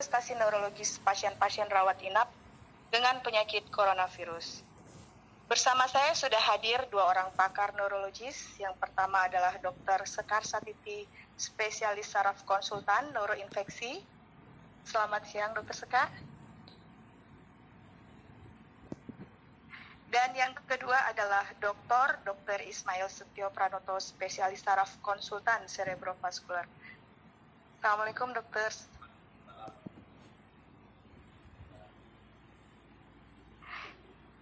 manifestasi 0.00 0.32
neurologis 0.40 0.96
pasien-pasien 1.04 1.68
rawat 1.68 2.00
inap 2.00 2.24
dengan 2.88 3.20
penyakit 3.20 3.68
coronavirus. 3.68 4.64
Bersama 5.44 5.84
saya 5.92 6.16
sudah 6.16 6.40
hadir 6.40 6.88
dua 6.88 7.04
orang 7.04 7.28
pakar 7.36 7.76
neurologis. 7.76 8.56
Yang 8.56 8.80
pertama 8.80 9.28
adalah 9.28 9.52
Dr. 9.60 10.08
Sekar 10.08 10.40
Satiti, 10.40 11.04
spesialis 11.36 12.08
saraf 12.08 12.40
konsultan 12.48 13.12
neuroinfeksi. 13.12 14.00
Selamat 14.88 15.20
siang, 15.28 15.52
Dr. 15.52 15.76
Sekar. 15.76 16.08
Dan 20.08 20.32
yang 20.32 20.56
kedua 20.64 21.12
adalah 21.12 21.44
Dr. 21.60 22.24
Dr. 22.24 22.64
Ismail 22.64 23.12
Setio 23.12 23.52
Pranoto, 23.52 24.00
spesialis 24.00 24.64
saraf 24.64 24.96
konsultan 25.04 25.60
cerebrovaskular. 25.68 26.64
Assalamualaikum, 27.76 28.32
dokter. 28.32 28.72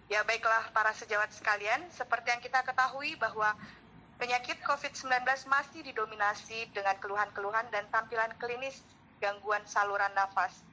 Ya 0.09 0.25
baiklah 0.25 0.73
para 0.73 0.89
sejawat 0.97 1.29
sekalian, 1.37 1.85
seperti 1.93 2.33
yang 2.33 2.41
kita 2.41 2.65
ketahui 2.65 3.13
bahwa 3.21 3.53
penyakit 4.17 4.57
COVID-19 4.65 5.21
masih 5.45 5.85
didominasi 5.85 6.65
dengan 6.73 6.97
keluhan-keluhan 6.97 7.69
dan 7.69 7.85
tampilan 7.93 8.33
klinis 8.41 8.81
gangguan 9.21 9.61
saluran 9.69 10.09
nafas. 10.17 10.65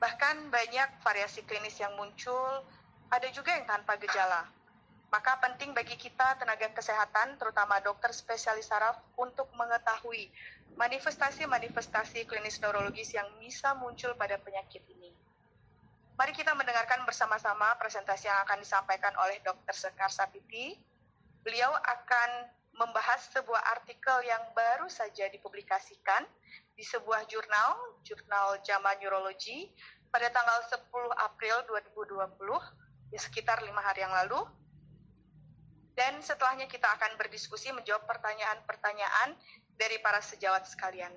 Bahkan 0.00 0.48
banyak 0.48 0.88
variasi 1.04 1.44
klinis 1.44 1.76
yang 1.84 1.92
muncul, 2.00 2.64
ada 3.12 3.28
juga 3.28 3.52
yang 3.52 3.68
tanpa 3.68 4.00
gejala. 4.00 4.48
Maka 5.12 5.36
penting 5.44 5.76
bagi 5.76 6.00
kita 6.00 6.40
tenaga 6.40 6.72
kesehatan, 6.72 7.36
terutama 7.36 7.76
dokter 7.84 8.08
spesialis 8.16 8.72
saraf, 8.72 8.96
untuk 9.20 9.52
mengetahui 9.52 10.32
manifestasi-manifestasi 10.80 12.24
klinis 12.24 12.56
neurologis 12.64 13.12
yang 13.12 13.28
bisa 13.36 13.76
muncul 13.76 14.16
pada 14.16 14.40
penyakit 14.40 14.80
ini. 14.88 15.12
Mari 16.22 16.38
kita 16.38 16.54
mendengarkan 16.54 17.02
bersama-sama 17.02 17.74
presentasi 17.82 18.30
yang 18.30 18.38
akan 18.46 18.62
disampaikan 18.62 19.10
oleh 19.26 19.42
Dr. 19.42 19.74
Sekar 19.74 20.06
Sapiti. 20.06 20.78
Beliau 21.42 21.74
akan 21.74 22.46
membahas 22.78 23.26
sebuah 23.34 23.58
artikel 23.74 24.22
yang 24.22 24.38
baru 24.54 24.86
saja 24.86 25.26
dipublikasikan 25.34 26.22
di 26.78 26.86
sebuah 26.86 27.26
jurnal, 27.26 27.74
jurnal 28.06 28.54
JAMA 28.62 29.02
Neurology, 29.02 29.66
pada 30.14 30.30
tanggal 30.30 30.62
10 30.70 30.94
April 31.26 31.66
2020, 31.66 32.14
ya 33.10 33.18
sekitar 33.18 33.58
lima 33.66 33.82
hari 33.82 34.06
yang 34.06 34.14
lalu. 34.14 34.46
Dan 35.98 36.22
setelahnya 36.22 36.70
kita 36.70 36.86
akan 37.02 37.18
berdiskusi 37.18 37.74
menjawab 37.74 38.06
pertanyaan-pertanyaan 38.06 39.34
dari 39.74 39.98
para 39.98 40.22
sejawat 40.22 40.70
sekalian. 40.70 41.10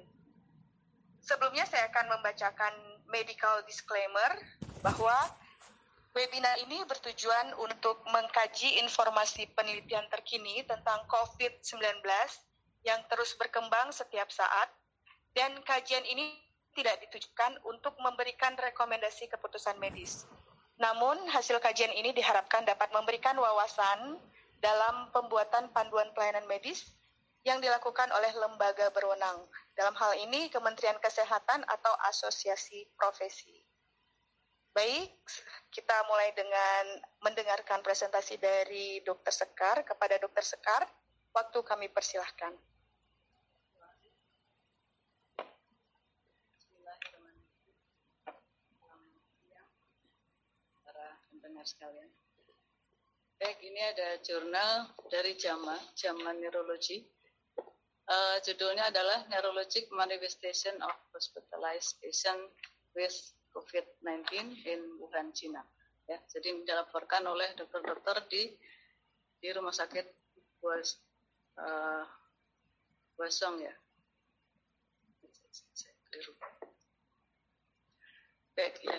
Sebelumnya 1.21 1.69
saya 1.69 1.93
akan 1.93 2.09
membacakan 2.09 2.94
medical 3.09 3.61
disclaimer 3.65 4.37
bahwa 4.81 5.15
webinar 6.15 6.55
ini 6.63 6.81
bertujuan 6.87 7.51
untuk 7.59 7.99
mengkaji 8.07 8.79
informasi 8.81 9.51
penelitian 9.51 10.07
terkini 10.07 10.63
tentang 10.63 11.03
COVID-19 11.11 12.01
yang 12.87 13.01
terus 13.11 13.35
berkembang 13.35 13.91
setiap 13.91 14.31
saat 14.31 14.69
dan 15.35 15.51
kajian 15.67 16.05
ini 16.07 16.39
tidak 16.75 16.99
ditujukan 17.07 17.59
untuk 17.67 17.95
memberikan 17.99 18.55
rekomendasi 18.55 19.27
keputusan 19.31 19.75
medis. 19.79 20.27
Namun, 20.75 21.15
hasil 21.31 21.59
kajian 21.63 21.91
ini 21.95 22.11
diharapkan 22.11 22.67
dapat 22.67 22.91
memberikan 22.91 23.35
wawasan 23.39 24.19
dalam 24.59 25.07
pembuatan 25.15 25.71
panduan 25.71 26.11
pelayanan 26.11 26.43
medis 26.51 26.91
yang 27.47 27.63
dilakukan 27.63 28.11
oleh 28.11 28.31
lembaga 28.35 28.91
berwenang. 28.91 29.39
Dalam 29.75 29.91
hal 29.99 30.15
ini, 30.23 30.47
Kementerian 30.47 30.95
Kesehatan 31.03 31.67
atau 31.67 31.93
Asosiasi 32.07 32.87
Profesi. 32.95 33.59
Baik, 34.71 35.11
kita 35.71 35.95
mulai 36.07 36.31
dengan 36.31 36.99
mendengarkan 37.23 37.83
presentasi 37.83 38.39
dari 38.39 39.03
Dr. 39.03 39.31
Sekar 39.35 39.83
kepada 39.83 40.15
Dr. 40.15 40.43
Sekar. 40.43 40.87
Waktu 41.35 41.59
kami 41.67 41.91
persilahkan. 41.91 42.55
Sekalian. 51.65 52.05
Baik, 53.41 53.57
ini 53.65 53.81
ada 53.81 54.21
jurnal 54.21 54.85
dari 55.09 55.33
JAMA, 55.33 55.97
JAMA 55.97 56.37
Neurology. 56.37 57.01
Uh, 58.05 58.37
judulnya 58.45 58.93
adalah 58.93 59.25
Neurologic 59.33 59.89
Manifestation 59.89 60.77
of 60.85 60.93
Hospitalized 61.09 61.97
Patient 61.97 62.37
with 62.93 63.17
COVID-19 63.49 64.61
in 64.69 64.79
Wuhan, 65.01 65.33
China. 65.33 65.65
Ya, 66.05 66.21
jadi 66.29 66.53
dilaporkan 66.61 67.25
oleh 67.25 67.49
dokter-dokter 67.57 68.29
di 68.29 68.53
di 69.41 69.49
rumah 69.49 69.73
sakit 69.73 70.05
Was 70.61 71.01
uh, 71.57 72.05
Wasong 73.17 73.57
ya. 73.65 73.73
Baik 78.53 78.75
ya. 78.85 78.97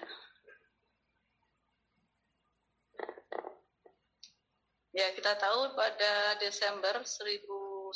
Ya, 4.97 5.13
kita 5.13 5.37
tahu 5.37 5.77
pada 5.77 6.41
Desember 6.41 7.05
1900 7.05 7.93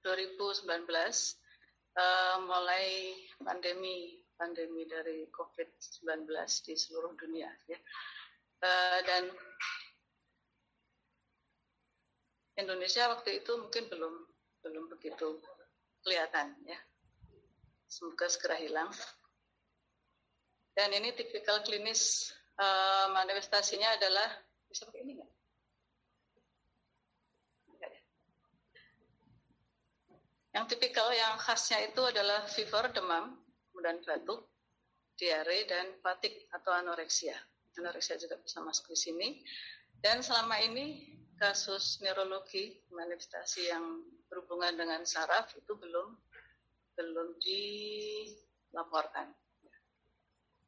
2019 0.00 0.80
uh, 1.92 2.36
mulai 2.48 3.12
pandemi 3.36 4.16
pandemi 4.40 4.88
dari 4.88 5.28
COVID-19 5.28 6.24
di 6.64 6.72
seluruh 6.72 7.12
dunia 7.20 7.52
ya. 7.68 7.76
Uh, 8.64 8.98
dan 9.04 9.28
Indonesia 12.64 13.04
waktu 13.12 13.44
itu 13.44 13.52
mungkin 13.60 13.84
belum 13.92 14.14
belum 14.64 14.88
begitu 14.88 15.36
kelihatan 16.00 16.56
ya. 16.64 16.80
Semoga 17.92 18.32
segera 18.32 18.56
hilang. 18.56 18.88
Dan 20.72 20.96
ini 20.96 21.12
tipikal 21.12 21.60
klinis 21.60 22.32
uh, 22.56 23.12
manifestasinya 23.12 24.00
adalah 24.00 24.32
bisa 24.74 24.90
pakai 24.90 25.06
ini 25.06 25.22
nggak? 25.22 25.30
Yang 30.54 30.64
tipikal 30.74 31.10
yang 31.10 31.34
khasnya 31.38 31.82
itu 31.82 31.98
adalah 32.02 32.46
fever, 32.46 32.90
demam, 32.94 33.34
kemudian 33.70 33.98
batuk, 34.06 34.46
diare, 35.18 35.66
dan 35.66 35.98
fatik 35.98 36.46
atau 36.54 36.70
anoreksia. 36.70 37.34
Anoreksia 37.74 38.14
juga 38.22 38.38
bisa 38.38 38.62
masuk 38.62 38.94
di 38.94 38.98
sini. 38.98 39.28
Dan 39.98 40.22
selama 40.22 40.62
ini 40.62 41.10
kasus 41.42 41.98
neurologi 42.06 42.70
manifestasi 42.94 43.66
yang 43.66 43.82
berhubungan 44.30 44.78
dengan 44.78 45.02
saraf 45.02 45.50
itu 45.58 45.74
belum 45.74 46.14
belum 46.94 47.34
dilaporkan. 47.42 49.26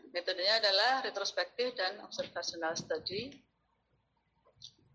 Metodenya 0.09 0.57
adalah 0.57 1.05
retrospektif 1.05 1.77
dan 1.77 2.01
observational 2.01 2.73
study. 2.73 3.29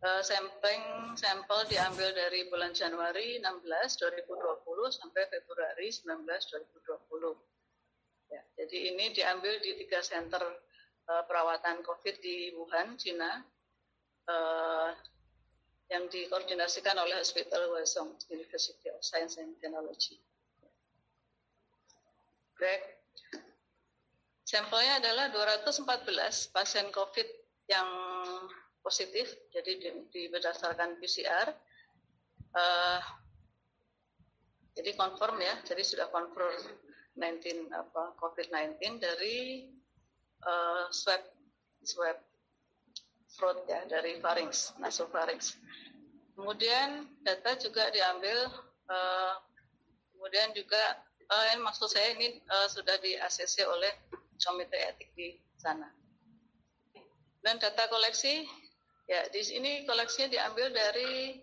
Uh, 0.00 0.24
sampling 0.24 1.12
sampel 1.12 1.60
diambil 1.68 2.08
dari 2.16 2.48
bulan 2.48 2.72
Januari 2.72 3.36
16 3.36 4.00
2020 4.24 4.96
sampai 4.96 5.28
Februari 5.28 5.92
19 5.92 6.24
2020. 6.24 8.32
Ya, 8.32 8.40
jadi 8.56 8.96
ini 8.96 9.12
diambil 9.12 9.60
di 9.60 9.76
tiga 9.84 10.00
center 10.00 10.40
uh, 11.04 11.22
perawatan 11.28 11.84
COVID 11.84 12.16
di 12.16 12.48
Wuhan, 12.56 12.96
Cina. 12.96 13.44
Uh, 14.24 14.96
yang 15.90 16.06
dikoordinasikan 16.06 16.94
oleh 16.94 17.18
Hospital 17.18 17.66
Hwasong 17.74 18.14
University 18.30 18.86
of 18.94 19.02
Science 19.02 19.42
and 19.42 19.58
Technology. 19.58 20.22
Baik. 22.56 22.82
Sampelnya 24.46 25.02
adalah 25.02 25.34
214 25.34 26.54
pasien 26.54 26.86
COVID 26.94 27.28
yang 27.66 27.88
positif, 28.80 29.28
jadi 29.52 29.72
di, 29.76 29.88
di 30.10 30.22
berdasarkan 30.32 30.96
PCR. 30.98 31.48
Uh, 32.50 33.00
jadi 34.74 34.96
confirm 34.96 35.36
ya, 35.38 35.54
jadi 35.66 35.82
sudah 35.84 36.08
confirm 36.08 36.50
19 37.18 37.68
apa 37.74 38.16
COVID-19 38.16 39.02
dari 39.02 39.68
uh, 40.46 40.88
swab 40.88 41.20
swab 41.84 42.18
throat 43.36 43.64
ya 43.68 43.84
dari 43.88 44.18
pharynx, 44.18 44.72
nasopharynx. 44.80 45.56
Kemudian 46.34 47.04
data 47.24 47.56
juga 47.60 47.92
diambil, 47.92 48.48
uh, 48.88 49.34
kemudian 50.16 50.56
juga 50.56 50.80
uh, 51.28 51.44
ini 51.52 51.60
maksud 51.60 51.88
saya 51.92 52.16
ini 52.16 52.40
uh, 52.48 52.68
sudah 52.68 52.96
di 53.00 53.16
ACC 53.16 53.64
oleh 53.68 53.92
komite 54.40 54.76
etik 54.76 55.10
di 55.14 55.36
sana. 55.60 55.88
Dan 57.40 57.56
data 57.56 57.88
koleksi, 57.88 58.44
ya 59.10 59.26
di 59.34 59.42
sini 59.42 59.82
koleksinya 59.82 60.30
diambil 60.30 60.70
dari, 60.70 61.34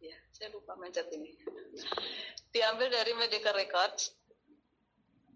ya 0.00 0.16
saya 0.32 0.48
lupa 0.56 0.72
mencet 0.80 1.04
ini, 1.12 1.36
diambil 2.48 2.88
dari 2.88 3.12
medical 3.12 3.52
records, 3.52 4.16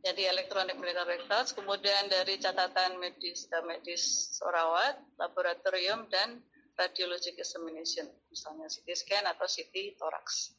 jadi 0.01 0.33
elektronik 0.33 0.81
medical 0.81 1.05
records, 1.05 1.53
kemudian 1.53 2.09
dari 2.09 2.41
catatan 2.41 2.97
medis, 2.97 3.45
eh, 3.53 3.65
medis 3.69 4.33
rawat, 4.41 4.97
laboratorium, 5.21 6.09
dan 6.09 6.41
radiologic 6.81 7.37
examination, 7.37 8.09
misalnya 8.33 8.65
CT 8.65 8.89
scan 8.97 9.29
atau 9.29 9.45
CT 9.45 10.01
thorax. 10.01 10.57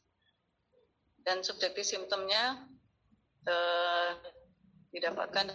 Dan 1.25 1.41
subjektif 1.41 1.89
simptomnya 1.89 2.69
eh, 3.49 4.13
didapatkan 4.93 5.49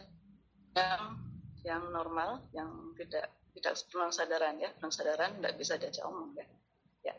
yang 0.75 1.26
yang 1.67 1.91
normal, 1.91 2.47
yang 2.55 2.95
tidak 2.95 3.27
tidak 3.59 3.75
penuh 3.91 4.15
sadaran 4.15 4.55
ya, 4.63 4.71
penuh 4.71 4.95
sadaran 4.95 5.35
tidak 5.43 5.55
bisa 5.59 5.75
diajak 5.75 6.07
omong 6.07 6.31
ya. 6.39 6.47
ya. 7.11 7.15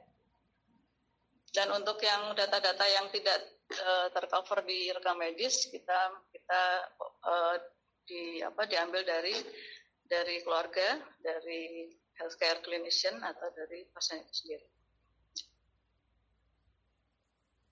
Dan 1.52 1.76
untuk 1.76 2.00
yang 2.00 2.32
data-data 2.32 2.86
yang 2.88 3.12
tidak 3.12 3.44
uh, 3.76 4.08
tercover 4.16 4.64
di 4.64 4.88
rekam 4.96 5.20
medis, 5.20 5.68
kita 5.68 6.16
kita 6.32 6.62
uh, 7.28 7.56
di 8.08 8.40
apa 8.40 8.64
diambil 8.64 9.04
dari 9.04 9.36
dari 10.08 10.40
keluarga, 10.48 10.96
dari 11.20 11.92
healthcare 12.16 12.64
clinician 12.64 13.20
atau 13.20 13.52
dari 13.52 13.84
pasien 13.92 14.24
itu 14.24 14.34
sendiri. 14.34 14.68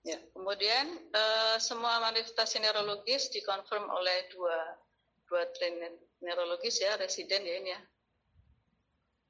Ya, 0.06 0.22
kemudian 0.30 0.86
uh, 1.10 1.58
semua 1.58 1.98
manifestasi 1.98 2.62
neurologis 2.62 3.26
dikonfirm 3.34 3.90
oleh 3.90 4.30
dua 4.30 4.78
dua 5.26 5.42
trainer 5.58 5.90
neurologis 6.26 6.82
ya, 6.82 6.98
residen 6.98 7.46
ya 7.46 7.54
ini 7.62 7.70
ya. 7.70 7.80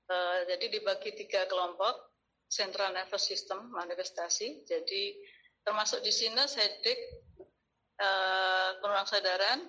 Uh, 0.06 0.38
jadi 0.48 0.80
dibagi 0.80 1.12
tiga 1.12 1.44
kelompok, 1.44 2.16
central 2.48 2.96
nervous 2.96 3.26
system 3.28 3.68
manifestasi. 3.74 4.64
Jadi 4.64 5.18
termasuk 5.60 6.00
di 6.00 6.14
sini 6.14 6.40
headache, 6.40 7.04
uh, 8.00 8.80
kurang 8.80 9.04
sadaran, 9.04 9.66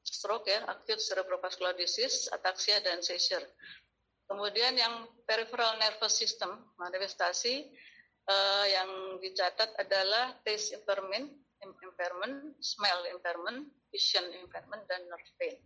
stroke 0.00 0.48
ya, 0.48 0.64
acute 0.70 1.02
cerebrovascular 1.02 1.76
disease, 1.76 2.32
ataxia 2.32 2.80
dan 2.80 3.04
seizure. 3.04 3.44
Kemudian 4.28 4.76
yang 4.76 5.08
peripheral 5.24 5.80
nervous 5.80 6.20
system 6.20 6.52
manifestasi 6.76 7.68
uh, 8.28 8.66
yang 8.68 8.90
dicatat 9.24 9.72
adalah 9.80 10.36
taste 10.44 10.76
impairment, 10.76 11.32
impairment, 11.64 12.54
smell 12.60 13.08
impairment, 13.08 13.66
vision 13.88 14.24
impairment, 14.36 14.84
dan 14.86 15.00
nerve 15.08 15.32
pain. 15.40 15.56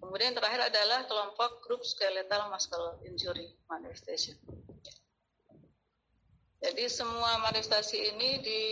Kemudian 0.00 0.32
yang 0.32 0.38
terakhir 0.40 0.72
adalah 0.72 1.04
kelompok 1.04 1.60
grup 1.62 1.84
skeletal 1.84 2.48
muscle 2.48 2.98
injury 3.04 3.52
manifestation. 3.68 4.34
Jadi 6.60 6.84
semua 6.92 7.40
manifestasi 7.40 7.96
ini 8.16 8.30
di, 8.40 8.62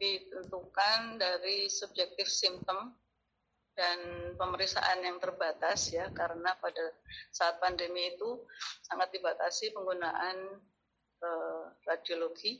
ditentukan 0.00 1.20
dari 1.20 1.68
subjektif 1.68 2.28
simptom 2.28 2.92
dan 3.76 4.00
pemeriksaan 4.40 5.04
yang 5.04 5.20
terbatas 5.20 5.92
ya 5.92 6.08
karena 6.16 6.56
pada 6.56 6.96
saat 7.28 7.60
pandemi 7.60 8.16
itu 8.16 8.40
sangat 8.88 9.12
dibatasi 9.12 9.76
penggunaan 9.76 10.36
eh, 11.20 11.64
radiologi 11.84 12.56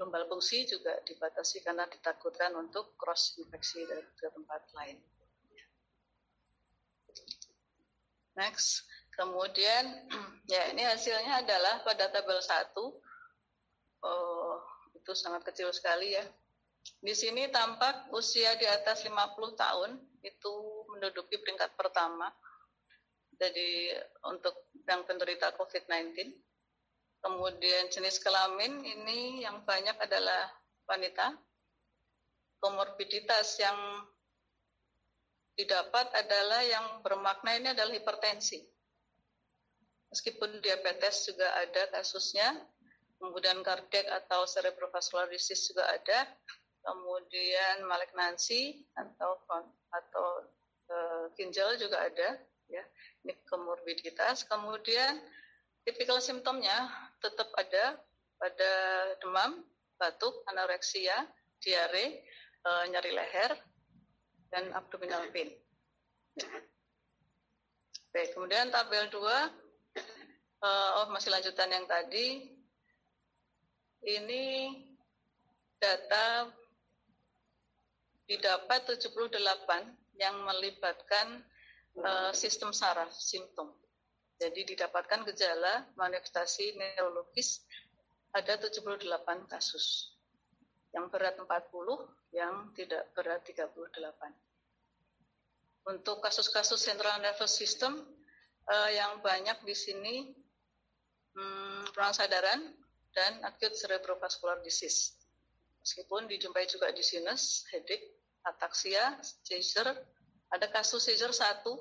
Lumbal 0.00 0.24
fungsi 0.24 0.64
juga 0.64 0.96
dibatasi 1.04 1.60
karena 1.60 1.84
ditakutkan 1.84 2.52
untuk 2.56 2.96
cross 2.96 3.36
infeksi 3.36 3.84
dari 3.84 4.04
tempat 4.16 4.62
lain. 4.72 4.96
Next, 8.36 8.84
kemudian 9.16 10.08
ya 10.52 10.70
ini 10.72 10.84
hasilnya 10.84 11.42
adalah 11.42 11.80
pada 11.82 12.12
tabel 12.12 12.38
1 12.38 12.76
oh, 14.04 14.54
itu 14.94 15.12
sangat 15.16 15.42
kecil 15.48 15.72
sekali 15.72 16.14
ya. 16.14 16.24
Di 17.02 17.12
sini 17.16 17.50
tampak 17.50 18.12
usia 18.14 18.54
di 18.60 18.68
atas 18.68 19.02
50 19.02 19.12
tahun 19.58 19.98
itu 20.22 20.52
menduduki 20.94 21.40
peringkat 21.42 21.74
pertama. 21.74 22.30
Jadi 23.36 23.92
untuk 24.24 24.54
yang 24.86 25.02
penderita 25.04 25.52
COVID-19 25.58 26.46
Kemudian 27.26 27.90
jenis 27.90 28.22
kelamin 28.22 28.86
ini 28.86 29.42
yang 29.42 29.66
banyak 29.66 29.98
adalah 29.98 30.46
wanita. 30.86 31.34
Komorbiditas 32.62 33.58
yang 33.58 33.74
didapat 35.56 36.12
adalah 36.12 36.60
yang 36.62 37.00
bermakna 37.00 37.56
ini 37.56 37.68
adalah 37.72 37.92
hipertensi. 37.96 38.60
Meskipun 40.12 40.60
diabetes 40.62 41.26
juga 41.26 41.50
ada 41.56 41.82
kasusnya, 41.96 42.54
kemudian 43.18 43.64
kardiak 43.64 44.06
atau 44.24 44.44
cerebrovascular 44.46 45.26
disease 45.32 45.72
juga 45.72 45.88
ada, 45.88 46.28
kemudian 46.84 47.82
malignansi 47.88 48.86
atau 48.94 49.34
atau 49.90 50.26
uh, 50.92 51.24
ginjal 51.34 51.74
juga 51.80 52.06
ada, 52.06 52.38
ya. 52.70 52.84
Ini 53.26 53.34
komorbiditas. 53.50 54.46
Kemudian 54.46 55.18
tipikal 55.82 56.22
simptomnya 56.22 56.86
tetap 57.18 57.50
ada 57.58 57.98
pada 58.38 58.72
demam, 59.18 59.64
batuk, 59.96 60.44
anoreksia, 60.46 61.26
diare, 61.58 62.22
e, 62.60 62.70
nyeri 62.92 63.12
leher, 63.16 63.52
dan 64.50 64.70
abdominal 64.72 65.26
pain. 65.30 65.50
Baik, 68.12 68.32
kemudian 68.32 68.72
tabel 68.72 69.12
2, 69.12 69.20
e, 70.64 70.70
oh 71.00 71.06
masih 71.12 71.28
lanjutan 71.28 71.68
yang 71.68 71.84
tadi, 71.84 72.48
ini 74.08 74.72
data 75.76 76.48
didapat 78.24 78.96
78 78.96 79.36
yang 80.16 80.36
melibatkan 80.48 81.44
e, 81.92 82.10
sistem 82.32 82.72
saraf, 82.72 83.12
simptom. 83.12 83.68
Jadi 84.36 84.76
didapatkan 84.76 85.24
gejala 85.32 85.88
manifestasi 85.96 86.76
neurologis 86.76 87.64
ada 88.36 88.60
78 88.60 89.08
kasus. 89.48 90.15
Yang 90.96 91.06
berat 91.12 91.36
40, 91.36 91.44
yang 92.32 92.72
tidak 92.72 93.12
berat 93.12 93.44
38. 93.44 93.92
Untuk 95.92 96.24
kasus-kasus 96.24 96.80
central 96.80 97.20
nervous 97.20 97.52
system 97.52 98.00
eh, 98.66 98.96
yang 98.96 99.20
banyak 99.20 99.60
di 99.62 99.76
sini 99.76 100.32
hmm, 101.36 101.92
kurang 101.92 102.16
sadaran 102.16 102.72
dan 103.12 103.44
acute 103.44 103.76
cerebrovascular 103.76 104.58
disease. 104.64 105.12
Meskipun 105.84 106.26
dijumpai 106.26 106.66
juga 106.66 106.90
di 106.90 107.04
sinus, 107.04 107.68
headache, 107.70 108.10
ataxia, 108.42 109.20
seizure, 109.46 109.94
ada 110.50 110.66
kasus 110.72 111.06
seizure 111.06 111.30
satu 111.30 111.78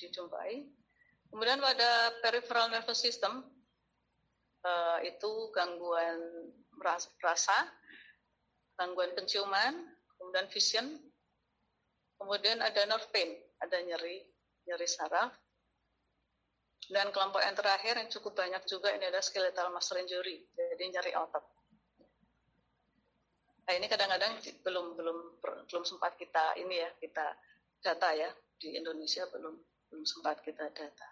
dijumpai, 0.00 0.64
Kemudian 1.32 1.64
pada 1.64 2.12
peripheral 2.20 2.68
nervous 2.68 3.00
system 3.00 3.40
uh, 4.68 4.98
itu 5.00 5.48
gangguan 5.56 6.20
rasa, 7.24 7.72
gangguan 8.82 9.14
penciuman, 9.14 9.78
kemudian 10.18 10.50
vision, 10.50 10.86
kemudian 12.18 12.58
ada 12.58 12.82
nerve 12.90 13.06
pain, 13.14 13.30
ada 13.62 13.78
nyeri, 13.78 14.18
nyeri 14.66 14.88
saraf. 14.90 15.30
Dan 16.90 17.14
kelompok 17.14 17.38
yang 17.46 17.54
terakhir 17.54 17.94
yang 17.94 18.10
cukup 18.10 18.34
banyak 18.34 18.58
juga 18.66 18.90
ini 18.90 19.06
adalah 19.06 19.22
skeletal 19.22 19.70
muscle 19.70 20.02
injury, 20.02 20.42
jadi 20.58 20.98
nyeri 20.98 21.14
otot. 21.14 21.46
Nah 23.62 23.78
ini 23.78 23.86
kadang-kadang 23.86 24.42
belum 24.66 24.98
belum 24.98 25.18
belum 25.70 25.84
sempat 25.86 26.18
kita 26.18 26.58
ini 26.58 26.82
ya 26.82 26.90
kita 26.98 27.38
data 27.78 28.10
ya 28.10 28.26
di 28.58 28.74
Indonesia 28.74 29.22
belum 29.30 29.54
belum 29.94 30.02
sempat 30.02 30.42
kita 30.42 30.66
data. 30.74 31.08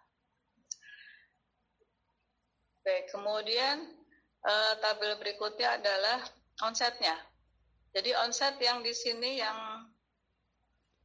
Baik, 2.83 3.15
kemudian 3.15 3.95
uh, 4.43 4.75
tabel 4.83 5.15
berikutnya 5.23 5.79
adalah 5.79 6.27
onsetnya. 6.67 7.30
Jadi 7.91 8.15
onset 8.23 8.55
yang 8.63 8.87
di 8.87 8.95
sini 8.95 9.43
yang 9.43 9.59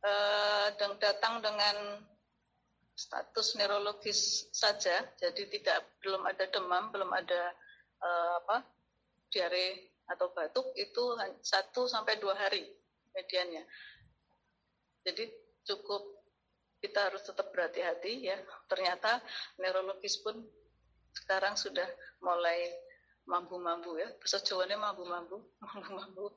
uh, 0.05 0.67
datang 1.01 1.41
dengan 1.41 1.97
status 2.95 3.57
neurologis 3.57 4.47
saja, 4.53 5.01
jadi 5.17 5.43
tidak 5.49 5.81
belum 6.05 6.23
ada 6.29 6.45
demam, 6.53 6.93
belum 6.93 7.09
ada 7.09 7.41
uh, 8.05 8.31
apa 8.45 8.57
diare 9.33 9.91
atau 10.05 10.29
batuk 10.31 10.69
itu 10.77 11.03
satu 11.41 11.89
sampai 11.89 12.21
dua 12.21 12.37
hari 12.37 12.63
mediannya. 13.17 13.65
Jadi 15.01 15.25
cukup 15.65 16.05
kita 16.85 17.09
harus 17.09 17.25
tetap 17.25 17.49
berhati-hati 17.49 18.29
ya. 18.29 18.37
Ternyata 18.69 19.17
neurologis 19.57 20.21
pun 20.21 20.37
sekarang 21.17 21.57
sudah 21.57 21.89
mulai 22.21 22.69
mampu-mampu 23.25 23.97
ya. 23.97 24.07
Bahasa 24.21 24.37
Jawanya 24.45 24.77
mampu-mampu, 24.77 25.41
mampu-mampu 25.65 26.29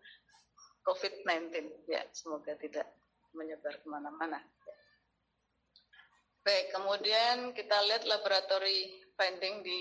COVID-19 0.89 1.85
ya. 1.85 2.01
Semoga 2.17 2.57
tidak 2.57 2.89
menyebar 3.37 3.77
ke 3.77 3.87
mana-mana. 3.93 4.41
Baik, 6.41 6.73
kemudian 6.73 7.53
kita 7.53 7.77
lihat 7.85 8.09
laboratory 8.09 9.05
finding 9.21 9.61
di 9.61 9.81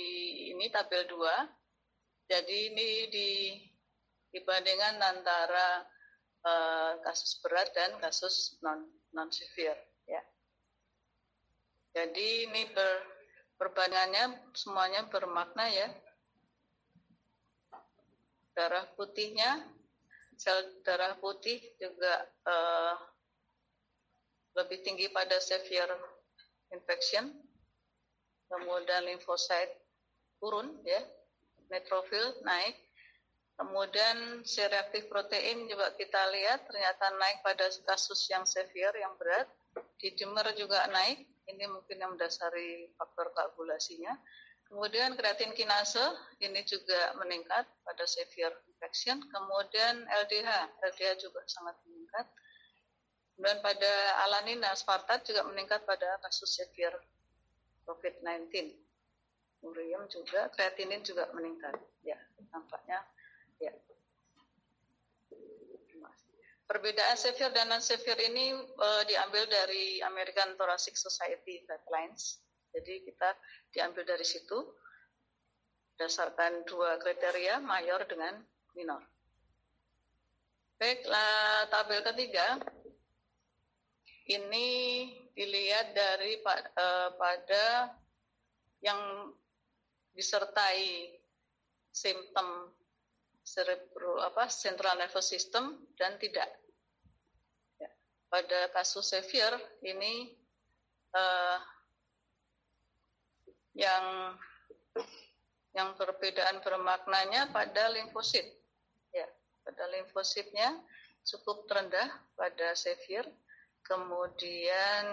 ini 0.52 0.68
tabel 0.68 1.08
2. 1.08 2.28
Jadi 2.28 2.76
ini 2.76 2.90
di 3.08 3.30
dibandingkan 4.36 5.00
antara 5.00 5.80
uh, 6.44 7.00
kasus 7.00 7.40
berat 7.40 7.72
dan 7.72 7.96
kasus 8.04 8.60
non 8.60 8.84
non 9.16 9.32
severe 9.32 9.80
ya. 10.04 10.20
Jadi 11.96 12.52
ini 12.52 12.68
ber, 12.68 12.92
perbandingannya 13.56 14.52
semuanya 14.52 15.08
bermakna 15.08 15.72
ya. 15.72 15.88
Darah 18.52 18.84
putihnya 19.00 19.77
sel 20.38 20.82
darah 20.86 21.18
putih 21.18 21.58
juga 21.82 22.26
uh, 22.46 22.96
lebih 24.58 24.82
tinggi 24.86 25.10
pada 25.14 25.38
severe 25.38 25.94
infection, 26.74 27.30
kemudian 28.50 29.06
limfosit 29.06 29.70
turun 30.42 30.70
ya, 30.86 31.02
neutrofil 31.70 32.42
naik, 32.46 32.78
kemudian 33.58 34.46
si 34.46 34.62
reaktif 34.66 35.10
protein 35.10 35.66
juga 35.70 35.94
kita 35.98 36.22
lihat 36.34 36.66
ternyata 36.70 37.06
naik 37.18 37.42
pada 37.42 37.66
kasus 37.86 38.30
yang 38.30 38.46
severe 38.46 38.98
yang 38.98 39.14
berat, 39.18 39.50
di 40.02 40.14
dimer 40.18 40.54
juga 40.58 40.86
naik, 40.90 41.22
ini 41.50 41.66
mungkin 41.70 41.98
yang 42.02 42.14
mendasari 42.18 42.90
faktor 42.98 43.30
koagulasinya. 43.34 44.14
Kemudian 44.68 45.16
kreatin 45.16 45.56
kinase 45.56 46.04
ini 46.44 46.60
juga 46.68 47.16
meningkat 47.16 47.64
pada 47.88 48.04
severe 48.04 48.52
infection. 48.68 49.24
Kemudian 49.32 50.04
LDH, 50.28 50.76
LDH 50.84 51.24
juga 51.24 51.40
sangat 51.48 51.76
meningkat. 51.88 52.28
Dan 53.38 53.62
pada 53.62 53.94
alanin 54.28 54.60
dan 54.60 54.74
aspartat 54.74 55.24
juga 55.24 55.46
meningkat 55.48 55.88
pada 55.88 56.20
kasus 56.26 56.58
severe 56.58 57.00
COVID-19. 57.88 58.76
Urium 59.64 60.04
juga, 60.12 60.52
kreatinin 60.52 61.02
juga 61.02 61.32
meningkat. 61.32 61.74
Ya, 62.04 62.20
nampaknya 62.52 63.02
ya. 63.62 63.74
Perbedaan 66.68 67.16
severe 67.16 67.56
dan 67.56 67.72
non-severe 67.72 68.28
ini 68.28 68.52
uh, 68.52 69.04
diambil 69.08 69.48
dari 69.48 70.04
American 70.04 70.60
Thoracic 70.60 71.00
Society 71.00 71.64
Guidelines. 71.64 72.44
Jadi 72.78 73.02
kita 73.02 73.34
diambil 73.74 74.06
dari 74.06 74.22
situ 74.22 74.62
berdasarkan 75.98 76.62
dua 76.70 77.02
kriteria, 77.02 77.58
mayor 77.58 78.06
dengan 78.06 78.38
minor. 78.78 79.02
Baiklah, 80.78 81.66
tabel 81.74 82.06
ketiga 82.06 82.62
ini 84.30 84.68
dilihat 85.34 85.98
dari 85.98 86.38
uh, 86.46 87.10
pada 87.18 87.98
yang 88.86 89.34
disertai 90.14 91.18
simptom 91.90 92.70
cerebro 93.42 94.22
apa 94.22 94.54
central 94.54 95.02
nervous 95.02 95.34
system 95.34 95.82
dan 95.98 96.20
tidak. 96.22 96.46
Ya. 97.82 97.90
Pada 98.30 98.70
kasus 98.70 99.10
severe 99.10 99.58
ini 99.82 100.36
uh, 101.18 101.58
yang 103.78 104.34
yang 105.78 105.94
perbedaan 105.94 106.58
bermaknanya 106.66 107.54
pada 107.54 107.94
limfosit. 107.94 108.44
Ya, 109.14 109.30
pada 109.62 109.86
limfositnya 109.94 110.82
cukup 111.22 111.70
rendah 111.70 112.10
pada 112.34 112.74
severe 112.74 113.30
kemudian 113.86 115.06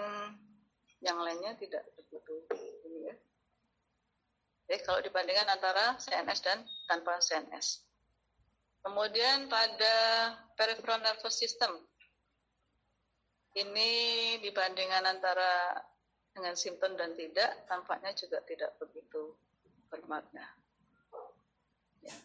yang 0.99 1.21
lainnya 1.21 1.53
tidak 1.61 1.85
begitu 1.95 2.33
ini 2.89 3.13
ya. 3.13 3.15
Jadi 4.65 4.81
kalau 4.81 4.99
dibandingkan 5.05 5.47
antara 5.53 5.95
CNS 6.01 6.39
dan 6.41 6.59
tanpa 6.89 7.21
CNS. 7.21 7.85
Kemudian 8.81 9.49
pada 9.49 9.95
peripheral 10.57 11.01
nervous 11.01 11.37
system 11.37 11.73
ini 13.55 14.35
dibandingkan 14.43 15.05
antara 15.05 15.79
dengan 16.35 16.51
simptom 16.59 16.99
dan 16.99 17.15
tidak 17.15 17.63
tampaknya 17.63 18.11
juga 18.11 18.43
tidak 18.43 18.75
begitu 18.75 19.31
bermakna. 19.87 20.43
Ya. 22.03 22.15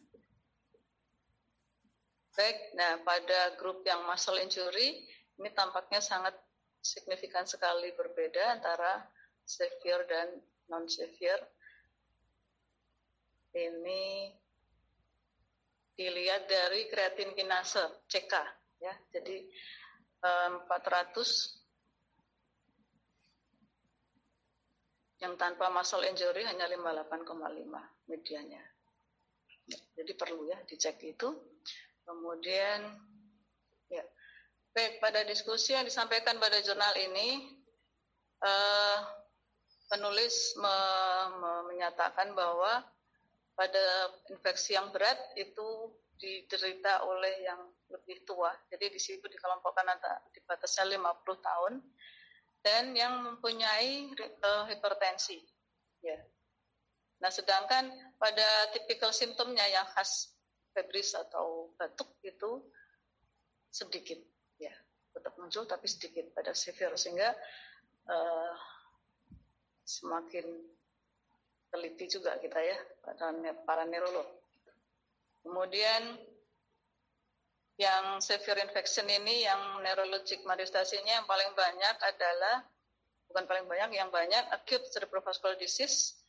Baik, 2.35 2.59
nah 2.75 2.99
pada 3.07 3.55
grup 3.55 3.87
yang 3.87 4.03
muscle 4.03 4.43
injury 4.43 5.07
ini 5.39 5.51
tampaknya 5.55 6.03
sangat 6.03 6.35
signifikan 6.83 7.47
sekali 7.47 7.95
berbeda 7.95 8.59
antara 8.59 9.07
severe 9.47 10.05
dan 10.11 10.29
non 10.67 10.91
severe. 10.91 11.47
Ini 13.55 14.31
dilihat 15.95 16.51
dari 16.51 16.91
kreatin 16.91 17.31
kinase 17.39 18.07
CK 18.11 18.35
ya. 18.83 18.95
Jadi 19.15 19.47
400 20.23 21.60
yang 25.21 25.37
tanpa 25.37 25.69
muscle 25.69 26.05
injury 26.05 26.43
hanya 26.49 26.65
58,5 26.69 28.09
medianya. 28.09 28.63
Jadi 29.71 30.13
perlu 30.17 30.49
ya 30.49 30.59
dicek 30.65 30.99
itu. 31.05 31.29
Kemudian 32.03 32.81
ya 33.93 34.03
Baik, 34.71 35.03
pada 35.03 35.27
diskusi 35.27 35.75
yang 35.75 35.83
disampaikan 35.83 36.39
pada 36.39 36.63
jurnal 36.63 36.95
ini, 36.95 37.59
uh, 38.39 39.03
penulis 39.91 40.55
me, 40.63 40.77
me, 41.43 41.53
menyatakan 41.75 42.31
bahwa 42.39 42.79
pada 43.59 44.15
infeksi 44.31 44.79
yang 44.79 44.95
berat 44.95 45.19
itu 45.35 45.91
diderita 46.15 47.03
oleh 47.03 47.43
yang 47.43 47.59
lebih 47.91 48.23
tua. 48.23 48.55
Jadi 48.71 48.95
di 48.95 49.01
situ 49.03 49.27
dikelompokkan 49.27 49.91
di 50.31 50.39
batasnya 50.47 50.87
50 50.87 51.19
tahun 51.43 51.73
dan 52.61 52.93
yang 52.93 53.25
mempunyai 53.25 54.13
uh, 54.45 54.65
hipertensi. 54.69 55.41
Ya. 56.05 56.17
Nah, 57.21 57.29
sedangkan 57.33 57.93
pada 58.17 58.73
tipikal 58.73 59.13
simptomnya 59.13 59.65
yang 59.69 59.85
khas 59.93 60.33
febris 60.73 61.13
atau 61.17 61.73
batuk 61.77 62.17
itu 62.25 62.65
sedikit 63.71 64.19
ya 64.57 64.73
tetap 65.11 65.35
muncul 65.39 65.67
tapi 65.67 65.87
sedikit 65.91 66.31
pada 66.35 66.55
severe 66.55 66.95
sehingga 66.95 67.35
uh, 68.07 68.55
semakin 69.83 70.47
teliti 71.71 72.07
juga 72.07 72.39
kita 72.39 72.59
ya 72.63 72.79
para, 73.03 73.31
para 73.67 73.85
neurolog. 73.87 74.27
Kemudian 75.43 76.19
yang 77.81 78.21
severe 78.21 78.61
infection 78.61 79.09
ini 79.09 79.49
yang 79.49 79.81
neurologic 79.81 80.45
manifestasinya 80.45 81.25
yang 81.25 81.27
paling 81.27 81.49
banyak 81.57 81.97
adalah 82.05 82.69
bukan 83.33 83.45
paling 83.49 83.65
banyak 83.65 83.97
yang 83.97 84.13
banyak 84.13 84.45
acute 84.53 84.85
cerebrovascular 84.93 85.57
disease 85.57 86.21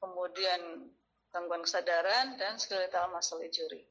kemudian 0.00 0.88
gangguan 1.28 1.60
kesadaran 1.60 2.40
dan 2.40 2.56
skeletal 2.56 3.12
muscle 3.12 3.44
injury. 3.44 3.84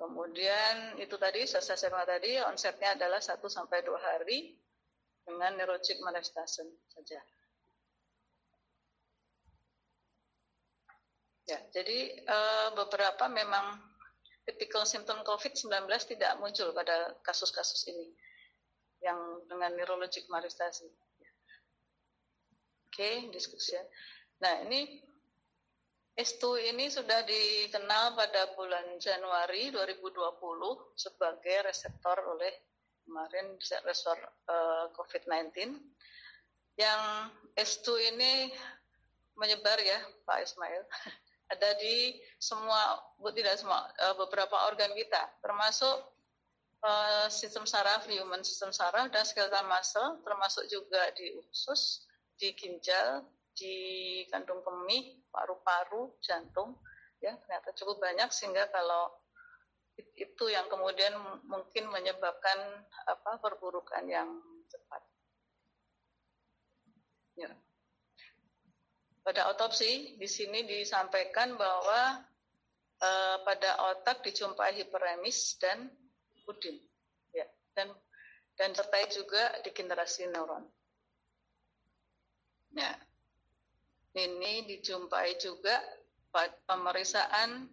Kemudian 0.00 0.96
itu 0.96 1.12
tadi, 1.20 1.44
saya 1.44 1.76
SMA 1.76 2.08
tadi, 2.08 2.40
onsetnya 2.40 2.96
adalah 2.96 3.20
1 3.20 3.36
sampai 3.52 3.84
2 3.84 4.00
hari 4.00 4.56
dengan 5.28 5.60
neurologic 5.60 6.00
manifestation 6.00 6.72
saja. 6.88 7.20
Ya, 11.44 11.58
jadi 11.68 12.16
uh, 12.24 12.68
beberapa 12.80 13.28
memang 13.28 13.89
typical 14.50 14.82
symptom 14.82 15.22
COVID-19 15.22 15.86
tidak 16.10 16.34
muncul 16.42 16.74
pada 16.74 17.14
kasus-kasus 17.22 17.86
ini 17.86 18.10
yang 18.98 19.46
dengan 19.46 19.78
neurologic 19.78 20.26
manifestation. 20.26 20.90
Oke, 22.90 22.98
okay, 22.98 23.14
diskusi. 23.30 23.78
Nah, 24.42 24.66
ini 24.66 24.98
S2 26.18 26.74
ini 26.74 26.90
sudah 26.90 27.22
dikenal 27.22 28.18
pada 28.18 28.50
bulan 28.58 28.98
Januari 28.98 29.70
2020 29.70 30.18
sebagai 30.98 31.70
reseptor 31.70 32.18
oleh 32.26 32.50
kemarin 33.06 33.54
reseptor 33.86 34.18
uh, 34.18 34.50
eh, 34.50 34.84
COVID-19. 34.98 35.78
Yang 36.74 37.02
S2 37.54 37.86
ini 38.12 38.50
menyebar 39.38 39.78
ya 39.80 40.02
Pak 40.26 40.44
Ismail. 40.44 40.82
Ada 41.50 41.74
di 41.82 42.14
semua, 42.38 43.02
tidak 43.34 43.58
semua, 43.58 43.90
uh, 44.06 44.14
beberapa 44.14 44.70
organ 44.70 44.94
kita, 44.94 45.42
termasuk 45.42 45.98
uh, 46.86 47.26
sistem 47.26 47.66
saraf, 47.66 48.06
human 48.06 48.46
sistem 48.46 48.70
saraf 48.70 49.10
dan 49.10 49.26
skeletal 49.26 49.66
muscle, 49.66 50.22
termasuk 50.22 50.64
juga 50.70 51.10
di 51.18 51.34
usus, 51.34 52.06
di 52.38 52.54
ginjal, 52.54 53.26
di 53.58 53.76
kandung 54.30 54.62
kemih, 54.62 55.18
paru-paru, 55.34 56.14
jantung, 56.22 56.78
ya 57.20 57.36
ternyata 57.36 57.74
cukup 57.76 58.00
banyak 58.00 58.30
sehingga 58.32 58.70
kalau 58.72 59.12
itu 60.16 60.44
yang 60.48 60.64
kemudian 60.72 61.12
mungkin 61.44 61.92
menyebabkan 61.92 62.56
apa 63.04 63.36
perburukan 63.36 64.08
yang 64.08 64.28
cepat. 64.72 65.02
Ya. 67.36 67.52
Pada 69.20 69.52
otopsi 69.52 70.16
di 70.16 70.24
sini 70.24 70.64
disampaikan 70.64 71.54
bahwa 71.54 72.24
eh, 73.00 73.36
pada 73.44 73.92
otak 73.92 74.24
dijumpai 74.24 74.80
hiperemis 74.80 75.60
dan 75.60 75.92
pudin, 76.48 76.80
ya, 77.36 77.44
dan 77.76 77.92
dan 78.56 78.72
terkait 78.72 79.12
juga 79.12 79.60
degenerasi 79.60 80.28
neuron. 80.32 80.64
Ya, 82.72 82.96
ini 84.16 84.64
dijumpai 84.64 85.36
juga 85.36 85.76
pada 86.32 86.56
pemeriksaan 86.64 87.68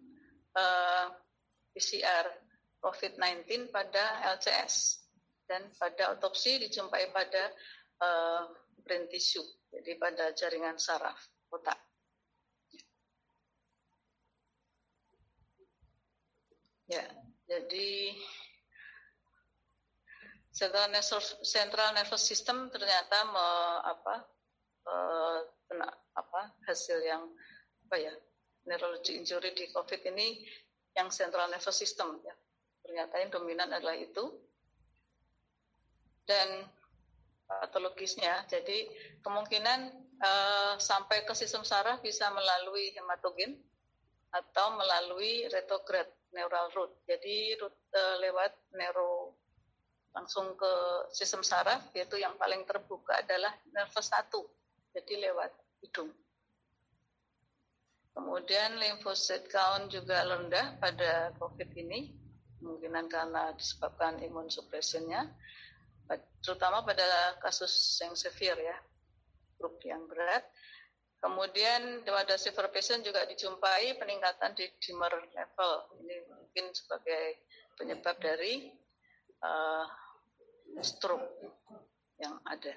eh, 0.51 1.06
PCR 1.72 2.27
COVID-19 2.84 3.72
pada 3.72 4.25
LCS 4.36 5.08
dan 5.48 5.63
pada 5.80 6.12
otopsi 6.13 6.60
dijumpai 6.60 7.10
pada 7.16 7.50
uh, 8.04 8.44
brain 8.84 9.08
tissue, 9.08 9.46
jadi 9.72 9.96
pada 9.96 10.36
jaringan 10.36 10.75
saraf 10.75 11.37
otak. 11.54 11.77
Ya, 16.88 17.04
jadi 17.51 18.16
central 20.56 20.88
nervous, 20.89 21.36
central 21.44 21.92
nervous 21.92 22.24
system 22.24 22.72
ternyata 22.72 23.27
me, 23.27 23.48
apa, 23.84 24.16
uh, 24.88 25.39
apa 26.16 26.42
hasil 26.66 27.04
yang 27.04 27.27
apa 27.88 27.96
ya 28.00 28.13
neurology 28.68 29.20
injury 29.20 29.51
di 29.56 29.68
COVID 29.72 30.01
ini 30.16 30.44
yang 30.96 31.12
central 31.12 31.51
nervous 31.51 31.75
system 31.75 32.20
ya 32.24 32.36
ternyata 32.84 33.20
yang 33.20 33.32
dominan 33.32 33.70
adalah 33.72 33.96
itu 33.96 34.32
dan 36.27 36.68
patologisnya 37.48 38.44
jadi 38.51 38.92
kemungkinan 39.24 40.07
uh, 40.22 40.76
sampai 40.78 41.26
ke 41.26 41.34
sistem 41.34 41.62
saraf 41.66 42.02
bisa 42.02 42.30
melalui 42.34 42.94
hematogen 42.94 43.58
atau 44.34 44.76
melalui 44.76 45.48
retrograde 45.50 46.12
neural 46.36 46.70
root. 46.76 46.92
Jadi 47.08 47.58
uh, 47.62 48.16
lewat 48.22 48.54
neuro 48.76 49.34
langsung 50.14 50.58
ke 50.58 50.74
sistem 51.14 51.46
saraf 51.46 51.94
yaitu 51.94 52.18
yang 52.18 52.34
paling 52.42 52.66
terbuka 52.66 53.22
adalah 53.22 53.54
nervus 53.70 54.10
1 54.10 54.34
jadi 54.98 55.30
lewat 55.30 55.54
hidung. 55.86 56.10
Kemudian 58.18 58.82
limfosit 58.82 59.46
count 59.46 59.94
juga 59.94 60.26
rendah 60.26 60.82
pada 60.82 61.30
COVID 61.38 61.70
ini, 61.78 62.18
kemungkinan 62.58 63.06
karena 63.06 63.54
disebabkan 63.54 64.18
imun 64.26 64.50
suppressionnya, 64.50 65.30
terutama 66.42 66.82
pada 66.82 67.38
kasus 67.46 67.70
yang 68.02 68.18
severe 68.18 68.58
ya, 68.58 68.78
grup 69.58 69.82
yang 69.84 70.06
berat. 70.06 70.46
Kemudian 71.18 72.06
pada 72.06 72.38
severe 72.38 72.70
patient 72.70 73.02
juga 73.02 73.26
dijumpai 73.26 73.98
peningkatan 73.98 74.54
di 74.54 74.70
dimer 74.78 75.18
level. 75.34 75.72
Ini 76.06 76.16
mungkin 76.30 76.66
sebagai 76.78 77.42
penyebab 77.74 78.22
dari 78.22 78.70
uh, 79.42 79.86
stroke 80.86 81.26
yang 82.22 82.38
ada. 82.46 82.74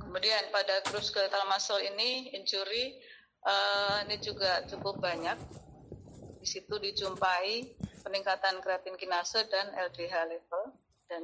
Kemudian 0.00 0.50
pada 0.50 0.82
grup 0.88 1.04
skeletal 1.04 1.46
muscle 1.46 1.78
ini 1.78 2.32
injury 2.34 2.96
uh, 3.44 4.02
ini 4.08 4.16
juga 4.24 4.64
cukup 4.64 4.98
banyak. 5.04 5.36
Di 6.40 6.46
situ 6.48 6.76
dijumpai 6.80 7.76
peningkatan 8.04 8.60
kreatin 8.60 8.96
kinase 8.96 9.48
dan 9.48 9.72
LDH 9.72 10.14
level 10.28 10.62
dan 11.08 11.22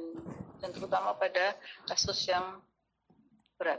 dan 0.61 0.69
terutama 0.69 1.17
pada 1.17 1.57
kasus 1.89 2.29
yang 2.29 2.61
berat. 3.61 3.77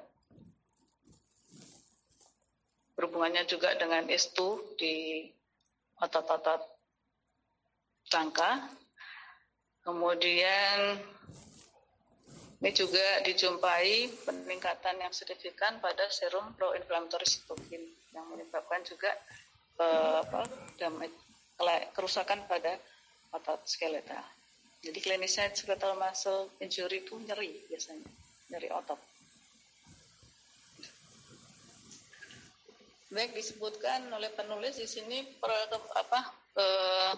Berhubungannya 2.94 3.42
juga 3.50 3.74
dengan 3.74 4.06
S2 4.06 4.38
di 4.78 5.26
otot-otot 5.98 6.62
rangka. 8.14 8.70
Kemudian 9.82 11.02
ini 12.62 12.70
juga 12.70 13.26
dijumpai 13.26 14.22
peningkatan 14.22 15.02
yang 15.02 15.10
signifikan 15.10 15.82
pada 15.82 16.06
serum 16.14 16.54
pro-inflammatory 16.54 17.26
cytokine 17.26 17.90
yang 18.14 18.22
menyebabkan 18.30 18.86
juga 18.86 19.10
uh, 19.82 20.22
apa, 20.22 20.46
damage, 20.78 21.18
kerusakan 21.90 22.46
pada 22.46 22.78
otot 23.34 23.66
skeletal. 23.66 24.22
Jadi 24.78 24.98
klinisnya 25.02 25.50
skeletal 25.50 25.98
muscle 25.98 26.54
injury 26.62 27.02
itu 27.02 27.18
nyeri 27.18 27.66
biasanya, 27.66 28.06
nyeri 28.54 28.70
otot. 28.70 29.11
Baik 33.12 33.36
disebutkan 33.36 34.08
oleh 34.08 34.32
penulis 34.32 34.80
di 34.80 34.88
sini 34.88 35.20
per, 35.36 35.52
apa 35.72 36.20
uh, 36.56 37.12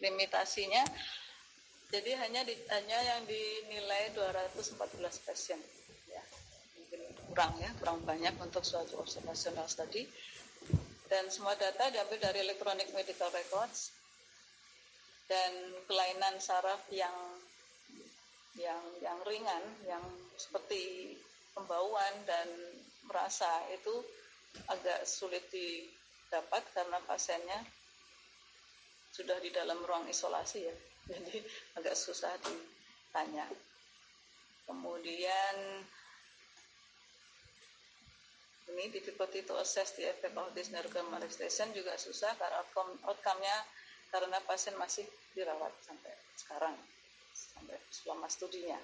limitasinya 0.00 0.82
jadi 1.94 2.10
hanya 2.26 2.42
di, 2.42 2.58
hanya 2.74 2.98
yang 3.06 3.22
dinilai 3.22 4.10
214 4.18 4.74
pasien. 5.22 5.62
Ya. 6.10 6.24
Kurang 7.30 7.54
ya, 7.62 7.70
kurang 7.78 8.02
banyak 8.02 8.34
untuk 8.42 8.66
suatu 8.66 8.98
observational 8.98 9.70
study. 9.70 10.02
Dan 11.06 11.30
semua 11.30 11.54
data 11.54 11.94
diambil 11.94 12.18
dari 12.18 12.42
electronic 12.42 12.90
medical 12.90 13.30
records 13.30 13.94
dan 15.30 15.54
kelainan 15.86 16.34
saraf 16.42 16.82
yang 16.90 17.14
yang 18.58 18.82
yang 18.98 19.18
ringan, 19.22 19.62
yang 19.86 20.02
seperti 20.34 21.14
pembauan 21.54 22.26
dan 22.26 22.50
merasa 23.06 23.70
itu 23.70 24.02
agak 24.70 25.06
sulit 25.06 25.44
didapat 25.50 26.62
karena 26.74 26.98
pasiennya 27.04 27.60
sudah 29.14 29.38
di 29.38 29.54
dalam 29.54 29.78
ruang 29.86 30.06
isolasi 30.10 30.66
ya. 30.66 30.76
Jadi 31.14 31.38
agak 31.78 31.94
susah 31.94 32.32
ditanya. 32.42 33.46
Kemudian 34.64 35.84
ini 38.74 38.88
difficulty 38.90 39.44
to 39.44 39.54
assess 39.60 39.94
the 39.94 40.08
effect 40.08 40.34
of 40.34 40.48
this 40.56 40.72
neurochemical 40.72 41.12
manifestation 41.12 41.68
juga 41.76 41.94
susah 42.00 42.32
karena 42.40 42.64
outcome, 42.64 42.96
outcome-nya 43.06 43.56
karena 44.08 44.40
pasien 44.48 44.74
masih 44.80 45.04
dirawat 45.36 45.70
sampai 45.84 46.14
sekarang 46.34 46.74
sampai 47.34 47.76
selama 47.92 48.26
studinya. 48.26 48.80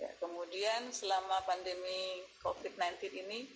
Ya 0.00 0.10
kemudian 0.18 0.90
selama 0.90 1.44
pandemi 1.46 2.24
COVID-19 2.42 3.22
ini 3.22 3.46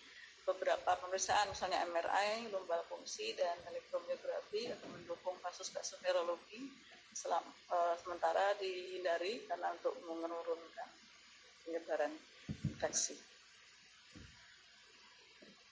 beberapa 0.47 0.95
pemeriksaan 1.03 1.51
misalnya 1.51 1.83
MRI, 1.91 2.55
lumbal 2.55 2.81
fungsi 2.87 3.35
dan 3.35 3.59
elektromiografi 3.67 4.71
untuk 4.71 4.91
mendukung 4.95 5.37
kasus-kasus 5.43 5.99
neurologi 6.07 6.71
selam, 7.11 7.43
uh, 7.75 7.99
sementara 7.99 8.55
dihindari 8.63 9.43
karena 9.51 9.75
untuk 9.75 9.99
menurunkan 10.07 10.89
penyebaran 11.67 12.15
infeksi. 12.63 13.19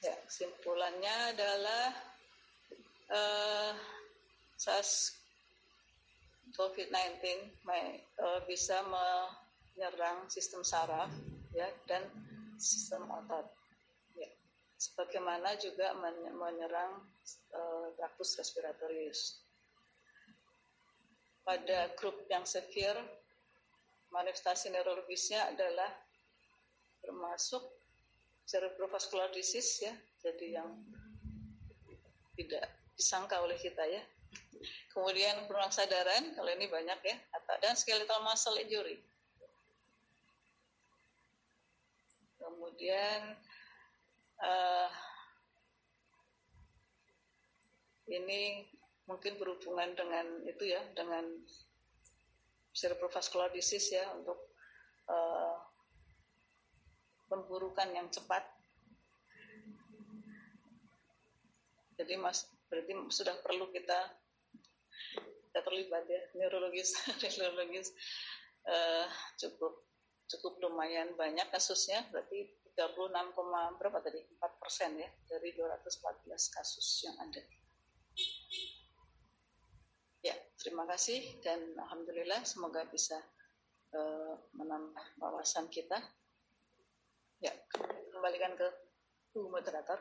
Ya, 0.03 0.19
kesimpulannya 0.27 1.17
adalah 1.33 1.87
uh, 3.15 3.73
SARS 4.59 5.15
COVID-19 6.59 7.23
uh, 8.19 8.41
bisa 8.51 8.83
menyerang 8.85 10.27
sistem 10.29 10.67
saraf 10.67 11.09
ya 11.55 11.71
dan 11.87 12.03
sistem 12.59 13.07
otot. 13.07 13.64
Sebagaimana 14.85 15.57
juga 15.57 15.97
menyerang 16.37 17.01
traktus 17.97 18.37
respiratorius. 18.37 19.41
Pada 21.41 21.89
grup 21.97 22.29
yang 22.29 22.45
severe 22.45 23.01
manifestasi 24.13 24.69
neurologisnya 24.73 25.57
adalah 25.57 25.89
termasuk 27.01 27.65
cerebrovascular 28.45 29.33
disease 29.33 29.89
ya 29.89 29.95
jadi 30.21 30.61
yang 30.61 30.69
tidak 32.37 32.65
disangka 32.97 33.41
oleh 33.41 33.57
kita 33.57 33.85
ya. 33.89 34.05
Kemudian 34.93 35.45
kurang 35.49 35.73
sadaran 35.73 36.33
kalau 36.37 36.49
ini 36.53 36.69
banyak 36.69 37.01
ya 37.05 37.17
dan 37.61 37.77
skeletal 37.77 38.25
muscle 38.25 38.57
injury. 38.57 39.01
Kemudian 42.41 43.37
uh, 44.45 44.89
ini 48.13 48.69
mungkin 49.09 49.37
berhubungan 49.37 49.93
dengan 49.97 50.27
itu 50.49 50.65
ya 50.69 50.81
dengan 50.97 51.25
cerebrovascular 52.75 53.53
disease 53.53 53.97
ya 53.97 54.05
untuk 54.17 54.37
uh, 55.09 55.57
pemburukan 57.29 57.89
yang 57.93 58.09
cepat. 58.13 58.45
Jadi 61.95 62.19
mas 62.19 62.51
berarti 62.67 62.93
sudah 63.13 63.39
perlu 63.39 63.71
kita 63.71 63.99
kita 65.55 65.61
terlibat 65.63 66.03
ya 66.11 66.23
neurologis 66.35 66.99
neurologis 67.39 67.95
uh, 68.67 69.07
cukup 69.39 69.79
cukup 70.27 70.59
lumayan 70.59 71.15
banyak 71.15 71.47
kasusnya 71.55 72.03
berarti 72.11 72.51
36, 72.75 73.79
berapa 73.79 73.99
tadi 74.03 74.19
4 74.19 74.61
persen 74.61 74.99
ya 74.99 75.09
dari 75.31 75.55
214 75.55 76.27
kasus 76.51 77.07
yang 77.07 77.17
ada. 77.23 77.43
Ya 80.27 80.35
terima 80.59 80.83
kasih 80.91 81.39
dan 81.45 81.61
alhamdulillah 81.79 82.43
semoga 82.43 82.83
bisa 82.91 83.15
uh, 83.95 84.35
menambah 84.59 85.07
wawasan 85.23 85.71
kita. 85.71 86.03
Ya 87.39 87.55
kembalikan 88.11 88.59
ke 88.59 88.67
Bu 89.31 89.47
Moderator. 89.51 89.99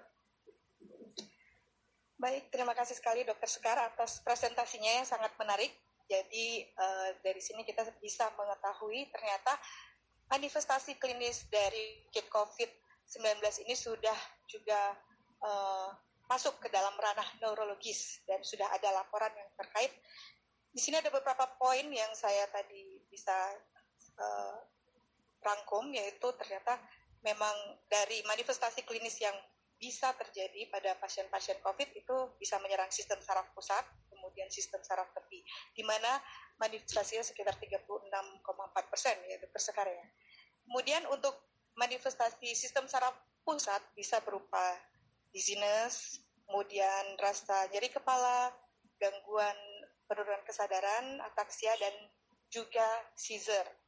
Baik, 2.17 2.47
terima 2.55 2.71
kasih 2.71 2.95
sekali 2.95 3.27
Dokter 3.27 3.51
Sekar 3.51 3.75
atas 3.75 4.23
presentasinya 4.23 5.03
yang 5.03 5.07
sangat 5.09 5.35
menarik. 5.35 5.75
Jadi 6.07 6.63
uh, 6.77 7.09
dari 7.19 7.41
sini 7.43 7.67
kita 7.67 7.83
bisa 7.99 8.31
mengetahui 8.37 9.11
ternyata 9.11 9.59
manifestasi 10.31 10.99
klinis 11.01 11.47
dari 11.51 12.07
kit 12.13 12.27
COVID-19 12.31 13.67
ini 13.67 13.75
sudah 13.75 14.17
juga 14.47 14.95
uh, 15.43 15.89
masuk 16.31 16.63
ke 16.63 16.67
dalam 16.71 16.95
ranah 16.95 17.27
neurologis 17.43 18.23
dan 18.23 18.39
sudah 18.41 18.71
ada 18.71 18.89
laporan 18.95 19.31
yang 19.35 19.49
terkait. 19.59 19.91
Di 20.73 20.81
sini 20.81 20.97
ada 20.97 21.13
beberapa 21.13 21.45
poin 21.59 21.85
yang 21.91 22.09
saya 22.17 22.49
tadi 22.49 23.03
bisa 23.11 23.35
uh, 24.17 24.57
rangkum, 25.43 25.91
yaitu 25.93 26.25
ternyata 26.39 26.79
memang 27.21 27.53
dari 27.91 28.23
manifestasi 28.25 28.81
klinis 28.87 29.19
yang 29.21 29.35
bisa 29.77 30.15
terjadi 30.15 30.71
pada 30.71 30.95
pasien-pasien 30.95 31.59
COVID 31.59 31.89
itu 31.91 32.15
bisa 32.39 32.55
menyerang 32.63 32.87
sistem 32.87 33.19
saraf 33.19 33.51
pusat, 33.51 33.83
kemudian 34.07 34.47
sistem 34.47 34.79
saraf 34.79 35.11
tepi, 35.11 35.43
di 35.75 35.83
mana 35.83 36.23
manifestasinya 36.61 37.25
sekitar 37.25 37.57
36,4 37.57 38.91
persen 38.91 39.15
ya 39.29 39.35
dokter 39.41 39.61
Sekar 39.61 39.87
ya. 39.89 40.05
Kemudian 40.63 41.03
untuk 41.11 41.35
manifestasi 41.75 42.53
sistem 42.53 42.85
saraf 42.85 43.17
pusat 43.43 43.81
bisa 43.97 44.21
berupa 44.23 44.77
dizziness, 45.33 46.21
kemudian 46.45 47.17
rasa 47.19 47.67
nyeri 47.73 47.89
kepala, 47.89 48.53
gangguan 49.01 49.57
penurunan 50.07 50.43
kesadaran, 50.45 51.19
ataksia, 51.25 51.73
dan 51.81 51.91
juga 52.53 52.85
seizure 53.17 53.83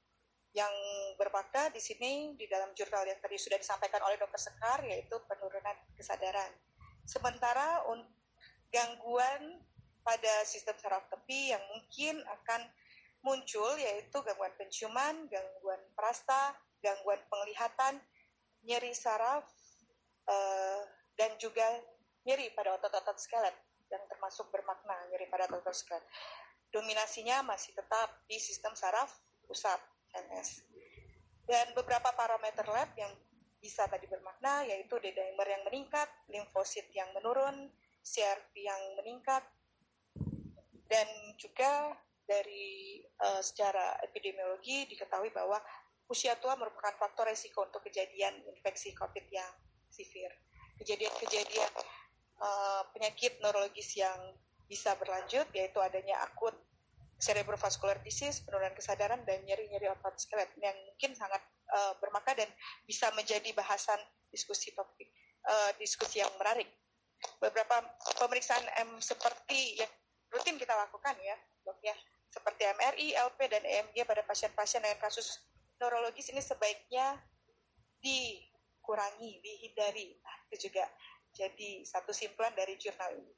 yang 0.56 0.72
bermakna 1.20 1.68
di 1.70 1.84
sini 1.84 2.34
di 2.40 2.48
dalam 2.48 2.72
jurnal 2.72 3.04
yang 3.04 3.20
tadi 3.20 3.36
sudah 3.36 3.60
disampaikan 3.60 4.00
oleh 4.08 4.16
Dr. 4.16 4.40
Sekar 4.40 4.80
yaitu 4.88 5.20
penurunan 5.28 5.76
kesadaran. 6.00 6.50
Sementara 7.04 7.84
gangguan 8.72 9.60
pada 10.06 10.46
sistem 10.46 10.78
saraf 10.78 11.10
tepi 11.10 11.50
yang 11.50 11.64
mungkin 11.74 12.22
akan 12.22 12.62
muncul 13.26 13.74
yaitu 13.82 14.14
gangguan 14.22 14.54
penciuman, 14.54 15.26
gangguan 15.26 15.82
perasa, 15.98 16.54
gangguan 16.86 17.18
penglihatan, 17.26 17.98
nyeri 18.70 18.94
saraf, 18.94 19.42
uh, 20.30 20.82
dan 21.18 21.34
juga 21.42 21.66
nyeri 22.30 22.54
pada 22.54 22.78
otot-otot 22.78 23.18
skelet 23.18 23.58
yang 23.90 24.06
termasuk 24.06 24.46
bermakna 24.54 24.94
nyeri 25.10 25.26
pada 25.26 25.50
otot-otot 25.50 25.74
skelet. 25.74 26.06
Dominasinya 26.70 27.42
masih 27.42 27.74
tetap 27.74 28.14
di 28.30 28.38
sistem 28.38 28.78
saraf 28.78 29.10
pusat 29.50 29.82
MS. 30.14 30.62
Dan 31.50 31.74
beberapa 31.74 32.14
parameter 32.14 32.66
lab 32.70 32.94
yang 32.98 33.14
bisa 33.62 33.90
tadi 33.90 34.06
bermakna 34.06 34.66
yaitu 34.70 34.98
D-dimer 35.02 35.50
yang 35.50 35.66
meningkat, 35.66 36.10
limfosit 36.30 36.90
yang 36.94 37.10
menurun, 37.18 37.70
CRP 38.06 38.70
yang 38.70 38.82
meningkat, 39.02 39.42
dan 40.86 41.08
juga 41.38 41.94
dari 42.26 43.02
uh, 43.22 43.42
secara 43.42 44.02
epidemiologi 44.02 44.90
diketahui 44.90 45.30
bahwa 45.30 45.62
usia 46.10 46.38
tua 46.38 46.58
merupakan 46.58 46.94
faktor 46.98 47.30
resiko 47.30 47.66
untuk 47.66 47.86
kejadian 47.86 48.34
infeksi 48.50 48.94
COVID 48.94 49.26
yang 49.30 49.54
severe. 49.90 50.34
Kejadian-kejadian 50.82 51.72
uh, 52.42 52.84
penyakit 52.94 53.42
neurologis 53.42 53.98
yang 53.98 54.18
bisa 54.66 54.98
berlanjut 54.98 55.46
yaitu 55.54 55.78
adanya 55.82 56.18
akut 56.26 56.54
cerebrovascular 57.16 57.96
disease, 58.04 58.44
penurunan 58.44 58.76
kesadaran, 58.76 59.24
dan 59.24 59.40
nyeri-nyeri 59.48 59.88
otot 59.88 60.20
skelet 60.20 60.52
yang 60.60 60.76
mungkin 60.84 61.16
sangat 61.16 61.40
uh, 61.72 61.96
bermakna 62.04 62.44
dan 62.44 62.50
bisa 62.84 63.08
menjadi 63.16 63.56
bahasan 63.56 63.98
diskusi 64.30 64.76
topik 64.76 65.08
uh, 65.48 65.72
diskusi 65.80 66.20
yang 66.20 66.32
menarik. 66.36 66.68
Beberapa 67.40 67.82
pemeriksaan 68.20 68.68
M 68.84 69.00
seperti 69.00 69.80
yang 69.80 69.92
rutin 70.36 70.60
kita 70.60 70.76
lakukan 70.76 71.16
ya, 71.24 71.36
dok 71.64 71.80
ya, 71.80 71.96
seperti 72.28 72.68
MRI, 72.76 73.16
LP, 73.16 73.40
dan 73.48 73.64
EMG 73.64 74.04
pada 74.04 74.20
pasien-pasien 74.28 74.84
dengan 74.84 75.00
kasus 75.00 75.40
neurologis 75.80 76.28
ini 76.36 76.44
sebaiknya 76.44 77.16
dikurangi, 78.04 79.40
dihindari. 79.40 80.20
Nah, 80.20 80.38
itu 80.52 80.68
juga 80.68 80.84
jadi 81.32 81.88
satu 81.88 82.12
simpulan 82.12 82.52
dari 82.52 82.76
jurnal 82.76 83.16
ini. 83.16 83.34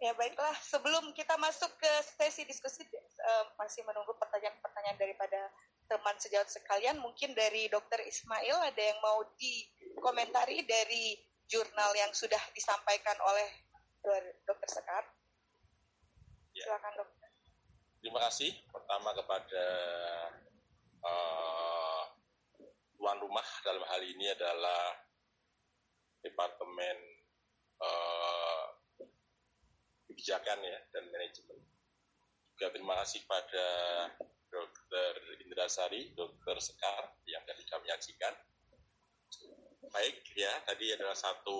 Ya 0.00 0.16
baiklah, 0.16 0.56
sebelum 0.64 1.12
kita 1.12 1.36
masuk 1.36 1.68
ke 1.76 1.92
sesi 2.16 2.48
diskusi, 2.48 2.88
uh, 2.88 3.44
masih 3.60 3.84
menunggu 3.84 4.16
pertanyaan-pertanyaan 4.16 4.96
daripada 4.96 5.52
teman 5.84 6.16
sejawat 6.16 6.48
sekalian. 6.48 6.96
Mungkin 7.04 7.36
dari 7.36 7.68
Dokter 7.68 8.00
Ismail 8.00 8.64
ada 8.64 8.80
yang 8.80 8.96
mau 9.04 9.20
dikomentari 9.36 10.64
dari 10.64 11.20
jurnal 11.44 11.92
yang 11.98 12.08
sudah 12.16 12.40
disampaikan 12.56 13.18
oleh 13.28 13.48
Dokter 14.48 14.70
Sekar. 14.72 15.04
Ya. 16.60 16.76
Silakan 16.76 16.92
dokter. 16.92 17.28
Terima 18.04 18.20
kasih 18.28 18.52
pertama 18.68 19.16
kepada 19.16 19.64
uh, 21.00 22.04
tuan 23.00 23.16
rumah 23.16 23.48
dalam 23.64 23.80
hal 23.88 24.02
ini 24.04 24.28
adalah 24.28 24.92
Departemen 26.20 26.96
uh, 27.80 28.76
kebijakan 30.04 30.60
ya 30.60 30.78
dan 30.92 31.08
manajemen. 31.08 31.56
Juga 32.52 32.76
terima 32.76 33.00
kasih 33.00 33.24
pada 33.24 33.68
Dr. 34.52 35.40
Indrasari, 35.48 36.12
Dr. 36.12 36.60
Sekar 36.60 37.08
yang 37.24 37.40
tadi 37.48 37.64
kami 37.64 37.88
menyaksikan. 37.88 38.36
Baik 39.88 40.20
ya, 40.36 40.60
tadi 40.68 40.92
adalah 40.92 41.16
satu 41.16 41.56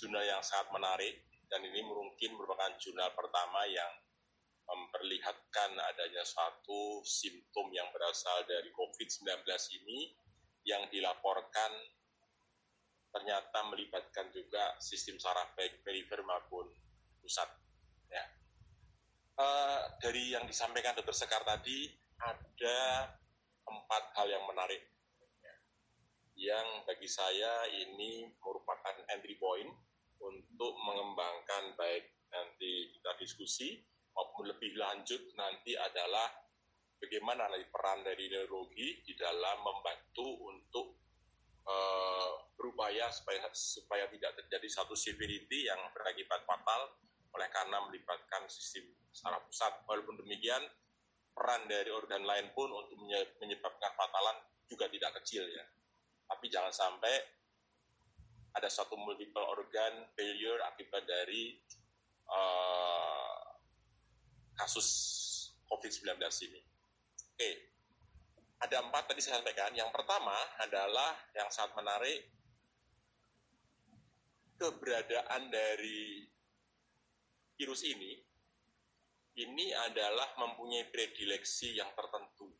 jurnal 0.00 0.24
yang 0.24 0.40
sangat 0.40 0.72
menarik 0.72 1.20
dan 1.52 1.60
ini 1.68 1.84
mungkin 1.84 2.32
merupakan 2.32 2.72
jurnal 2.80 3.12
pertama 3.12 3.68
yang 3.68 3.92
memperlihatkan 4.64 5.76
adanya 5.92 6.24
suatu 6.24 7.04
simptom 7.04 7.68
yang 7.76 7.84
berasal 7.92 8.40
dari 8.48 8.72
COVID-19 8.72 9.44
ini 9.84 10.08
yang 10.64 10.88
dilaporkan 10.88 11.76
ternyata 13.12 13.68
melibatkan 13.68 14.32
juga 14.32 14.80
sistem 14.80 15.20
saraf 15.20 15.52
baik 15.52 15.84
perifer 15.84 16.24
maupun 16.24 16.64
pusat. 17.20 17.52
Ya. 18.08 18.24
Uh, 19.36 19.92
dari 20.00 20.32
yang 20.32 20.48
disampaikan 20.48 20.96
Dokter 20.96 21.12
Sekar 21.12 21.44
tadi 21.44 21.92
ada 22.16 23.12
empat 23.68 24.04
hal 24.16 24.26
yang 24.32 24.44
menarik 24.48 24.80
ya. 25.44 25.54
yang 26.48 26.66
bagi 26.88 27.08
saya 27.12 27.68
ini 27.68 28.32
merupakan 28.40 28.96
entry 29.12 29.36
point 29.36 29.91
untuk 30.22 30.72
mengembangkan 30.86 31.74
baik 31.74 32.04
nanti 32.32 32.94
kita 32.96 33.10
diskusi 33.20 33.82
maupun 34.14 34.48
lebih 34.48 34.76
lanjut 34.78 35.20
nanti 35.36 35.76
adalah 35.76 36.30
bagaimana 37.02 37.50
nanti 37.50 37.66
peran 37.68 38.06
dari 38.06 38.30
neurologi 38.30 39.02
di 39.02 39.12
dalam 39.18 39.58
membantu 39.60 40.28
untuk 40.46 40.86
uh, 41.66 42.32
berupaya 42.54 43.10
supaya 43.10 43.50
supaya 43.50 44.06
tidak 44.06 44.38
terjadi 44.38 44.68
satu 44.70 44.94
severity 44.94 45.66
yang 45.66 45.80
berakibat 45.90 46.46
fatal 46.46 46.94
oleh 47.32 47.48
karena 47.48 47.80
melibatkan 47.88 48.46
sistem 48.46 48.86
saraf 49.12 49.42
pusat. 49.48 49.72
Walaupun 49.88 50.20
demikian, 50.20 50.62
peran 51.32 51.64
dari 51.64 51.88
organ 51.88 52.22
lain 52.22 52.52
pun 52.52 52.68
untuk 52.68 52.96
menyebabkan 53.40 53.92
fatalan 53.96 54.36
juga 54.68 54.88
tidak 54.88 55.16
kecil 55.20 55.44
ya. 55.48 55.64
Tapi 56.28 56.46
jangan 56.48 56.72
sampai 56.72 57.41
ada 58.52 58.68
satu 58.68 58.96
multiple 59.00 59.44
organ 59.44 60.04
failure 60.12 60.60
akibat 60.68 61.04
dari 61.08 61.56
uh, 62.28 63.42
kasus 64.56 64.88
COVID-19 65.68 66.20
ini. 66.52 66.60
Oke, 67.32 67.50
ada 68.60 68.84
empat 68.84 69.08
tadi 69.08 69.20
saya 69.24 69.40
sampaikan. 69.40 69.72
Yang 69.72 69.90
pertama 69.90 70.36
adalah 70.60 71.16
yang 71.32 71.48
sangat 71.48 71.72
menarik, 71.80 72.28
keberadaan 74.60 75.48
dari 75.48 76.22
virus 77.56 77.82
ini 77.88 78.32
ini 79.32 79.72
adalah 79.72 80.36
mempunyai 80.36 80.92
predileksi 80.92 81.80
yang 81.80 81.88
tertentu. 81.96 82.52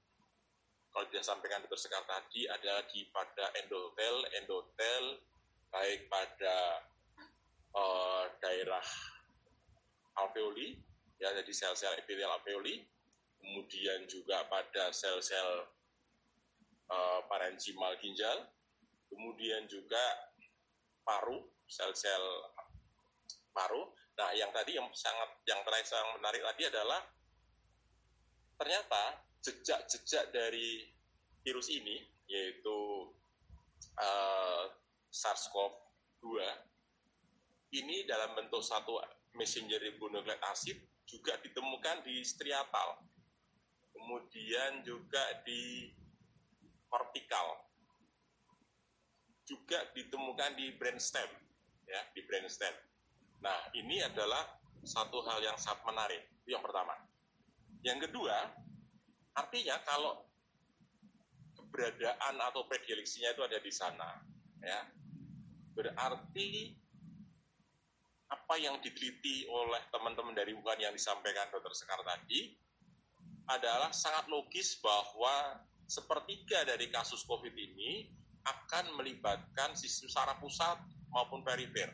Kalau 0.92 1.04
disampaikan 1.08 1.64
dokter 1.64 1.88
Sekar 1.88 2.04
tadi 2.04 2.48
adalah 2.48 2.84
di 2.88 3.04
pada 3.12 3.52
endotel, 3.60 4.24
endotel 4.40 5.04
baik 5.72 6.06
pada 6.12 6.84
uh, 7.72 8.24
daerah 8.44 8.84
alveoli, 10.20 10.76
ya 11.16 11.32
jadi 11.40 11.52
sel-sel 11.52 11.96
epithel 11.96 12.28
alveoli, 12.28 12.84
kemudian 13.40 14.04
juga 14.04 14.44
pada 14.52 14.92
sel-sel 14.92 15.64
uh, 16.92 17.20
parenkimal 17.26 17.96
ginjal, 18.04 18.44
kemudian 19.08 19.64
juga 19.66 20.04
paru, 21.02 21.40
sel-sel 21.64 22.24
paru. 23.56 23.88
Nah, 24.12 24.28
yang 24.36 24.52
tadi 24.52 24.76
yang 24.76 24.86
sangat 24.92 25.40
yang 25.48 25.64
terakhir 25.64 25.88
sangat 25.88 26.20
menarik 26.20 26.42
tadi 26.44 26.62
adalah 26.68 27.00
ternyata 28.60 29.04
jejak-jejak 29.42 30.30
dari 30.30 30.84
virus 31.42 31.66
ini 31.72 31.98
yaitu 32.30 33.10
uh, 33.98 34.64
SARS-CoV-2 35.12 36.26
ini 37.72 38.04
dalam 38.08 38.32
bentuk 38.36 38.64
satu 38.64 39.00
messenger 39.36 39.80
ribonucleic 39.80 40.40
acid 40.48 40.76
juga 41.08 41.36
ditemukan 41.40 42.04
di 42.04 42.24
striatal, 42.24 43.00
kemudian 43.92 44.80
juga 44.84 45.20
di 45.44 45.92
kortikal, 46.88 47.60
juga 49.48 49.84
ditemukan 49.92 50.56
di 50.56 50.72
brainstem, 50.76 51.28
ya 51.88 52.00
di 52.12 52.20
brainstem. 52.24 52.72
Nah 53.40 53.72
ini 53.76 54.00
adalah 54.04 54.44
satu 54.84 55.24
hal 55.24 55.40
yang 55.40 55.56
sangat 55.56 55.80
menarik. 55.88 56.22
Itu 56.44 56.56
yang 56.56 56.64
pertama. 56.64 56.96
Yang 57.82 58.08
kedua, 58.08 58.36
artinya 59.32 59.76
kalau 59.84 60.24
keberadaan 61.56 62.36
atau 62.36 62.68
predileksinya 62.68 63.32
itu 63.32 63.42
ada 63.42 63.58
di 63.58 63.72
sana, 63.72 64.08
ya 64.60 65.01
berarti 65.72 66.72
apa 68.32 68.54
yang 68.56 68.80
diteliti 68.80 69.44
oleh 69.48 69.80
teman-teman 69.92 70.32
dari 70.32 70.56
Wuhan 70.56 70.80
yang 70.80 70.94
disampaikan 70.96 71.52
Dr. 71.52 71.76
Sekar 71.76 72.00
tadi 72.00 72.56
adalah 73.52 73.92
sangat 73.92 74.24
logis 74.32 74.80
bahwa 74.80 75.60
sepertiga 75.84 76.64
dari 76.64 76.88
kasus 76.88 77.20
COVID 77.28 77.52
ini 77.52 78.08
akan 78.42 78.96
melibatkan 78.96 79.76
sistem 79.76 80.08
saraf 80.08 80.40
pusat 80.40 80.80
maupun 81.12 81.44
perifer. 81.44 81.92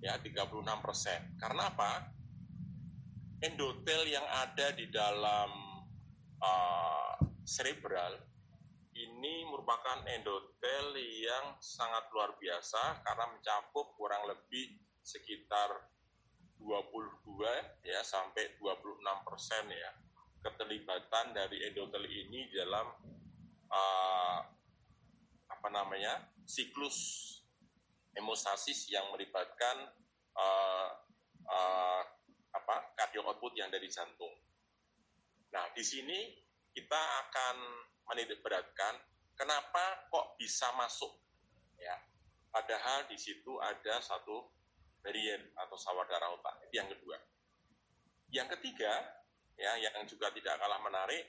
Ya, 0.00 0.18
36 0.18 0.64
persen. 0.82 1.20
Karena 1.38 1.70
apa? 1.70 2.10
Endotel 3.44 4.10
yang 4.10 4.26
ada 4.26 4.74
di 4.74 4.90
dalam 4.90 5.50
uh, 6.42 7.14
cerebral 7.46 8.31
ini 9.02 9.46
merupakan 9.50 10.02
endotel 10.06 10.94
yang 10.98 11.58
sangat 11.58 12.06
luar 12.14 12.38
biasa 12.38 13.02
karena 13.02 13.24
mencakup 13.34 13.94
kurang 13.98 14.26
lebih 14.30 14.78
sekitar 15.02 15.70
22 16.62 17.42
ya 17.82 18.00
sampai 18.06 18.54
26 18.62 19.26
persen 19.26 19.64
ya 19.66 19.90
keterlibatan 20.42 21.34
dari 21.34 21.66
endotel 21.66 22.06
ini 22.06 22.50
dalam 22.54 22.86
uh, 23.70 24.38
apa 25.50 25.68
namanya 25.70 26.22
siklus 26.46 27.30
hemostasis 28.14 28.90
yang 28.90 29.06
melibatkan 29.14 29.88
uh, 30.34 30.88
uh, 31.46 32.02
apa 32.52 32.74
cardio 32.98 33.24
output 33.26 33.56
yang 33.56 33.70
dari 33.72 33.88
jantung. 33.88 34.32
Nah 35.54 35.66
di 35.72 35.82
sini 35.82 36.36
kita 36.72 37.00
akan 37.26 37.56
menitik 38.10 38.42
beratkan 38.42 38.98
kenapa 39.38 40.08
kok 40.10 40.34
bisa 40.40 40.70
masuk 40.74 41.12
ya 41.78 41.94
padahal 42.50 43.06
di 43.06 43.16
situ 43.18 43.58
ada 43.62 44.02
satu 44.02 44.62
varian 45.02 45.42
atau 45.58 45.76
darah 46.06 46.30
otak. 46.32 46.54
Itu 46.70 46.74
yang 46.78 46.88
kedua. 46.88 47.18
Yang 48.32 48.48
ketiga, 48.56 48.92
ya 49.58 49.76
yang 49.82 50.06
juga 50.06 50.30
tidak 50.32 50.56
kalah 50.56 50.80
menarik, 50.80 51.26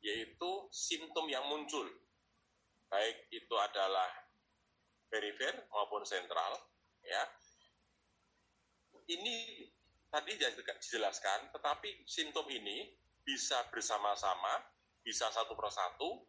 yaitu 0.00 0.50
simptom 0.72 1.28
yang 1.28 1.44
muncul. 1.46 1.86
Baik 2.90 3.30
itu 3.30 3.54
adalah 3.54 4.10
perifer 5.06 5.68
maupun 5.70 6.02
sentral, 6.02 6.58
ya. 7.06 7.22
Ini 9.06 9.66
tadi 10.10 10.34
dijelaskan, 10.34 11.54
tetapi 11.54 12.02
simptom 12.08 12.46
ini 12.50 12.90
bisa 13.22 13.62
bersama-sama, 13.70 14.58
bisa 15.00 15.28
satu 15.32 15.56
persatu, 15.56 16.20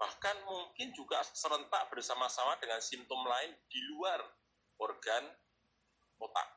bahkan 0.00 0.36
mungkin 0.48 0.92
juga 0.96 1.20
serentak 1.32 1.92
bersama-sama 1.92 2.56
dengan 2.60 2.80
simptom 2.80 3.20
lain 3.24 3.52
di 3.68 3.80
luar 3.92 4.20
organ 4.80 5.24
otak. 6.20 6.48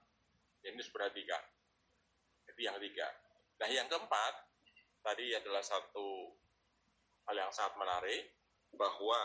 Ini 0.63 0.80
harus 0.80 0.91
perhatikan. 0.91 1.43
Itu 2.47 2.60
yang 2.63 2.80
ketiga. 2.80 3.08
Nah, 3.60 3.67
yang 3.67 3.88
keempat, 3.91 4.34
tadi 5.04 5.36
adalah 5.36 5.60
satu 5.60 6.32
hal 7.28 7.36
yang 7.36 7.52
sangat 7.52 7.76
menarik, 7.80 8.32
bahwa 8.76 9.19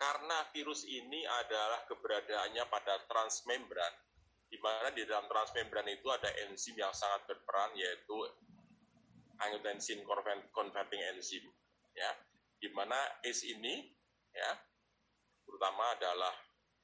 karena 0.00 0.44
virus 0.50 0.84
ini 0.88 1.22
adalah 1.44 1.84
keberadaannya 1.86 2.64
pada 2.68 3.04
transmembran, 3.06 3.92
di 4.48 4.58
mana 4.60 4.90
di 4.92 5.04
dalam 5.06 5.28
transmembran 5.30 5.86
itu 5.88 6.08
ada 6.10 6.28
enzim 6.48 6.76
yang 6.76 6.92
sangat 6.92 7.24
berperan, 7.28 7.72
yaitu 7.76 8.16
angiotensin 9.48 10.02
converting 10.52 11.00
enzim, 11.14 11.44
ya, 11.94 12.10
di 12.58 12.68
mana 12.72 12.96
ACE 13.24 13.54
ini, 13.54 13.88
ya, 14.32 14.50
terutama 15.44 15.94
adalah 15.94 16.34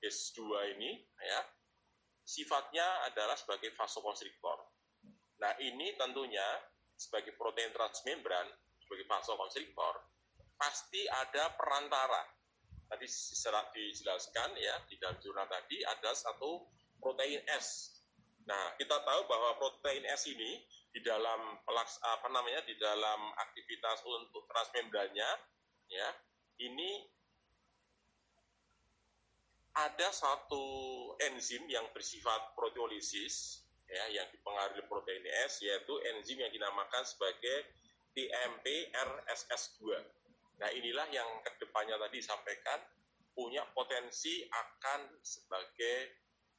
ACE2 0.01 0.39
ini, 0.77 1.01
ya, 1.21 1.41
sifatnya 2.25 3.11
adalah 3.11 3.35
sebagai 3.35 3.75
vasokonstriktor. 3.75 4.59
Nah, 5.41 5.57
ini 5.59 5.97
tentunya 5.97 6.45
sebagai 6.95 7.33
protein 7.35 7.73
transmembran, 7.73 8.45
sebagai 8.85 9.09
vasokonstriktor, 9.09 10.05
pasti 10.61 11.09
ada 11.09 11.57
perantara. 11.57 12.29
Tadi 12.91 13.07
secara 13.07 13.71
dijelaskan 13.73 14.59
ya 14.59 14.75
di 14.91 14.99
dalam 14.99 15.17
jurnal 15.23 15.47
tadi 15.47 15.81
ada 15.87 16.11
satu 16.11 16.67
protein 16.99 17.41
S. 17.49 17.97
Nah, 18.45 18.75
kita 18.77 18.99
tahu 19.01 19.31
bahwa 19.31 19.57
protein 19.57 20.05
S 20.11 20.27
ini 20.27 20.61
di 20.91 21.01
dalam 21.07 21.59
pelaks 21.63 22.03
apa 22.03 22.27
namanya 22.31 22.67
di 22.67 22.75
dalam 22.75 23.21
aktivitas 23.39 24.03
untuk 24.07 24.43
transmembrannya 24.51 25.31
ya 25.91 26.09
ini 26.67 27.07
ada 29.71 30.11
satu 30.11 30.67
enzim 31.31 31.63
yang 31.71 31.87
bersifat 31.95 32.59
proteolisis 32.59 33.63
ya 33.87 34.23
yang 34.23 34.27
dipengaruhi 34.35 34.83
protein 34.91 35.23
S 35.47 35.63
yaitu 35.63 35.95
enzim 36.15 36.39
yang 36.43 36.51
dinamakan 36.51 37.03
sebagai 37.07 37.71
TMP-RSS2. 38.15 39.83
Nah, 40.59 40.69
inilah 40.75 41.07
yang 41.15 41.27
ke 41.47 41.63
depannya 41.63 41.97
tadi 41.97 42.19
disampaikan 42.19 42.79
punya 43.33 43.63
potensi 43.71 44.45
akan 44.51 45.01
sebagai 45.23 45.99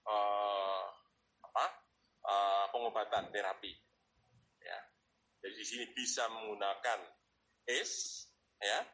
uh, 0.07 0.87
apa? 1.51 1.65
Uh, 2.21 2.65
pengobatan 2.69 3.27
terapi. 3.33 3.73
Ya. 4.61 4.79
Jadi 5.41 5.55
di 5.57 5.65
sini 5.65 5.85
bisa 5.93 6.29
menggunakan 6.29 6.99
ACE 7.65 8.29
ya, 8.61 8.85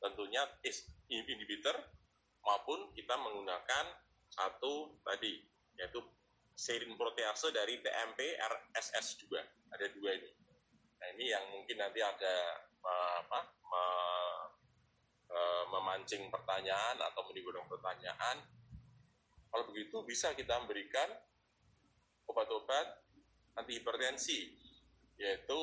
tentunya 0.00 0.44
ACE 0.60 0.84
inhibitor 1.08 1.76
maupun 2.44 2.92
kita 2.92 3.16
menggunakan 3.16 3.88
satu 4.28 5.00
tadi 5.00 5.40
yaitu 5.80 6.00
serin 6.54 6.94
protease 6.94 7.50
dari 7.50 7.80
TMP 7.82 8.38
RSS 8.38 9.18
juga 9.18 9.42
ada 9.74 9.86
dua 9.90 10.14
ini. 10.14 10.30
Nah 11.00 11.08
ini 11.18 11.24
yang 11.32 11.44
mungkin 11.50 11.76
nanti 11.80 11.98
ada 12.04 12.36
apa, 13.24 13.40
memancing 15.72 16.30
pertanyaan 16.30 17.00
atau 17.00 17.26
menimbulkan 17.26 17.66
pertanyaan. 17.66 18.38
Kalau 19.50 19.64
begitu 19.72 20.04
bisa 20.06 20.30
kita 20.36 20.62
memberikan 20.62 21.10
obat-obat 22.30 22.86
anti 23.58 23.78
hipertensi 23.78 24.63
yaitu 25.20 25.58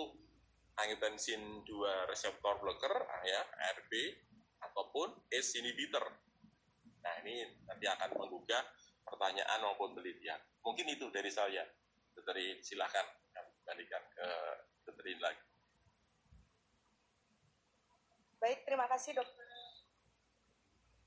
angiotensin 0.79 1.65
2 1.67 2.09
reseptor 2.09 2.57
blocker 2.63 2.93
ya 3.27 3.41
ARB 3.71 3.91
ataupun 4.61 5.11
ACE 5.29 5.59
inhibitor 5.59 6.05
Nah 7.01 7.13
ini 7.25 7.45
nanti 7.65 7.85
akan 7.89 8.13
menggugah 8.13 8.61
pertanyaan 9.01 9.59
maupun 9.65 9.97
penelitian. 9.97 10.37
Mungkin 10.61 10.85
itu 10.93 11.09
dari 11.09 11.31
saya. 11.33 11.65
Dari 12.21 12.61
silahkan 12.61 13.05
kembalikan 13.33 14.03
ke 14.13 14.27
Dr. 14.85 15.05
lagi. 15.17 15.41
Baik, 18.41 18.59
terima 18.65 18.85
kasih 18.89 19.17
dokter. 19.17 19.47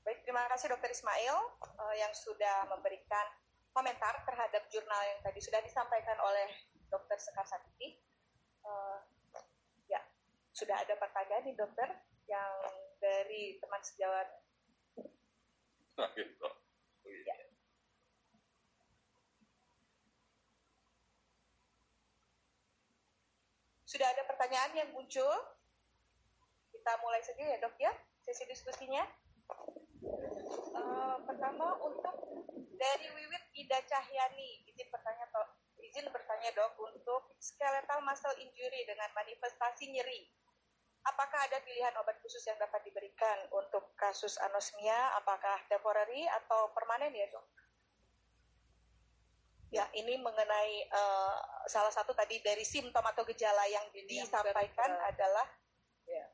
Baik, 0.03 0.19
terima 0.23 0.43
kasih 0.51 0.67
dokter 0.71 0.91
Ismail 0.91 1.35
uh, 1.61 1.95
yang 1.97 2.13
sudah 2.13 2.67
memberikan 2.71 3.25
komentar 3.75 4.23
terhadap 4.23 4.63
jurnal 4.71 5.01
yang 5.03 5.19
tadi 5.19 5.39
sudah 5.43 5.59
disampaikan 5.63 6.15
oleh 6.23 6.47
dokter 6.87 7.19
Sekar 7.19 7.43
Satiti. 7.43 7.95
Uh, 8.65 9.05
sudah 10.55 10.79
ada 10.79 10.95
pertanyaan 10.95 11.43
nih 11.43 11.55
dokter 11.59 11.91
yang 12.31 12.55
dari 13.03 13.59
teman 13.59 13.81
sejawat. 13.83 14.27
Oh, 15.99 16.09
iya. 17.03 17.35
Sudah 23.83 24.07
ada 24.15 24.23
pertanyaan 24.23 24.71
yang 24.79 24.89
muncul? 24.95 25.35
Kita 26.71 26.91
mulai 27.03 27.19
saja 27.19 27.43
ya 27.43 27.59
dok 27.59 27.75
ya, 27.75 27.91
sesi 28.23 28.47
diskusinya. 28.47 29.03
Uh, 30.71 31.19
pertama 31.27 31.75
untuk 31.83 32.15
dari 32.79 33.07
Wiwit 33.11 33.43
Ida 33.59 33.83
Cahyani, 33.83 34.63
izin 34.71 34.87
bertanya 34.87 35.27
dok, 35.35 35.51
izin 35.95 36.11
bertanya 36.11 36.51
dok 36.51 36.75
untuk 36.75 37.31
skeletal 37.39 38.03
muscle 38.03 38.35
injury 38.43 38.83
dengan 38.83 39.07
manifestasi 39.15 39.87
nyeri. 39.95 40.27
Apakah 41.07 41.47
ada 41.47 41.63
pilihan 41.63 41.95
obat 42.03 42.19
khusus 42.19 42.43
yang 42.43 42.59
dapat 42.59 42.83
diberikan 42.83 43.47
untuk 43.55 43.95
kasus 43.95 44.35
anosmia? 44.43 45.15
Apakah 45.15 45.55
temporary 45.71 46.27
atau 46.43 46.67
permanen 46.75 47.15
ya 47.15 47.31
dok? 47.31 47.47
Ya, 49.71 49.87
ini 49.95 50.19
mengenai 50.19 50.83
uh, 50.91 51.39
salah 51.71 51.95
satu 51.95 52.11
tadi 52.11 52.43
dari 52.43 52.67
simptom 52.67 53.07
atau 53.07 53.23
gejala 53.31 53.63
yang 53.71 53.87
ini 53.95 54.19
disampaikan 54.19 54.91
yang 54.91 54.99
adalah 54.99 55.47
ya, 56.03 56.27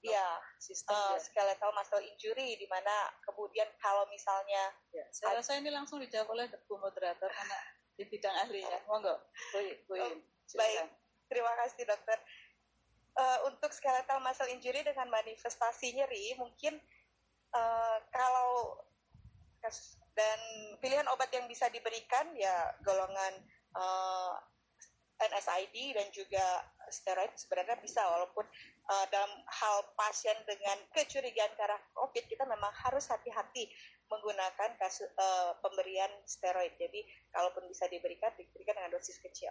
ya 0.00 0.28
sistem 0.56 0.96
uh, 0.96 1.12
ya. 1.12 1.20
skeletal 1.20 1.76
muscle 1.76 2.00
injury 2.00 2.56
di 2.56 2.64
mana 2.72 3.12
kemudian 3.20 3.68
kalau 3.84 4.08
misalnya 4.08 4.72
ya, 4.96 5.04
saya 5.12 5.36
rasa 5.44 5.60
ini 5.60 5.68
langsung 5.68 6.00
dijawab 6.00 6.32
oleh 6.32 6.48
Bu 6.64 6.80
moderator 6.80 7.28
karena 7.28 7.81
di 7.96 8.04
bidang 8.08 8.36
ahlinya. 8.46 8.78
Monggo 8.88 9.14
Bu, 9.52 9.58
oh, 9.96 10.16
baik. 10.56 10.88
Terima 11.28 11.52
kasih 11.64 11.84
dokter. 11.88 12.18
Uh, 13.12 13.44
untuk 13.52 13.68
skeletal 13.76 14.24
muscle 14.24 14.48
injury 14.48 14.80
dengan 14.80 15.04
manifestasi 15.12 15.92
nyeri 15.92 16.32
mungkin 16.40 16.80
uh, 17.52 17.98
kalau 18.08 18.80
dan 20.16 20.40
pilihan 20.80 21.04
obat 21.12 21.28
yang 21.32 21.44
bisa 21.44 21.68
diberikan 21.68 22.32
ya 22.32 22.72
golongan 22.80 23.36
uh, 23.76 24.34
NSAID 25.22 25.94
dan 25.94 26.08
juga 26.10 26.44
steroid 26.90 27.32
sebenarnya 27.38 27.78
bisa 27.78 28.02
walaupun 28.02 28.44
uh, 28.90 29.06
dalam 29.08 29.30
hal 29.46 29.76
pasien 29.94 30.34
dengan 30.44 30.76
kecurigaan 30.90 31.54
ke 31.54 31.62
arah 31.62 31.80
COVID 31.94 32.24
kita 32.26 32.44
memang 32.44 32.72
harus 32.84 33.06
hati-hati 33.08 33.70
menggunakan 34.12 34.76
kasus 34.76 35.08
uh, 35.16 35.56
pemberian 35.64 36.12
steroid. 36.28 36.76
Jadi 36.76 37.00
kalaupun 37.32 37.64
bisa 37.64 37.88
diberikan 37.88 38.28
diberikan 38.36 38.76
dengan 38.76 38.92
dosis 38.92 39.16
kecil. 39.16 39.48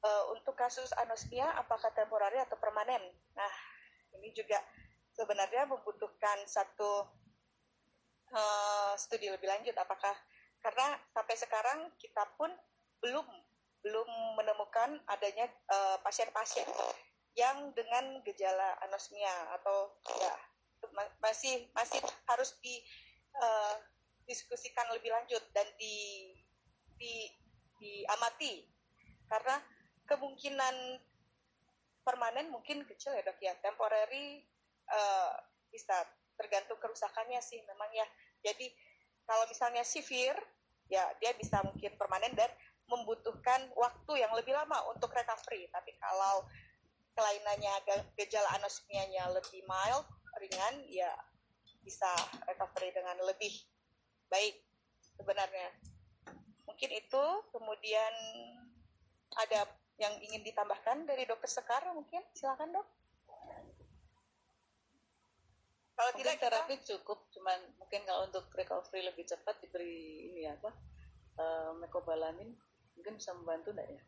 Uh, 0.00 0.32
untuk 0.32 0.56
kasus 0.56 0.94
anosmia 0.96 1.50
apakah 1.58 1.90
temporari 1.92 2.38
atau 2.40 2.56
permanen? 2.56 3.02
Nah, 3.36 3.54
ini 4.16 4.32
juga 4.32 4.56
sebenarnya 5.18 5.68
membutuhkan 5.68 6.46
satu 6.48 7.04
uh, 8.32 8.94
studi 8.96 9.28
lebih 9.28 9.50
lanjut 9.50 9.76
apakah 9.76 10.14
karena 10.64 10.96
sampai 11.12 11.36
sekarang 11.36 11.78
kita 12.00 12.24
pun 12.38 12.48
belum 13.04 13.26
belum 13.80 14.08
menemukan 14.36 15.00
adanya 15.08 15.48
pasien-pasien 16.04 16.68
uh, 16.68 16.92
yang 17.32 17.72
dengan 17.72 18.20
gejala 18.24 18.76
anosmia 18.84 19.56
atau 19.56 19.88
ya 20.20 20.34
masih 21.20 21.68
masih 21.76 22.00
harus 22.28 22.56
di 22.64 22.80
uh, 23.36 23.76
diskusikan 24.26 24.86
lebih 24.94 25.10
lanjut 25.10 25.42
dan 25.54 25.66
di 25.78 26.30
di 26.98 27.26
diamati. 27.80 28.62
Karena 29.26 29.58
kemungkinan 30.06 30.98
permanen 32.02 32.50
mungkin 32.50 32.82
kecil 32.86 33.14
ya 33.14 33.22
dok 33.22 33.38
ya. 33.42 33.54
Temporary 33.62 34.42
uh, 34.90 35.34
bisa 35.70 36.02
tergantung 36.34 36.78
kerusakannya 36.80 37.38
sih 37.42 37.60
memang 37.66 37.90
ya. 37.92 38.06
Jadi 38.40 38.72
kalau 39.28 39.46
misalnya 39.46 39.84
severe 39.86 40.40
ya 40.90 41.06
dia 41.22 41.30
bisa 41.38 41.62
mungkin 41.62 41.94
permanen 41.94 42.34
dan 42.34 42.50
membutuhkan 42.90 43.70
waktu 43.78 44.12
yang 44.18 44.34
lebih 44.34 44.50
lama 44.50 44.82
untuk 44.90 45.14
recovery. 45.14 45.70
Tapi 45.70 45.94
kalau 46.02 46.42
kelainannya 47.14 47.70
gejala 48.18 48.50
anosmianya 48.58 49.30
lebih 49.30 49.62
mild 49.66 50.06
ringan 50.38 50.74
ya 50.88 51.10
bisa 51.84 52.08
recovery 52.46 52.92
dengan 52.92 53.16
lebih 53.24 53.52
baik 54.30 54.56
sebenarnya 55.18 55.68
mungkin 56.68 56.90
itu 56.94 57.24
kemudian 57.50 58.14
ada 59.36 59.66
yang 60.00 60.16
ingin 60.24 60.40
ditambahkan 60.46 61.04
dari 61.04 61.28
dokter 61.28 61.50
Sekar 61.50 61.84
mungkin 61.92 62.22
silakan 62.32 62.72
dok 62.72 62.88
kalau 65.98 66.10
mungkin 66.16 66.24
tidak 66.24 66.40
terapi 66.40 66.74
kita... 66.80 66.86
cukup 66.96 67.18
cuman 67.36 67.58
mungkin 67.76 68.00
kalau 68.08 68.24
untuk 68.24 68.48
recovery 68.56 69.04
lebih 69.04 69.28
cepat 69.28 69.60
diberi 69.60 70.32
ini 70.32 70.48
apa 70.48 70.72
uh, 71.36 71.72
mecobalamin 71.76 72.48
mungkin 72.96 73.14
bisa 73.20 73.36
membantu 73.36 73.76
enggak 73.76 73.90
ya 73.92 74.02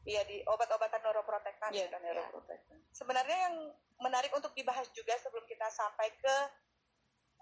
Iya 0.00 0.24
di 0.24 0.40
obat-obatan 0.48 1.00
neuroprotektan. 1.04 1.76
Iya, 1.76 1.92
kan, 1.92 2.00
neuroprotektan. 2.00 2.72
Ya. 2.72 2.88
Sebenarnya 2.88 3.36
yang 3.36 3.56
menarik 4.00 4.32
untuk 4.32 4.56
dibahas 4.56 4.88
juga 4.96 5.12
sebelum 5.20 5.44
kita 5.44 5.68
sampai 5.68 6.08
ke 6.16 6.36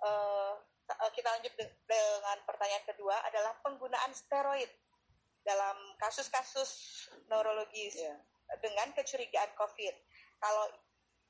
uh, 0.03 0.55
kita 1.13 1.29
lanjut 1.29 1.53
dengan 1.85 2.39
pertanyaan 2.49 2.85
kedua 2.89 3.21
adalah 3.29 3.53
penggunaan 3.61 4.13
steroid 4.17 4.71
dalam 5.45 5.77
kasus-kasus 6.01 6.71
neurologis 7.29 7.97
ya. 7.97 8.17
dengan 8.61 8.93
kecurigaan 8.97 9.53
COVID. 9.57 9.95
Kalau 10.41 10.67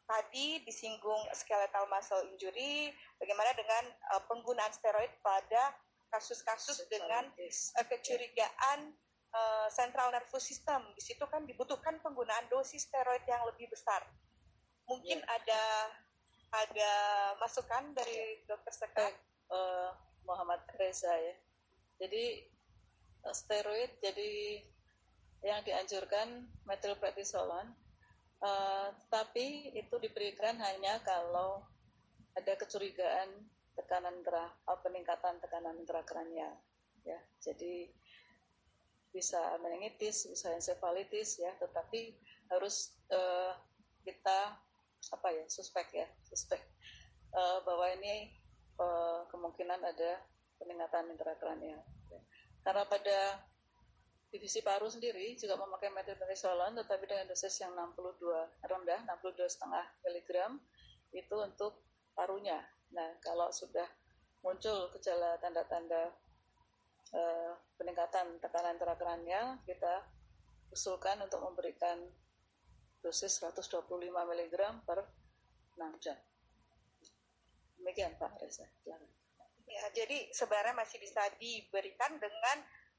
tadi 0.08 0.64
disinggung 0.64 1.28
skeletal 1.36 1.84
muscle 1.92 2.24
injury, 2.32 2.94
bagaimana 3.20 3.52
dengan 3.52 3.84
uh, 4.16 4.22
penggunaan 4.26 4.72
steroid 4.72 5.12
pada 5.20 5.76
kasus-kasus 6.08 6.88
dengan 6.88 7.28
uh, 7.28 7.84
kecurigaan 7.86 8.96
uh, 9.34 9.68
central 9.68 10.08
nervous 10.14 10.44
system. 10.48 10.80
Di 10.96 11.02
situ 11.04 11.24
kan 11.28 11.44
dibutuhkan 11.44 12.00
penggunaan 12.00 12.48
dosis 12.48 12.88
steroid 12.88 13.22
yang 13.28 13.44
lebih 13.44 13.68
besar. 13.68 14.00
Mungkin 14.88 15.20
yeah. 15.20 15.36
ada 15.36 15.62
ada 16.52 16.92
masukan 17.40 17.92
dari 17.92 18.40
dokter 18.48 18.72
Sekar? 18.72 19.12
Uh, 19.48 19.92
Muhammad 20.28 20.60
Reza 20.76 21.08
ya. 21.08 21.36
Jadi 22.04 22.44
steroid 23.32 23.96
jadi 24.04 24.60
yang 25.40 25.64
dianjurkan 25.64 26.44
metilprednisolon, 26.68 27.72
uh, 28.44 28.88
tapi 29.08 29.72
itu 29.72 29.96
diberikan 29.96 30.60
hanya 30.60 31.00
kalau 31.00 31.64
ada 32.36 32.54
kecurigaan 32.60 33.30
tekanan 33.74 34.20
gerah, 34.20 34.50
peningkatan 34.84 35.40
tekanan 35.40 35.78
intrakranial. 35.80 36.54
Ya, 37.06 37.18
jadi 37.40 37.88
bisa 39.14 39.40
meningitis, 39.64 40.28
bisa 40.28 40.52
encephalitis 40.52 41.40
ya, 41.40 41.54
tetapi 41.56 42.12
harus 42.52 42.92
uh, 43.10 43.54
kita 44.04 44.58
apa 45.08 45.28
ya 45.32 45.44
suspek 45.48 45.86
ya 45.94 46.08
suspek 46.28 46.60
uh, 47.32 47.64
bahwa 47.64 47.86
ini 47.96 48.32
uh, 48.78 49.24
kemungkinan 49.32 49.80
ada 49.80 50.20
peningkatan 50.58 51.14
intrakranial. 51.14 51.80
Karena 52.66 52.84
pada 52.84 53.40
divisi 54.28 54.60
paru 54.60 54.92
sendiri 54.92 55.32
juga 55.40 55.56
memakai 55.56 55.88
methylprednisolon 55.88 56.76
tetapi 56.84 57.04
dengan 57.08 57.26
dosis 57.32 57.64
yang 57.64 57.72
62 57.72 58.20
rendah 58.60 59.00
62,5 59.08 60.04
mg 60.04 60.30
itu 61.16 61.36
untuk 61.40 61.80
parunya. 62.12 62.60
Nah, 62.92 63.16
kalau 63.24 63.48
sudah 63.48 63.88
muncul 64.44 64.92
gejala 64.98 65.40
tanda-tanda 65.40 66.12
uh, 67.16 67.52
peningkatan 67.80 68.36
tekanan 68.38 68.76
intrakranial 68.76 69.56
kita 69.64 70.04
usulkan 70.68 71.24
untuk 71.24 71.40
memberikan 71.40 71.96
dosis 73.02 73.40
125 73.40 74.10
mg 74.10 74.54
per 74.84 74.98
6 75.78 76.04
jam. 76.04 76.18
Demikian 77.78 78.12
Pak 78.18 78.42
Reza. 78.42 78.66
Ya, 79.68 79.84
jadi 79.94 80.32
sebenarnya 80.34 80.74
masih 80.74 80.98
bisa 80.98 81.22
diberikan 81.38 82.18
dengan 82.18 82.56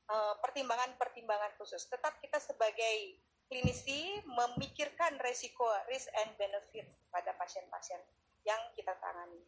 eh, 0.08 0.36
pertimbangan-pertimbangan 0.40 1.52
uh, 1.52 1.56
khusus. 1.60 1.84
Tetap 1.92 2.22
kita 2.24 2.40
sebagai 2.40 3.20
klinisi 3.50 4.22
memikirkan 4.30 5.18
resiko, 5.20 5.66
risk 5.90 6.08
and 6.24 6.32
benefit 6.38 6.86
pada 7.10 7.34
pasien-pasien 7.36 8.00
yang 8.46 8.62
kita 8.78 8.94
tangani. 9.02 9.42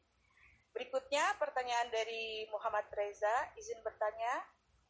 Berikutnya 0.73 1.37
pertanyaan 1.37 1.93
dari 1.93 2.49
Muhammad 2.49 2.89
Reza, 2.95 3.53
izin 3.59 3.79
bertanya, 3.85 4.41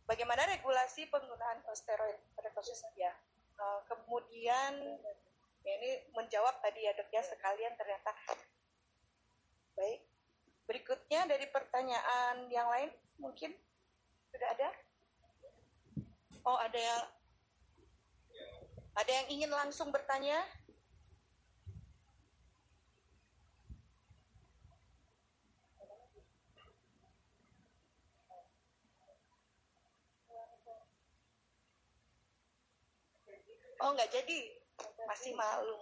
bagaimana 0.07 0.47
regulasi 0.47 1.09
penggunaan 1.11 1.59
steroid 1.75 2.17
pada 2.33 2.49
kasus 2.55 2.81
ya? 2.95 3.11
Uh, 3.61 3.81
kemudian 3.85 4.97
ya 5.61 5.73
ini 5.77 5.91
menjawab 6.17 6.57
tadi 6.61 6.85
ya 6.85 6.91
dok 6.97 7.09
ya 7.13 7.21
iya. 7.21 7.29
sekalian 7.29 7.73
ternyata. 7.77 8.11
Baik. 9.77 10.01
Berikutnya 10.65 11.27
dari 11.29 11.45
pertanyaan 11.49 12.47
yang 12.49 12.67
lain 12.69 12.89
mungkin 13.21 13.53
sudah 14.31 14.49
ada? 14.57 14.69
Oh 16.41 16.57
ada 16.57 16.79
yang 16.79 17.03
ada 18.97 19.11
yang 19.11 19.27
ingin 19.29 19.51
langsung 19.51 19.93
bertanya? 19.93 20.41
Oh, 33.81 33.97
nggak 33.97 34.13
jadi 34.13 34.60
masih 35.09 35.33
malu. 35.37 35.79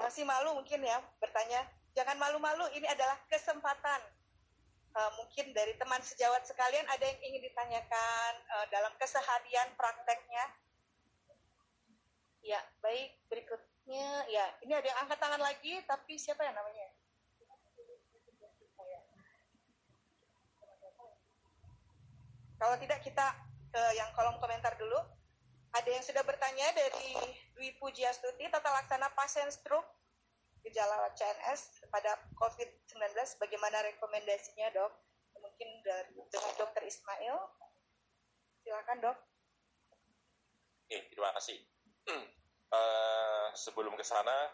Masih 0.00 0.24
malu 0.24 0.56
mungkin 0.56 0.80
ya 0.80 0.98
bertanya. 1.20 1.60
Jangan 1.92 2.16
malu-malu, 2.16 2.70
ini 2.72 2.86
adalah 2.86 3.18
kesempatan. 3.26 4.00
Uh, 4.90 5.10
mungkin 5.22 5.54
dari 5.54 5.78
teman 5.78 6.02
sejawat 6.02 6.42
sekalian 6.42 6.82
ada 6.90 7.06
yang 7.06 7.20
ingin 7.22 7.46
ditanyakan 7.46 8.32
uh, 8.50 8.66
dalam 8.74 8.90
keseharian 8.98 9.70
prakteknya. 9.78 10.44
Ya, 12.42 12.58
baik. 12.82 13.14
Berikutnya, 13.30 14.26
ya 14.26 14.50
ini 14.66 14.72
ada 14.74 14.86
yang 14.86 14.98
angkat 15.06 15.18
tangan 15.22 15.42
lagi, 15.42 15.78
tapi 15.86 16.18
siapa 16.18 16.42
yang 16.42 16.58
namanya? 16.58 16.89
Kalau 22.60 22.76
tidak 22.76 23.00
kita 23.00 23.24
ke 23.72 23.82
yang 23.96 24.12
kolom 24.12 24.36
komentar 24.36 24.76
dulu. 24.76 25.00
Ada 25.70 25.86
yang 25.86 26.04
sudah 26.04 26.20
bertanya 26.26 26.66
dari 26.74 27.14
Dwi 27.54 27.78
Pujiastuti, 27.78 28.42
tata 28.50 28.74
laksana 28.74 29.08
pasien 29.14 29.46
stroke 29.48 29.86
gejala 30.66 31.08
CNS 31.16 31.88
pada 31.88 32.20
COVID-19, 32.36 33.00
bagaimana 33.40 33.80
rekomendasinya 33.86 34.68
dok? 34.76 34.92
Mungkin 35.40 35.68
dari 35.80 36.12
dengan 36.12 36.52
dokter 36.58 36.84
Ismail. 36.84 37.38
Silakan 38.60 38.98
dok. 38.98 39.16
Oke, 40.84 40.98
terima 41.14 41.30
kasih. 41.38 41.56
uh, 42.10 43.48
sebelum 43.64 43.94
ke 43.94 44.04
sana, 44.04 44.52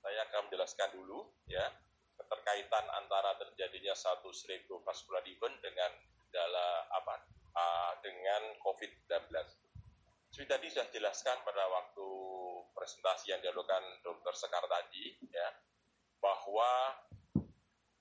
saya 0.00 0.26
akan 0.26 0.48
menjelaskan 0.48 0.90
dulu 0.96 1.28
ya 1.46 1.70
keterkaitan 2.18 2.88
antara 2.98 3.36
terjadinya 3.36 3.92
satu 3.92 4.32
cerebrovascular 4.32 5.22
event 5.28 5.54
dengan 5.60 5.92
gejala 6.24 6.88
apa 6.88 7.14
uh, 7.54 7.92
dengan 8.02 8.42
COVID-19. 8.60 9.30
Seperti 10.34 10.50
tadi 10.50 10.66
sudah 10.66 10.88
jelaskan 10.90 11.38
pada 11.46 11.62
waktu 11.70 12.08
presentasi 12.74 13.30
yang 13.30 13.40
dilakukan 13.40 13.82
Dr. 14.02 14.34
Sekar 14.34 14.66
tadi, 14.66 15.14
ya, 15.30 15.48
bahwa 16.18 16.98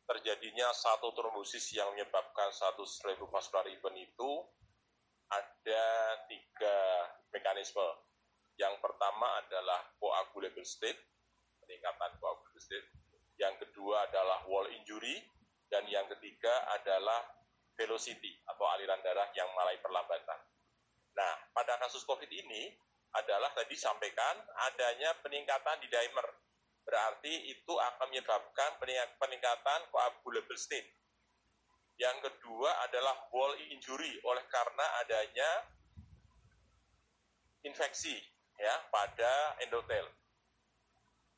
terjadinya 0.09 0.73
satu 0.73 1.13
trombosis 1.13 1.77
yang 1.77 1.93
menyebabkan 1.93 2.49
satu 2.51 2.83
cerebrovascular 2.83 3.69
event 3.69 3.97
itu 4.01 4.31
ada 5.29 5.85
tiga 6.25 6.77
mekanisme. 7.31 7.85
Yang 8.57 8.81
pertama 8.81 9.41
adalah 9.45 9.81
coagulable 9.97 10.65
state, 10.65 10.99
peningkatan 11.61 12.17
coagulable 12.17 12.61
state. 12.61 12.87
Yang 13.37 13.65
kedua 13.65 14.09
adalah 14.09 14.45
wall 14.45 14.69
injury, 14.69 15.21
dan 15.69 15.85
yang 15.89 16.05
ketiga 16.17 16.53
adalah 16.81 17.25
velocity 17.77 18.31
atau 18.49 18.65
aliran 18.77 19.01
darah 19.01 19.29
yang 19.33 19.49
mulai 19.53 19.77
perlambatan. 19.81 20.39
Nah, 21.13 21.33
pada 21.53 21.77
kasus 21.81 22.05
COVID 22.05 22.29
ini 22.29 22.73
adalah 23.13 23.53
tadi 23.53 23.77
sampaikan 23.77 24.41
adanya 24.69 25.13
peningkatan 25.21 25.77
di 25.81 25.87
dimer. 25.89 26.27
Berarti 26.83 27.53
itu 27.53 27.73
akan 27.77 28.09
menyebabkan 28.09 28.81
peningkatan 29.21 29.79
coagulable 29.93 30.57
state. 30.57 30.89
Yang 32.01 32.27
kedua 32.27 32.73
adalah 32.89 33.29
wall 33.29 33.53
injury 33.69 34.17
oleh 34.25 34.43
karena 34.49 34.85
adanya 35.05 35.49
infeksi 37.63 38.17
ya 38.57 38.75
pada 38.89 39.55
endotel. 39.63 40.09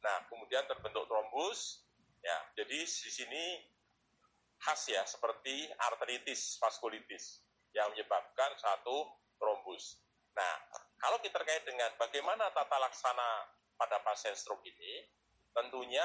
Nah, 0.02 0.18
kemudian 0.32 0.64
terbentuk 0.66 1.06
trombus. 1.12 1.84
Ya, 2.26 2.38
jadi 2.58 2.82
di 2.82 3.12
sini 3.14 3.62
khas 4.66 4.90
ya 4.90 5.06
seperti 5.06 5.70
arteritis 5.78 6.58
vaskulitis 6.58 7.46
yang 7.78 7.94
menyebabkan 7.94 8.50
satu 8.58 9.06
trombus. 9.38 10.02
Nah, 10.34 10.54
kalau 10.98 11.22
kita 11.22 11.38
terkait 11.38 11.62
dengan 11.70 11.94
bagaimana 12.02 12.50
tata 12.50 12.82
laksana 12.82 13.46
pada 13.78 14.02
pasien 14.02 14.34
stroke 14.34 14.66
ini, 14.66 15.06
tentunya 15.54 16.04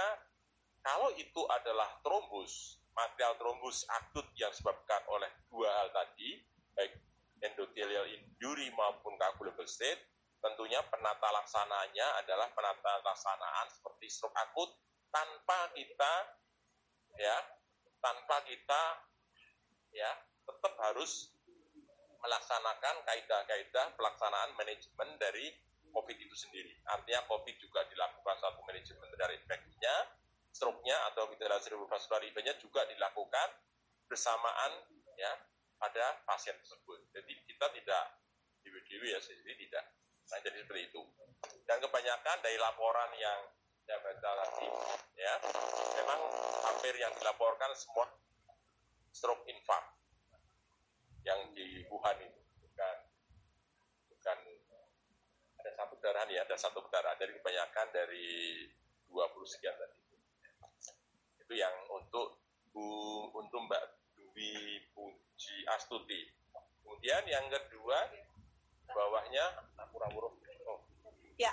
kalau 0.84 1.08
itu 1.16 1.40
adalah 1.48 1.88
trombus, 2.04 2.76
material 2.92 3.32
trombus 3.40 3.88
akut 3.88 4.28
yang 4.36 4.52
disebabkan 4.52 5.00
oleh 5.08 5.30
dua 5.48 5.72
hal 5.80 5.88
tadi, 5.96 6.44
baik 6.76 6.92
endothelial 7.40 8.04
injury 8.12 8.68
maupun 8.76 9.16
coagulable 9.16 9.64
state, 9.64 10.04
tentunya 10.44 10.84
penata 10.92 11.32
laksananya 11.32 12.20
adalah 12.20 12.52
penata 12.52 13.00
laksanaan 13.08 13.72
seperti 13.72 14.06
stroke 14.12 14.36
akut 14.36 14.68
tanpa 15.08 15.72
kita 15.72 16.12
ya 17.16 17.36
tanpa 18.01 18.42
kita 18.48 18.82
ya 19.94 20.11
tetap 20.44 20.74
harus 20.80 21.30
melaksanakan 22.20 23.01
kaidah-kaidah 23.07 23.96
pelaksanaan 23.96 24.53
manajemen 24.57 25.16
dari 25.16 25.53
COVID 25.90 26.16
itu 26.16 26.36
sendiri. 26.36 26.76
Artinya 26.86 27.24
COVID 27.26 27.57
juga 27.59 27.82
dilakukan 27.88 28.36
satu 28.38 28.61
manajemen 28.62 29.09
dari 29.16 29.40
infeksinya, 29.40 29.94
stroke-nya 30.53 30.96
atau 31.12 31.26
gejala 31.34 31.59
event-nya 31.61 32.55
juga 32.61 32.84
dilakukan 32.86 33.48
bersamaan 34.07 34.72
ya 35.16 35.32
pada 35.80 36.20
pasien 36.28 36.55
tersebut. 36.61 36.98
Jadi 37.14 37.32
kita 37.48 37.66
tidak 37.72 38.05
dewi-dewi 38.62 39.16
ya 39.16 39.20
sendiri 39.22 39.57
tidak. 39.66 39.84
Nah 40.30 40.38
jadi 40.44 40.62
seperti 40.62 40.92
itu. 40.92 41.03
Dan 41.64 41.80
kebanyakan 41.80 42.36
dari 42.44 42.59
laporan 42.61 43.11
yang 43.16 43.40
saya 43.91 44.07
baca 44.07 44.30
tadi 44.47 44.70
ya. 45.18 45.34
Memang 45.99 46.20
hampir 46.62 46.95
yang 46.95 47.11
dilaporkan 47.18 47.74
semua 47.74 48.07
stroke 49.11 49.43
infarct 49.51 49.99
yang 51.26 51.43
di 51.59 51.82
Wuhan 51.91 52.14
itu. 52.22 52.38
Bukan 52.62 52.97
bukan 54.14 54.38
ada 55.59 55.70
satu 55.74 55.99
kendaraan 55.99 56.30
ya 56.30 56.47
ada 56.47 56.55
satu 56.55 56.78
kendaraan 56.86 57.18
dari 57.18 57.34
kebanyakan 57.34 57.86
dari 57.91 58.26
20 59.11 59.26
sekian 59.59 59.74
tadi. 59.74 59.99
Itu 61.43 61.59
yang 61.59 61.74
untuk 61.91 62.38
Bu 62.70 62.86
untuk 63.34 63.66
Mbak 63.66 63.84
Dwi 64.14 64.86
Puji 64.95 65.66
Astuti. 65.66 66.30
Kemudian 66.86 67.26
yang 67.26 67.51
kedua 67.51 68.07
bawahnya 68.86 69.66
oh. 69.82 70.78
ya 71.34 71.51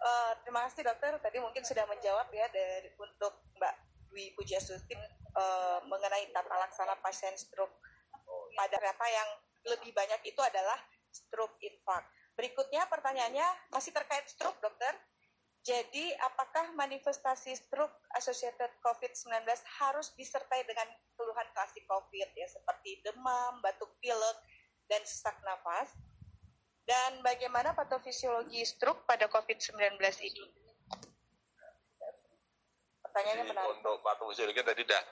uh, 0.00 0.32
terima 0.42 0.66
kasih 0.68 0.82
dokter 0.84 1.12
tadi 1.20 1.38
mungkin 1.38 1.62
sudah 1.62 1.84
menjawab 1.86 2.28
ya 2.32 2.48
dari 2.50 2.90
untuk 2.96 3.32
Mbak 3.60 3.74
Dwi 4.10 4.34
Puji 4.34 4.58
Astuti 4.58 4.96
uh, 5.36 5.78
mengenai 5.86 6.32
tata 6.34 6.56
laksana 6.56 6.98
pasien 6.98 7.36
stroke 7.38 7.72
pada 8.56 8.76
ternyata 8.76 9.06
yang 9.06 9.28
lebih 9.70 9.92
banyak 9.92 10.20
itu 10.26 10.40
adalah 10.40 10.76
stroke 11.10 11.56
infark. 11.60 12.06
Berikutnya 12.36 12.88
pertanyaannya 12.88 13.72
masih 13.74 13.92
terkait 13.92 14.24
stroke, 14.30 14.58
dokter. 14.64 14.96
Jadi, 15.60 16.16
apakah 16.24 16.72
manifestasi 16.72 17.52
stroke 17.52 17.92
associated 18.16 18.72
COVID-19 18.80 19.44
harus 19.76 20.08
disertai 20.16 20.64
dengan 20.64 20.88
keluhan 21.20 21.44
klasik 21.52 21.84
COVID 21.84 22.28
ya 22.32 22.48
seperti 22.48 23.04
demam, 23.04 23.60
batuk 23.60 23.92
pilek, 24.00 24.38
dan 24.88 25.04
sesak 25.04 25.36
nafas? 25.44 25.92
Dan 26.90 27.22
bagaimana 27.22 27.70
patofisiologi 27.70 28.66
stroke 28.66 29.06
pada 29.06 29.30
COVID-19 29.30 29.94
ini? 30.26 30.42
Pertanyaannya 33.06 33.46
menarik. 33.46 33.78
Untuk 33.78 34.02
patofisiologi 34.02 34.58
tadi 34.58 34.82
sudah 34.82 35.02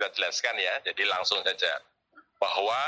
sudah 0.00 0.10
jelaskan 0.16 0.56
ya, 0.56 0.80
jadi 0.80 1.02
langsung 1.12 1.44
saja 1.44 1.76
bahwa 2.40 2.80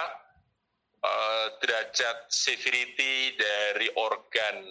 uh, 1.04 1.46
derajat 1.60 2.24
severity 2.32 3.36
dari 3.36 3.92
organ 4.00 4.64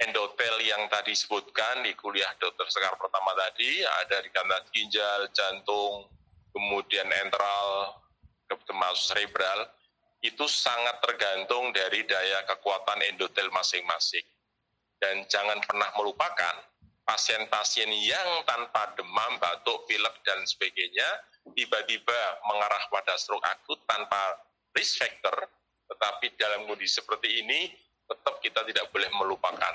endotel 0.00 0.56
yang 0.64 0.88
tadi 0.88 1.12
disebutkan 1.12 1.84
di 1.84 1.92
kuliah 1.92 2.32
dokter 2.40 2.64
Sekar 2.72 2.96
pertama 2.96 3.36
tadi 3.36 3.84
ada 3.84 4.16
di 4.24 4.32
kanal 4.32 4.64
ginjal, 4.72 5.28
jantung, 5.36 6.08
kemudian 6.56 7.04
enteral, 7.20 8.00
termasuk 8.48 9.12
cerebral, 9.12 9.68
itu 10.22 10.46
sangat 10.46 11.02
tergantung 11.02 11.74
dari 11.74 12.06
daya 12.06 12.46
kekuatan 12.46 13.02
endotel 13.10 13.50
masing-masing. 13.50 14.22
Dan 15.02 15.26
jangan 15.26 15.58
pernah 15.66 15.90
melupakan 15.98 16.62
pasien-pasien 17.02 17.90
yang 17.90 18.46
tanpa 18.46 18.94
demam, 18.94 19.34
batuk, 19.42 19.82
pilek, 19.90 20.14
dan 20.22 20.38
sebagainya 20.46 21.26
tiba-tiba 21.58 22.38
mengarah 22.46 22.86
pada 22.86 23.18
stroke 23.18 23.42
akut 23.42 23.82
tanpa 23.82 24.38
risk 24.78 25.02
factor, 25.02 25.34
tetapi 25.90 26.38
dalam 26.38 26.70
kondisi 26.70 27.02
seperti 27.02 27.42
ini 27.42 27.74
tetap 28.06 28.38
kita 28.38 28.62
tidak 28.62 28.86
boleh 28.94 29.10
melupakan. 29.18 29.74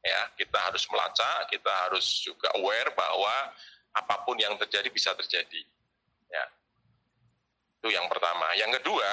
Ya, 0.00 0.32
kita 0.38 0.56
harus 0.70 0.86
melacak, 0.88 1.50
kita 1.50 1.68
harus 1.90 2.24
juga 2.24 2.48
aware 2.56 2.94
bahwa 2.94 3.52
apa 3.90 4.22
pun 4.24 4.38
yang 4.38 4.54
terjadi 4.56 4.88
bisa 4.88 5.12
terjadi. 5.18 5.60
Ya. 6.30 6.46
Itu 7.82 7.92
yang 7.92 8.08
pertama. 8.08 8.48
Yang 8.56 8.80
kedua, 8.80 9.10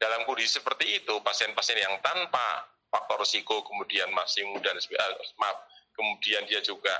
dalam 0.00 0.24
kondisi 0.24 0.56
seperti 0.56 1.04
itu, 1.04 1.14
pasien-pasien 1.20 1.76
yang 1.76 2.00
tanpa 2.00 2.64
faktor 2.88 3.20
risiko 3.20 3.60
kemudian 3.68 4.08
masih 4.16 4.48
muda, 4.48 4.72
eh, 4.72 5.28
maaf, 5.36 5.68
kemudian 5.92 6.48
dia 6.48 6.64
juga 6.64 6.96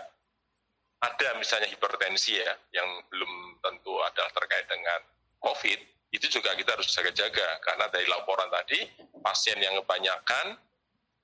ada 1.01 1.33
misalnya 1.41 1.65
hipertensi 1.73 2.37
ya, 2.37 2.53
yang 2.77 2.87
belum 3.09 3.57
tentu 3.65 3.97
adalah 4.05 4.29
terkait 4.37 4.69
dengan 4.69 5.01
COVID, 5.41 5.81
itu 6.13 6.27
juga 6.29 6.53
kita 6.53 6.77
harus 6.77 6.93
jaga-jaga 6.93 7.49
karena 7.65 7.87
dari 7.89 8.05
laporan 8.11 8.53
tadi 8.53 8.85
pasien 9.25 9.57
yang 9.63 9.79
kebanyakan 9.81 10.59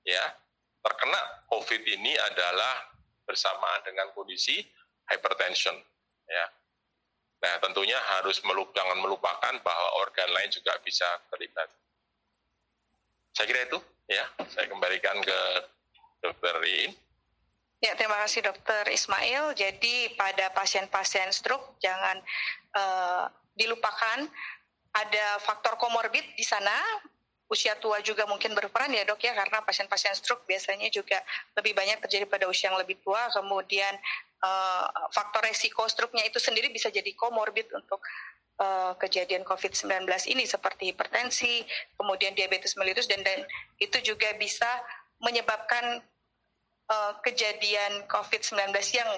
ya 0.07 0.23
terkena 0.79 1.19
COVID 1.51 1.81
ini 1.83 2.15
adalah 2.15 2.87
bersamaan 3.27 3.83
dengan 3.83 4.07
kondisi 4.15 4.63
hypertension 5.11 5.75
ya. 6.25 6.45
Nah, 7.47 7.63
tentunya 7.63 7.95
harus 8.19 8.43
jangan 8.75 8.99
melupakan 8.99 9.55
bahwa 9.63 9.89
organ 10.03 10.27
lain 10.35 10.51
juga 10.51 10.75
bisa 10.83 11.07
terlibat. 11.31 11.71
Saya 13.31 13.47
kira 13.47 13.63
itu 13.63 13.79
ya. 14.11 14.27
Saya 14.51 14.67
kembalikan 14.67 15.15
ke 15.23 15.39
Dokter 16.19 16.59
Rin. 16.59 16.91
Ya, 17.79 17.95
terima 17.95 18.19
kasih 18.27 18.43
Dokter 18.43 18.91
Ismail. 18.91 19.55
Jadi 19.55 20.11
pada 20.19 20.51
pasien-pasien 20.51 21.31
stroke 21.31 21.79
jangan 21.79 22.19
uh, 22.75 23.31
dilupakan 23.55 24.27
ada 24.91 25.27
faktor 25.39 25.79
komorbid 25.79 26.27
di 26.35 26.43
sana. 26.43 26.75
Usia 27.47 27.79
tua 27.79 28.03
juga 28.03 28.27
mungkin 28.27 28.51
berperan 28.51 28.91
ya 28.91 29.07
dok 29.07 29.23
ya 29.23 29.31
karena 29.31 29.63
pasien-pasien 29.63 30.11
stroke 30.19 30.43
biasanya 30.43 30.91
juga 30.91 31.15
lebih 31.55 31.71
banyak 31.71 32.03
terjadi 32.03 32.27
pada 32.27 32.43
usia 32.51 32.67
yang 32.67 32.75
lebih 32.75 32.99
tua. 32.99 33.31
Kemudian 33.31 33.95
uh, 34.43 34.85
faktor 35.13 35.45
resiko 35.45 35.85
stroke-nya 35.87 36.25
itu 36.27 36.37
sendiri 36.37 36.69
bisa 36.69 36.91
jadi 36.93 37.09
komorbid 37.13 37.71
untuk 37.73 38.01
uh, 38.61 38.93
kejadian 38.97 39.45
COVID-19 39.45 40.05
ini 40.29 40.43
seperti 40.45 40.93
hipertensi, 40.93 41.65
kemudian 41.97 42.33
diabetes 42.33 42.77
mellitus 42.77 43.09
dan 43.09 43.21
dan 43.25 43.45
itu 43.81 43.97
juga 44.03 44.33
bisa 44.37 44.67
menyebabkan 45.21 46.01
uh, 46.89 47.13
kejadian 47.25 48.05
COVID-19 48.05 48.73
yang 48.93 49.09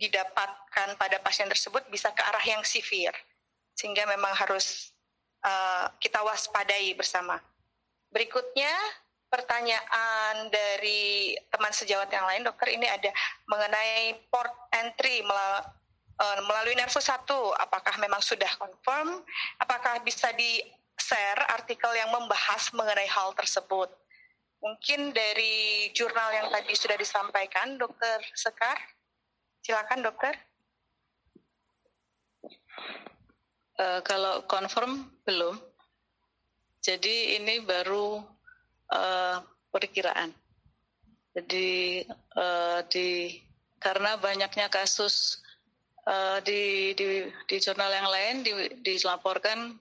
didapatkan 0.00 0.96
pada 0.96 1.20
pasien 1.20 1.44
tersebut 1.50 1.84
bisa 1.92 2.08
ke 2.14 2.22
arah 2.24 2.44
yang 2.46 2.64
severe 2.64 3.12
sehingga 3.76 4.08
memang 4.08 4.32
harus 4.32 4.92
uh, 5.44 5.92
kita 6.00 6.20
waspadai 6.24 6.96
bersama. 6.96 7.36
Berikutnya 8.08 8.72
pertanyaan 9.30 10.50
dari 10.50 11.38
teman 11.48 11.70
sejawat 11.70 12.10
yang 12.10 12.26
lain, 12.26 12.42
dokter 12.42 12.74
ini 12.74 12.84
ada 12.90 13.14
mengenai 13.46 14.18
port 14.26 14.50
entry 14.74 15.22
eh, 15.22 16.40
melalui 16.44 16.74
nervus 16.74 17.06
1, 17.06 17.24
apakah 17.62 17.94
memang 18.02 18.18
sudah 18.18 18.50
confirm? 18.58 19.22
Apakah 19.62 20.02
bisa 20.02 20.34
di 20.34 20.60
share 20.98 21.46
artikel 21.54 21.94
yang 21.94 22.10
membahas 22.10 22.74
mengenai 22.74 23.06
hal 23.06 23.30
tersebut? 23.38 23.88
Mungkin 24.60 25.16
dari 25.16 25.88
jurnal 25.96 26.36
yang 26.36 26.52
tadi 26.52 26.76
sudah 26.76 26.98
disampaikan, 27.00 27.80
dokter 27.80 28.20
Sekar. 28.36 28.76
Silakan 29.64 30.04
dokter. 30.04 30.36
Uh, 33.80 34.04
kalau 34.04 34.44
confirm 34.44 35.08
belum. 35.24 35.56
Jadi 36.84 37.40
ini 37.40 37.64
baru 37.64 38.20
uh, 38.92 39.42
perkiraan. 39.70 40.34
Jadi 41.34 42.02
uh, 42.34 42.82
di 42.90 43.38
karena 43.80 44.18
banyaknya 44.18 44.68
kasus 44.68 45.40
uh, 46.04 46.42
di, 46.42 46.92
di 46.98 47.24
di 47.48 47.56
jurnal 47.62 47.88
yang 47.88 48.08
lain 48.10 48.34
di, 48.42 48.52
dilaporkan 48.82 49.78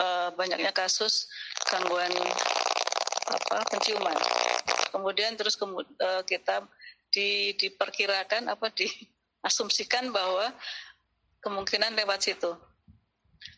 uh, 0.00 0.28
banyaknya 0.38 0.70
kasus 0.70 1.28
gangguan 1.66 2.14
apa 3.26 3.58
penciuman. 3.68 4.16
Kemudian 4.94 5.36
terus 5.36 5.58
kemud, 5.58 5.84
uh, 6.00 6.22
kita 6.24 6.64
di, 7.10 7.52
diperkirakan 7.58 8.48
apa 8.48 8.70
diasumsikan 8.72 10.08
bahwa 10.16 10.54
kemungkinan 11.42 11.94
lewat 11.94 12.26
situ 12.26 12.54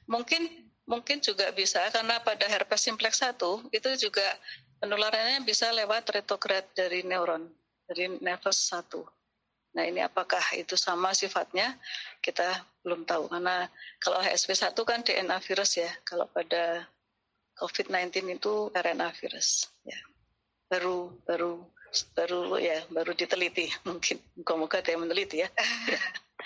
mungkin 0.09 0.68
mungkin 0.89 1.21
juga 1.21 1.53
bisa 1.53 1.85
karena 1.93 2.17
pada 2.25 2.49
herpes 2.49 2.81
simplex 2.89 3.21
1 3.21 3.37
itu 3.71 4.09
juga 4.09 4.25
penularannya 4.81 5.45
bisa 5.45 5.69
lewat 5.69 6.09
retrograd 6.17 6.65
dari 6.73 7.05
neuron 7.05 7.45
dari 7.85 8.09
nervus 8.25 8.73
1. 8.73 8.89
Nah 9.77 9.85
ini 9.85 10.01
apakah 10.01 10.41
itu 10.57 10.75
sama 10.81 11.13
sifatnya 11.13 11.77
kita 12.25 12.65
belum 12.81 13.05
tahu 13.05 13.29
karena 13.29 13.69
kalau 14.01 14.19
HSV 14.25 14.73
1 14.73 14.73
kan 14.89 15.05
DNA 15.05 15.39
virus 15.45 15.77
ya 15.77 15.93
kalau 16.09 16.25
pada 16.33 16.89
COVID-19 17.61 18.41
itu 18.41 18.73
RNA 18.73 19.13
virus 19.21 19.69
ya 19.85 19.99
baru 20.73 21.13
baru 21.29 21.61
baru 22.17 22.57
ya 22.61 22.81
baru 22.89 23.13
diteliti 23.13 23.69
mungkin 23.89 24.17
moga-moga 24.41 24.81
ada 24.81 24.91
yang 24.97 25.05
meneliti 25.05 25.45
ya. 25.45 25.49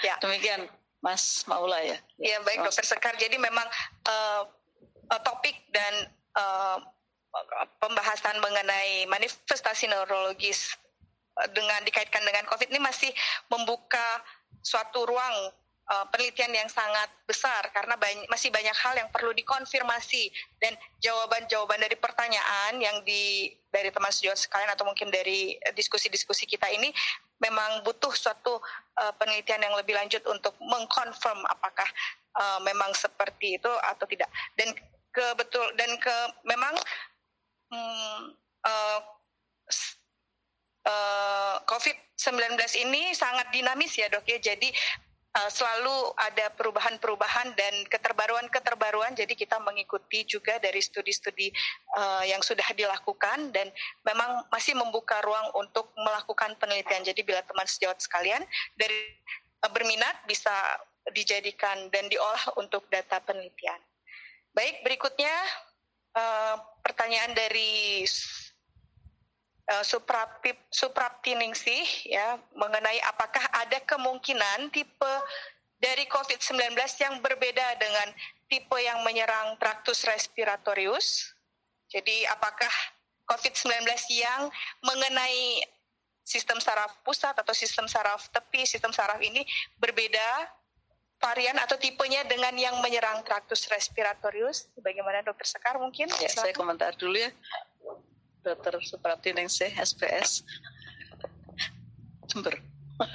ya. 0.03 0.18
Demikian 0.18 0.66
Mas 1.03 1.42
Maula 1.50 1.82
ya. 1.82 1.98
Iya 2.16 2.38
baik 2.46 2.62
Mas. 2.62 2.66
Dokter 2.72 2.86
Sekar. 2.86 3.14
Jadi 3.18 3.36
memang 3.36 3.66
uh, 4.07 4.46
topik 5.26 5.59
dan 5.74 6.09
uh, 6.38 6.78
pembahasan 7.82 8.38
mengenai 8.38 9.05
manifestasi 9.11 9.90
neurologis 9.90 10.78
dengan 11.57 11.80
dikaitkan 11.82 12.22
dengan 12.22 12.44
COVID 12.46 12.68
ini 12.70 12.80
masih 12.80 13.11
membuka 13.48 14.22
suatu 14.62 15.09
ruang 15.09 15.50
uh, 15.91 16.05
penelitian 16.12 16.53
yang 16.55 16.68
sangat 16.70 17.11
besar 17.26 17.66
karena 17.74 17.99
banyak, 17.99 18.26
masih 18.30 18.53
banyak 18.55 18.76
hal 18.76 18.95
yang 18.95 19.09
perlu 19.11 19.35
dikonfirmasi. 19.35 20.30
Dan 20.61 20.78
jawaban-jawaban 21.03 21.80
dari 21.83 21.97
pertanyaan 21.99 22.78
yang 22.78 23.03
di 23.03 23.51
dari 23.72 23.89
teman 23.89 24.12
sejauh 24.12 24.37
sekalian 24.37 24.70
atau 24.70 24.85
mungkin 24.85 25.09
dari 25.09 25.57
diskusi-diskusi 25.72 26.45
kita 26.45 26.68
ini 26.68 26.93
memang 27.41 27.83
butuh 27.83 28.12
suatu 28.14 28.61
uh, 29.01 29.12
penelitian 29.18 29.64
yang 29.66 29.74
lebih 29.74 29.99
lanjut 29.99 30.22
untuk 30.30 30.55
mengkonfirm 30.62 31.43
apakah 31.49 31.89
uh, 32.39 32.61
memang 32.62 32.95
seperti 32.95 33.59
itu 33.59 33.72
atau 33.83 34.07
tidak. 34.07 34.30
Dan 34.55 34.70
ke 35.12 35.26
betul 35.37 35.66
dan 35.76 35.93
ke 36.01 36.16
memang 36.49 36.72
hmm, 37.68 38.20
uh, 38.64 39.01
uh, 40.87 41.57
COVID-19 41.68 42.57
ini 42.89 43.12
sangat 43.12 43.51
dinamis 43.53 43.93
ya 43.99 44.09
dok 44.09 44.24
ya. 44.26 44.39
Jadi 44.41 44.72
uh, 45.33 45.51
selalu 45.51 46.12
ada 46.20 46.53
perubahan-perubahan 46.55 47.57
dan 47.57 47.74
keterbaruan-keterbaruan. 47.89 49.16
Jadi 49.16 49.33
kita 49.37 49.57
mengikuti 49.61 50.24
juga 50.28 50.61
dari 50.61 50.80
studi-studi 50.80 51.53
uh, 51.97 52.24
yang 52.28 52.41
sudah 52.45 52.66
dilakukan 52.76 53.53
dan 53.53 53.68
memang 54.05 54.45
masih 54.53 54.76
membuka 54.76 55.20
ruang 55.24 55.49
untuk 55.57 55.91
melakukan 55.97 56.57
penelitian. 56.61 57.05
Jadi 57.05 57.20
bila 57.24 57.41
teman 57.45 57.64
sejawat 57.64 57.99
sekalian 58.01 58.45
dari 58.76 59.16
uh, 59.64 59.70
berminat 59.72 60.24
bisa 60.28 60.53
dijadikan 61.11 61.91
dan 61.91 62.07
diolah 62.07 62.55
untuk 62.61 62.87
data 62.87 63.18
penelitian. 63.26 63.78
Baik, 64.55 64.85
berikutnya 64.85 65.33
pertanyaan 66.85 67.33
dari 67.33 68.05
uh, 69.70 69.84
suprapti, 69.84 70.54
supraptiningsih 70.72 72.10
ya 72.10 72.38
mengenai 72.56 72.98
apakah 73.06 73.44
ada 73.62 73.78
kemungkinan 73.84 74.72
tipe 74.74 75.14
dari 75.82 76.06
COVID-19 76.06 76.78
yang 77.02 77.18
berbeda 77.18 77.66
dengan 77.78 78.08
tipe 78.46 78.78
yang 78.78 79.02
menyerang 79.02 79.58
traktus 79.58 80.06
respiratorius. 80.06 81.34
Jadi 81.90 82.24
apakah 82.30 82.70
COVID-19 83.26 83.84
yang 84.14 84.48
mengenai 84.80 85.66
sistem 86.22 86.62
saraf 86.62 87.02
pusat 87.02 87.34
atau 87.34 87.50
sistem 87.52 87.90
saraf 87.90 88.30
tepi, 88.30 88.62
sistem 88.62 88.94
saraf 88.94 89.18
ini 89.18 89.42
berbeda 89.76 90.46
varian 91.22 91.54
attu 91.62 91.78
tipenya 91.78 92.26
dengan 92.26 92.50
yang 92.58 92.78
menyerang 92.82 93.22
traktus 93.22 93.66
respiratorius. 93.70 94.70
Bagaimana 94.78 95.22
dokter 95.22 95.46
Sekar 95.46 95.78
mungkin? 95.78 96.10
Ya, 96.18 96.30
saya 96.30 96.54
komentar 96.54 96.94
dulu 96.98 97.14
ya. 97.14 97.30
Dr. 98.43 98.82
Suprapti 98.82 99.30
Ningsih, 99.30 99.70
SPS. 99.78 100.43
Jember. 102.26 102.59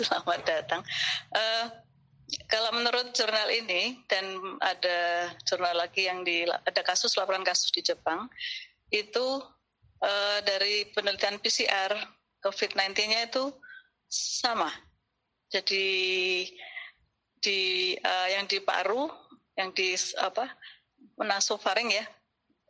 Selamat 0.00 0.40
datang. 0.48 0.80
Uh, 1.28 1.68
kalau 2.48 2.72
menurut 2.72 3.12
jurnal 3.12 3.52
ini 3.52 4.00
dan 4.08 4.24
ada 4.64 5.28
jurnal 5.44 5.76
lagi 5.76 6.08
yang 6.08 6.24
di 6.24 6.48
ada 6.48 6.80
kasus 6.80 7.14
laporan 7.20 7.44
kasus 7.44 7.68
di 7.68 7.84
Jepang 7.84 8.26
itu 8.88 9.44
uh, 10.00 10.38
dari 10.40 10.88
penelitian 10.96 11.36
PCR 11.36 11.92
COVID-19-nya 12.40 13.28
itu 13.28 13.52
sama. 14.08 14.72
Jadi 15.52 15.86
di 17.44 17.92
uh, 18.00 18.28
yang 18.32 18.48
di 18.48 18.58
paru, 18.64 19.04
yang 19.60 19.68
di 19.76 19.92
apa 20.16 20.48
nasofaring 21.20 21.92
ya, 21.92 22.04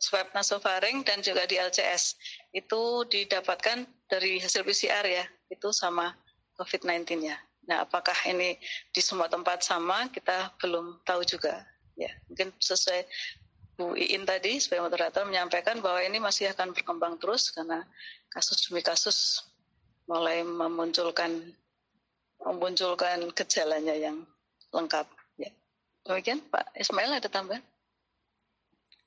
swab 0.04 0.28
nasofaring 0.36 1.00
dan 1.08 1.24
juga 1.24 1.48
di 1.48 1.56
LCS 1.56 2.20
itu 2.52 3.08
didapatkan 3.08 3.88
dari 4.04 4.36
hasil 4.36 4.60
PCR 4.60 5.04
ya 5.08 5.24
itu 5.48 5.72
sama 5.72 6.12
COVID-19 6.60 7.24
ya. 7.24 7.40
Nah 7.64 7.88
apakah 7.88 8.14
ini 8.28 8.60
di 8.92 9.00
semua 9.00 9.32
tempat 9.32 9.64
sama 9.64 10.12
kita 10.12 10.52
belum 10.60 11.00
tahu 11.08 11.24
juga 11.24 11.64
ya 11.96 12.12
mungkin 12.28 12.52
sesuai 12.60 13.08
Bu 13.74 13.98
Iin 13.98 14.22
tadi 14.22 14.62
sebagai 14.62 14.86
moderator 14.86 15.26
menyampaikan 15.26 15.82
bahwa 15.82 15.98
ini 16.04 16.22
masih 16.22 16.52
akan 16.54 16.70
berkembang 16.70 17.18
terus 17.18 17.50
karena 17.50 17.82
kasus 18.30 18.68
demi 18.68 18.84
kasus 18.84 19.42
mulai 20.06 20.46
memunculkan 20.46 21.42
memunculkan 22.44 23.24
gejalanya 23.32 23.96
yang 23.96 24.22
lengkap 24.70 25.08
ya. 25.40 25.50
Demikian 26.06 26.44
Pak 26.52 26.76
Ismail 26.76 27.18
ada 27.18 27.26
tambahan? 27.32 27.64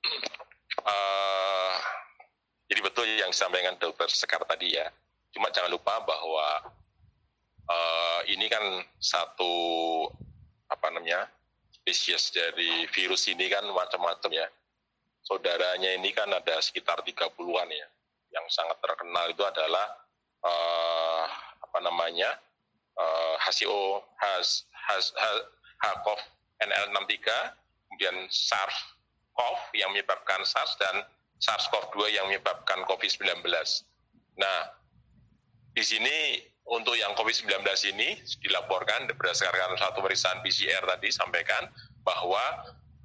Uh, 0.87 1.75
jadi 2.71 2.79
betul 2.79 3.03
yang 3.07 3.31
disampaikan 3.31 3.75
Dokter 3.75 4.07
Sekar 4.07 4.39
tadi 4.47 4.75
ya. 4.75 4.87
Cuma 5.35 5.51
jangan 5.51 5.71
lupa 5.71 5.99
bahwa 6.07 6.71
uh, 7.67 8.21
ini 8.31 8.47
kan 8.47 8.63
satu 8.99 9.53
apa 10.67 10.87
namanya 10.91 11.27
spesies 11.71 12.31
dari 12.31 12.87
virus 12.91 13.27
ini 13.27 13.51
kan 13.51 13.63
macam-macam 13.67 14.31
ya. 14.31 14.47
Saudaranya 15.27 15.91
ini 15.99 16.15
kan 16.15 16.31
ada 16.31 16.55
sekitar 16.63 17.03
30-an 17.03 17.67
ya. 17.67 17.87
Yang 18.31 18.45
sangat 18.55 18.79
terkenal 18.79 19.27
itu 19.31 19.43
adalah 19.43 19.87
uh, 20.43 21.23
apa 21.67 21.79
namanya 21.83 22.39
uh, 22.95 23.35
HCO, 23.43 24.03
has, 24.23 24.63
has, 24.71 25.11
has, 25.15 25.37
HCOV 25.77 26.19
NL63, 26.63 27.27
kemudian 27.85 28.15
SARS-CoV 29.37 29.77
yang 29.77 29.93
menyebabkan 29.93 30.41
SARS 30.41 30.73
dan 30.81 31.05
SARS-CoV-2 31.37 32.09
yang 32.09 32.25
menyebabkan 32.25 32.81
COVID-19. 32.89 33.45
Nah, 34.41 34.57
di 35.77 35.83
sini 35.85 36.41
untuk 36.65 36.97
yang 36.97 37.13
COVID-19 37.13 37.61
ini 37.93 38.17
dilaporkan 38.41 39.05
berdasarkan 39.13 39.77
satu 39.77 40.01
pemeriksaan 40.01 40.41
PCR 40.41 40.81
tadi 40.89 41.13
sampaikan 41.13 41.69
bahwa 42.01 42.41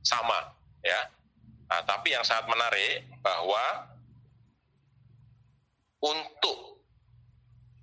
sama 0.00 0.56
ya. 0.80 1.12
Nah, 1.68 1.84
tapi 1.84 2.16
yang 2.16 2.24
sangat 2.24 2.48
menarik 2.48 3.04
bahwa 3.20 3.92
untuk 6.00 6.80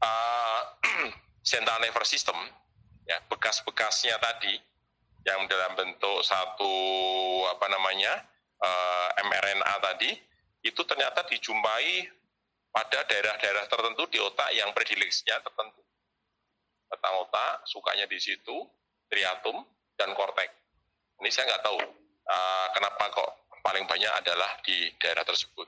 uh, 0.01 0.61
central 1.53 1.77
nervous 1.85 2.09
system 2.09 2.35
ya 3.05 3.21
bekas-bekasnya 3.29 4.17
tadi 4.17 4.57
yang 5.25 5.45
dalam 5.45 5.77
bentuk 5.77 6.21
satu 6.25 6.73
apa 7.49 7.65
namanya 7.69 8.25
uh, 8.63 9.09
mRNA 9.23 9.73
tadi 9.83 10.11
itu 10.63 10.81
ternyata 10.83 11.23
dijumpai 11.27 12.07
pada 12.69 12.99
daerah-daerah 13.07 13.65
tertentu 13.65 14.03
di 14.11 14.19
otak 14.21 14.49
yang 14.53 14.69
predileksinya 14.75 15.41
tertentu. 15.41 15.81
Batang 16.89 17.15
otak 17.25 17.65
sukanya 17.65 18.05
di 18.05 18.19
situ, 18.19 18.65
triatum 19.09 19.63
dan 19.97 20.13
kortek. 20.13 20.51
Ini 21.19 21.29
saya 21.31 21.55
nggak 21.55 21.63
tahu 21.65 21.77
uh, 22.29 22.67
kenapa 22.75 23.03
kok 23.11 23.31
paling 23.65 23.85
banyak 23.85 24.11
adalah 24.15 24.49
di 24.63 24.91
daerah 25.01 25.25
tersebut. 25.27 25.67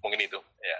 Mungkin 0.00 0.20
itu, 0.20 0.40
ya. 0.64 0.78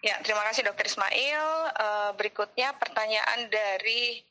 Ya, 0.00 0.16
terima 0.24 0.40
kasih 0.48 0.64
Dokter 0.64 0.88
Ismail. 0.88 1.44
Uh, 1.76 2.10
berikutnya 2.16 2.72
pertanyaan 2.80 3.52
dari 3.52 4.24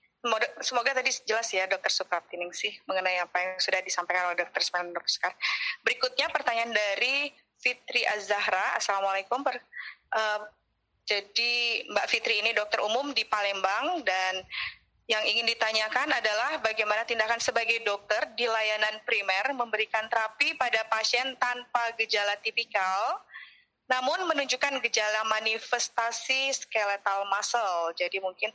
Semoga 0.60 0.92
tadi 0.92 1.16
jelas 1.24 1.48
ya 1.48 1.64
Dokter 1.64 1.88
Supraptining 1.88 2.52
sih 2.52 2.76
mengenai 2.84 3.24
apa 3.24 3.40
yang 3.40 3.54
sudah 3.56 3.80
disampaikan 3.80 4.28
oleh 4.28 4.44
Dokter 4.44 4.60
dan 4.60 4.92
Dokter 4.92 5.12
Sekar. 5.16 5.34
Berikutnya 5.80 6.28
pertanyaan 6.28 6.76
dari 6.76 7.32
Fitri 7.56 8.04
Azahra. 8.04 8.76
Assalamualaikum. 8.76 9.40
Per, 9.40 9.56
uh, 10.12 10.40
jadi 11.08 11.88
Mbak 11.88 12.08
Fitri 12.12 12.44
ini 12.44 12.52
dokter 12.52 12.84
umum 12.84 13.16
di 13.16 13.24
Palembang 13.24 14.04
dan 14.04 14.44
yang 15.10 15.24
ingin 15.26 15.48
ditanyakan 15.48 16.12
adalah 16.14 16.62
bagaimana 16.62 17.02
tindakan 17.02 17.42
sebagai 17.42 17.82
dokter 17.82 18.30
di 18.38 18.46
layanan 18.46 19.02
primer 19.10 19.58
memberikan 19.58 20.06
terapi 20.06 20.54
pada 20.54 20.86
pasien 20.86 21.34
tanpa 21.42 21.96
gejala 21.98 22.38
tipikal 22.44 23.24
namun 23.90 24.22
menunjukkan 24.30 24.78
gejala 24.86 25.26
manifestasi 25.26 26.54
skeletal 26.54 27.26
muscle. 27.26 27.90
Jadi 27.98 28.22
mungkin 28.22 28.54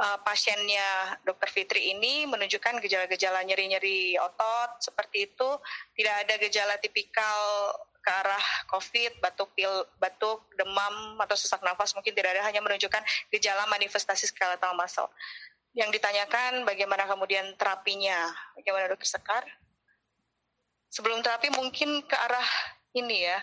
uh, 0.00 0.18
pasiennya 0.24 1.20
Dokter 1.22 1.52
Fitri 1.52 1.92
ini 1.92 2.24
menunjukkan 2.24 2.80
gejala-gejala 2.80 3.44
nyeri-nyeri 3.44 4.16
otot 4.16 4.80
seperti 4.80 5.28
itu, 5.28 5.48
tidak 5.94 6.14
ada 6.24 6.34
gejala 6.40 6.74
tipikal 6.80 7.38
ke 8.00 8.08
arah 8.08 8.46
COVID, 8.72 9.20
batuk 9.20 9.52
pil, 9.52 9.68
batuk, 10.00 10.40
demam 10.56 11.20
atau 11.20 11.36
sesak 11.36 11.60
nafas 11.60 11.92
mungkin 11.92 12.16
tidak 12.16 12.32
ada, 12.32 12.48
hanya 12.48 12.64
menunjukkan 12.64 13.04
gejala 13.28 13.68
manifestasi 13.68 14.24
skeletal 14.32 14.72
muscle. 14.72 15.12
Yang 15.76 16.00
ditanyakan 16.00 16.64
bagaimana 16.64 17.04
kemudian 17.04 17.54
terapinya, 17.60 18.32
bagaimana 18.56 18.88
Dokter 18.88 19.06
Sekar? 19.06 19.44
Sebelum 20.90 21.22
terapi 21.22 21.52
mungkin 21.54 22.02
ke 22.02 22.16
arah 22.16 22.48
ini 22.96 23.28
ya, 23.28 23.38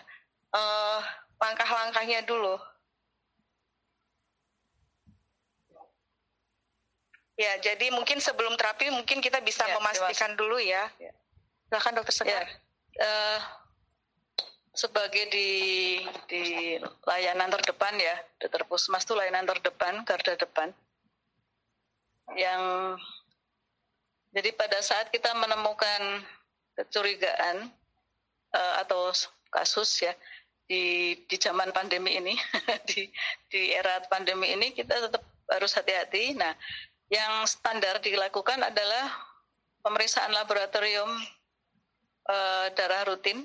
uh, 0.52 1.00
langkah-langkahnya 1.40 2.26
dulu. 2.26 2.58
Ya, 7.38 7.54
jadi 7.62 7.94
mungkin 7.94 8.18
sebelum 8.18 8.58
terapi 8.58 8.90
mungkin 8.90 9.22
kita 9.22 9.38
bisa 9.46 9.62
ya, 9.62 9.78
memastikan 9.78 10.34
dulu 10.34 10.58
ya. 10.58 10.90
ya. 10.98 11.14
Silakan 11.70 12.02
dokter 12.02 12.14
Sekar. 12.14 12.42
Ya. 12.42 12.46
Uh, 12.98 13.38
sebagai 14.74 15.30
di 15.30 15.50
di 16.26 16.42
layanan 17.06 17.46
terdepan 17.54 17.94
ya, 17.94 18.18
dokter 18.42 18.66
Pusmas 18.66 19.06
itu 19.06 19.14
layanan 19.14 19.46
terdepan, 19.46 20.02
garda 20.02 20.34
depan. 20.34 20.74
Yang 22.34 22.62
jadi 24.34 24.50
pada 24.58 24.82
saat 24.82 25.14
kita 25.14 25.30
menemukan 25.38 26.26
kecurigaan 26.74 27.70
uh, 28.50 28.74
atau 28.82 29.14
kasus 29.54 30.02
ya, 30.02 30.10
di 30.66 31.14
di 31.30 31.36
zaman 31.38 31.70
pandemi 31.70 32.18
ini 32.18 32.34
di 32.90 33.06
di 33.46 33.70
era 33.70 34.02
pandemi 34.10 34.58
ini 34.58 34.74
kita 34.74 35.06
tetap 35.06 35.22
harus 35.48 35.72
hati-hati. 35.72 36.36
Nah, 36.36 36.52
yang 37.08 37.44
standar 37.48 38.00
dilakukan 38.04 38.60
adalah 38.60 39.08
pemeriksaan 39.80 40.32
laboratorium 40.32 41.08
e, 42.28 42.36
darah 42.76 43.08
rutin 43.08 43.44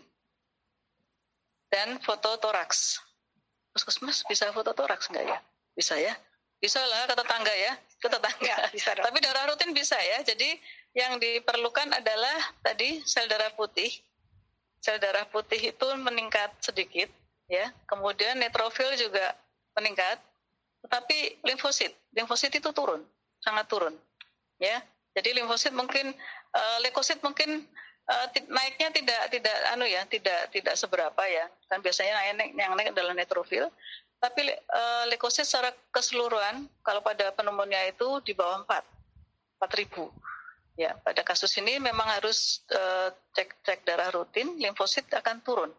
dan 1.71 1.97
foto 2.03 2.35
toraks. 2.39 2.99
Puskesmas 3.71 4.21
bisa 4.27 4.51
foto 4.51 4.75
toraks 4.75 5.09
enggak 5.09 5.25
ya? 5.25 5.39
Bisa 5.73 5.95
ya? 5.97 6.13
Bisa 6.59 6.79
lah 6.79 7.07
ke 7.07 7.15
tetangga 7.15 7.53
ya, 7.55 7.73
ke 7.99 8.07
tetangga. 8.07 8.47
Ya, 8.47 8.57
bisa 8.71 8.95
Tapi 8.95 9.17
darah 9.19 9.51
rutin 9.51 9.71
bisa 9.75 9.97
ya. 9.99 10.23
Jadi 10.23 10.59
yang 10.93 11.17
diperlukan 11.17 11.91
adalah 11.91 12.53
tadi 12.61 13.01
sel 13.03 13.25
darah 13.25 13.51
putih 13.57 13.89
sel 14.83 14.99
darah 14.99 15.23
putih 15.31 15.71
itu 15.71 15.87
meningkat 15.95 16.51
sedikit, 16.59 17.07
ya. 17.47 17.71
Kemudian 17.87 18.35
neutrofil 18.35 18.99
juga 18.99 19.31
meningkat, 19.79 20.19
tetapi 20.83 21.39
limfosit, 21.47 21.95
limfosit 22.11 22.51
itu 22.51 22.67
turun, 22.75 22.99
sangat 23.43 23.67
turun, 23.67 23.93
ya. 24.57 24.79
Jadi 25.13 25.37
limfosit 25.37 25.75
mungkin, 25.75 26.15
uh, 26.55 26.77
leukosit 26.81 27.21
mungkin 27.21 27.67
uh, 28.09 28.25
naiknya 28.49 28.89
tidak 28.89 29.21
tidak 29.29 29.55
anu 29.69 29.85
ya, 29.85 30.01
tidak 30.09 30.49
tidak 30.49 30.73
seberapa 30.79 31.23
ya. 31.27 31.45
Kan 31.69 31.83
biasanya 31.85 32.33
naik 32.33 32.55
yang 32.57 32.73
naik 32.73 32.95
adalah 32.95 33.13
neutrofil, 33.13 33.69
tapi 34.17 34.49
uh, 34.49 35.03
leukosit 35.11 35.45
secara 35.45 35.75
keseluruhan 35.91 36.65
kalau 36.81 37.03
pada 37.03 37.29
pneumonia 37.35 37.83
itu 37.91 38.23
di 38.23 38.31
bawah 38.33 38.63
4, 38.65 38.81
4000 39.61 40.23
Ya, 40.73 40.97
pada 41.05 41.21
kasus 41.21 41.53
ini 41.61 41.77
memang 41.77 42.09
harus 42.09 42.65
uh, 42.73 43.13
cek 43.37 43.61
cek 43.61 43.79
darah 43.85 44.09
rutin, 44.09 44.57
limfosit 44.57 45.05
akan 45.13 45.37
turun. 45.45 45.69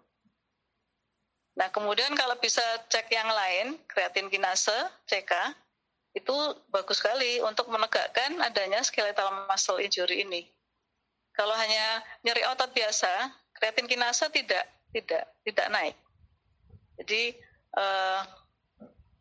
Nah, 1.58 1.66
kemudian 1.74 2.14
kalau 2.14 2.38
bisa 2.38 2.62
cek 2.86 3.10
yang 3.10 3.26
lain, 3.26 3.74
kreatin 3.90 4.30
kinase, 4.30 4.74
CK, 5.10 5.34
itu 6.14 6.36
bagus 6.70 7.02
sekali 7.02 7.42
untuk 7.42 7.66
menegakkan 7.66 8.38
adanya 8.38 8.80
skeletal 8.86 9.50
muscle 9.50 9.82
injury 9.82 10.22
ini. 10.22 10.46
Kalau 11.34 11.52
hanya 11.58 11.98
nyeri 12.22 12.46
otot 12.46 12.70
biasa, 12.70 13.10
kreatin 13.58 13.90
kinase 13.90 14.30
tidak 14.30 14.62
tidak 14.94 15.26
tidak 15.42 15.66
naik. 15.74 15.96
Jadi 17.02 17.34
uh, 17.74 18.22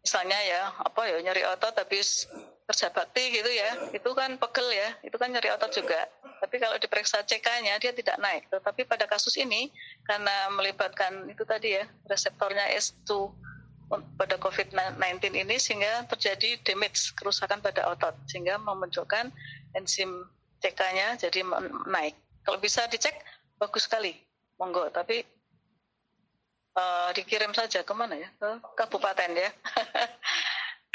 misalnya 0.06 0.38
ya 0.46 0.62
apa 0.78 1.02
ya 1.10 1.18
nyeri 1.26 1.42
otot 1.50 1.74
habis 1.74 2.30
kerja 2.70 2.94
bakti 2.94 3.34
gitu 3.34 3.50
ya, 3.50 3.90
itu 3.92 4.10
kan 4.14 4.38
pegel 4.38 4.70
ya, 4.72 4.94
itu 5.02 5.18
kan 5.18 5.34
nyeri 5.34 5.50
otot 5.50 5.74
juga. 5.74 6.06
Tapi 6.40 6.60
kalau 6.62 6.78
diperiksa 6.78 7.26
CK-nya 7.26 7.82
dia 7.82 7.92
tidak 7.92 8.22
naik. 8.22 8.46
Tetapi 8.54 8.86
pada 8.86 9.10
kasus 9.10 9.34
ini 9.42 9.74
karena 10.06 10.52
melibatkan 10.54 11.26
itu 11.28 11.42
tadi 11.44 11.76
ya 11.76 11.84
reseptornya 12.06 12.70
S2 12.78 13.34
pada 14.18 14.36
COVID-19 14.40 15.00
ini 15.34 15.56
sehingga 15.60 16.08
terjadi 16.10 16.58
damage 16.66 17.14
kerusakan 17.18 17.60
pada 17.60 17.90
otot 17.92 18.16
sehingga 18.26 18.58
memunculkan 18.62 19.30
enzim 19.78 20.26
CK-nya 20.64 21.20
jadi 21.20 21.44
naik. 21.90 22.16
Kalau 22.48 22.60
bisa 22.60 22.88
dicek 22.88 23.14
bagus 23.60 23.86
sekali, 23.86 24.16
monggo. 24.56 24.88
Tapi 24.90 25.24
uh, 26.76 27.10
dikirim 27.12 27.52
saja 27.52 27.84
ke 27.84 27.94
mana 27.94 28.16
ya 28.16 28.30
ke 28.40 28.50
kabupaten 28.80 29.32
ya. 29.36 29.52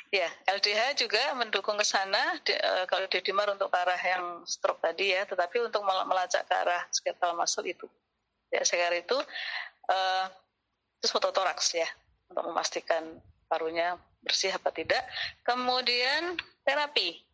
Ya, 0.09 0.25
LDH 0.49 1.05
juga 1.05 1.21
mendukung 1.37 1.77
ke 1.77 1.85
sana 1.85 2.41
di, 2.41 2.57
uh, 2.57 2.89
kalau 2.89 3.05
di 3.13 3.21
Dimar 3.21 3.53
untuk 3.53 3.69
ke 3.69 3.77
arah 3.77 4.01
yang 4.01 4.41
stroke 4.49 4.81
tadi 4.81 5.13
ya, 5.13 5.29
tetapi 5.29 5.61
untuk 5.61 5.85
melacak 5.85 6.49
ke 6.49 6.55
arah 6.57 6.81
skeletal 6.89 7.37
muscle 7.37 7.69
itu. 7.69 7.85
Ya, 8.49 8.65
sekarang 8.65 9.05
itu 9.05 9.21
uh, 9.93 10.25
itu 10.97 11.13
fototoraks 11.13 11.77
ya 11.77 11.85
untuk 12.29 12.45
memastikan 12.53 13.03
parunya 13.49 13.97
bersih 14.23 14.53
apa 14.53 14.69
tidak. 14.71 15.01
Kemudian 15.43 16.37
terapi. 16.63 17.25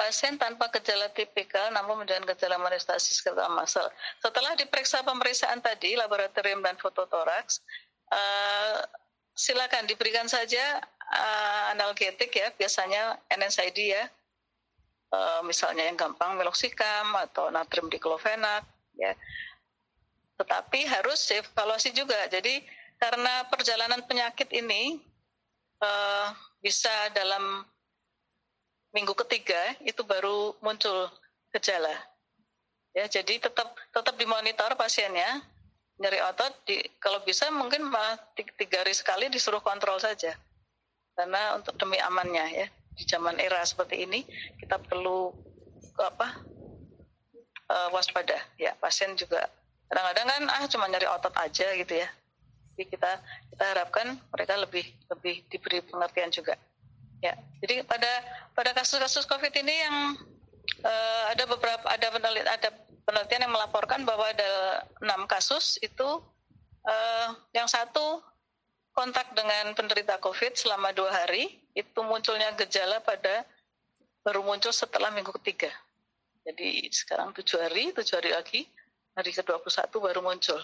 pasien 0.00 0.40
tanpa 0.40 0.72
gejala 0.72 1.12
tipikal 1.12 1.68
namun 1.76 2.08
dengan 2.08 2.24
gejala 2.32 2.56
manifestasi 2.56 3.12
skeletal 3.12 3.52
muscle. 3.52 3.84
Setelah 4.16 4.56
diperiksa 4.56 5.04
pemeriksaan 5.04 5.60
tadi, 5.60 5.92
laboratorium 5.92 6.64
dan 6.64 6.80
fototoraks, 6.80 7.60
uh, 8.08 8.80
silakan 9.36 9.84
diberikan 9.84 10.24
saja 10.24 10.80
uh, 11.12 11.62
analgetik 11.76 12.32
ya, 12.32 12.48
biasanya 12.56 13.20
NSAID 13.28 13.78
ya, 13.92 14.08
uh, 15.12 15.40
misalnya 15.44 15.84
yang 15.84 16.00
gampang 16.00 16.40
meloxicam 16.40 17.12
atau 17.28 17.52
natrium 17.52 17.92
diklofenak 17.92 18.64
ya. 18.96 19.12
Tetapi 20.40 20.86
harus 20.90 21.20
evaluasi 21.30 21.94
juga. 21.94 22.18
Jadi 22.26 22.62
karena 22.98 23.46
perjalanan 23.50 24.02
penyakit 24.06 24.50
ini 24.50 24.98
uh, 25.82 26.34
bisa 26.62 26.90
dalam 27.14 27.62
minggu 28.94 29.14
ketiga 29.26 29.74
itu 29.82 30.00
baru 30.06 30.54
muncul 30.62 31.10
gejala. 31.54 31.92
Ya, 32.94 33.10
jadi 33.10 33.42
tetap 33.42 33.74
tetap 33.90 34.14
dimonitor 34.14 34.70
pasiennya, 34.78 35.42
nyeri 35.98 36.22
otot, 36.22 36.54
di, 36.62 36.78
kalau 37.02 37.18
bisa 37.26 37.50
mungkin 37.50 37.90
tiga 38.54 38.86
hari 38.86 38.94
sekali 38.94 39.26
disuruh 39.26 39.58
kontrol 39.58 39.98
saja, 39.98 40.30
karena 41.18 41.58
untuk 41.58 41.74
demi 41.74 41.98
amannya 41.98 42.46
ya 42.54 42.66
di 42.94 43.02
zaman 43.06 43.42
era 43.42 43.58
seperti 43.66 44.06
ini 44.06 44.22
kita 44.62 44.78
perlu 44.78 45.34
apa 45.98 46.38
uh, 47.66 47.88
waspada 47.90 48.38
ya 48.54 48.74
pasien 48.78 49.18
juga 49.18 49.50
kadang-kadang 49.88 50.26
kan 50.26 50.42
ah 50.50 50.64
cuma 50.70 50.84
nyari 50.90 51.06
otot 51.08 51.34
aja 51.36 51.66
gitu 51.76 51.94
ya 51.94 52.08
jadi 52.74 52.84
kita 52.90 53.10
kita 53.54 53.64
harapkan 53.64 54.06
mereka 54.34 54.54
lebih 54.58 54.84
lebih 55.12 55.44
diberi 55.50 55.78
pengertian 55.84 56.32
juga 56.34 56.58
Ya, 57.24 57.32
jadi 57.64 57.80
pada 57.88 58.12
pada 58.52 58.76
kasus-kasus 58.76 59.24
COVID 59.24 59.48
ini 59.56 59.72
yang 59.72 59.96
uh, 60.84 61.22
ada 61.32 61.48
beberapa 61.48 61.80
ada 61.88 62.12
penelitian 62.12 62.48
ada 62.52 62.68
penelitian 63.08 63.48
yang 63.48 63.54
melaporkan 63.56 64.04
bahwa 64.04 64.28
ada 64.28 64.84
enam 65.00 65.24
kasus 65.24 65.80
itu 65.80 66.04
uh, 66.84 67.28
yang 67.56 67.64
satu 67.64 68.20
kontak 68.92 69.32
dengan 69.32 69.72
penderita 69.72 70.20
COVID 70.20 70.52
selama 70.52 70.92
dua 70.92 71.08
hari 71.24 71.48
itu 71.72 72.00
munculnya 72.04 72.52
gejala 72.60 73.00
pada 73.00 73.48
baru 74.20 74.44
muncul 74.44 74.68
setelah 74.76 75.08
minggu 75.08 75.32
ketiga. 75.40 75.72
Jadi 76.44 76.92
sekarang 76.92 77.32
tujuh 77.32 77.56
hari, 77.56 77.88
tujuh 77.96 78.20
hari 78.20 78.36
lagi, 78.36 78.68
hari 79.14 79.30
ke-21 79.30 79.90
baru 79.98 80.20
muncul. 80.22 80.60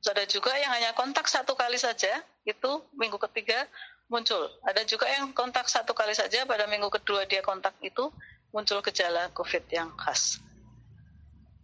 Ada 0.00 0.24
juga 0.24 0.56
yang 0.56 0.72
hanya 0.72 0.96
kontak 0.96 1.28
satu 1.28 1.52
kali 1.52 1.76
saja, 1.76 2.24
itu 2.48 2.70
minggu 2.96 3.20
ketiga 3.28 3.68
muncul. 4.08 4.48
Ada 4.64 4.82
juga 4.88 5.06
yang 5.06 5.30
kontak 5.36 5.68
satu 5.68 5.92
kali 5.92 6.16
saja 6.16 6.48
pada 6.48 6.64
minggu 6.64 6.88
kedua 6.88 7.28
dia 7.28 7.44
kontak 7.44 7.76
itu 7.84 8.08
muncul 8.50 8.80
gejala 8.80 9.28
COVID 9.36 9.64
yang 9.70 9.92
khas. 10.00 10.40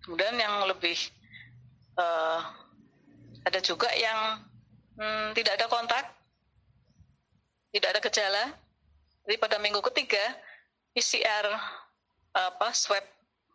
Kemudian 0.04 0.36
yang 0.38 0.68
lebih 0.68 0.94
uh, 1.98 2.44
ada 3.42 3.58
juga 3.64 3.88
yang 3.96 4.38
hmm, 5.00 5.34
tidak 5.34 5.58
ada 5.58 5.66
kontak, 5.66 6.04
tidak 7.72 7.88
ada 7.96 8.00
gejala. 8.04 8.44
Jadi 9.26 9.36
pada 9.42 9.56
minggu 9.58 9.82
ketiga 9.90 10.22
PCR 10.94 11.50
apa 12.36 12.68
swab 12.76 13.02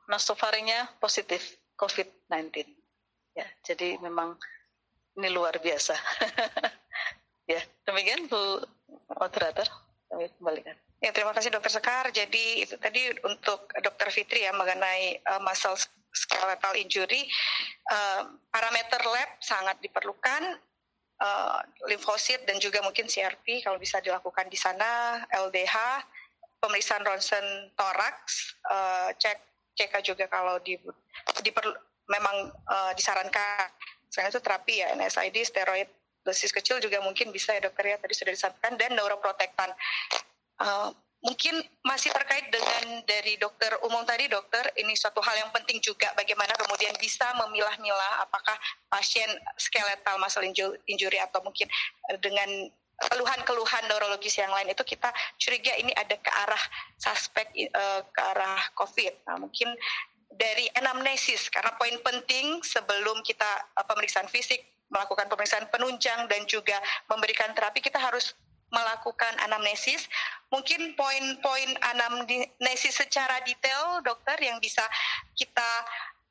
nasofaringnya 0.10 0.90
positif 0.98 1.61
COVID-19. 1.82 2.70
Ya, 3.34 3.48
jadi 3.66 3.98
memang 3.98 4.38
ini 5.18 5.34
luar 5.34 5.58
biasa. 5.58 5.98
ya, 7.52 7.62
demikian 7.90 8.30
Bu 8.30 8.62
moderator 9.18 9.66
kami 10.14 10.30
kembalikan. 10.38 10.78
Ya, 11.02 11.10
terima 11.10 11.34
kasih 11.34 11.50
Dokter 11.50 11.74
Sekar. 11.74 12.06
Jadi 12.14 12.62
itu 12.62 12.78
tadi 12.78 13.10
untuk 13.26 13.66
Dokter 13.82 14.14
Fitri 14.14 14.46
ya 14.46 14.54
mengenai 14.54 15.18
uh, 15.26 15.42
muscle 15.42 15.74
skeletal 16.14 16.78
injury, 16.78 17.26
uh, 17.90 18.30
parameter 18.54 19.02
lab 19.10 19.32
sangat 19.42 19.80
diperlukan, 19.82 20.62
uh, 21.18 21.60
limfosit 21.90 22.44
dan 22.46 22.60
juga 22.62 22.84
mungkin 22.84 23.08
CRP 23.08 23.64
kalau 23.66 23.80
bisa 23.82 23.98
dilakukan 24.04 24.46
di 24.52 24.60
sana, 24.60 25.24
LDH, 25.32 26.06
pemeriksaan 26.62 27.02
ronsen 27.02 27.74
toraks, 27.74 28.60
uh, 28.70 29.10
cek 29.18 29.51
CK 29.78 29.94
juga 30.04 30.26
kalau 30.28 30.60
di, 30.60 30.76
diperlu, 31.44 31.74
memang 32.12 32.52
uh, 32.68 32.92
disarankan. 32.96 33.72
Selain 34.12 34.28
itu 34.28 34.44
terapi 34.44 34.84
ya, 34.84 34.92
NSAID, 34.96 35.38
steroid 35.48 35.90
dosis 36.22 36.54
kecil 36.54 36.78
juga 36.78 37.02
mungkin 37.02 37.34
bisa 37.34 37.58
ya 37.58 37.66
dokter 37.66 37.94
ya 37.94 37.98
tadi 37.98 38.14
sudah 38.14 38.34
disampaikan 38.34 38.78
dan 38.78 38.94
neuroprotektan. 38.94 39.74
Uh, 40.62 40.94
mungkin 41.22 41.54
masih 41.86 42.10
terkait 42.10 42.50
dengan 42.50 43.06
dari 43.06 43.38
dokter 43.38 43.70
umum 43.86 44.02
tadi 44.02 44.26
dokter 44.26 44.74
ini 44.82 44.98
suatu 44.98 45.22
hal 45.22 45.38
yang 45.38 45.54
penting 45.54 45.78
juga 45.78 46.10
bagaimana 46.18 46.50
kemudian 46.58 46.98
bisa 46.98 47.30
memilah-milah 47.38 48.26
apakah 48.26 48.58
pasien 48.90 49.30
skeletal 49.54 50.18
muscle 50.18 50.42
injury 50.90 51.22
atau 51.22 51.46
mungkin 51.46 51.70
dengan 52.26 52.50
keluhan-keluhan 53.10 53.84
neurologis 53.90 54.38
yang 54.38 54.52
lain 54.54 54.70
itu 54.70 54.84
kita 54.86 55.10
curiga 55.42 55.74
ini 55.80 55.90
ada 55.98 56.14
ke 56.14 56.30
arah 56.30 56.64
suspek 57.00 57.50
uh, 57.74 58.02
ke 58.06 58.22
arah 58.22 58.62
COVID. 58.78 59.14
Nah, 59.26 59.42
mungkin 59.42 59.74
dari 60.32 60.70
anamnesis 60.78 61.50
karena 61.50 61.74
poin 61.76 61.98
penting 62.06 62.62
sebelum 62.62 63.26
kita 63.26 63.50
uh, 63.78 63.86
pemeriksaan 63.90 64.30
fisik 64.30 64.62
melakukan 64.92 65.32
pemeriksaan 65.32 65.72
penunjang 65.72 66.28
dan 66.28 66.44
juga 66.46 66.78
memberikan 67.08 67.56
terapi 67.56 67.80
kita 67.80 67.98
harus 67.98 68.36
melakukan 68.72 69.36
anamnesis. 69.44 70.08
Mungkin 70.52 70.96
poin-poin 70.96 71.70
anamnesis 71.96 72.96
secara 72.96 73.40
detail 73.44 74.04
dokter 74.04 74.36
yang 74.40 74.60
bisa 74.60 74.84
kita 75.36 75.70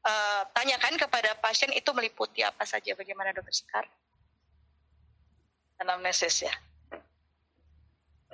uh, 0.04 0.42
tanyakan 0.52 0.96
kepada 0.96 1.36
pasien 1.40 1.72
itu 1.72 1.88
meliputi 1.96 2.44
apa 2.44 2.64
saja 2.64 2.96
bagaimana 2.96 3.32
dokter 3.32 3.52
Sekar? 3.52 3.84
Anamnesis 5.80 6.44
ya. 6.44 6.54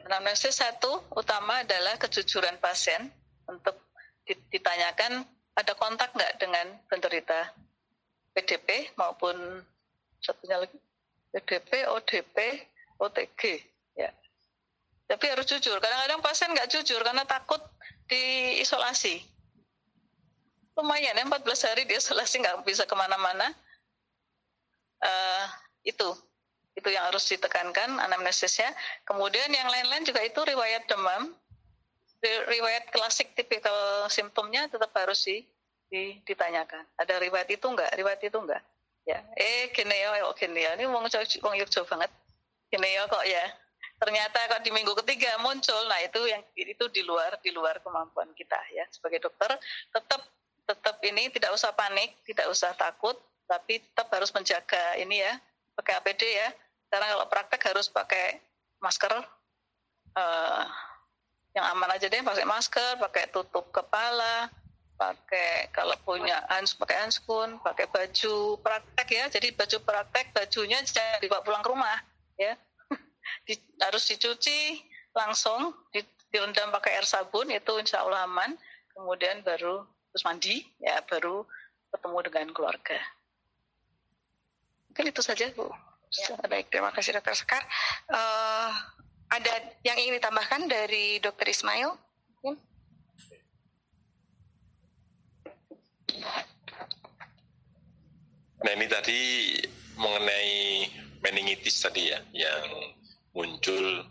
Anamnesis 0.07 0.59
satu 0.59 1.03
utama 1.14 1.62
adalah 1.62 1.94
kejujuran 1.99 2.59
pasien 2.59 3.11
untuk 3.47 3.78
ditanyakan 4.26 5.22
ada 5.55 5.72
kontak 5.78 6.11
nggak 6.12 6.42
dengan 6.42 6.66
penderita 6.90 7.55
PDP 8.34 8.92
maupun 8.99 9.62
satunya 10.20 10.61
lagi 10.61 10.76
PDP, 11.32 11.86
ODP, 11.86 12.36
OTG 12.99 13.42
ya. 13.94 14.11
Tapi 15.07 15.24
harus 15.30 15.47
jujur. 15.47 15.78
Kadang-kadang 15.78 16.20
pasien 16.24 16.51
nggak 16.51 16.70
jujur 16.70 16.99
karena 17.05 17.22
takut 17.28 17.62
diisolasi. 18.11 19.22
Lumayan 20.76 21.16
ya 21.16 21.24
14 21.24 21.68
hari 21.72 21.82
diisolasi 21.88 22.42
nggak 22.42 22.66
bisa 22.66 22.84
ke 22.84 22.94
mana-mana. 22.99 23.49
Uh, 24.97 25.44
itu 25.84 26.09
itu 26.77 26.89
yang 26.93 27.09
harus 27.09 27.24
ditekankan 27.27 27.97
anamnesisnya. 27.99 28.70
Kemudian 29.09 29.49
yang 29.49 29.66
lain-lain 29.66 30.05
juga 30.05 30.20
itu 30.20 30.39
riwayat 30.45 30.85
demam, 30.87 31.33
riwayat 32.53 32.93
klasik 32.93 33.33
tipikal 33.33 34.07
simptomnya 34.12 34.68
tetap 34.68 34.93
harus 34.93 35.24
di, 35.24 35.43
ditanyakan. 36.22 36.85
Ada 37.01 37.18
riwayat 37.18 37.49
itu 37.49 37.66
enggak? 37.66 37.91
Riwayat 37.97 38.20
itu 38.20 38.37
enggak? 38.37 38.61
ya 39.07 39.22
eh 39.39 39.70
gini 39.70 39.95
ya 39.95 40.18
kok 40.18 40.35
gini 40.35 40.66
ya 40.66 40.74
ini 40.74 40.85
wong 40.91 41.07
wong 41.07 41.55
Yogyo 41.55 41.87
banget 41.87 42.11
gini 42.66 42.89
ya 42.91 43.07
kok 43.07 43.22
ya 43.22 43.45
ternyata 44.03 44.39
kok 44.51 44.61
di 44.66 44.74
minggu 44.74 44.93
ketiga 44.99 45.39
muncul 45.39 45.79
nah 45.87 46.03
itu 46.03 46.27
yang 46.27 46.43
itu 46.59 46.85
di 46.91 47.07
luar 47.07 47.39
di 47.39 47.55
luar 47.55 47.79
kemampuan 47.87 48.27
kita 48.35 48.59
ya 48.74 48.83
sebagai 48.91 49.22
dokter 49.22 49.55
tetap 49.95 50.20
tetap 50.66 50.99
ini 51.07 51.31
tidak 51.31 51.55
usah 51.55 51.70
panik 51.70 52.18
tidak 52.27 52.51
usah 52.51 52.74
takut 52.74 53.14
tapi 53.47 53.79
tetap 53.79 54.11
harus 54.11 54.35
menjaga 54.35 54.99
ini 54.99 55.22
ya 55.22 55.39
pakai 55.79 56.03
APD 56.03 56.22
ya 56.27 56.51
karena 56.91 57.07
kalau 57.12 57.26
praktek 57.26 57.62
harus 57.66 57.87
pakai 57.91 58.39
masker 58.78 59.12
uh, 60.14 60.62
yang 61.57 61.66
aman 61.72 61.91
aja 61.97 62.07
deh 62.07 62.20
pakai 62.20 62.45
masker 62.45 63.01
pakai 63.01 63.32
tutup 63.32 63.72
kepala 63.72 64.53
pakai 64.97 65.68
kalau 65.76 65.93
punya 66.03 66.41
hans 66.49 66.72
pakai 66.72 66.97
hanskun 67.05 67.61
pakai 67.61 67.87
baju 67.89 68.57
praktek 68.64 69.09
ya. 69.12 69.24
Jadi 69.28 69.53
baju 69.53 69.78
praktek 69.84 70.32
bajunya 70.32 70.80
jangan 70.82 71.20
dibawa 71.20 71.45
pulang 71.45 71.62
ke 71.62 71.70
rumah 71.70 71.99
ya. 72.41 72.57
Di, 73.47 73.55
harus 73.80 74.09
dicuci 74.09 74.80
langsung 75.12 75.72
di, 75.93 76.05
direndam 76.32 76.72
pakai 76.72 77.01
air 77.01 77.07
sabun 77.09 77.53
itu 77.53 77.72
insya 77.76 78.03
Allah 78.03 78.24
aman. 78.24 78.57
Kemudian 78.97 79.45
baru 79.45 79.84
terus 80.12 80.24
mandi 80.24 80.64
ya 80.80 81.05
baru 81.05 81.45
ketemu 81.93 82.18
dengan 82.32 82.49
keluarga. 82.57 82.99
Mungkin 84.89 85.12
itu 85.12 85.20
saja 85.20 85.53
bu 85.53 85.68
ya, 86.13 86.37
baik. 86.47 86.71
Terima 86.71 86.95
kasih 86.95 87.19
dokter 87.19 87.35
Sekar. 87.35 87.63
Uh, 88.11 88.71
ada 89.27 89.55
yang 89.83 89.99
ingin 89.99 90.23
ditambahkan 90.23 90.71
dari 90.71 91.19
dokter 91.19 91.51
Ismail? 91.51 91.99
Nah 98.57 98.73
ini 98.75 98.87
tadi 98.91 99.21
mengenai 99.95 100.91
meningitis 101.23 101.83
tadi 101.83 102.11
ya, 102.11 102.19
yang 102.35 102.67
muncul 103.37 104.03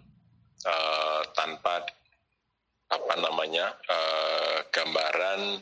uh, 0.64 1.22
tanpa 1.36 1.84
apa 2.86 3.14
namanya 3.18 3.74
uh, 3.90 4.64
gambaran 4.70 5.60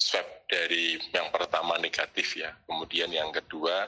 swab 0.00 0.24
dari 0.48 0.96
yang 1.12 1.28
pertama 1.28 1.76
negatif 1.76 2.40
ya, 2.40 2.54
kemudian 2.64 3.12
yang 3.12 3.28
kedua 3.30 3.86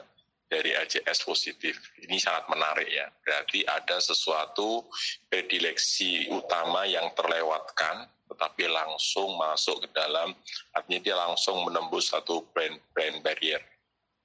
dari 0.51 0.75
LCS 0.75 1.23
positif. 1.23 1.79
Ini 2.03 2.19
sangat 2.19 2.51
menarik 2.51 2.91
ya. 2.91 3.07
Berarti 3.23 3.63
ada 3.63 4.03
sesuatu 4.03 4.83
predileksi 5.31 6.27
utama 6.27 6.83
yang 6.83 7.07
terlewatkan, 7.15 8.03
tetapi 8.27 8.67
langsung 8.67 9.39
masuk 9.39 9.87
ke 9.87 9.95
dalam, 9.95 10.35
artinya 10.75 10.99
dia 10.99 11.15
langsung 11.15 11.63
menembus 11.63 12.11
satu 12.11 12.43
brain, 12.51 12.75
brain 12.91 13.23
barrier. 13.23 13.63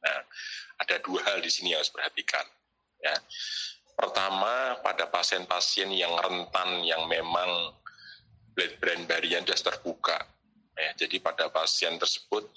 Nah, 0.02 0.20
ada 0.82 0.98
dua 1.06 1.22
hal 1.30 1.38
di 1.38 1.46
sini 1.46 1.70
yang 1.70 1.78
harus 1.78 1.94
perhatikan. 1.94 2.42
Ya. 2.98 3.14
Pertama, 3.94 4.82
pada 4.82 5.06
pasien-pasien 5.06 5.94
yang 5.94 6.10
rentan 6.18 6.82
yang 6.82 7.06
memang 7.06 7.70
brain 8.82 9.06
barrier 9.06 9.46
sudah 9.46 9.78
terbuka. 9.78 10.18
Ya, 10.76 11.06
jadi 11.06 11.22
pada 11.22 11.48
pasien 11.48 11.96
tersebut, 11.96 12.50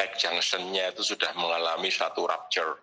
back 0.00 0.16
junction-nya 0.18 0.96
itu 0.96 1.14
sudah 1.14 1.30
mengalami 1.36 1.92
satu 1.92 2.26
rupture 2.26 2.80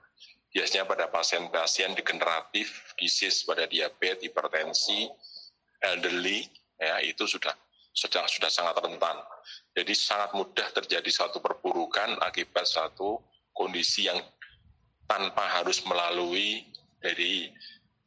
biasanya 0.49 0.85
pada 0.89 1.05
pasien-pasien 1.09 1.93
degeneratif, 1.93 2.93
disease 2.97 3.45
pada 3.45 3.69
diabetes, 3.69 4.25
hipertensi, 4.29 5.05
elderly, 5.81 6.49
ya 6.75 7.01
itu 7.05 7.29
sudah 7.29 7.53
sudah 7.93 8.25
sudah 8.25 8.49
sangat 8.49 8.81
rentan. 8.81 9.17
Jadi 9.77 9.93
sangat 9.93 10.33
mudah 10.33 10.67
terjadi 10.73 11.09
suatu 11.09 11.37
perburukan 11.37 12.17
akibat 12.25 12.65
satu 12.65 13.21
kondisi 13.53 14.09
yang 14.09 14.17
tanpa 15.05 15.61
harus 15.61 15.81
melalui 15.85 16.65
dari 17.01 17.49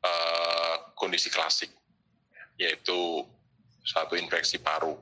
uh, 0.03 0.75
kondisi 0.99 1.31
klasik, 1.31 1.71
yaitu 2.59 3.23
satu 3.87 4.19
infeksi 4.19 4.59
paru. 4.59 4.99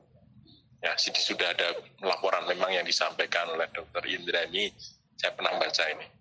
Ya, 0.81 0.97
sudah 0.97 1.53
ada 1.53 1.77
laporan 2.01 2.49
memang 2.49 2.73
yang 2.73 2.89
disampaikan 2.89 3.53
oleh 3.53 3.69
Dr. 3.69 4.01
Indra 4.09 4.49
ini, 4.49 4.73
saya 5.21 5.37
pernah 5.37 5.53
baca 5.61 5.85
ini 5.93 6.20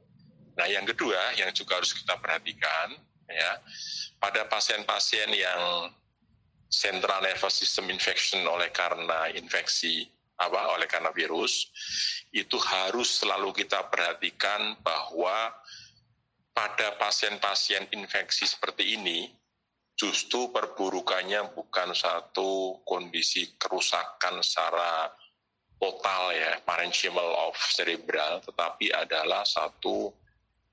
Nah, 0.59 0.67
yang 0.67 0.83
kedua 0.83 1.39
yang 1.39 1.47
juga 1.55 1.79
harus 1.79 1.95
kita 1.95 2.19
perhatikan 2.19 2.91
ya, 3.31 3.51
pada 4.19 4.43
pasien-pasien 4.51 5.31
yang 5.31 5.87
central 6.67 7.23
nervous 7.23 7.63
system 7.63 7.87
infection 7.87 8.43
oleh 8.43 8.67
karena 8.75 9.31
infeksi 9.33 10.05
apa 10.39 10.75
oleh 10.75 10.87
karena 10.87 11.11
virus 11.15 11.67
itu 12.31 12.55
harus 12.59 13.23
selalu 13.23 13.51
kita 13.55 13.87
perhatikan 13.87 14.75
bahwa 14.83 15.51
pada 16.51 16.95
pasien-pasien 16.99 17.87
infeksi 17.95 18.43
seperti 18.43 18.99
ini 18.99 19.31
justru 19.99 20.47
perburukannya 20.51 21.55
bukan 21.55 21.91
satu 21.91 22.79
kondisi 22.87 23.59
kerusakan 23.59 24.39
secara 24.39 25.11
total 25.75 26.31
ya 26.31 26.59
parenchymal 26.63 27.51
of 27.51 27.57
cerebral 27.75 28.39
tetapi 28.43 28.95
adalah 28.95 29.43
satu 29.43 30.11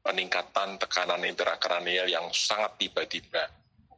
peningkatan 0.06 0.78
tekanan 0.78 1.26
intrakranial 1.26 2.06
yang 2.06 2.30
sangat 2.30 2.78
tiba-tiba 2.78 3.50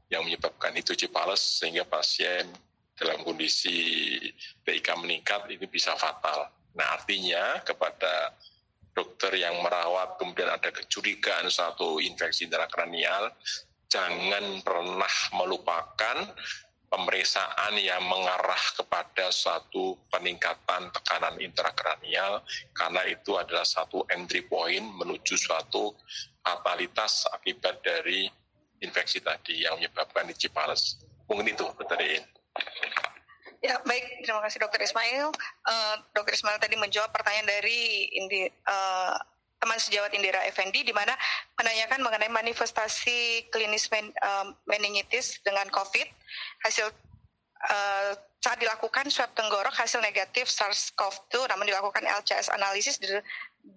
yang 0.08 0.24
menyebabkan 0.24 0.72
hidrocephalus 0.72 1.60
sehingga 1.60 1.84
pasien 1.84 2.48
dalam 2.96 3.20
kondisi 3.20 4.16
PIK 4.64 4.88
meningkat 5.04 5.52
ini 5.52 5.68
bisa 5.68 5.92
fatal. 6.00 6.48
Nah 6.72 6.96
artinya 6.96 7.60
kepada 7.60 8.32
dokter 8.96 9.36
yang 9.36 9.60
merawat 9.60 10.16
kemudian 10.16 10.48
ada 10.48 10.72
kecurigaan 10.72 11.52
satu 11.52 12.00
infeksi 12.00 12.48
intrakranial, 12.48 13.30
jangan 13.86 14.64
pernah 14.64 15.14
melupakan 15.36 16.24
pemeriksaan 16.88 17.76
yang 17.76 18.00
mengarah 18.04 18.64
kepada 18.72 19.28
suatu 19.28 19.96
peningkatan 20.08 20.88
tekanan 20.92 21.36
intrakranial 21.40 22.40
karena 22.72 23.04
itu 23.08 23.36
adalah 23.36 23.64
satu 23.64 24.08
entry 24.08 24.44
point 24.48 24.84
menuju 24.96 25.36
suatu 25.36 25.92
fatalitas 26.40 27.28
akibat 27.36 27.84
dari 27.84 28.28
infeksi 28.80 29.20
tadi 29.20 29.68
yang 29.68 29.76
menyebabkan 29.76 30.26
encephalitis. 30.30 31.02
Mungkin 31.28 31.52
itu, 31.52 31.64
Dr. 31.76 31.98
Ya, 33.58 33.74
baik. 33.82 34.22
Terima 34.22 34.40
kasih 34.40 34.62
Dr. 34.62 34.80
Ismail. 34.80 35.34
Uh, 35.66 35.96
Dr. 36.14 36.32
Ismail 36.32 36.62
tadi 36.62 36.78
menjawab 36.78 37.10
pertanyaan 37.10 37.44
dari 37.44 38.06
uh, 38.64 39.18
teman 39.58 39.78
sejawat 39.78 40.14
Indira 40.14 40.42
Effendi 40.46 40.86
di 40.86 40.94
mana 40.94 41.12
menanyakan 41.58 42.00
mengenai 42.02 42.30
manifestasi 42.30 43.50
klinis 43.50 43.90
men, 43.90 44.10
uh, 44.22 44.54
meningitis 44.70 45.42
dengan 45.42 45.66
COVID. 45.70 46.06
Hasil 46.62 46.86
uh, 47.66 48.12
saat 48.38 48.58
dilakukan 48.62 49.10
swab 49.10 49.34
tenggorok 49.34 49.74
hasil 49.74 49.98
negatif 49.98 50.46
SARS-CoV-2 50.46 51.50
namun 51.50 51.66
dilakukan 51.66 52.06
LCS 52.06 52.54
analisis 52.54 53.02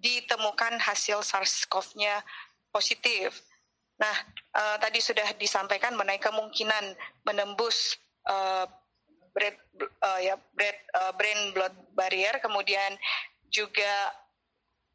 ditemukan 0.00 0.78
hasil 0.78 1.20
SARS-CoV-nya 1.26 2.22
positif. 2.70 3.42
Nah, 3.98 4.16
uh, 4.54 4.76
tadi 4.78 5.02
sudah 5.02 5.26
disampaikan 5.36 5.98
mengenai 5.98 6.22
kemungkinan 6.22 6.94
menembus 7.26 7.98
uh, 8.30 8.64
brain, 9.34 9.54
uh, 10.02 10.20
ya, 10.22 10.38
brain, 10.54 10.76
uh, 10.94 11.12
brain 11.14 11.38
blood 11.52 11.74
barrier, 11.94 12.38
kemudian 12.38 12.96
juga 13.52 14.14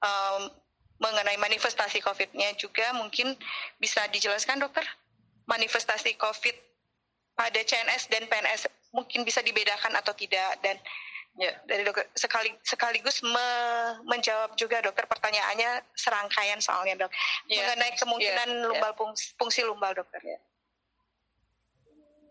um, 0.01 0.49
mengenai 0.97 1.37
manifestasi 1.37 2.01
COVID-nya 2.01 2.57
juga 2.57 2.93
mungkin 2.97 3.37
bisa 3.77 4.05
dijelaskan 4.09 4.61
dokter? 4.61 4.83
Manifestasi 5.47 6.17
COVID 6.17 6.55
pada 7.37 7.59
CNS 7.61 8.09
dan 8.09 8.25
PNS 8.25 8.67
mungkin 8.91 9.21
bisa 9.21 9.39
dibedakan 9.45 9.93
atau 9.95 10.11
tidak? 10.17 10.57
Dan 10.59 10.75
ya 11.37 11.53
dari 11.69 11.85
dokter 11.85 12.09
sekali 12.17 12.49
sekaligus 12.65 13.21
me, 13.21 13.49
menjawab 14.09 14.57
juga 14.57 14.81
dokter 14.81 15.05
pertanyaannya 15.05 15.85
serangkaian 15.93 16.57
soalnya 16.57 17.05
dok. 17.05 17.11
Ya, 17.45 17.61
mengenai 17.61 17.93
kemungkinan 17.93 18.49
ya, 18.49 18.65
lumbal 18.73 18.91
ya. 18.91 18.97
Fungsi, 18.97 19.25
fungsi 19.37 19.61
lumbal 19.63 19.93
dokter. 19.93 20.19
Ya. 20.25 20.39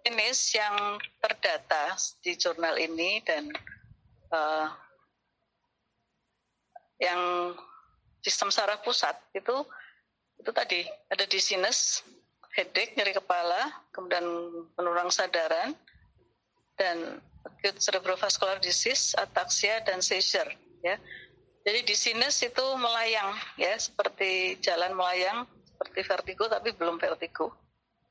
Ini 0.06 0.30
yang 0.54 1.02
terdata 1.18 1.98
di 2.22 2.38
jurnal 2.38 2.78
ini 2.78 3.18
dan 3.26 3.50
uh, 4.30 4.70
yang 7.02 7.52
sistem 8.26 8.50
saraf 8.50 8.82
pusat 8.82 9.14
itu 9.30 9.62
itu 10.36 10.50
tadi 10.50 10.82
ada 11.08 11.24
di 11.24 11.38
sinus, 11.38 12.02
headache, 12.58 12.98
nyeri 12.98 13.14
kepala, 13.14 13.70
kemudian 13.94 14.26
penurang 14.74 15.08
sadaran, 15.08 15.72
dan 16.76 17.22
acute 17.46 17.80
cerebrovascular 17.80 18.60
disease, 18.60 19.16
ataksia, 19.16 19.80
dan 19.86 20.02
seizure. 20.04 20.50
Ya. 20.84 21.00
Jadi 21.64 21.88
di 21.88 21.96
sinus 21.96 22.42
itu 22.44 22.66
melayang, 22.76 23.32
ya 23.56 23.74
seperti 23.80 24.60
jalan 24.60 24.92
melayang, 24.92 25.48
seperti 25.72 26.00
vertigo 26.04 26.44
tapi 26.52 26.74
belum 26.76 27.00
vertigo. 27.00 27.54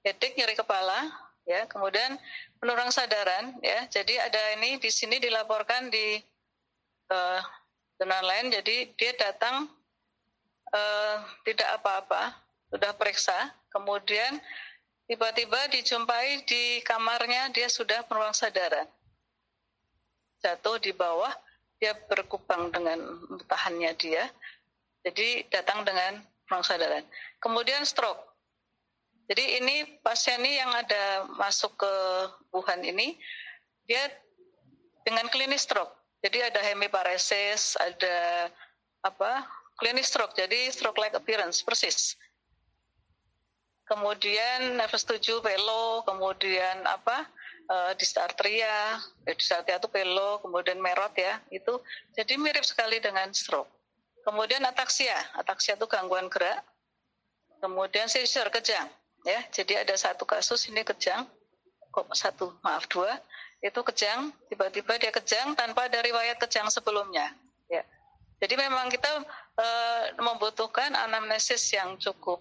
Headache, 0.01 0.33
nyeri 0.33 0.57
kepala, 0.57 1.13
ya 1.45 1.69
kemudian 1.69 2.17
penurang 2.57 2.89
sadaran, 2.89 3.53
ya. 3.61 3.85
Jadi 3.85 4.17
ada 4.17 4.41
ini 4.57 4.81
di 4.81 4.89
sini 4.89 5.21
dilaporkan 5.21 5.93
di 5.93 6.17
uh, 7.13 7.41
lain, 8.01 8.49
jadi 8.49 8.91
dia 8.97 9.13
datang 9.13 9.69
uh, 10.75 11.15
tidak 11.47 11.79
apa-apa, 11.79 12.35
sudah 12.67 12.91
periksa, 12.99 13.55
kemudian 13.71 14.43
tiba-tiba 15.07 15.71
dijumpai 15.71 16.43
di 16.43 16.83
kamarnya 16.83 17.47
dia 17.55 17.71
sudah 17.71 18.03
penulang 18.03 18.35
sadaran. 18.35 18.83
Jatuh 20.43 20.77
di 20.83 20.91
bawah, 20.91 21.31
dia 21.79 21.95
berkubang 22.11 22.69
dengan 22.75 22.99
tahannya 23.47 23.95
dia, 23.95 24.27
jadi 25.07 25.47
datang 25.47 25.87
dengan 25.87 26.19
penulang 26.45 26.67
sadaran. 26.67 27.03
Kemudian 27.39 27.87
stroke. 27.87 28.19
Jadi 29.25 29.57
ini 29.57 29.97
pasien 30.05 30.37
ini 30.37 30.61
yang 30.61 30.69
ada 30.69 31.25
masuk 31.41 31.73
ke 31.81 31.93
Wuhan 32.53 32.85
ini, 32.85 33.17
dia 33.89 34.05
dengan 35.01 35.25
klinis 35.33 35.65
stroke. 35.65 35.93
Jadi 36.21 36.41
ada 36.41 36.61
hemiparesis, 36.61 37.77
ada 37.77 38.49
apa 39.05 39.45
klinis 39.75 40.07
stroke, 40.07 40.35
jadi 40.35 40.71
stroke-like 40.71 41.15
appearance, 41.15 41.63
persis. 41.63 42.15
Kemudian 43.85 44.81
nervous 44.81 45.05
7 45.05 45.43
pelo, 45.45 46.01
kemudian 46.07 46.81
apa, 46.89 47.29
uh, 47.69 47.91
disartria, 47.93 48.97
eh, 49.29 49.35
disartria 49.37 49.77
itu 49.77 49.89
pelo, 49.91 50.41
kemudian 50.41 50.81
merot 50.81 51.13
ya, 51.13 51.37
itu 51.53 51.77
jadi 52.17 52.33
mirip 52.41 52.65
sekali 52.65 52.97
dengan 52.97 53.29
stroke. 53.29 53.69
Kemudian 54.25 54.65
ataksia, 54.65 55.13
ataksia 55.37 55.77
itu 55.77 55.85
gangguan 55.85 56.25
gerak. 56.33 56.65
Kemudian 57.61 58.09
seizure, 58.09 58.49
kejang. 58.49 58.89
Ya, 59.21 59.41
jadi 59.53 59.85
ada 59.85 59.93
satu 59.97 60.25
kasus 60.25 60.65
ini 60.69 60.81
kejang, 60.81 61.29
kok 61.93 62.09
satu, 62.13 62.53
maaf 62.65 62.89
dua, 62.89 63.21
itu 63.61 63.81
kejang, 63.93 64.29
tiba-tiba 64.49 64.97
dia 65.01 65.09
kejang 65.09 65.57
tanpa 65.57 65.89
ada 65.89 66.01
riwayat 66.01 66.37
kejang 66.41 66.69
sebelumnya. 66.69 67.33
Ya. 67.69 67.81
Jadi 68.45 68.61
memang 68.61 68.93
kita 68.93 69.09
uh, 69.57 70.03
membutuhkan 70.21 70.93
anamnesis 70.93 71.73
yang 71.73 71.97
cukup 71.97 72.37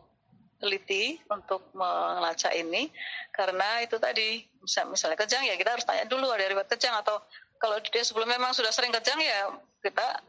teliti 0.61 1.17
untuk 1.33 1.65
melacak 1.73 2.53
ini 2.57 2.93
karena 3.33 3.85
itu 3.85 3.97
tadi 4.01 4.45
misalnya 4.65 5.19
kejang 5.19 5.45
ya 5.45 5.61
kita 5.61 5.77
harus 5.77 5.85
tanya 5.85 6.09
dulu 6.09 6.33
ada 6.33 6.49
riwayat 6.49 6.71
kejang 6.73 6.95
atau 7.05 7.21
kalau 7.61 7.77
dia 7.85 8.01
sebelumnya 8.01 8.41
memang 8.41 8.57
sudah 8.57 8.73
sering 8.73 8.93
kejang 8.93 9.21
ya 9.21 9.53
kita 9.85 10.25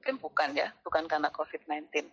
mungkin 0.00 0.16
bukan 0.16 0.48
ya, 0.56 0.72
bukan 0.80 1.04
karena 1.04 1.28
COVID-19. 1.28 2.08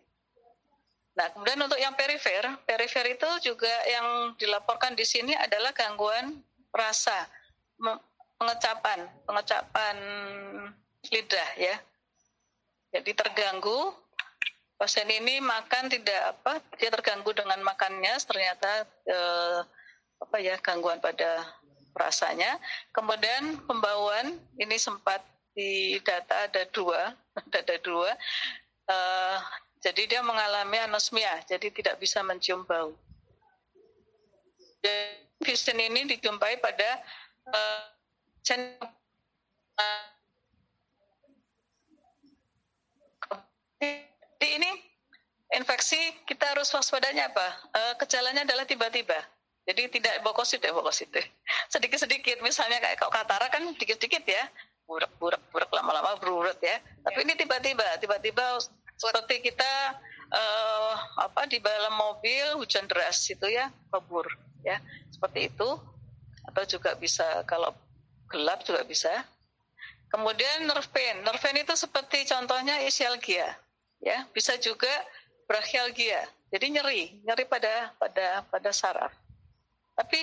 Nah, 1.15 1.31
kemudian 1.31 1.57
untuk 1.63 1.79
yang 1.79 1.95
perifer, 1.95 2.43
perifer 2.67 3.05
itu 3.07 3.29
juga 3.47 3.71
yang 3.87 4.35
dilaporkan 4.35 4.91
di 4.91 5.07
sini 5.07 5.31
adalah 5.33 5.71
gangguan 5.71 6.35
rasa, 6.75 7.25
pengecapan, 8.37 9.07
pengecapan 9.23 9.95
lidah 11.07 11.49
ya. 11.55 11.79
Jadi 12.93 13.11
terganggu, 13.11 13.93
pasien 14.79 15.09
ini 15.11 15.43
makan 15.43 15.91
tidak 15.91 16.21
apa, 16.35 16.63
dia 16.79 16.89
terganggu 16.91 17.31
dengan 17.35 17.59
makannya, 17.63 18.15
ternyata 18.23 18.87
eh, 19.05 19.59
apa 20.17 20.37
ya 20.39 20.55
gangguan 20.63 20.97
pada 21.03 21.45
rasanya. 21.97 22.61
Kemudian 22.93 23.59
pembauan 23.65 24.37
ini 24.61 24.77
sempat 24.77 25.21
di 25.57 25.97
data 26.05 26.45
ada 26.45 26.63
dua, 26.69 27.17
ada 27.59 27.75
dua. 27.81 28.13
Uh, 28.87 29.37
jadi 29.83 30.07
dia 30.07 30.21
mengalami 30.23 30.79
anosmia, 30.79 31.43
jadi 31.49 31.67
tidak 31.73 31.99
bisa 31.99 32.23
mencium 32.23 32.63
bau. 32.63 32.95
Vision 35.43 35.77
ini 35.77 36.07
dijumpai 36.15 36.57
pada 36.63 37.03
uh, 37.51 37.83
jadi 43.77 44.47
ini 44.57 44.71
infeksi 45.55 45.99
kita 46.27 46.55
harus 46.55 46.69
waspadanya 46.73 47.29
apa? 47.31 47.47
Uh, 47.73 47.93
gejalanya 48.03 48.43
adalah 48.43 48.65
tiba-tiba. 48.67 49.17
Jadi 49.67 49.99
tidak 49.99 50.23
bokosit 50.23 50.63
ya 50.63 50.71
bokosit. 50.71 51.11
Sedikit-sedikit 51.73 52.39
misalnya 52.39 52.79
kayak 52.79 52.97
kalau 52.99 53.11
katara 53.11 53.47
kan 53.51 53.63
sedikit-sedikit 53.75 54.23
ya. 54.27 54.45
Burak-burak 54.87 55.43
burak 55.51 55.67
lama-lama 55.75 56.15
berurut 56.15 56.55
ya. 56.63 56.79
Tapi 57.03 57.27
ini 57.27 57.35
tiba-tiba, 57.35 57.99
tiba-tiba 57.99 58.55
seperti 58.95 59.51
kita 59.51 59.99
uh, 60.31 60.93
apa 61.21 61.47
di 61.47 61.61
dalam 61.61 61.93
mobil 61.95 62.57
hujan 62.59 62.87
deras 62.89 63.21
itu 63.29 63.47
ya 63.47 63.71
kabur 63.93 64.25
ya 64.65 64.81
seperti 65.13 65.53
itu 65.53 65.69
atau 66.47 66.63
juga 66.65 66.97
bisa 66.97 67.45
kalau 67.45 67.71
gelap 68.27 68.65
juga 68.65 68.81
bisa 68.83 69.11
kemudian 70.11 70.67
nerve 70.67 70.89
pain 70.91 71.21
nerve 71.23 71.39
pain 71.39 71.55
itu 71.55 71.73
seperti 71.77 72.27
contohnya 72.27 72.81
isialgia 72.83 73.55
ya 74.01 74.25
bisa 74.31 74.55
juga 74.59 74.91
brachialgia. 75.47 76.27
Jadi 76.51 76.65
nyeri 76.79 77.01
nyeri 77.23 77.43
pada 77.47 77.91
pada 77.99 78.43
pada 78.47 78.69
saraf. 78.71 79.11
Tapi 79.97 80.19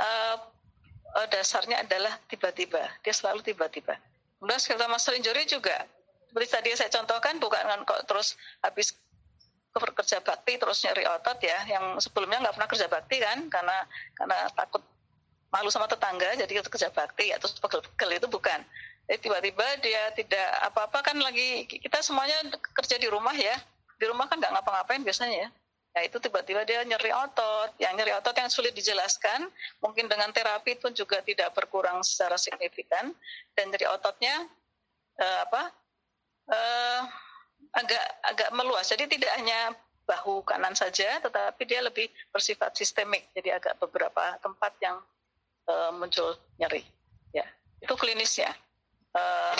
uh, 0.00 0.36
dasarnya 1.32 1.82
adalah 1.82 2.16
tiba-tiba. 2.28 2.80
Dia 3.02 3.14
selalu 3.14 3.42
tiba-tiba. 3.42 3.96
Kemudian 4.38 4.60
skeletal 4.60 4.92
muscle 4.92 5.16
injury 5.16 5.48
juga. 5.48 5.84
Seperti 6.28 6.48
tadi 6.52 6.68
saya 6.76 6.90
contohkan 6.92 7.40
bukan 7.40 7.84
kok 7.88 8.04
terus 8.04 8.36
habis 8.60 8.92
kerja 9.76 10.24
bakti 10.24 10.56
terus 10.56 10.80
nyeri 10.84 11.04
otot 11.08 11.38
ya. 11.40 11.58
Yang 11.68 12.08
sebelumnya 12.08 12.44
nggak 12.44 12.54
pernah 12.56 12.70
kerja 12.70 12.86
bakti 12.88 13.16
kan 13.20 13.38
karena 13.48 13.76
karena 14.16 14.36
takut 14.52 14.84
malu 15.50 15.70
sama 15.72 15.86
tetangga 15.88 16.36
jadi 16.36 16.60
kerja 16.60 16.92
bakti 16.92 17.30
ya 17.32 17.40
terus 17.40 17.56
pegel-pegel 17.56 18.20
itu 18.20 18.28
bukan 18.28 18.60
jadi 19.06 19.18
tiba-tiba 19.22 19.66
dia 19.82 20.02
tidak 20.18 20.48
apa-apa 20.66 20.98
kan 21.02 21.16
lagi 21.18 21.66
kita 21.66 22.02
semuanya 22.02 22.36
kerja 22.74 22.98
di 22.98 23.06
rumah 23.06 23.34
ya 23.34 23.54
di 23.96 24.04
rumah 24.06 24.26
kan 24.26 24.36
nggak 24.42 24.52
ngapa-ngapain 24.52 25.02
biasanya 25.06 25.46
ya 25.46 25.48
ya 25.96 26.00
itu 26.04 26.20
tiba-tiba 26.20 26.66
dia 26.68 26.84
nyeri 26.84 27.08
otot 27.08 27.72
yang 27.80 27.96
nyeri 27.96 28.12
otot 28.12 28.36
yang 28.36 28.52
sulit 28.52 28.76
dijelaskan 28.76 29.48
mungkin 29.80 30.10
dengan 30.10 30.28
terapi 30.28 30.76
pun 30.76 30.92
juga 30.92 31.24
tidak 31.24 31.56
berkurang 31.56 32.04
secara 32.04 32.36
signifikan 32.36 33.16
dan 33.56 33.72
nyeri 33.72 33.88
ototnya 33.88 34.44
eh, 35.16 35.38
apa 35.48 35.72
uh, 36.50 37.00
agak 37.74 38.04
agak 38.24 38.50
meluas. 38.54 38.86
Jadi 38.88 39.18
tidak 39.18 39.32
hanya 39.36 39.74
bahu 40.06 40.42
kanan 40.46 40.72
saja, 40.72 41.18
tetapi 41.18 41.62
dia 41.66 41.82
lebih 41.82 42.06
bersifat 42.30 42.72
sistemik. 42.78 43.26
Jadi 43.34 43.50
agak 43.50 43.76
beberapa 43.82 44.38
tempat 44.38 44.72
yang 44.78 44.96
uh, 45.66 45.90
muncul 45.96 46.38
nyeri. 46.56 46.86
Ya, 47.34 47.46
itu 47.82 47.92
klinisnya. 47.98 48.54
Uh, 49.16 49.56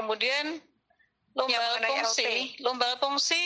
kemudian 0.00 0.56
lumbal 1.36 1.84
fungsi, 1.84 2.56
lumbal 2.64 2.96
fungsi 2.96 3.42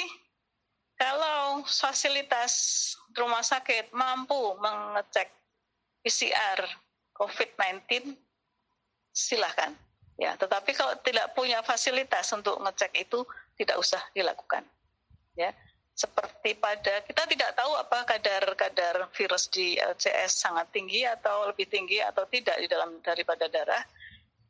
kalau 0.95 1.67
fasilitas 1.67 2.95
rumah 3.19 3.43
sakit 3.43 3.91
mampu 3.91 4.55
mengecek 4.63 5.27
PCR 6.07 6.63
COVID-19, 7.19 8.15
silahkan 9.11 9.75
Ya, 10.19 10.35
tetapi 10.35 10.75
kalau 10.75 10.99
tidak 11.07 11.31
punya 11.39 11.63
fasilitas 11.63 12.27
untuk 12.35 12.59
ngecek 12.59 12.91
itu 13.07 13.23
tidak 13.55 13.79
usah 13.79 14.03
dilakukan. 14.11 14.67
Ya, 15.39 15.55
seperti 15.95 16.59
pada 16.59 17.07
kita 17.07 17.23
tidak 17.31 17.55
tahu 17.55 17.79
apa 17.79 18.03
kadar-kadar 18.03 19.07
virus 19.15 19.47
di 19.47 19.79
LCS 19.79 20.43
sangat 20.43 20.75
tinggi 20.75 21.07
atau 21.07 21.47
lebih 21.47 21.71
tinggi 21.71 22.03
atau 22.03 22.27
tidak 22.27 22.59
di 22.59 22.67
dalam 22.67 22.99
daripada 22.99 23.47
darah. 23.47 23.87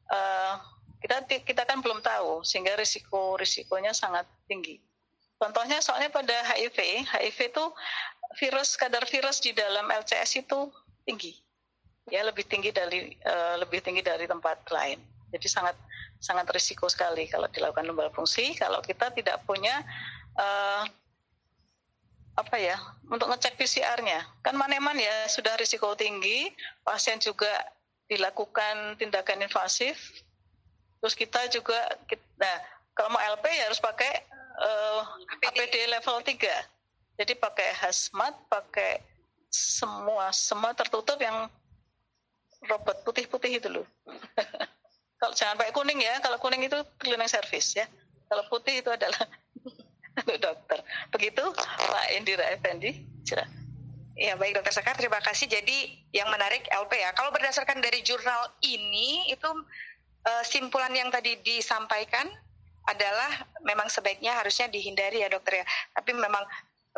Uh, 0.08 0.56
kita 0.98 1.22
kita 1.46 1.62
kan 1.62 1.78
belum 1.78 2.02
tahu 2.02 2.42
sehingga 2.42 2.74
risiko 2.74 3.38
risikonya 3.38 3.94
sangat 3.94 4.26
tinggi. 4.50 4.82
Contohnya 5.38 5.78
soalnya 5.78 6.10
pada 6.10 6.34
HIV, 6.34 7.06
HIV 7.06 7.38
itu 7.54 7.64
virus 8.42 8.74
kadar 8.74 9.06
virus 9.06 9.38
di 9.38 9.54
dalam 9.54 9.86
LCS 9.86 10.42
itu 10.42 10.66
tinggi, 11.06 11.38
ya 12.10 12.26
lebih 12.26 12.42
tinggi 12.42 12.74
dari 12.74 13.14
uh, 13.22 13.54
lebih 13.62 13.78
tinggi 13.78 14.02
dari 14.02 14.26
tempat 14.26 14.66
lain. 14.74 14.98
Jadi 15.30 15.46
sangat 15.46 15.78
sangat 16.18 16.50
risiko 16.50 16.90
sekali 16.90 17.30
kalau 17.30 17.46
dilakukan 17.46 17.86
lumbal 17.86 18.10
fungsi. 18.10 18.58
Kalau 18.58 18.82
kita 18.82 19.14
tidak 19.14 19.38
punya 19.46 19.78
uh, 20.34 20.82
apa 22.34 22.56
ya 22.58 22.74
untuk 23.06 23.30
ngecek 23.30 23.54
PCR-nya, 23.54 24.26
kan 24.42 24.58
maneman 24.58 24.98
ya 24.98 25.30
sudah 25.30 25.54
risiko 25.54 25.94
tinggi, 25.94 26.50
pasien 26.82 27.22
juga 27.22 27.50
dilakukan 28.08 28.96
tindakan 28.96 29.44
invasif. 29.44 29.96
Terus 30.98 31.14
kita 31.14 31.46
juga, 31.52 31.78
nah 32.40 32.56
kalau 32.96 33.14
mau 33.14 33.22
LP 33.22 33.46
ya 33.54 33.70
harus 33.70 33.78
pakai 33.78 34.26
uh, 34.58 35.02
eh, 35.38 35.46
APD. 35.46 35.58
APD 35.70 35.76
level 35.86 36.18
3. 36.24 37.22
Jadi 37.22 37.32
pakai 37.38 37.68
hazmat, 37.78 38.34
pakai 38.50 39.02
semua 39.48 40.28
semua 40.34 40.74
tertutup 40.74 41.16
yang 41.18 41.46
robot 42.66 43.06
putih-putih 43.06 43.62
itu 43.62 43.68
loh. 43.70 43.86
Kalau 45.18 45.34
jangan 45.34 45.58
pakai 45.58 45.74
kuning 45.74 45.98
ya, 45.98 46.22
kalau 46.22 46.38
kuning 46.38 46.62
itu 46.62 46.78
cleaning 47.02 47.26
service 47.26 47.74
ya. 47.74 47.90
Kalau 48.30 48.46
putih 48.46 48.78
itu 48.78 48.86
adalah 48.86 49.18
dokter. 50.46 50.78
Begitu 51.10 51.42
Pak 51.58 52.06
Indira 52.14 52.46
Effendi. 52.54 53.02
Ya 54.18 54.34
baik 54.34 54.58
dokter 54.58 54.74
Sekar, 54.74 54.98
terima 54.98 55.22
kasih. 55.22 55.46
Jadi 55.46 55.94
yang 56.10 56.26
menarik 56.26 56.66
LP 56.74 56.90
ya. 56.98 57.14
Kalau 57.14 57.30
berdasarkan 57.30 57.78
dari 57.78 58.02
jurnal 58.02 58.50
ini 58.66 59.30
itu 59.30 59.46
uh, 60.26 60.42
simpulan 60.42 60.90
yang 60.90 61.06
tadi 61.06 61.38
disampaikan 61.38 62.26
adalah 62.90 63.46
memang 63.62 63.86
sebaiknya 63.86 64.34
harusnya 64.34 64.66
dihindari 64.66 65.22
ya 65.22 65.30
dokter 65.30 65.62
ya. 65.62 65.64
Tapi 65.94 66.18
memang 66.18 66.42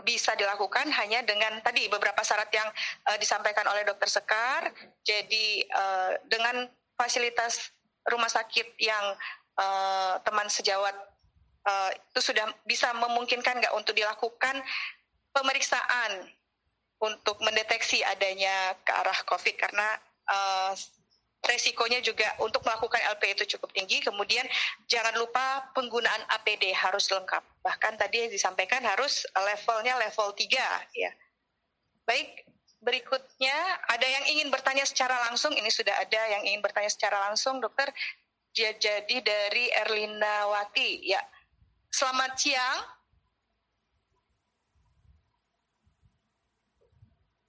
bisa 0.00 0.32
dilakukan 0.32 0.88
hanya 0.96 1.20
dengan 1.20 1.60
tadi 1.60 1.92
beberapa 1.92 2.24
syarat 2.24 2.48
yang 2.56 2.72
uh, 3.12 3.16
disampaikan 3.20 3.68
oleh 3.68 3.84
dokter 3.84 4.08
Sekar. 4.08 4.72
Jadi 5.04 5.68
uh, 5.68 6.16
dengan 6.24 6.72
fasilitas 6.96 7.68
rumah 8.08 8.32
sakit 8.32 8.80
yang 8.80 9.12
uh, 9.60 10.16
teman 10.24 10.48
sejawat 10.48 10.96
uh, 11.68 11.90
itu 11.92 12.32
sudah 12.32 12.48
bisa 12.64 12.96
memungkinkan 12.96 13.60
nggak 13.60 13.76
untuk 13.76 13.92
dilakukan 13.92 14.56
pemeriksaan 15.36 16.39
untuk 17.00 17.40
mendeteksi 17.40 18.04
adanya 18.04 18.76
ke 18.84 18.92
arah 18.92 19.20
COVID 19.24 19.56
karena 19.56 19.88
uh, 20.28 20.72
resikonya 21.40 22.04
juga 22.04 22.28
untuk 22.44 22.60
melakukan 22.68 23.00
LP 23.16 23.32
itu 23.32 23.56
cukup 23.56 23.72
tinggi. 23.72 24.04
Kemudian 24.04 24.44
jangan 24.84 25.16
lupa 25.16 25.72
penggunaan 25.72 26.20
APD 26.40 26.76
harus 26.76 27.08
lengkap. 27.08 27.40
Bahkan 27.64 27.96
tadi 27.96 28.28
disampaikan 28.28 28.84
harus 28.84 29.24
levelnya 29.32 29.96
level 29.96 30.36
3 30.36 30.44
ya. 30.92 31.10
Baik, 32.04 32.44
berikutnya 32.84 33.56
ada 33.88 34.04
yang 34.04 34.24
ingin 34.36 34.48
bertanya 34.52 34.84
secara 34.84 35.16
langsung. 35.28 35.56
Ini 35.56 35.72
sudah 35.72 35.96
ada 35.96 36.20
yang 36.36 36.44
ingin 36.44 36.60
bertanya 36.60 36.92
secara 36.92 37.16
langsung, 37.28 37.60
dokter. 37.60 37.88
Jadi 38.52 39.24
dari 39.24 39.72
Erlina 39.72 40.50
Wati. 40.52 41.08
Ya, 41.08 41.22
selamat 41.88 42.36
siang. 42.36 42.99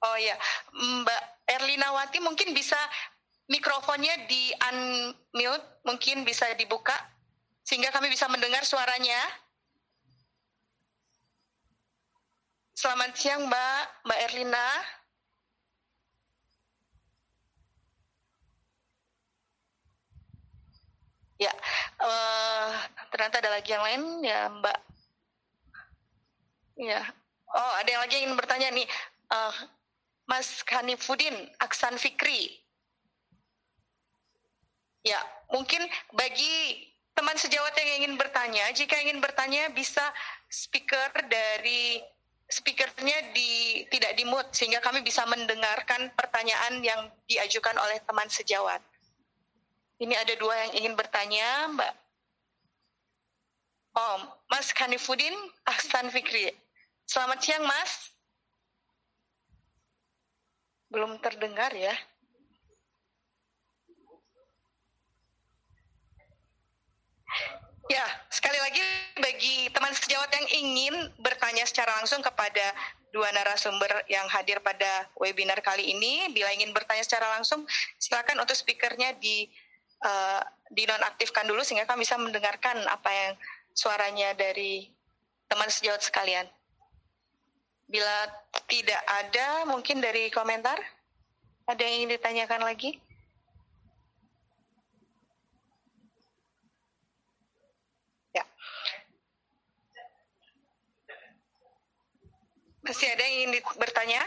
Oh 0.01 0.17
iya, 0.17 0.33
Mbak 0.73 1.21
Erlinawati 1.45 2.17
mungkin 2.25 2.57
bisa 2.57 2.77
mikrofonnya 3.45 4.25
di 4.25 4.49
unmute, 4.57 5.85
mungkin 5.85 6.25
bisa 6.25 6.49
dibuka 6.57 6.97
sehingga 7.61 7.93
kami 7.93 8.09
bisa 8.09 8.25
mendengar 8.25 8.65
suaranya. 8.65 9.21
Selamat 12.73 13.13
siang 13.13 13.45
Mbak, 13.45 13.81
Mbak 14.09 14.19
Erlina. 14.25 14.67
Ya, 21.37 21.53
uh, 22.01 22.73
ternyata 23.13 23.37
ada 23.37 23.53
lagi 23.53 23.69
yang 23.69 23.85
lain 23.85 24.01
ya 24.25 24.49
Mbak. 24.49 24.79
Ya, 26.81 27.01
oh 27.53 27.71
ada 27.77 27.89
yang 27.89 28.01
lagi 28.01 28.17
yang 28.17 28.33
ingin 28.33 28.37
bertanya 28.41 28.73
nih. 28.73 28.89
Uh, 29.29 29.53
Mas 30.31 30.63
Hanifudin 30.63 31.35
Aksan 31.59 31.99
Fikri. 31.99 32.55
Ya, 35.03 35.19
mungkin 35.51 35.83
bagi 36.15 36.87
teman 37.11 37.35
sejawat 37.35 37.75
yang 37.75 37.91
ingin 37.99 38.13
bertanya, 38.15 38.71
jika 38.71 38.95
ingin 38.95 39.19
bertanya 39.19 39.67
bisa 39.75 39.99
speaker 40.47 41.11
dari 41.27 41.99
speakernya 42.47 43.35
di 43.35 43.83
tidak 43.91 44.15
di 44.15 44.23
mute 44.23 44.55
sehingga 44.55 44.79
kami 44.79 45.03
bisa 45.03 45.27
mendengarkan 45.27 46.15
pertanyaan 46.15 46.79
yang 46.79 47.11
diajukan 47.27 47.75
oleh 47.75 47.99
teman 48.07 48.31
sejawat. 48.31 48.79
Ini 49.99 50.15
ada 50.15 50.31
dua 50.39 50.55
yang 50.67 50.71
ingin 50.79 50.93
bertanya, 50.95 51.67
Mbak. 51.75 51.93
Oh, 53.99 54.17
Mas 54.47 54.71
Khanifudin 54.71 55.35
Ahsan 55.67 56.07
Fikri. 56.07 56.55
Selamat 57.03 57.43
siang, 57.43 57.67
Mas. 57.67 58.10
Belum 60.91 61.15
terdengar 61.23 61.71
ya. 61.71 61.95
Ya, 67.87 68.07
sekali 68.31 68.59
lagi 68.59 68.79
bagi 69.19 69.67
teman 69.71 69.91
sejawat 69.91 70.31
yang 70.31 70.47
ingin 70.63 70.95
bertanya 71.19 71.63
secara 71.67 71.95
langsung 71.99 72.23
kepada 72.23 72.75
dua 73.11 73.27
narasumber 73.35 74.07
yang 74.07 74.23
hadir 74.31 74.63
pada 74.63 75.07
webinar 75.19 75.59
kali 75.59 75.91
ini, 75.91 76.31
bila 76.31 76.51
ingin 76.55 76.71
bertanya 76.71 77.03
secara 77.03 77.27
langsung, 77.35 77.67
silakan 77.99 78.43
untuk 78.43 78.55
speakernya 78.55 79.15
di 79.19 79.51
uh, 80.07 80.39
dinonaktifkan 80.71 81.43
dulu 81.43 81.63
sehingga 81.67 81.83
kami 81.83 82.07
bisa 82.07 82.15
mendengarkan 82.15 82.79
apa 82.87 83.11
yang 83.11 83.31
suaranya 83.75 84.31
dari 84.39 84.87
teman 85.51 85.67
sejawat 85.67 85.99
sekalian. 85.99 86.47
Bila 87.91 88.23
tidak 88.71 89.03
ada, 89.03 89.67
mungkin 89.67 89.99
dari 89.99 90.31
komentar 90.31 90.79
ada 91.67 91.81
yang 91.83 92.07
ingin 92.07 92.15
ditanyakan 92.15 92.63
lagi? 92.63 92.95
Ya. 98.31 98.47
Masih 102.79 103.11
ada 103.11 103.27
yang 103.27 103.51
ingin 103.51 103.59
bertanya? 103.75 104.23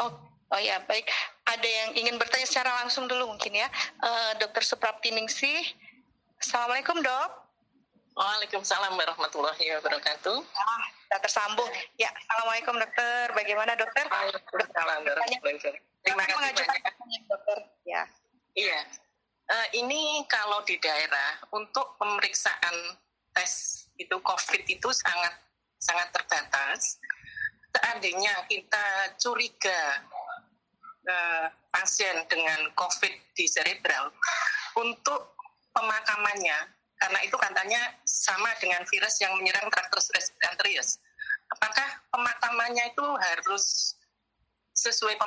Oh, 0.00 0.16
oh 0.48 0.60
ya 0.64 0.80
baik. 0.88 1.12
Ada 1.42 1.68
yang 1.68 1.90
ingin 1.98 2.16
bertanya 2.16 2.46
secara 2.46 2.70
langsung 2.82 3.10
dulu 3.10 3.34
mungkin 3.34 3.50
ya, 3.50 3.68
uh, 3.98 4.32
Dokter 4.38 4.62
Suprapti 4.62 5.10
Ningsih. 5.10 5.74
Assalamualaikum 6.38 7.02
dok. 7.02 7.30
Waalaikumsalam 8.12 8.92
warahmatullahi 8.92 9.72
wabarakatuh. 9.80 10.38
Ah, 10.52 10.84
sudah 11.08 11.20
tersambung. 11.24 11.70
Ya, 11.96 12.12
assalamualaikum 12.12 12.76
dokter. 12.76 13.32
Bagaimana 13.32 13.72
dokter? 13.74 14.04
Waalaikumsalam 14.06 15.00
warahmatullahi 15.02 15.58
wabarakatuh. 15.58 16.04
Terima 16.04 16.22
kasih 16.28 16.52
banyak. 16.54 17.24
dokter. 17.26 17.58
Ya. 17.88 18.02
Iya. 18.52 18.80
Uh, 19.48 19.68
ini 19.74 20.22
kalau 20.30 20.62
di 20.62 20.78
daerah 20.78 21.42
untuk 21.50 21.98
pemeriksaan 21.98 23.00
tes 23.32 23.84
itu 23.98 24.16
COVID 24.20 24.62
itu 24.68 24.88
sangat 24.92 25.34
sangat 25.82 26.08
terbatas 26.14 27.02
seandainya 27.72 28.44
kita 28.46 29.16
curiga 29.18 30.04
uh, 31.08 31.46
pasien 31.72 32.22
dengan 32.28 32.70
COVID 32.76 33.14
di 33.34 33.44
cerebral, 33.48 34.12
untuk 34.76 35.36
pemakamannya, 35.72 36.58
karena 37.00 37.18
itu 37.26 37.36
katanya 37.36 37.82
sama 38.06 38.52
dengan 38.62 38.84
virus 38.86 39.18
yang 39.18 39.34
menyerang 39.40 39.66
traktus 39.72 40.12
respiratoris. 40.14 41.02
Apakah 41.58 41.88
pemakamannya 42.08 42.94
itu 42.94 43.06
harus 43.30 43.96
sesuai 44.72 45.20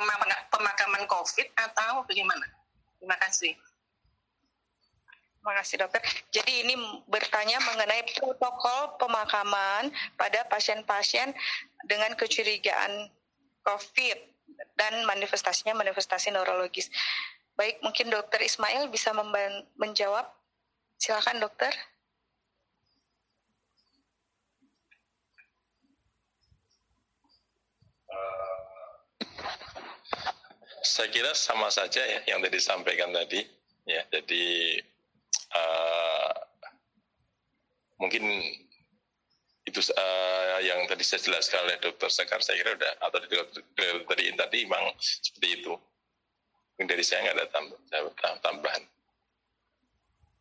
pemakaman 0.50 1.04
COVID 1.06 1.48
atau 1.54 2.02
bagaimana? 2.08 2.46
Terima 2.98 3.16
kasih. 3.22 3.54
Terima 5.38 5.62
kasih 5.62 5.76
dokter. 5.78 6.02
Jadi 6.34 6.66
ini 6.66 6.74
bertanya 7.06 7.62
mengenai 7.62 8.02
protokol 8.18 8.98
pemakaman 8.98 9.94
pada 10.18 10.42
pasien-pasien 10.50 11.30
dengan 11.86 12.18
kecurigaan 12.18 13.06
COVID 13.62 14.35
dan 14.76 15.04
manifestasinya 15.08 15.76
manifestasi 15.76 16.32
neurologis. 16.32 16.88
Baik, 17.56 17.80
mungkin 17.80 18.12
dokter 18.12 18.40
Ismail 18.44 18.92
bisa 18.92 19.16
menjawab. 19.76 20.28
Silakan 20.96 21.40
dokter. 21.40 21.72
saya 30.86 31.12
kira 31.12 31.34
sama 31.36 31.68
saja 31.68 32.00
ya 32.00 32.24
yang 32.24 32.40
tadi 32.40 32.56
disampaikan 32.56 33.12
tadi 33.12 33.44
ya 33.84 34.00
jadi 34.08 34.80
uh, 35.52 36.32
mungkin 38.00 38.22
itu 39.66 39.82
uh, 39.82 40.58
yang 40.62 40.86
tadi 40.86 41.02
saya 41.02 41.18
jelaskan 41.26 41.66
oleh 41.66 41.76
Dokter 41.82 42.06
Sekar 42.06 42.38
saya 42.38 42.62
kira 42.62 42.78
udah 42.78 42.92
atau 43.02 43.18
dari 43.18 44.30
tadi 44.38 44.58
memang 44.62 44.94
seperti 45.02 45.48
itu. 45.62 45.74
Mungkin 46.76 46.86
dari 46.86 47.02
saya 47.02 47.26
nggak 47.26 47.36
ada 47.40 47.46
tambah, 47.50 47.78
tambahan. 48.46 48.82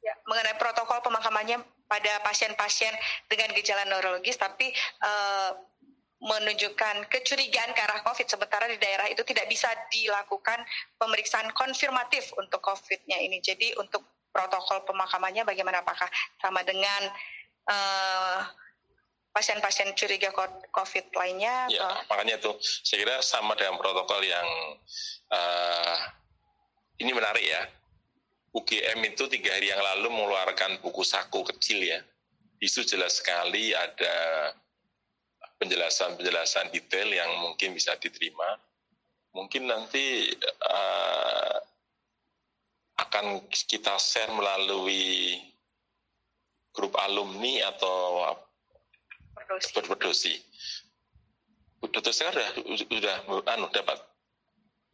Ya, 0.05 0.13
mengenai 0.30 0.61
protokol 0.61 1.01
pemakamannya 1.01 1.57
pada 1.89 2.13
pasien-pasien 2.21 2.93
dengan 3.26 3.49
gejala 3.57 3.89
neurologis, 3.89 4.38
tapi 4.38 4.69
uh, 5.01 5.58
menunjukkan 6.21 7.09
kecurigaan 7.09 7.74
ke 7.74 7.82
arah 7.82 8.01
COVID, 8.05 8.28
sementara 8.29 8.70
di 8.70 8.78
daerah 8.78 9.09
itu 9.09 9.21
tidak 9.25 9.49
bisa 9.49 9.70
dilakukan 9.89 10.62
pemeriksaan 10.97 11.49
konfirmatif 11.54 12.29
untuk 12.37 12.62
COVID-nya 12.62 13.20
ini. 13.21 13.41
Jadi 13.41 13.78
untuk 13.78 14.05
protokol 14.33 14.83
pemakamannya 14.89 15.47
bagaimana 15.47 15.86
apakah 15.86 16.09
sama 16.41 16.66
dengan 16.66 17.08
eh, 17.70 18.39
pasien-pasien 19.36 19.91
curiga 19.99 20.32
COVID 20.71 21.12
lainnya? 21.12 21.67
Ya, 21.67 21.83
atau? 21.83 22.07
makanya 22.07 22.39
itu 22.39 22.55
saya 22.63 23.03
kira 23.03 23.16
sama 23.20 23.51
dengan 23.59 23.75
protokol 23.75 24.24
yang 24.24 24.47
uh, 25.36 25.95
ini 27.03 27.12
menarik 27.12 27.43
ya. 27.43 27.67
UGM 28.55 29.03
itu 29.12 29.28
tiga 29.28 29.51
hari 29.51 29.67
yang 29.67 29.83
lalu 29.83 30.16
mengeluarkan 30.16 30.79
buku 30.79 31.03
saku 31.03 31.43
kecil 31.51 31.83
ya. 31.83 31.99
Isu 32.63 32.87
jelas 32.87 33.20
sekali 33.20 33.75
ada 33.75 34.16
penjelasan-penjelasan 35.59 36.71
detail 36.71 37.12
yang 37.12 37.28
mungkin 37.43 37.75
bisa 37.75 37.99
diterima. 37.99 38.55
Mungkin 39.36 39.67
nanti 39.67 40.32
uh, 40.71 41.59
akan 42.95 43.43
kita 43.51 43.99
share 43.99 44.32
melalui 44.32 45.36
grup 46.71 46.95
alumni 47.03 47.75
atau 47.75 48.24
berdosi. 49.88 50.36
Dokter 51.86 52.13
saya 52.13 52.34
sudah 52.34 52.50
sudah 52.89 53.16
anu 53.54 53.70
dapat 53.70 54.01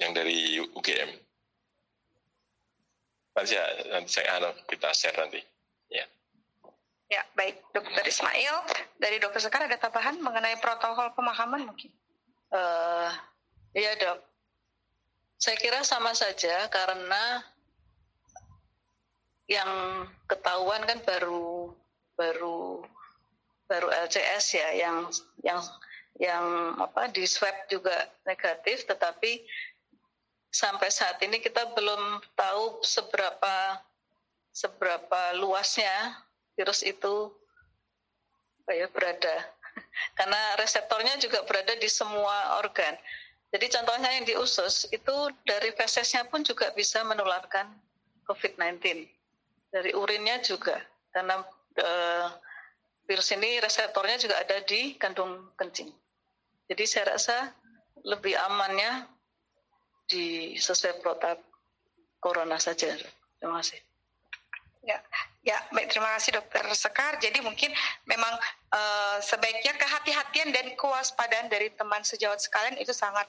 yang 0.01 0.11
dari 0.11 0.59
UGM. 0.59 1.11
Nanti, 3.31 3.55
ya, 3.55 3.63
nanti 3.95 4.09
saya 4.11 4.41
anu, 4.41 4.51
kita 4.67 4.91
share 4.91 5.15
nanti. 5.15 5.39
Ya. 5.87 6.03
Ya, 7.07 7.23
baik 7.35 7.63
Dokter 7.71 8.03
Ismail. 8.03 8.55
Dari 8.99 9.17
Dokter 9.23 9.39
Sekar 9.39 9.63
ada 9.63 9.77
tambahan 9.79 10.19
mengenai 10.19 10.59
protokol 10.59 11.15
pemahaman 11.15 11.63
mungkin? 11.63 11.91
Uh, 12.51 13.07
iya 13.71 13.95
dok. 13.95 14.19
Saya 15.39 15.57
kira 15.57 15.81
sama 15.87 16.11
saja 16.11 16.67
karena 16.69 17.41
yang 19.49 19.71
ketahuan 20.29 20.83
kan 20.87 20.99
baru 21.03 21.75
baru 22.15 22.85
baru 23.71 23.87
LCS 23.87 24.59
ya 24.59 24.69
yang 24.75 24.97
yang 25.47 25.63
yang 26.19 26.45
apa 26.75 27.07
di 27.07 27.23
swab 27.23 27.55
juga 27.71 28.11
negatif 28.27 28.83
tetapi 28.83 29.47
sampai 30.51 30.91
saat 30.91 31.15
ini 31.23 31.39
kita 31.39 31.71
belum 31.71 32.19
tahu 32.35 32.83
seberapa 32.83 33.79
seberapa 34.51 35.39
luasnya 35.39 36.19
virus 36.59 36.83
itu 36.83 37.31
ya 38.67 38.91
berada 38.91 39.35
karena 40.19 40.39
reseptornya 40.59 41.15
juga 41.19 41.43
berada 41.47 41.71
di 41.79 41.87
semua 41.87 42.59
organ. 42.59 42.95
Jadi 43.51 43.67
contohnya 43.67 44.09
yang 44.15 44.23
di 44.23 44.35
usus 44.39 44.87
itu 44.95 45.15
dari 45.43 45.75
fesesnya 45.75 46.23
pun 46.23 46.39
juga 46.39 46.71
bisa 46.71 47.03
menularkan 47.03 47.67
COVID-19 48.27 48.79
dari 49.75 49.91
urinnya 49.91 50.39
juga 50.39 50.79
karena 51.11 51.43
uh, 51.83 52.27
virus 53.11 53.35
ini 53.35 53.59
reseptornya 53.59 54.15
juga 54.15 54.39
ada 54.39 54.63
di 54.63 54.95
kandung 54.95 55.51
kencing. 55.59 55.91
Jadi 56.71 56.83
saya 56.87 57.11
rasa 57.11 57.51
lebih 58.07 58.39
amannya 58.39 59.03
di 60.07 60.55
sesuai 60.55 61.03
protap 61.03 61.43
corona 62.23 62.55
saja. 62.55 62.95
Terima 63.35 63.59
kasih. 63.59 63.83
Ya, 64.87 64.97
ya, 65.43 65.59
baik 65.75 65.91
terima 65.91 66.15
kasih 66.15 66.39
Dokter 66.39 66.63
Sekar. 66.71 67.19
Jadi 67.19 67.43
mungkin 67.43 67.75
memang 68.07 68.31
uh, 68.71 69.19
sebaiknya 69.19 69.75
kehati-hatian 69.75 70.55
dan 70.55 70.71
kewaspadaan 70.79 71.51
dari 71.51 71.67
teman 71.75 72.07
sejawat 72.07 72.39
sekalian 72.39 72.79
itu 72.79 72.95
sangat 72.95 73.27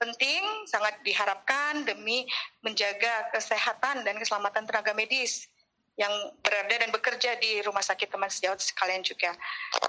penting, 0.00 0.40
sangat 0.64 0.96
diharapkan 1.04 1.84
demi 1.84 2.24
menjaga 2.64 3.28
kesehatan 3.30 4.08
dan 4.08 4.16
keselamatan 4.16 4.64
tenaga 4.64 4.96
medis 4.96 5.52
yang 5.98 6.14
berada 6.40 6.74
dan 6.78 6.94
bekerja 6.94 7.34
di 7.42 7.58
rumah 7.66 7.82
sakit 7.82 8.06
teman 8.06 8.30
sejawat 8.30 8.62
sekalian 8.62 9.02
juga. 9.02 9.34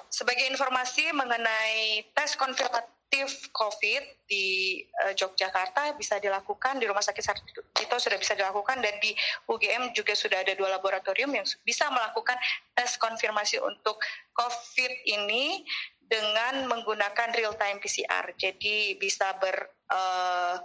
Sebagai 0.09 0.49
informasi 0.49 1.13
mengenai 1.13 2.09
tes 2.17 2.33
konfirmasi 2.33 2.99
aktif 3.09 3.49
COVID 3.57 4.29
di 4.29 4.77
uh, 5.01 5.17
Yogyakarta 5.17 5.97
bisa 5.97 6.21
dilakukan 6.21 6.77
di 6.77 6.85
Rumah 6.85 7.01
Sakit 7.01 7.25
Sarjito 7.25 7.97
sudah 7.97 8.21
bisa 8.21 8.37
dilakukan 8.37 8.77
dan 8.85 9.01
di 9.01 9.17
UGM 9.49 9.97
juga 9.97 10.13
sudah 10.13 10.45
ada 10.45 10.53
dua 10.53 10.77
laboratorium 10.77 11.33
yang 11.33 11.41
bisa 11.65 11.89
melakukan 11.89 12.37
tes 12.77 13.01
konfirmasi 13.01 13.57
untuk 13.65 13.97
COVID 14.37 15.09
ini 15.09 15.65
dengan 16.05 16.69
menggunakan 16.69 17.33
real 17.33 17.57
time 17.57 17.81
PCR. 17.81 18.29
Jadi 18.37 19.01
bisa 19.01 19.33
ber 19.41 19.57
uh, 19.89 20.61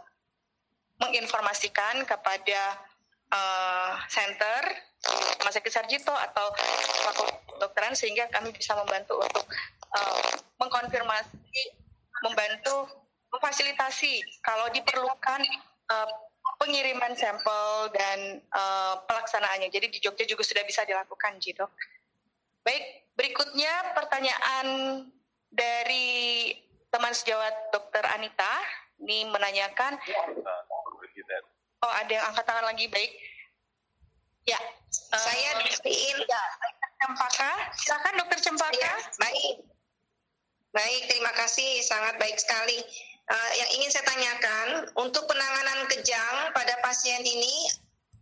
menginformasikan 1.00 2.04
kepada 2.04 2.76
uh, 3.32 4.04
center 4.12 4.68
Rumah 5.40 5.52
Sakit 5.52 5.72
Sarjito 5.72 6.12
atau 6.12 6.47
dokteran 7.60 7.94
sehingga 7.94 8.26
kami 8.32 8.51
bisa 8.51 8.74
membantu 8.74 9.20
untuk 9.20 9.47
uh, 9.94 10.31
mengkonfirmasi 10.59 11.62
membantu 12.24 12.89
memfasilitasi 13.35 14.22
kalau 14.40 14.70
diperlukan 14.70 15.40
uh, 15.90 16.09
pengiriman 16.62 17.12
sampel 17.18 17.90
dan 17.93 18.40
uh, 18.55 18.94
pelaksanaannya. 19.05 19.68
Jadi 19.68 19.90
di 19.90 19.98
Jogja 20.01 20.24
juga 20.24 20.47
sudah 20.47 20.64
bisa 20.64 20.86
dilakukan, 20.86 21.36
Jidok. 21.43 21.68
Baik, 22.64 23.10
berikutnya 23.18 23.93
pertanyaan 23.93 24.66
dari 25.52 26.48
teman 26.89 27.12
sejawat 27.12 27.74
Dr. 27.74 28.06
Anita. 28.06 28.55
Ini 29.02 29.28
menanyakan. 29.28 29.98
Oh, 31.85 31.93
ada 31.93 32.09
yang 32.09 32.24
angkat 32.32 32.44
tangan 32.48 32.64
lagi, 32.64 32.89
baik. 32.89 33.12
Ya, 34.44 34.60
uh, 34.60 35.20
saya 35.20 35.50
diberiin. 35.64 36.18
Ya, 36.24 36.42
Cempaka, 37.04 37.52
silakan 37.76 38.12
Dokter 38.20 38.38
Cempaka. 38.40 38.76
Ya, 38.76 38.94
baik. 39.20 39.54
Baik, 40.72 41.02
terima 41.12 41.32
kasih. 41.36 41.84
Sangat 41.84 42.16
baik 42.16 42.36
sekali. 42.40 42.80
Uh, 43.24 43.50
yang 43.56 43.70
ingin 43.80 43.88
saya 43.88 44.04
tanyakan, 44.04 44.68
untuk 45.00 45.24
penanganan 45.24 45.88
kejang 45.88 46.52
pada 46.52 46.76
pasien 46.84 47.24
ini, 47.24 47.72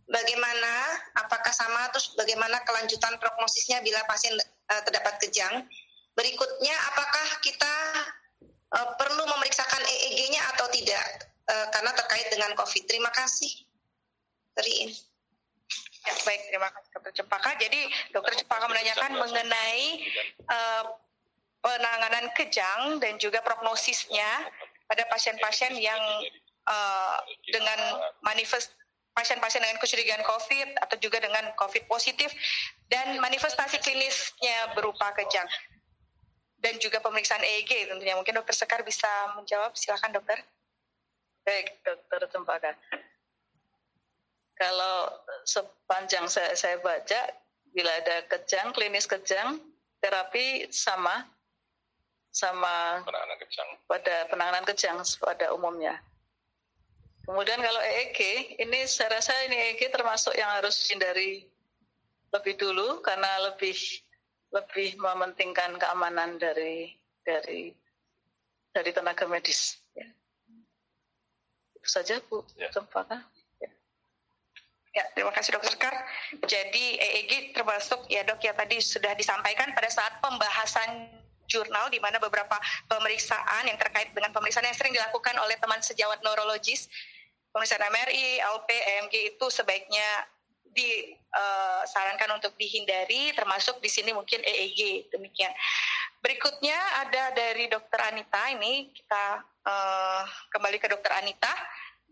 bagaimana, 0.07 0.99
apakah 1.19 1.51
sama, 1.51 1.91
terus 1.91 2.15
bagaimana 2.15 2.59
kelanjutan 2.63 3.19
prognosisnya 3.19 3.83
bila 3.83 3.99
pasien 4.07 4.31
uh, 4.39 4.81
terdapat 4.87 5.19
kejang? 5.27 5.67
Berikutnya, 6.15 6.75
apakah 6.93 7.27
kita 7.43 7.75
uh, 8.79 8.87
perlu 8.95 9.27
memeriksakan 9.27 9.83
EEG-nya 9.83 10.39
atau 10.55 10.71
tidak? 10.71 11.27
Uh, 11.51 11.67
karena 11.75 11.91
terkait 11.91 12.27
dengan 12.31 12.55
COVID. 12.55 12.83
Terima 12.87 13.11
kasih. 13.11 13.51
Terin. 14.55 14.95
Ya, 16.03 16.13
baik, 16.27 16.41
terima 16.51 16.67
kasih 16.67 16.89
Dokter 16.99 17.13
Cempaka. 17.15 17.49
Jadi 17.55 17.81
Dokter 18.11 18.33
Cempaka 18.35 18.67
menanyakan 18.67 19.11
mengenai 19.23 19.83
uh, 20.51 20.83
penanganan 21.63 22.27
kejang 22.35 22.99
dan 22.99 23.15
juga 23.15 23.39
prognosisnya 23.39 24.51
pada 24.83 25.07
pasien-pasien 25.07 25.79
yang 25.79 26.01
uh, 26.67 27.17
dengan 27.47 27.79
manifest 28.19 28.75
pasien-pasien 29.15 29.63
dengan 29.63 29.79
kecurigaan 29.79 30.25
COVID 30.25 30.83
atau 30.83 30.97
juga 30.99 31.21
dengan 31.23 31.55
COVID 31.55 31.87
positif 31.87 32.33
dan 32.91 33.21
manifestasi 33.23 33.79
klinisnya 33.79 34.75
berupa 34.75 35.15
kejang. 35.15 35.47
Dan 36.59 36.79
juga 36.79 36.99
pemeriksaan 36.99 37.43
EEG 37.43 37.91
tentunya. 37.91 38.15
Mungkin 38.15 38.39
dokter 38.39 38.55
Sekar 38.55 38.83
bisa 38.87 39.07
menjawab. 39.35 39.75
Silakan 39.75 40.15
dokter. 40.15 40.39
Baik 41.43 41.79
dokter 41.83 42.27
Cempaka 42.27 42.75
kalau 44.63 44.95
sepanjang 45.43 46.31
saya, 46.31 46.55
saya 46.55 46.79
baca 46.79 47.19
bila 47.75 47.91
ada 47.99 48.23
kejang 48.31 48.71
klinis 48.71 49.03
kejang 49.03 49.59
terapi 49.99 50.71
sama 50.71 51.27
sama 52.33 53.03
penanganan 53.05 53.37
kejang. 53.43 53.69
pada 53.85 54.15
penanganan 54.31 54.65
kejang 54.65 54.97
pada 55.19 55.51
umumnya. 55.51 55.99
Kemudian 57.23 57.59
kalau 57.61 57.79
EEG, 57.79 58.19
ini 58.59 58.83
saya 58.83 59.15
rasa 59.15 59.31
ini 59.47 59.55
EEG 59.55 59.91
termasuk 59.95 60.35
yang 60.35 60.49
harus 60.59 60.75
hindari 60.91 61.47
lebih 62.33 62.57
dulu 62.57 62.99
karena 62.99 63.51
lebih 63.51 63.77
lebih 64.51 64.97
mementingkan 64.99 65.77
keamanan 65.77 66.35
dari 66.41 66.91
dari 67.23 67.71
dari 68.73 68.91
tenaga 68.91 69.29
medis. 69.29 69.79
Ya. 69.93 70.09
Itu 71.77 71.87
saja 71.87 72.19
Bu, 72.27 72.43
ya. 72.57 72.67
Ya. 72.67 73.23
Ya, 74.93 75.03
terima 75.17 75.33
kasih 75.33 75.57
Dokter 75.57 75.75
Kar. 75.75 75.95
Jadi 76.45 77.01
EEG 77.01 77.57
termasuk 77.57 78.05
ya 78.07 78.21
dok 78.23 78.39
ya 78.39 78.53
tadi 78.53 78.77
sudah 78.79 79.17
disampaikan 79.17 79.73
pada 79.73 79.89
saat 79.89 80.21
pembahasan 80.21 81.09
jurnal 81.49 81.91
di 81.91 81.99
mana 81.99 82.17
beberapa 82.21 82.55
pemeriksaan 82.87 83.67
yang 83.67 83.75
terkait 83.75 84.15
dengan 84.15 84.31
pemeriksaan 84.31 84.63
yang 84.63 84.77
sering 84.77 84.95
dilakukan 84.95 85.35
oleh 85.41 85.59
teman 85.59 85.81
sejawat 85.83 86.23
neurologis, 86.23 86.87
pemeriksaan 87.51 87.83
MRI, 87.89 88.39
LP, 88.39 88.69
EMG 88.71 89.15
itu 89.35 89.45
sebaiknya 89.51 90.07
disarankan 90.73 92.29
uh, 92.33 92.35
untuk 92.41 92.57
dihindari, 92.57 93.29
termasuk 93.37 93.77
di 93.83 93.89
sini 93.91 94.09
mungkin 94.15 94.41
EEG 94.41 95.13
demikian. 95.13 95.53
Berikutnya 96.23 96.79
ada 97.03 97.35
dari 97.35 97.67
Dokter 97.67 97.99
Anita 98.09 98.47
ini 98.49 98.89
kita 98.95 99.43
uh, 99.67 100.23
kembali 100.49 100.79
ke 100.79 100.87
Dokter 100.89 101.13
Anita. 101.19 101.51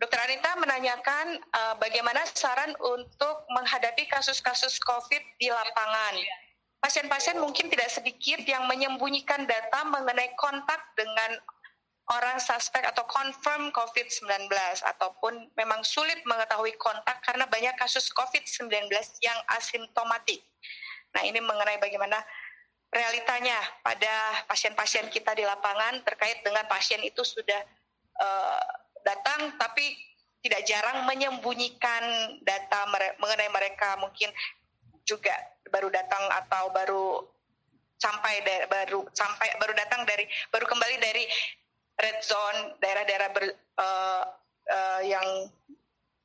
Dokter 0.02 0.18
Anita 0.18 0.57
menanyakan 0.57 1.38
uh, 1.38 1.76
bagaimana 1.78 2.26
saran 2.26 2.73
untuk 2.82 3.45
menghadapi 3.53 4.10
kasus-kasus 4.10 4.82
COVID 4.82 5.22
di 5.38 5.53
lapangan 5.53 6.18
pasien-pasien 6.82 7.38
mungkin 7.38 7.69
tidak 7.69 7.94
sedikit 7.94 8.41
yang 8.41 8.65
menyembunyikan 8.65 9.45
data 9.45 9.86
mengenai 9.86 10.34
kontak 10.34 10.82
dengan 10.98 11.38
orang 12.10 12.41
suspek 12.41 12.82
atau 12.82 13.06
confirm 13.06 13.69
COVID-19 13.69 14.49
ataupun 14.82 15.53
memang 15.53 15.86
sulit 15.86 16.18
mengetahui 16.26 16.73
kontak 16.82 17.22
karena 17.22 17.45
banyak 17.45 17.78
kasus 17.78 18.10
COVID-19 18.10 18.90
yang 19.22 19.38
asimptomatik. 19.53 20.41
Nah, 21.14 21.22
ini 21.23 21.38
mengenai 21.40 21.78
bagaimana 21.78 22.18
realitanya 22.90 23.56
pada 23.86 24.44
pasien-pasien 24.49 25.07
kita 25.14 25.38
di 25.38 25.45
lapangan 25.45 26.02
terkait 26.03 26.41
dengan 26.41 26.65
pasien 26.65 26.99
itu 27.06 27.22
sudah 27.22 27.61
uh, 28.19 28.65
datang 29.06 29.56
tapi 29.57 29.98
tidak 30.41 30.65
jarang 30.65 31.06
menyembunyikan 31.06 32.03
data 32.41 32.90
mengenai 33.22 33.49
mereka 33.53 33.98
mungkin 34.02 34.34
juga 35.06 35.34
baru 35.69 35.94
datang 35.94 36.23
atau 36.34 36.73
baru 36.73 37.06
sampai 38.02 38.41
baru 38.65 39.06
sampai 39.14 39.53
baru 39.61 39.73
datang 39.78 40.02
dari 40.10 40.26
baru 40.49 40.65
kembali 40.65 40.95
dari 40.98 41.23
red 42.02 42.18
zone 42.26 42.73
daerah-daerah 42.82 43.30
uh, 43.78 44.23
uh, 44.65 45.02
yang 45.06 45.28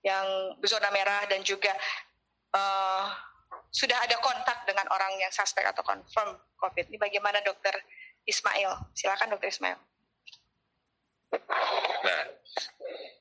yang 0.01 0.27
zona 0.65 0.89
merah 0.89 1.29
dan 1.29 1.45
juga 1.45 1.77
uh, 2.57 3.13
sudah 3.69 3.99
ada 4.01 4.17
kontak 4.25 4.65
dengan 4.65 4.89
orang 4.89 5.21
yang 5.21 5.29
suspek 5.29 5.67
atau 5.69 5.85
confirm 5.85 6.33
COVID. 6.57 6.89
Ini 6.89 6.97
bagaimana 6.97 7.45
dokter 7.45 7.77
Ismail? 8.25 8.95
Silakan 8.97 9.37
dokter 9.37 9.53
Ismail. 9.53 9.77
Nah, 12.07 12.23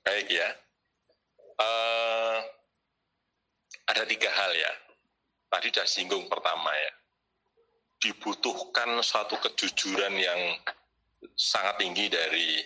baik 0.06 0.30
ya. 0.30 0.49
Uh, 1.56 2.38
ada 3.90 4.03
tiga 4.06 4.28
hal 4.28 4.52
ya 4.53 4.72
tadi 5.56 5.72
sudah 5.72 5.88
singgung 5.88 6.28
pertama 6.28 6.68
ya, 6.68 6.91
dibutuhkan 8.03 8.99
suatu 8.99 9.40
kejujuran 9.40 10.12
yang 10.20 10.41
sangat 11.40 11.80
tinggi 11.80 12.12
dari 12.12 12.60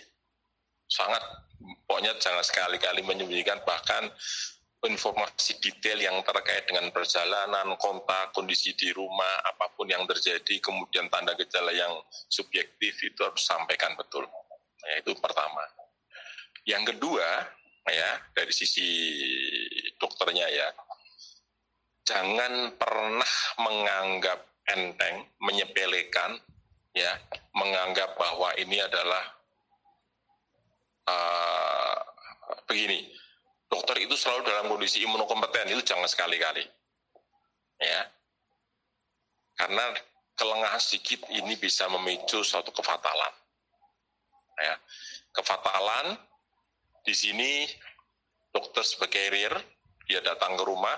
sangat 0.90 1.22
pokoknya 1.86 2.18
jangan 2.18 2.42
sekali-kali 2.42 3.06
menyembunyikan 3.06 3.62
bahkan 3.62 4.10
informasi 4.80 5.60
detail 5.60 6.00
yang 6.00 6.16
terkait 6.24 6.64
dengan 6.66 6.88
perjalanan, 6.88 7.76
kontak, 7.76 8.32
kondisi 8.32 8.72
di 8.74 8.90
rumah, 8.96 9.44
apa 9.44 9.70
pun 9.76 9.84
yang 9.84 10.08
terjadi, 10.08 10.56
kemudian 10.58 11.06
tanda 11.12 11.36
gejala 11.36 11.68
yang 11.70 12.00
subjektif 12.32 12.96
itu 13.04 13.20
harus 13.20 13.44
sampaikan 13.44 13.92
betul. 13.94 14.24
Ya, 14.80 15.04
itu 15.04 15.12
pertama. 15.20 15.60
Yang 16.70 16.94
kedua, 16.94 17.26
ya 17.90 18.10
dari 18.30 18.54
sisi 18.54 18.86
dokternya 19.98 20.46
ya, 20.46 20.68
jangan 22.06 22.78
pernah 22.78 23.34
menganggap 23.58 24.38
enteng, 24.70 25.26
menyepelekan, 25.42 26.38
ya, 26.94 27.10
menganggap 27.58 28.14
bahwa 28.14 28.54
ini 28.54 28.78
adalah 28.78 29.24
uh, 31.10 31.98
begini. 32.70 33.18
dokter 33.70 34.02
itu 34.02 34.18
selalu 34.18 34.50
dalam 34.50 34.66
kondisi 34.66 34.98
imunokompeten 35.06 35.70
itu 35.70 35.78
jangan 35.86 36.10
sekali-kali. 36.10 36.66
Ya. 37.78 38.02
Karena 39.54 39.94
kelengahan 40.34 40.82
sedikit 40.82 41.22
ini 41.30 41.54
bisa 41.54 41.86
memicu 41.86 42.42
suatu 42.42 42.74
kefatalan. 42.74 43.30
Ya. 44.58 44.74
Kefatalan 45.30 46.18
di 47.04 47.14
sini 47.16 47.66
dokter 48.50 48.82
sebagai 48.82 49.30
carrier, 49.30 49.54
dia 50.06 50.20
datang 50.20 50.58
ke 50.58 50.64
rumah, 50.66 50.96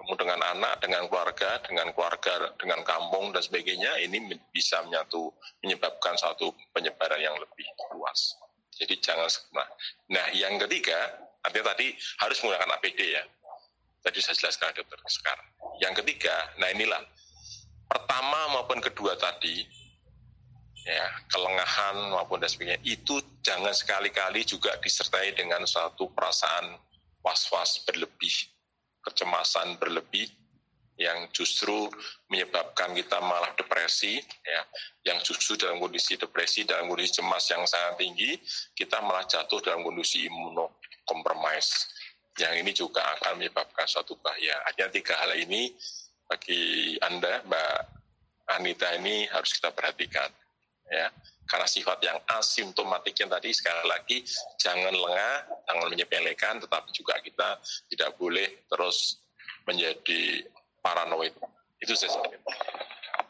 kemudian 0.00 0.24
dengan 0.24 0.40
anak, 0.56 0.80
dengan 0.80 1.04
keluarga, 1.10 1.60
dengan 1.66 1.92
keluarga, 1.92 2.54
dengan 2.56 2.80
kampung 2.86 3.34
dan 3.34 3.42
sebagainya, 3.44 4.00
ini 4.00 4.24
bisa 4.54 4.80
menyatu 4.86 5.28
menyebabkan 5.60 6.16
satu 6.16 6.54
penyebaran 6.72 7.20
yang 7.20 7.36
lebih 7.36 7.66
luas. 7.92 8.38
Jadi 8.78 8.94
jangan 9.02 9.26
nah, 9.52 9.68
nah 10.08 10.26
yang 10.32 10.54
ketiga, 10.64 10.96
artinya 11.42 11.74
tadi 11.74 11.92
harus 12.22 12.38
menggunakan 12.40 12.78
APD 12.78 13.00
ya. 13.10 13.24
Tadi 13.98 14.18
saya 14.22 14.36
jelaskan 14.38 14.70
dokter 14.78 14.98
sekarang. 15.10 15.48
Yang 15.82 15.94
ketiga, 16.02 16.34
nah 16.62 16.70
inilah 16.70 17.02
pertama 17.90 18.54
maupun 18.54 18.78
kedua 18.78 19.18
tadi 19.18 19.66
ya 20.88 21.04
kelengahan 21.28 22.08
maupun 22.08 22.40
dan 22.40 22.48
sebagainya 22.48 22.80
itu 22.80 23.20
jangan 23.44 23.76
sekali-kali 23.76 24.40
juga 24.48 24.72
disertai 24.80 25.36
dengan 25.36 25.68
satu 25.68 26.08
perasaan 26.16 26.80
was-was 27.20 27.84
berlebih, 27.84 28.32
kecemasan 29.04 29.76
berlebih 29.76 30.32
yang 30.98 31.28
justru 31.30 31.86
menyebabkan 32.32 32.90
kita 32.96 33.20
malah 33.20 33.52
depresi 33.54 34.18
ya. 34.42 34.62
Yang 35.12 35.30
justru 35.30 35.60
dalam 35.60 35.76
kondisi 35.78 36.16
depresi 36.16 36.64
dalam 36.64 36.88
kondisi 36.88 37.20
cemas 37.20 37.44
yang 37.52 37.62
sangat 37.68 38.00
tinggi 38.00 38.40
kita 38.72 38.98
malah 39.04 39.28
jatuh 39.28 39.60
dalam 39.60 39.84
kondisi 39.84 40.24
imunokompromis 40.26 41.68
yang 42.40 42.54
ini 42.64 42.72
juga 42.72 43.04
akan 43.18 43.38
menyebabkan 43.38 43.84
suatu 43.84 44.16
bahaya. 44.24 44.56
Hanya 44.72 44.88
tiga 44.88 45.20
hal 45.20 45.36
ini 45.36 45.70
bagi 46.26 46.96
anda 47.04 47.44
Mbak 47.44 47.78
Anita 48.56 48.88
ini 48.96 49.28
harus 49.28 49.52
kita 49.54 49.70
perhatikan 49.70 50.32
ya 50.88 51.08
karena 51.48 51.64
sifat 51.64 51.98
yang 52.04 52.20
asimptomatik 52.28 53.16
yang 53.16 53.32
tadi 53.32 53.50
sekali 53.56 53.88
lagi 53.88 54.20
jangan 54.60 54.92
lengah, 54.92 55.36
jangan 55.64 55.88
menyepelekan, 55.88 56.60
tetapi 56.60 56.88
juga 56.92 57.16
kita 57.24 57.56
tidak 57.88 58.10
boleh 58.20 58.68
terus 58.68 59.24
menjadi 59.64 60.44
paranoid. 60.84 61.32
Itu 61.80 61.96
saya 61.96 62.20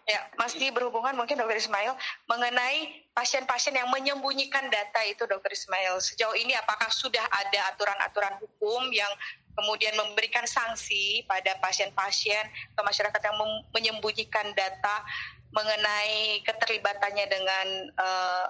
Ya, 0.09 0.25
masih 0.41 0.73
berhubungan 0.73 1.13
mungkin 1.13 1.37
Dokter 1.37 1.61
Ismail 1.61 1.93
mengenai 2.25 3.05
pasien-pasien 3.13 3.77
yang 3.77 3.93
menyembunyikan 3.93 4.73
data 4.73 5.05
itu 5.05 5.29
Dokter 5.29 5.53
Ismail. 5.53 6.01
Sejauh 6.01 6.33
ini 6.33 6.57
apakah 6.57 6.89
sudah 6.89 7.21
ada 7.29 7.77
aturan-aturan 7.77 8.41
hukum 8.41 8.89
yang 8.89 9.13
kemudian 9.59 9.99
memberikan 9.99 10.47
sanksi 10.47 11.27
pada 11.27 11.59
pasien-pasien 11.59 12.47
atau 12.75 12.87
masyarakat 12.87 13.19
yang 13.19 13.37
menyembunyikan 13.75 14.55
data 14.55 15.03
mengenai 15.51 16.39
keterlibatannya 16.47 17.27
dengan 17.27 17.67
uh, 17.99 18.47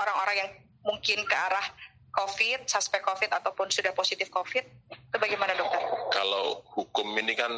orang-orang 0.00 0.36
yang 0.40 0.50
mungkin 0.88 1.20
ke 1.28 1.36
arah 1.36 1.68
COVID, 2.14 2.70
suspek 2.70 3.02
COVID 3.02 3.28
ataupun 3.42 3.68
sudah 3.68 3.90
positif 3.90 4.30
COVID, 4.30 4.64
itu 4.88 5.16
bagaimana 5.18 5.52
dokter? 5.58 5.82
Kalau 6.14 6.62
hukum 6.78 7.10
ini 7.18 7.34
kan 7.34 7.50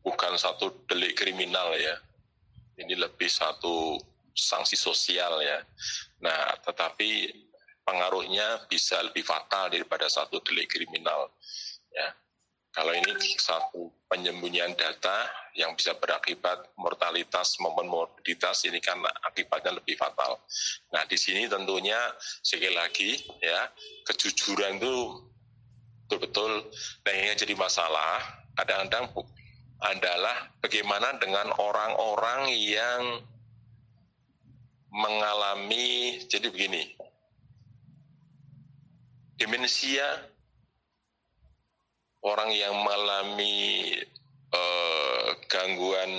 bukan 0.00 0.40
satu 0.40 0.72
delik 0.88 1.20
kriminal 1.20 1.76
ya, 1.76 2.00
ini 2.80 2.96
lebih 2.96 3.28
satu 3.28 4.00
sanksi 4.32 4.74
sosial 4.74 5.36
ya. 5.44 5.60
Nah, 6.24 6.56
tetapi 6.64 7.28
pengaruhnya 7.84 8.64
bisa 8.66 9.00
lebih 9.04 9.22
fatal 9.22 9.70
daripada 9.70 10.08
satu 10.08 10.40
delik 10.42 10.72
kriminal 10.72 11.30
ya. 11.92 12.08
Kalau 12.74 12.90
ini 12.90 13.14
satu 13.38 13.86
penyembunyian 14.10 14.74
data 14.74 15.30
yang 15.54 15.78
bisa 15.78 15.94
berakibat 15.94 16.74
mortalitas 16.74 17.54
maupun 17.62 17.86
morbiditas 17.86 18.66
ini 18.66 18.82
kan 18.82 18.98
akibatnya 19.30 19.78
lebih 19.78 19.94
fatal. 19.94 20.42
Nah 20.90 21.06
di 21.06 21.14
sini 21.14 21.46
tentunya 21.46 22.10
sekali 22.42 22.74
lagi 22.74 23.22
ya 23.38 23.70
kejujuran 24.10 24.82
itu 24.82 25.22
betul-betul 26.04 26.66
nah 27.06 27.12
yang 27.14 27.38
jadi 27.38 27.54
masalah 27.54 28.20
kadang-kadang 28.58 29.06
adalah 29.82 30.50
bagaimana 30.60 31.16
dengan 31.18 31.50
orang-orang 31.56 32.52
yang 32.54 33.02
mengalami 34.94 36.22
jadi 36.30 36.50
begini 36.50 36.94
demensia 39.34 40.06
orang 42.24 42.50
yang 42.54 42.74
mengalami 42.80 43.98
uh, 44.54 45.28
gangguan 45.50 46.10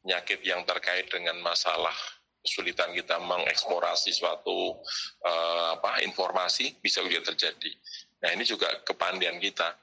penyakit 0.00 0.40
yang 0.44 0.64
terkait 0.64 1.06
dengan 1.12 1.36
masalah 1.44 1.94
kesulitan 2.40 2.92
kita 2.96 3.20
mengeksplorasi 3.20 4.16
suatu 4.16 4.80
uh, 5.24 5.76
apa 5.76 6.00
informasi 6.04 6.80
bisa 6.80 7.04
juga 7.04 7.32
terjadi. 7.32 7.72
Nah 8.20 8.32
ini 8.32 8.44
juga 8.48 8.68
kepandian 8.84 9.36
kita, 9.40 9.76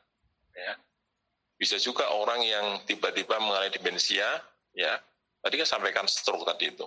ya. 0.53 0.73
Bisa 1.57 1.81
juga 1.81 2.13
orang 2.13 2.41
yang 2.45 2.65
tiba-tiba 2.85 3.37
mengalami 3.41 3.73
demensia, 3.73 4.25
ya. 4.73 4.93
Tadi 5.41 5.53
kan 5.57 5.69
sampaikan 5.69 6.05
stroke 6.09 6.45
tadi 6.45 6.73
itu, 6.73 6.85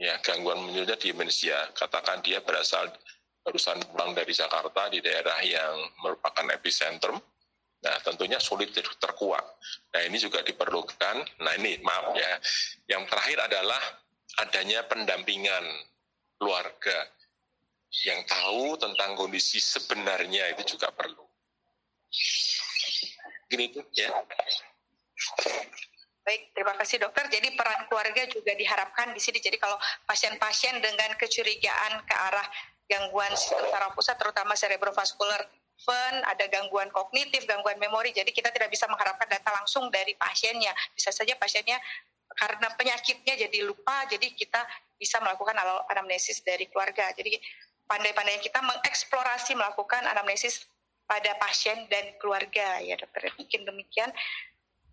ya 0.00 0.16
gangguan 0.24 0.60
menyebutnya 0.64 0.96
demensia. 0.96 1.56
Katakan 1.76 2.24
dia 2.24 2.40
berasal 2.40 2.88
barusan 3.44 3.76
pulang 3.92 4.16
dari 4.16 4.32
Jakarta 4.32 4.88
di 4.88 5.04
daerah 5.04 5.36
yang 5.44 5.76
merupakan 6.00 6.48
epicentrum, 6.48 7.20
nah 7.84 7.96
tentunya 8.00 8.40
sulit 8.40 8.72
terkuat. 8.72 9.44
Nah 9.92 10.02
ini 10.08 10.16
juga 10.16 10.40
diperlukan, 10.40 11.44
nah 11.44 11.52
ini 11.60 11.76
maaf 11.84 12.16
ya, 12.16 12.32
yang 12.96 13.04
terakhir 13.04 13.44
adalah 13.44 13.82
adanya 14.40 14.82
pendampingan 14.88 15.64
keluarga 16.40 17.12
yang 18.02 18.24
tahu 18.26 18.74
tentang 18.80 19.14
kondisi 19.14 19.62
sebenarnya 19.62 20.56
itu 20.56 20.74
juga 20.74 20.90
perlu. 20.90 21.22
Gini 23.46 23.70
itu 23.70 23.84
ya. 23.94 24.10
Baik, 26.24 26.56
terima 26.56 26.72
kasih 26.80 27.04
dokter. 27.04 27.28
Jadi 27.28 27.52
peran 27.52 27.84
keluarga 27.86 28.24
juga 28.32 28.56
diharapkan 28.56 29.12
di 29.12 29.20
sini. 29.20 29.38
Jadi 29.44 29.60
kalau 29.60 29.76
pasien-pasien 30.08 30.80
dengan 30.80 31.12
kecurigaan 31.20 32.00
ke 32.08 32.14
arah 32.16 32.48
gangguan 32.84 33.32
saraf 33.36 33.96
pusat 33.96 34.16
terutama 34.20 34.52
cerebrovascular 34.54 35.48
fun, 35.74 36.14
ada 36.22 36.46
gangguan 36.46 36.88
kognitif, 36.94 37.44
gangguan 37.48 37.76
memori. 37.82 38.14
Jadi 38.14 38.30
kita 38.30 38.54
tidak 38.54 38.70
bisa 38.70 38.86
mengharapkan 38.86 39.26
data 39.26 39.50
langsung 39.50 39.90
dari 39.90 40.14
pasiennya. 40.14 40.70
Bisa 40.94 41.10
saja 41.10 41.34
pasiennya 41.34 41.80
karena 42.34 42.68
penyakitnya 42.74 43.34
jadi 43.46 43.58
lupa, 43.62 44.06
jadi 44.10 44.26
kita 44.34 44.62
bisa 44.98 45.18
melakukan 45.22 45.54
anamnesis 45.90 46.42
dari 46.42 46.66
keluarga. 46.70 47.10
Jadi 47.14 47.38
pandai-pandai 47.84 48.40
kita 48.40 48.62
mengeksplorasi 48.62 49.54
melakukan 49.54 50.02
anamnesis 50.08 50.66
pada 51.04 51.36
pasien 51.36 51.84
dan 51.92 52.16
keluarga 52.16 52.80
ya 52.80 52.96
dokter. 52.96 53.30
Mungkin 53.38 53.60
demikian. 53.68 54.10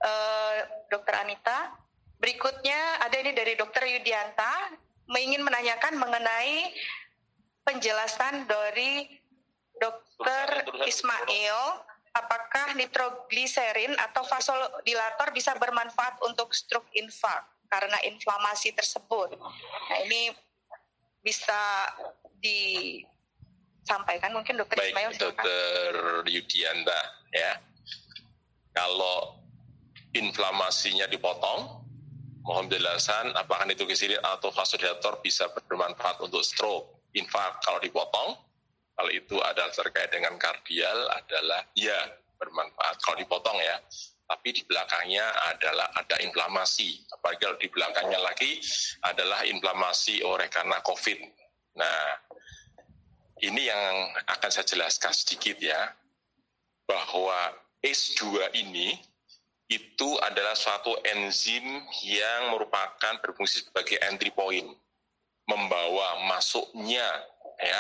Uh, 0.02 0.66
dokter 0.90 1.14
Anita, 1.14 1.78
berikutnya 2.18 3.06
ada 3.06 3.22
ini 3.22 3.38
dari 3.38 3.54
dokter 3.54 3.86
Yudianta, 3.86 4.74
ingin 5.14 5.46
menanyakan 5.46 5.94
mengenai 5.94 6.74
penjelasan 7.66 8.46
dari 8.50 9.08
Dokter 9.78 10.70
Ismail 10.86 11.58
apakah 12.12 12.76
nitrogliserin 12.76 13.96
atau 13.98 14.22
vasodilator 14.28 15.32
bisa 15.34 15.56
bermanfaat 15.58 16.20
untuk 16.28 16.54
stroke 16.54 16.92
infark 16.94 17.48
karena 17.72 17.98
inflamasi 18.04 18.76
tersebut. 18.76 19.40
Nah 19.40 19.98
ini 20.06 20.30
bisa 21.24 21.88
disampaikan 22.44 24.36
mungkin 24.36 24.60
dokter 24.60 24.76
Baik, 24.78 24.92
Ismail. 24.92 25.10
Dokter 25.18 25.94
Yudianta 26.28 27.02
ya. 27.32 27.58
Kalau 28.72 29.40
inflamasinya 30.12 31.08
dipotong, 31.08 31.82
mohon 32.44 32.68
penjelasan 32.68 33.32
apakah 33.36 33.66
nitrogliserin 33.66 34.20
atau 34.20 34.52
vasodilator 34.52 35.24
bisa 35.24 35.48
bermanfaat 35.48 36.20
untuk 36.20 36.44
stroke 36.44 37.01
infak 37.16 37.60
kalau 37.64 37.80
dipotong, 37.84 38.38
kalau 38.96 39.12
itu 39.12 39.36
ada 39.42 39.68
terkait 39.74 40.12
dengan 40.14 40.38
kardial 40.38 41.10
adalah 41.12 41.66
ya 41.74 41.98
bermanfaat 42.38 43.02
kalau 43.02 43.18
dipotong 43.18 43.58
ya. 43.62 43.78
Tapi 44.32 44.56
di 44.56 44.64
belakangnya 44.64 45.28
adalah 45.52 45.92
ada 45.92 46.16
inflamasi. 46.24 47.04
Apalagi 47.12 47.40
kalau 47.44 47.58
di 47.60 47.68
belakangnya 47.68 48.20
lagi 48.24 48.64
adalah 49.04 49.44
inflamasi 49.44 50.24
oleh 50.24 50.48
karena 50.48 50.80
COVID. 50.88 51.20
Nah, 51.76 52.02
ini 53.44 53.68
yang 53.68 54.16
akan 54.24 54.50
saya 54.54 54.64
jelaskan 54.64 55.12
sedikit 55.12 55.60
ya, 55.60 55.92
bahwa 56.88 57.52
ACE2 57.84 58.56
ini 58.56 58.96
itu 59.72 60.10
adalah 60.20 60.56
suatu 60.56 60.96
enzim 61.08 61.64
yang 62.04 62.56
merupakan 62.56 63.20
berfungsi 63.24 63.68
sebagai 63.68 64.00
entry 64.04 64.32
point 64.32 64.68
membawa 65.52 66.24
masuknya 66.32 67.04
ya 67.60 67.80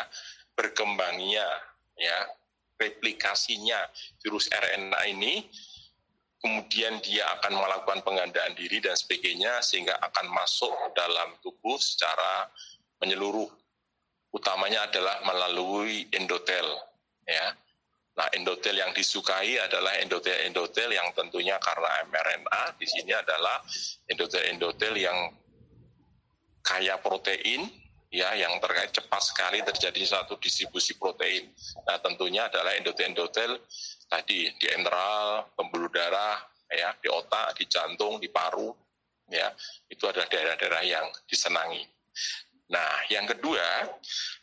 berkembangnya 0.60 1.48
ya 1.96 2.18
replikasinya 2.82 3.78
virus 4.26 4.50
RNA 4.50 5.02
ini, 5.14 5.46
kemudian 6.42 6.98
dia 7.06 7.30
akan 7.38 7.62
melakukan 7.62 8.02
penggandaan 8.02 8.58
diri 8.58 8.82
dan 8.82 8.98
sebagainya 8.98 9.62
sehingga 9.62 10.02
akan 10.02 10.34
masuk 10.34 10.74
dalam 10.98 11.38
tubuh 11.46 11.78
secara 11.78 12.50
menyeluruh. 12.98 13.50
Utamanya 14.34 14.90
adalah 14.90 15.22
melalui 15.28 16.10
endotel, 16.10 16.66
ya. 17.28 17.54
Nah, 18.12 18.28
endotel 18.36 18.76
yang 18.76 18.92
disukai 18.92 19.56
adalah 19.60 19.96
endotel-endotel 20.04 20.92
yang 20.92 21.08
tentunya 21.16 21.56
karena 21.64 22.04
mRNA 22.12 22.76
di 22.76 22.88
sini 22.88 23.16
adalah 23.16 23.64
endotel-endotel 24.12 24.94
yang 25.00 25.32
kaya 26.62 26.98
protein, 27.02 27.70
ya 28.12 28.36
yang 28.36 28.60
terkait 28.60 28.92
cepat 28.92 29.22
sekali 29.24 29.60
terjadi 29.64 30.02
satu 30.04 30.38
distribusi 30.38 30.96
protein. 31.00 31.50
Nah, 31.88 31.98
tentunya 32.04 32.46
adalah 32.48 32.76
endotel-endotel 32.78 33.58
tadi 34.12 34.52
di 34.60 34.68
enteral, 34.72 35.48
pembuluh 35.56 35.88
darah, 35.90 36.40
ya 36.72 36.96
di 37.00 37.08
otak, 37.08 37.56
di 37.56 37.66
jantung, 37.68 38.20
di 38.20 38.28
paru, 38.28 38.76
ya 39.32 39.52
itu 39.88 40.04
adalah 40.08 40.28
daerah-daerah 40.28 40.84
yang 40.84 41.08
disenangi. 41.26 41.88
Nah, 42.72 43.08
yang 43.08 43.28
kedua 43.28 43.88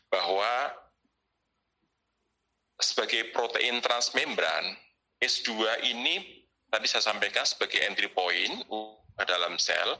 bahwa 0.09 0.73
sebagai 2.81 3.33
protein 3.37 3.85
transmembran, 3.85 4.77
S2 5.21 5.83
ini 5.93 6.47
tadi 6.73 6.87
saya 6.89 7.05
sampaikan 7.13 7.45
sebagai 7.45 7.81
entry 7.85 8.09
point 8.09 8.65
dalam 9.27 9.59
sel 9.59 9.99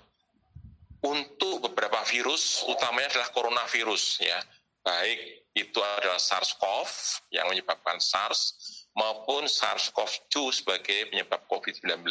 untuk 1.03 1.63
beberapa 1.71 2.03
virus, 2.11 2.67
utamanya 2.67 3.19
adalah 3.19 3.31
coronavirus 3.31 4.05
ya. 4.23 4.39
Baik 4.83 5.47
itu 5.55 5.79
adalah 5.79 6.19
SARS-CoV 6.19 6.91
yang 7.35 7.51
menyebabkan 7.51 7.99
SARS 7.99 8.55
maupun 8.95 9.47
SARS-CoV-2 9.47 10.35
sebagai 10.63 11.11
penyebab 11.11 11.47
COVID-19. 11.51 12.03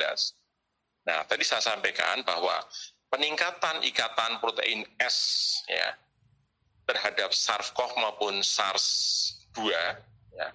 Nah, 1.07 1.23
tadi 1.23 1.43
saya 1.47 1.63
sampaikan 1.63 2.23
bahwa 2.27 2.59
peningkatan 3.07 3.83
ikatan 3.87 4.39
protein 4.43 4.83
S 4.99 5.17
ya 5.67 5.95
terhadap 6.87 7.31
SARS-CoV 7.31 7.91
maupun 7.99 8.39
SARS-2 8.43 9.71
ya, 9.71 10.47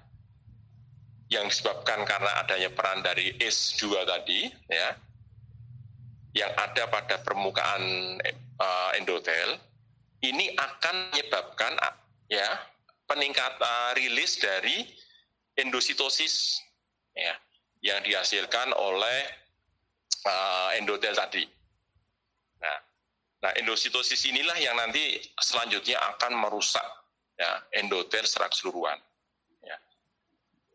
yang 1.33 1.49
disebabkan 1.49 2.05
karena 2.05 2.45
adanya 2.45 2.69
peran 2.69 3.01
dari 3.01 3.33
ACE2 3.41 4.05
tadi, 4.05 4.53
ya, 4.69 4.93
yang 6.33 6.53
ada 6.57 6.89
pada 6.89 7.21
permukaan 7.21 7.83
uh, 8.57 8.91
endotel, 8.97 9.61
ini 10.25 10.57
akan 10.57 11.13
menyebabkan 11.13 11.77
ya 12.29 12.49
peningkatan 13.05 13.61
uh, 13.61 13.93
rilis 13.93 14.41
dari 14.41 14.89
endositosis 15.59 16.65
ya 17.13 17.37
yang 17.85 18.01
dihasilkan 18.01 18.73
oleh 18.73 19.21
uh, 20.25 20.71
endotel 20.81 21.13
tadi. 21.13 21.45
Nah, 22.63 22.79
nah 23.45 23.53
endositosis 23.61 24.25
inilah 24.25 24.57
yang 24.57 24.79
nanti 24.79 25.21
selanjutnya 25.37 26.01
akan 26.17 26.41
merusak 26.41 26.87
ya 27.37 27.61
endotel 27.77 28.25
secara 28.25 28.49
keseluruhan 28.49 28.97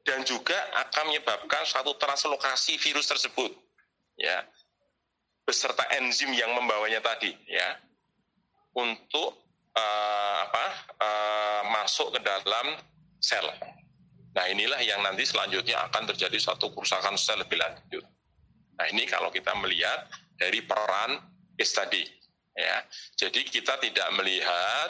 dan 0.08 0.24
juga 0.24 0.56
akan 0.88 1.12
menyebabkan 1.12 1.68
suatu 1.68 1.92
translokasi 2.00 2.80
virus 2.80 3.12
tersebut 3.12 3.52
ya 4.16 4.40
beserta 5.48 5.88
enzim 5.96 6.28
yang 6.36 6.52
membawanya 6.52 7.00
tadi 7.00 7.32
ya 7.48 7.80
untuk 8.76 9.48
uh, 9.72 10.36
apa 10.44 10.66
uh, 11.00 11.62
masuk 11.72 12.12
ke 12.12 12.20
dalam 12.20 12.76
sel. 13.24 13.48
Nah 14.36 14.46
inilah 14.52 14.84
yang 14.84 15.00
nanti 15.00 15.24
selanjutnya 15.24 15.88
akan 15.88 16.04
terjadi 16.12 16.36
suatu 16.36 16.68
kerusakan 16.76 17.16
sel 17.16 17.40
lebih 17.40 17.64
lanjut. 17.64 18.04
Nah 18.76 18.86
ini 18.92 19.08
kalau 19.08 19.32
kita 19.32 19.56
melihat 19.56 20.12
dari 20.36 20.62
peran 20.68 21.16
S 21.56 21.72
tadi 21.74 22.04
ya. 22.54 22.84
Jadi 23.16 23.48
kita 23.48 23.80
tidak 23.80 24.10
melihat 24.20 24.90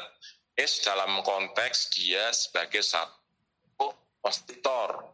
S 0.58 0.82
dalam 0.82 1.22
konteks 1.22 1.94
dia 1.94 2.34
sebagai 2.34 2.82
satu 2.82 3.94
konstriktor. 4.26 5.06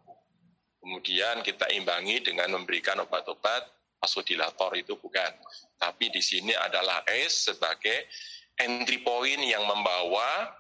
Kemudian 0.79 1.43
kita 1.43 1.67
imbangi 1.75 2.23
dengan 2.23 2.55
memberikan 2.55 3.03
obat-obat 3.03 3.82
vasodilator 4.03 4.75
itu 4.75 4.99
bukan. 4.99 5.31
Tapi 5.79 6.11
di 6.11 6.19
sini 6.19 6.51
adalah 6.51 7.07
ACE 7.07 7.55
sebagai 7.55 8.11
entry 8.59 8.99
point 8.99 9.39
yang 9.39 9.63
membawa 9.63 10.51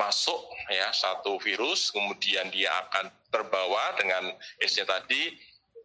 masuk 0.00 0.40
ya 0.72 0.88
satu 0.96 1.36
virus, 1.44 1.92
kemudian 1.92 2.48
dia 2.48 2.72
akan 2.88 3.12
terbawa 3.28 3.92
dengan 4.00 4.32
ACE-nya 4.64 4.88
tadi 4.88 5.36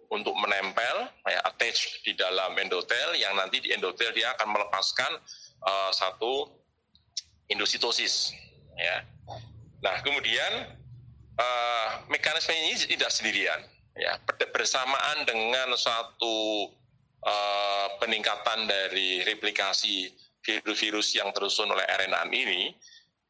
untuk 0.08 0.32
menempel 0.40 1.12
ya 1.28 1.44
attach 1.44 2.00
di 2.08 2.16
dalam 2.16 2.56
endotel 2.56 3.20
yang 3.20 3.36
nanti 3.36 3.60
di 3.60 3.76
endotel 3.76 4.16
dia 4.16 4.32
akan 4.40 4.56
melepaskan 4.56 5.12
uh, 5.68 5.92
satu 5.92 6.48
endositosis 7.52 8.32
ya. 8.80 9.04
Nah, 9.84 10.00
kemudian 10.02 10.72
uh, 11.36 11.90
mekanisme 12.08 12.56
ini 12.56 12.80
tidak 12.88 13.12
sendirian 13.12 13.60
ya 13.96 14.20
bersamaan 14.52 15.24
dengan 15.24 15.72
suatu 15.76 16.68
uh, 17.24 17.88
peningkatan 18.00 18.68
dari 18.68 19.24
replikasi 19.24 20.12
virus-virus 20.44 21.16
yang 21.18 21.32
tersusun 21.32 21.72
oleh 21.72 21.84
RNA 21.88 22.30
ini 22.32 22.76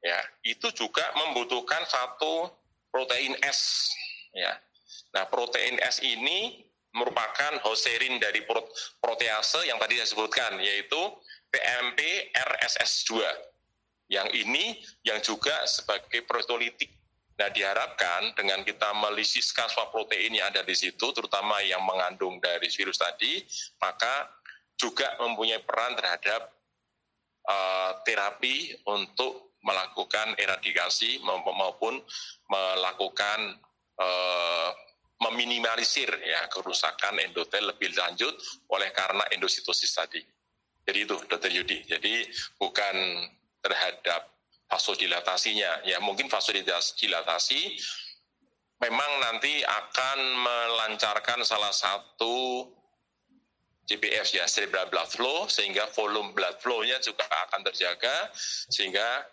ya 0.04 0.20
itu 0.46 0.70
juga 0.74 1.06
membutuhkan 1.18 1.82
satu 1.88 2.50
protein 2.94 3.34
S 3.42 3.90
ya. 4.36 4.54
Nah 5.16 5.26
protein 5.32 5.80
S 5.82 6.04
ini 6.04 6.66
merupakan 6.96 7.60
hoserin 7.68 8.20
dari 8.20 8.44
protease 9.04 9.68
yang 9.68 9.76
tadi 9.80 10.00
saya 10.00 10.08
sebutkan 10.08 10.56
yaitu 10.64 11.00
PMP 11.52 12.32
RSS2 12.32 13.12
yang 14.08 14.28
ini 14.32 14.80
yang 15.04 15.20
juga 15.20 15.66
sebagai 15.68 16.24
protolitik 16.24 16.94
Nah 17.36 17.52
diharapkan 17.52 18.32
dengan 18.32 18.64
kita 18.64 18.96
melisiskan 18.96 19.68
semua 19.68 19.92
protein 19.92 20.40
yang 20.40 20.48
ada 20.48 20.64
di 20.64 20.72
situ, 20.72 21.12
terutama 21.12 21.60
yang 21.68 21.84
mengandung 21.84 22.40
dari 22.40 22.72
virus 22.72 22.96
tadi, 22.96 23.44
maka 23.84 24.32
juga 24.80 25.20
mempunyai 25.20 25.60
peran 25.64 26.00
terhadap 26.00 26.52
uh, 27.48 27.92
terapi 28.08 28.76
untuk 28.88 29.56
melakukan 29.66 30.38
eradikasi 30.38 31.20
maupun 31.26 31.98
melakukan 32.48 33.58
uh, 33.98 34.70
meminimalisir 35.26 36.12
ya 36.22 36.46
kerusakan 36.52 37.18
endotel 37.24 37.72
lebih 37.74 37.96
lanjut 37.98 38.36
oleh 38.70 38.92
karena 38.92 39.24
endositosis 39.32 39.92
tadi. 39.96 40.22
Jadi 40.86 41.00
itu, 41.02 41.16
Dr. 41.26 41.50
Yudi. 41.50 41.82
Jadi 41.88 42.30
bukan 42.62 43.26
terhadap 43.66 44.35
vasodilatasinya. 44.76 45.88
Ya 45.88 46.04
mungkin 46.04 46.28
vasodilatasi 46.28 47.80
memang 48.84 49.12
nanti 49.24 49.64
akan 49.64 50.20
melancarkan 50.44 51.48
salah 51.48 51.72
satu 51.72 52.68
GBF 53.88 54.36
ya 54.36 54.44
cerebral 54.50 54.92
blood 54.92 55.08
flow 55.08 55.48
sehingga 55.48 55.88
volume 55.96 56.36
blood 56.36 56.60
flow-nya 56.60 57.00
juga 57.00 57.24
akan 57.48 57.64
terjaga 57.72 58.34
sehingga 58.68 59.24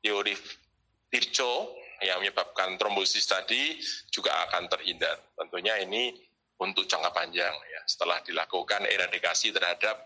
teori 0.00 0.32
Virchow 1.10 1.74
yang 2.02 2.22
menyebabkan 2.22 2.78
trombosis 2.78 3.26
tadi 3.26 3.76
juga 4.08 4.32
akan 4.48 4.70
terhindar. 4.70 5.18
Tentunya 5.34 5.82
ini 5.82 6.14
untuk 6.56 6.88
jangka 6.88 7.12
panjang 7.12 7.52
ya 7.52 7.80
setelah 7.84 8.22
dilakukan 8.24 8.86
eradikasi 8.88 9.52
terhadap 9.52 9.96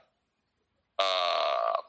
uh, 0.98 1.39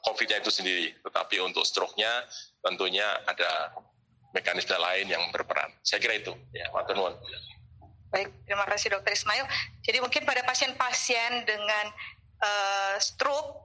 COVID-nya 0.01 0.41
itu 0.41 0.51
sendiri. 0.53 0.93
Tetapi 1.01 1.39
untuk 1.41 1.65
stroke-nya 1.65 2.25
tentunya 2.61 3.05
ada 3.25 3.73
mekanisme 4.31 4.75
lain 4.75 5.07
yang 5.11 5.23
berperan. 5.31 5.71
Saya 5.83 5.99
kira 6.01 6.15
itu. 6.17 6.33
Ya, 6.55 6.71
Matur 6.71 6.95
nuwun. 6.95 7.15
Baik, 8.11 8.27
terima 8.43 8.67
kasih 8.67 8.91
Dokter 8.91 9.15
Ismail. 9.15 9.47
Jadi 9.87 10.03
mungkin 10.03 10.27
pada 10.27 10.43
pasien-pasien 10.43 11.47
dengan 11.47 11.85
uh, 12.43 12.99
stroke, 12.99 13.63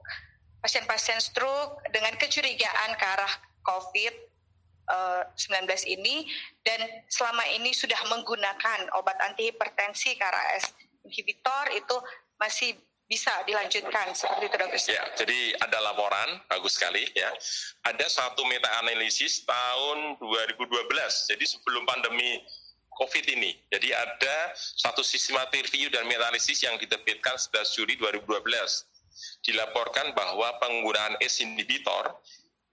pasien-pasien 0.63 1.19
stroke 1.19 1.83
dengan 1.91 2.15
kecurigaan 2.15 2.95
ke 2.95 3.05
arah 3.05 3.33
COVID-19 3.67 5.51
uh, 5.67 5.83
ini 5.83 6.31
dan 6.63 6.79
selama 7.11 7.43
ini 7.51 7.75
sudah 7.75 7.99
menggunakan 8.07 8.87
obat 8.95 9.19
antihipertensi 9.19 10.15
ke 10.15 10.23
arah 10.23 10.55
S 10.55 10.71
inhibitor 11.03 11.71
itu 11.75 11.95
masih 12.39 12.75
bisa 13.07 13.31
dilanjutkan 13.47 14.11
seperti 14.11 14.51
itu 14.51 14.57
dokter. 14.59 14.79
Ya, 14.91 15.03
jadi 15.15 15.39
ada 15.63 15.79
laporan 15.79 16.43
bagus 16.51 16.75
sekali 16.75 17.07
ya. 17.15 17.31
Ada 17.87 18.03
satu 18.11 18.43
meta 18.51 18.67
analisis 18.83 19.47
tahun 19.47 20.19
2012. 20.19 21.31
Jadi 21.31 21.45
sebelum 21.47 21.87
pandemi 21.87 22.43
COVID 22.99 23.25
ini. 23.31 23.55
Jadi 23.71 23.95
ada 23.95 24.51
satu 24.57 25.05
sistematik 25.07 25.71
review 25.71 25.87
dan 25.87 26.03
meta 26.03 26.27
analisis 26.27 26.59
yang 26.67 26.75
diterbitkan 26.75 27.39
11 27.39 27.79
Juli 27.79 27.95
2012. 27.95 28.27
Dilaporkan 29.47 30.11
bahwa 30.11 30.59
penggunaan 30.59 31.15
ACE 31.23 31.47
inhibitor 31.47 32.11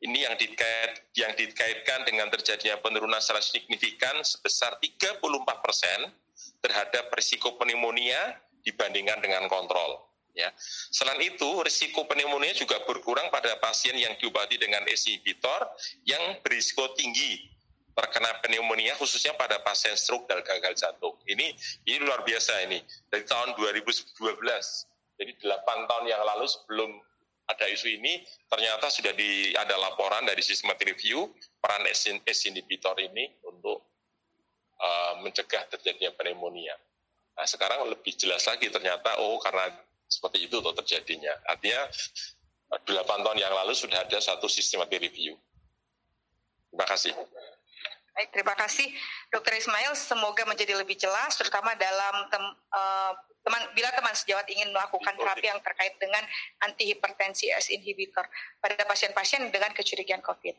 ini 0.04 0.26
yang 0.26 0.36
dikait 0.36 1.14
yang 1.16 1.32
dikaitkan 1.32 2.04
dengan 2.04 2.28
terjadinya 2.28 2.76
penurunan 2.82 3.22
secara 3.22 3.40
signifikan 3.40 4.20
sebesar 4.20 4.76
34 4.82 5.22
persen 5.64 6.12
terhadap 6.60 7.08
risiko 7.16 7.56
pneumonia 7.56 8.36
dibandingkan 8.66 9.20
dengan 9.24 9.48
kontrol. 9.48 10.13
Ya. 10.34 10.50
Selain 10.90 11.22
itu, 11.22 11.46
risiko 11.62 12.10
pneumonia 12.10 12.50
juga 12.58 12.82
berkurang 12.82 13.30
pada 13.30 13.54
pasien 13.62 13.94
yang 13.94 14.18
diobati 14.18 14.58
dengan 14.58 14.82
ACE 14.90 15.14
inhibitor 15.14 15.62
yang 16.02 16.42
berisiko 16.42 16.90
tinggi 16.98 17.54
terkena 17.94 18.42
pneumonia 18.42 18.98
khususnya 18.98 19.38
pada 19.38 19.62
pasien 19.62 19.94
stroke 19.94 20.26
dan 20.26 20.42
gagal 20.42 20.74
jantung. 20.74 21.14
Ini 21.30 21.54
ini 21.86 21.98
luar 22.02 22.26
biasa 22.26 22.66
ini 22.66 22.82
dari 23.06 23.22
tahun 23.22 23.54
2012. 23.54 24.18
Jadi 25.14 25.32
8 25.38 25.86
tahun 25.86 26.04
yang 26.10 26.22
lalu 26.26 26.46
sebelum 26.50 26.90
ada 27.46 27.70
isu 27.70 27.86
ini 27.86 28.26
ternyata 28.50 28.90
sudah 28.90 29.14
di, 29.14 29.54
ada 29.54 29.78
laporan 29.78 30.26
dari 30.26 30.42
systematic 30.42 30.98
review 30.98 31.30
peran 31.62 31.86
ACE 31.86 32.50
inhibitor 32.50 32.98
ini 32.98 33.30
untuk 33.46 33.84
uh, 34.82 35.14
mencegah 35.22 35.62
terjadinya 35.70 36.10
pneumonia. 36.18 36.74
Nah, 37.34 37.46
sekarang 37.46 37.86
lebih 37.90 38.14
jelas 38.18 38.46
lagi 38.46 38.70
ternyata 38.70 39.22
oh 39.22 39.38
karena 39.38 39.70
seperti 40.08 40.46
itu 40.46 40.60
tuh 40.60 40.74
terjadinya. 40.76 41.34
Artinya 41.48 41.88
8 42.82 42.86
tahun 43.06 43.38
yang 43.38 43.54
lalu 43.54 43.72
sudah 43.76 44.02
ada 44.02 44.18
satu 44.18 44.50
systematic 44.50 44.98
review. 45.00 45.38
Terima 46.70 46.86
kasih. 46.90 47.12
Baik, 48.14 48.30
terima 48.30 48.54
kasih 48.54 48.86
Dr. 49.34 49.58
Ismail. 49.58 49.94
Semoga 49.98 50.46
menjadi 50.46 50.78
lebih 50.78 50.94
jelas, 50.94 51.34
terutama 51.34 51.74
dalam 51.74 52.30
tem, 52.30 52.44
uh, 52.70 53.12
teman 53.42 53.62
bila 53.74 53.90
teman 53.90 54.14
sejawat 54.14 54.46
ingin 54.54 54.70
melakukan 54.70 55.18
terapi 55.18 55.46
yang 55.50 55.58
terkait 55.58 55.94
dengan 55.98 56.22
antihipertensi 56.62 57.50
S 57.50 57.74
inhibitor 57.74 58.22
pada 58.62 58.78
pasien-pasien 58.86 59.50
dengan 59.50 59.74
kecurigaan 59.74 60.22
COVID. 60.22 60.56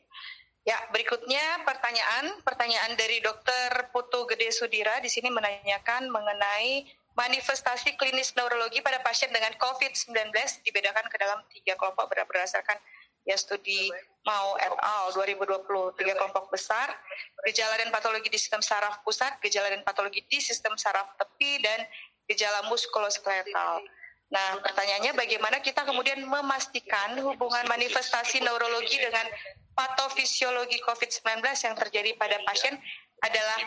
Ya, 0.66 0.82
berikutnya 0.90 1.62
pertanyaan, 1.62 2.42
pertanyaan 2.42 2.98
dari 2.98 3.22
Dr. 3.22 3.94
Putu 3.94 4.26
Gede 4.26 4.50
Sudira 4.50 4.98
di 4.98 5.08
sini 5.08 5.30
menanyakan 5.30 6.10
mengenai 6.10 6.90
manifestasi 7.16 7.96
klinis 7.96 8.36
neurologi 8.36 8.84
pada 8.84 9.00
pasien 9.00 9.32
dengan 9.32 9.56
COVID-19 9.56 10.36
dibedakan 10.68 11.08
ke 11.08 11.16
dalam 11.16 11.40
tiga 11.48 11.80
kelompok 11.80 12.12
berdasarkan 12.12 12.76
ya 13.26 13.34
studi 13.40 13.90
mau 14.22 14.54
et 14.62 14.70
al 14.70 15.10
2020 15.10 15.66
tiga 15.98 16.14
kelompok 16.14 16.54
besar 16.54 16.94
gejala 17.50 17.74
dan 17.82 17.90
patologi 17.90 18.30
di 18.30 18.38
sistem 18.38 18.62
saraf 18.62 19.02
pusat 19.02 19.42
gejala 19.42 19.74
dan 19.74 19.82
patologi 19.82 20.22
di 20.30 20.38
sistem 20.38 20.78
saraf 20.78 21.18
tepi 21.18 21.64
dan 21.64 21.82
gejala 22.30 22.70
muskuloskeletal. 22.70 23.82
Nah, 24.30 24.48
pertanyaannya 24.62 25.14
bagaimana 25.14 25.62
kita 25.62 25.86
kemudian 25.86 26.26
memastikan 26.26 27.14
hubungan 27.22 27.66
manifestasi 27.70 28.42
neurologi 28.42 28.98
dengan 28.98 29.26
patofisiologi 29.78 30.82
COVID-19 30.82 31.46
yang 31.46 31.76
terjadi 31.78 32.12
pada 32.18 32.42
pasien 32.48 32.74
adalah 33.26 33.58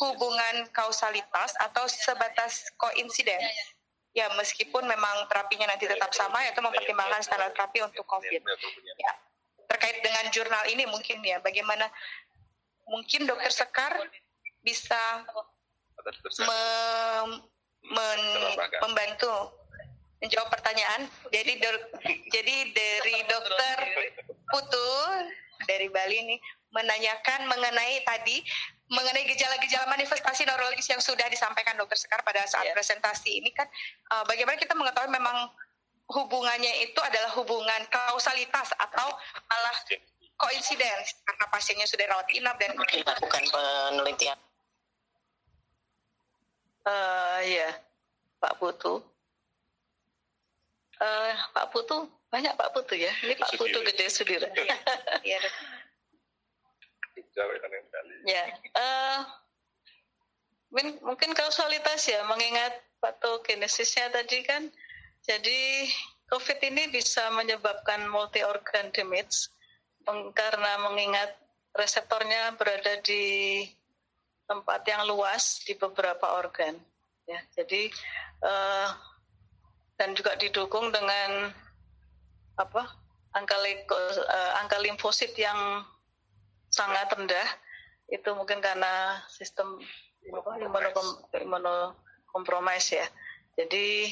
hubungan 0.00 0.66
kausalitas 0.72 1.52
atau 1.60 1.84
sebatas 1.88 2.68
koinsiden. 2.80 3.40
Ya 4.12 4.28
meskipun 4.36 4.84
memang 4.84 5.24
terapinya 5.32 5.72
nanti 5.72 5.88
tetap 5.88 6.12
sama 6.12 6.44
yaitu 6.44 6.60
mempertimbangkan 6.60 7.24
standar 7.24 7.48
terapi 7.56 7.80
untuk 7.80 8.04
COVID. 8.04 8.44
Ya, 9.00 9.12
terkait 9.72 10.04
dengan 10.04 10.28
jurnal 10.28 10.64
ini 10.68 10.84
mungkin 10.84 11.24
ya 11.24 11.40
bagaimana 11.40 11.88
mungkin 12.84 13.24
dokter 13.24 13.48
Sekar 13.48 13.96
bisa 14.60 15.24
me, 16.44 16.62
men, 17.88 18.20
membantu 18.84 19.32
menjawab 20.20 20.48
pertanyaan. 20.52 21.08
Jadi 21.32 21.52
do, 21.58 21.70
jadi 22.30 22.56
dari 22.70 23.16
dokter 23.26 23.76
Putu 24.52 24.92
dari 25.64 25.88
Bali 25.88 26.16
ini 26.20 26.36
menanyakan 26.72 27.46
mengenai 27.46 28.00
tadi 28.02 28.40
mengenai 28.92 29.24
gejala-gejala 29.24 29.88
manifestasi 29.88 30.44
neurologis 30.44 30.88
yang 30.88 31.00
sudah 31.00 31.24
disampaikan 31.32 31.76
dokter 31.80 31.96
Sekar 31.96 32.20
pada 32.20 32.44
saat 32.44 32.68
yeah. 32.68 32.76
presentasi 32.76 33.40
ini 33.40 33.48
kan 33.56 33.64
uh, 34.12 34.24
bagaimana 34.28 34.60
kita 34.60 34.76
mengetahui 34.76 35.08
memang 35.08 35.48
hubungannya 36.12 36.84
itu 36.84 37.00
adalah 37.00 37.32
hubungan 37.40 37.80
kausalitas 37.88 38.68
atau 38.76 39.08
malah 39.48 39.76
koinsidens 40.36 41.16
karena 41.24 41.46
pasiennya 41.48 41.86
sudah 41.88 42.04
rawat 42.10 42.28
inap 42.36 42.56
dan 42.60 42.76
kita 42.90 43.14
bukan 43.22 43.42
penelitian. 43.48 44.38
Uh, 46.82 47.38
ya, 47.46 47.70
Pak 48.42 48.58
Putu. 48.58 48.98
Uh, 50.98 51.32
Pak 51.54 51.70
Putu 51.70 52.10
banyak 52.32 52.52
Pak 52.58 52.74
Putu 52.74 52.98
ya. 52.98 53.12
Ini 53.22 53.38
Pak 53.38 53.54
Putu 53.54 53.78
gede 53.86 54.06
Sudira. 54.10 54.50
Iya. 55.22 55.38
Ya, 58.28 58.44
uh, 58.76 59.18
mungkin 61.02 61.32
kausalitas 61.32 62.08
ya, 62.08 62.24
mengingat 62.28 62.72
patogenesisnya 63.00 64.12
tadi 64.12 64.44
kan. 64.46 64.68
Jadi 65.22 65.88
COVID 66.32 66.58
ini 66.64 66.88
bisa 66.88 67.28
menyebabkan 67.34 68.08
multi 68.08 68.40
organ 68.40 68.88
damage 68.90 69.52
karena 70.34 70.72
mengingat 70.82 71.30
reseptornya 71.76 72.56
berada 72.58 72.98
di 73.04 73.62
tempat 74.48 74.82
yang 74.88 75.06
luas 75.06 75.62
di 75.64 75.76
beberapa 75.78 76.36
organ. 76.36 76.76
Ya, 77.28 77.38
jadi 77.54 77.86
uh, 78.42 78.88
dan 79.94 80.18
juga 80.18 80.34
didukung 80.34 80.90
dengan 80.90 81.54
apa 82.58 82.82
angka, 83.32 83.56
uh, 83.62 84.52
angka 84.58 84.82
limfosit 84.82 85.32
yang 85.38 85.86
sangat 86.72 87.12
rendah 87.12 87.48
itu 88.08 88.28
mungkin 88.32 88.64
karena 88.64 89.20
sistem 89.28 89.76
imunokompromis 91.36 92.96
ya. 92.96 93.06
Jadi 93.60 94.08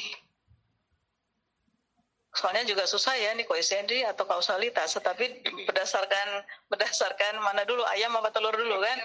soalnya 2.30 2.62
juga 2.68 2.86
susah 2.86 3.16
ya 3.16 3.34
nih 3.34 3.48
koinsidensi 3.48 4.04
atau 4.04 4.28
kausalitas, 4.28 4.94
tetapi 4.94 5.42
berdasarkan 5.66 6.44
berdasarkan 6.68 7.40
mana 7.40 7.64
dulu 7.64 7.82
ayam 7.88 8.12
apa 8.20 8.30
telur 8.30 8.54
dulu 8.54 8.78
kan? 8.84 9.00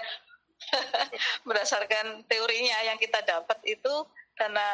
berdasarkan 1.48 2.24
teorinya 2.32 2.80
yang 2.88 2.96
kita 2.96 3.20
dapat 3.28 3.60
itu 3.68 3.92
karena 4.32 4.64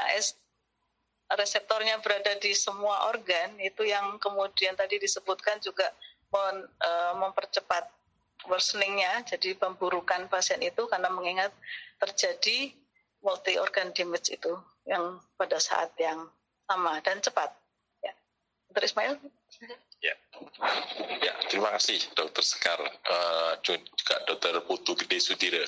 reseptornya 1.35 1.99
berada 1.99 2.39
di 2.39 2.55
semua 2.55 3.11
organ 3.11 3.59
itu 3.59 3.83
yang 3.83 4.15
kemudian 4.23 4.79
tadi 4.79 5.03
disebutkan 5.03 5.59
juga 5.59 5.91
eh, 6.39 7.15
mempercepat 7.19 8.02
worseningnya, 8.47 9.23
jadi 9.27 9.55
pemburukan 9.55 10.27
pasien 10.27 10.59
itu 10.63 10.87
karena 10.91 11.09
mengingat 11.13 11.53
terjadi 12.03 12.75
multi 13.23 13.55
organ 13.59 13.95
damage 13.95 14.35
itu 14.35 14.53
yang 14.87 15.23
pada 15.39 15.63
saat 15.63 15.95
yang 15.99 16.27
sama 16.67 16.99
dan 17.07 17.23
cepat. 17.23 17.51
Ya. 18.03 18.13
Dr. 18.71 18.85
Ismail? 18.91 19.15
Ya. 20.03 20.15
ya, 21.23 21.35
terima 21.47 21.71
kasih 21.79 22.03
Dokter 22.19 22.43
Sekar, 22.43 22.81
uh, 22.83 23.55
juga 23.63 24.17
Dokter 24.27 24.59
Putu 24.67 24.99
Gede 24.99 25.23
Sudire. 25.23 25.63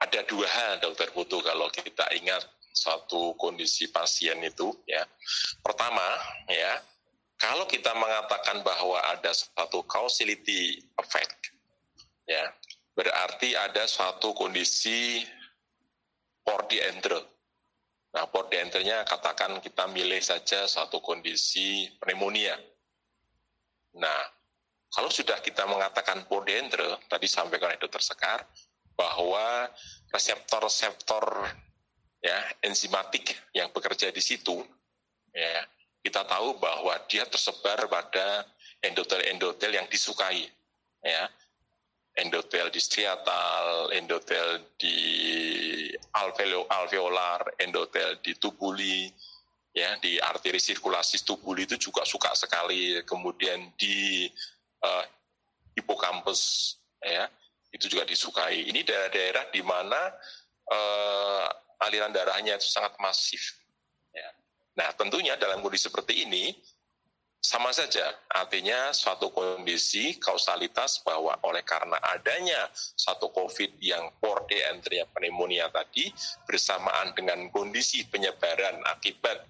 Ada 0.00 0.24
dua 0.24 0.48
hal 0.48 0.80
Dokter 0.80 1.12
Putu 1.12 1.44
kalau 1.44 1.68
kita 1.68 2.08
ingat 2.16 2.44
satu 2.72 3.36
kondisi 3.36 3.88
pasien 3.92 4.40
itu 4.40 4.72
ya. 4.88 5.04
Pertama 5.60 6.04
ya, 6.48 6.80
kalau 7.36 7.68
kita 7.68 7.92
mengatakan 7.92 8.64
bahwa 8.64 8.96
ada 9.12 9.32
satu 9.32 9.84
causality 9.84 10.80
effect 10.96 11.55
ya 12.26 12.44
berarti 12.92 13.54
ada 13.54 13.86
suatu 13.86 14.34
kondisi 14.34 15.22
pordientre. 16.42 17.22
Nah, 18.16 18.24
pordientrenya 18.32 19.04
katakan 19.04 19.60
kita 19.60 19.86
milih 19.92 20.22
saja 20.24 20.64
suatu 20.64 21.04
kondisi 21.04 21.86
pneumonia. 22.00 22.56
Nah, 24.00 24.20
kalau 24.88 25.12
sudah 25.12 25.36
kita 25.44 25.68
mengatakan 25.68 26.24
pordientre, 26.24 26.96
tadi 27.10 27.28
sampaikan 27.28 27.74
oleh 27.74 27.80
dokter 27.80 28.00
Sekar, 28.00 28.40
bahwa 28.96 29.68
reseptor-reseptor 30.08 31.44
ya 32.24 32.38
enzimatik 32.64 33.36
yang 33.52 33.68
bekerja 33.68 34.08
di 34.08 34.24
situ, 34.24 34.64
ya 35.36 35.68
kita 36.00 36.24
tahu 36.24 36.56
bahwa 36.56 36.96
dia 37.12 37.28
tersebar 37.28 37.84
pada 37.92 38.48
endotel-endotel 38.80 39.76
yang 39.76 39.84
disukai, 39.92 40.48
ya 41.04 41.28
endotel 42.16 42.72
di 42.72 42.80
striatal, 42.80 43.92
endotel 43.92 44.72
di 44.80 44.96
alveolar, 46.16 47.60
endotel 47.60 48.16
di 48.24 48.32
tubuli, 48.40 49.12
ya 49.76 50.00
di 50.00 50.16
arteri 50.16 50.56
sirkulasi 50.56 51.22
tubuli 51.28 51.68
itu 51.68 51.76
juga 51.76 52.08
suka 52.08 52.32
sekali. 52.32 53.04
Kemudian 53.04 53.76
di 53.76 54.24
uh, 54.80 55.04
hipokampus, 55.76 56.74
ya 57.04 57.28
itu 57.76 57.92
juga 57.92 58.08
disukai. 58.08 58.64
Ini 58.72 58.80
daerah-daerah 58.80 59.52
di 59.52 59.60
mana 59.60 60.00
uh, 60.72 61.46
aliran 61.84 62.16
darahnya 62.16 62.56
itu 62.56 62.64
sangat 62.64 62.96
masif. 62.96 63.60
Ya. 64.16 64.28
Nah 64.80 64.88
tentunya 64.96 65.36
dalam 65.36 65.60
kondisi 65.60 65.92
seperti 65.92 66.24
ini 66.24 66.56
sama 67.40 67.70
saja, 67.70 68.02
artinya 68.26 68.90
suatu 68.90 69.30
kondisi 69.30 70.18
kausalitas 70.18 70.98
bahwa 71.06 71.38
oleh 71.46 71.62
karena 71.62 71.94
adanya 72.02 72.66
satu 72.74 73.30
COVID 73.30 73.78
yang 73.78 74.10
porde 74.18 74.58
entria 74.66 75.06
pneumonia 75.14 75.70
tadi 75.70 76.10
bersamaan 76.42 77.14
dengan 77.14 77.46
kondisi 77.54 78.02
penyebaran 78.10 78.82
akibat 78.90 79.46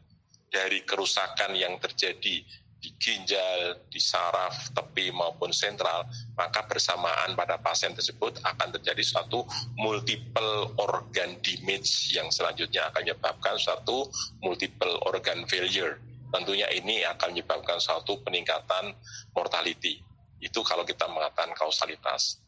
dari 0.52 0.84
kerusakan 0.84 1.56
yang 1.56 1.80
terjadi 1.80 2.44
di 2.76 2.90
ginjal, 3.00 3.80
di 3.88 3.98
saraf, 3.98 4.70
tepi 4.76 5.08
maupun 5.10 5.50
sentral, 5.50 6.04
maka 6.36 6.68
bersamaan 6.68 7.32
pada 7.32 7.56
pasien 7.56 7.96
tersebut 7.96 8.38
akan 8.44 8.76
terjadi 8.76 9.02
suatu 9.02 9.42
multiple 9.80 10.70
organ 10.78 11.40
damage 11.40 12.12
yang 12.12 12.28
selanjutnya 12.28 12.92
akan 12.92 13.02
menyebabkan 13.08 13.56
suatu 13.56 14.06
multiple 14.44 15.00
organ 15.08 15.48
failure 15.48 15.96
tentunya 16.36 16.68
ini 16.76 17.00
akan 17.02 17.32
menyebabkan 17.32 17.80
suatu 17.80 18.20
peningkatan 18.20 18.92
mortality. 19.32 20.04
Itu 20.36 20.60
kalau 20.60 20.84
kita 20.84 21.08
mengatakan 21.08 21.56
kausalitas. 21.56 22.44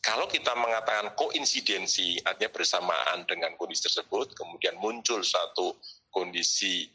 Kalau 0.00 0.28
kita 0.28 0.56
mengatakan 0.56 1.12
koinsidensi, 1.16 2.20
artinya 2.24 2.52
bersamaan 2.52 3.24
dengan 3.28 3.52
kondisi 3.56 3.84
tersebut, 3.88 4.32
kemudian 4.32 4.76
muncul 4.80 5.20
suatu 5.20 5.76
kondisi, 6.08 6.88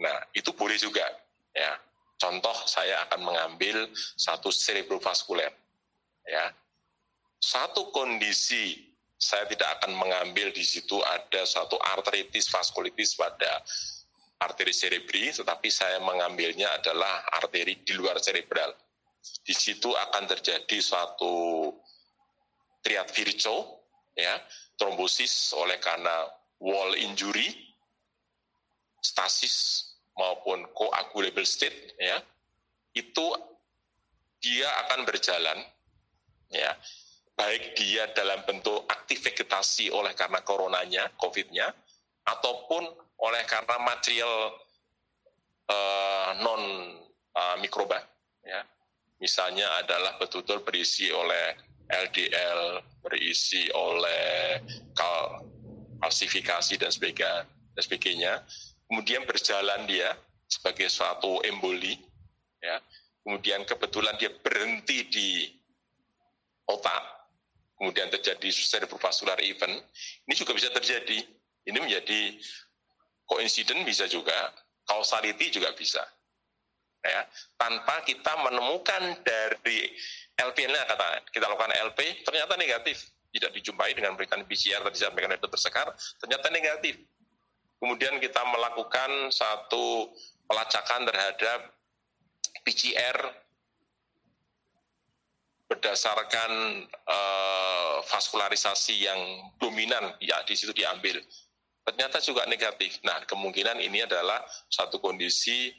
nah 0.00 0.24
itu 0.32 0.56
boleh 0.56 0.76
juga. 0.80 1.04
Ya, 1.52 1.76
contoh 2.16 2.54
saya 2.64 3.04
akan 3.08 3.20
mengambil 3.24 3.88
satu 4.16 4.48
cerebrovaskuler. 4.48 5.52
Ya, 6.24 6.52
satu 7.40 7.92
kondisi 7.92 8.86
saya 9.16 9.48
tidak 9.48 9.80
akan 9.80 9.96
mengambil 9.96 10.52
di 10.52 10.60
situ 10.60 11.00
ada 11.00 11.44
suatu 11.48 11.80
arteritis 11.80 12.52
vaskulitis 12.52 13.16
pada 13.16 13.64
arteri 14.36 14.72
cerebri, 14.72 15.32
tetapi 15.32 15.68
saya 15.72 15.96
mengambilnya 16.04 16.76
adalah 16.76 17.24
arteri 17.40 17.80
di 17.80 17.92
luar 17.96 18.20
cerebral. 18.20 18.76
Di 19.42 19.54
situ 19.56 19.90
akan 19.90 20.28
terjadi 20.28 20.76
suatu 20.78 21.72
triad 22.84 23.08
virco, 23.10 23.82
ya, 24.14 24.36
trombosis 24.78 25.56
oleh 25.56 25.80
karena 25.80 26.28
wall 26.62 26.94
injury, 26.94 27.74
stasis 29.00 29.88
maupun 30.14 30.68
coagulable 30.76 31.44
state, 31.44 31.96
ya, 31.98 32.20
itu 32.94 33.26
dia 34.38 34.68
akan 34.86 35.02
berjalan, 35.08 35.58
ya, 36.52 36.70
baik 37.36 37.76
dia 37.76 38.08
dalam 38.14 38.40
bentuk 38.46 38.86
aktif 38.88 39.26
vegetasi 39.26 39.90
oleh 39.90 40.14
karena 40.14 40.40
coronanya, 40.40 41.10
COVID-nya, 41.20 41.74
ataupun 42.26 42.82
oleh 43.22 43.42
karena 43.46 43.76
material 43.80 44.52
uh, 45.70 46.30
non 46.42 46.62
uh, 47.32 47.56
mikroba 47.62 48.02
ya. 48.44 48.60
Misalnya 49.16 49.80
adalah 49.80 50.20
betul-betul 50.20 50.60
berisi 50.60 51.08
oleh 51.08 51.56
LDL 51.86 52.82
berisi 53.00 53.70
oleh 53.72 54.60
kal 54.92 55.46
kalsifikasi 56.02 56.76
dan 56.76 56.90
sebagainya 57.78 58.42
kemudian 58.90 59.24
berjalan 59.24 59.86
dia 59.86 60.12
sebagai 60.46 60.90
suatu 60.90 61.42
emboli 61.46 61.98
ya. 62.62 62.78
Kemudian 63.26 63.66
kebetulan 63.66 64.14
dia 64.22 64.30
berhenti 64.30 65.02
di 65.10 65.50
otak. 66.70 67.02
Kemudian 67.76 68.08
terjadi 68.08 68.48
cerebrovascular 68.54 69.36
event. 69.42 69.82
Ini 70.24 70.34
juga 70.38 70.54
bisa 70.54 70.70
terjadi 70.70 71.26
ini 71.66 71.78
menjadi 71.82 72.20
Koinsiden 73.26 73.82
bisa 73.82 74.06
juga, 74.06 74.54
causality 74.86 75.50
juga 75.50 75.74
bisa. 75.74 75.98
Ya, 77.02 77.22
tanpa 77.58 78.02
kita 78.06 78.34
menemukan 78.42 79.18
dari 79.22 79.94
LP 80.38 80.66
ini 80.66 80.74
kata 80.74 81.26
kita 81.30 81.46
lakukan 81.46 81.74
LP 81.90 82.22
ternyata 82.22 82.54
negatif, 82.58 83.10
tidak 83.34 83.50
dijumpai 83.54 83.94
dengan 83.94 84.14
berikan 84.14 84.42
PCR 84.46 84.82
tadi 84.86 84.94
disampaikan 84.98 85.34
oleh 85.34 85.42
dokter 85.42 85.58
Sekar, 85.58 85.90
ternyata 86.22 86.50
negatif. 86.54 87.02
Kemudian 87.82 88.18
kita 88.22 88.42
melakukan 88.46 89.30
satu 89.30 90.10
pelacakan 90.46 91.06
terhadap 91.06 91.60
PCR 92.62 93.18
berdasarkan 95.66 96.50
uh, 97.10 97.98
vaskularisasi 98.06 99.02
yang 99.02 99.20
dominan 99.58 100.14
ya 100.22 100.38
di 100.46 100.54
situ 100.54 100.70
diambil 100.70 101.18
ternyata 101.86 102.18
juga 102.18 102.42
negatif. 102.50 102.98
Nah, 103.06 103.22
kemungkinan 103.30 103.78
ini 103.78 104.02
adalah 104.02 104.42
satu 104.66 104.98
kondisi 104.98 105.70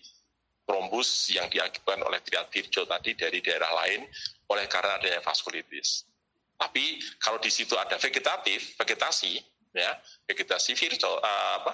trombus 0.64 1.28
yang 1.32 1.52
diakibatkan 1.52 2.04
oleh 2.08 2.24
triad 2.24 2.48
virgo 2.48 2.88
tadi 2.88 3.12
dari 3.16 3.44
daerah 3.44 3.72
lain 3.84 4.08
oleh 4.48 4.66
karena 4.72 4.96
adanya 4.96 5.20
vaskulitis. 5.20 6.08
Tapi 6.56 7.04
kalau 7.20 7.38
di 7.44 7.52
situ 7.52 7.76
ada 7.76 8.00
vegetatif, 8.00 8.76
vegetasi, 8.80 9.38
ya, 9.76 9.94
vegetasi 10.26 10.74
virtual 10.74 11.20
uh, 11.22 11.54
apa, 11.62 11.74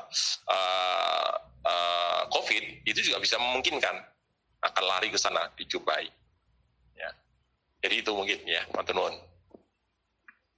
uh, 0.49 1.31
uh, 1.63 2.21
COVID 2.33 2.83
itu 2.89 2.99
juga 3.05 3.21
bisa 3.21 3.37
memungkinkan 3.37 3.95
akan 4.65 4.83
lari 4.83 5.13
ke 5.13 5.17
sana 5.21 5.47
dijumpai. 5.55 6.09
Ya. 6.97 7.09
Jadi 7.85 7.95
itu 8.01 8.11
mungkin 8.11 8.39
ya, 8.43 8.65
Pak 8.73 8.91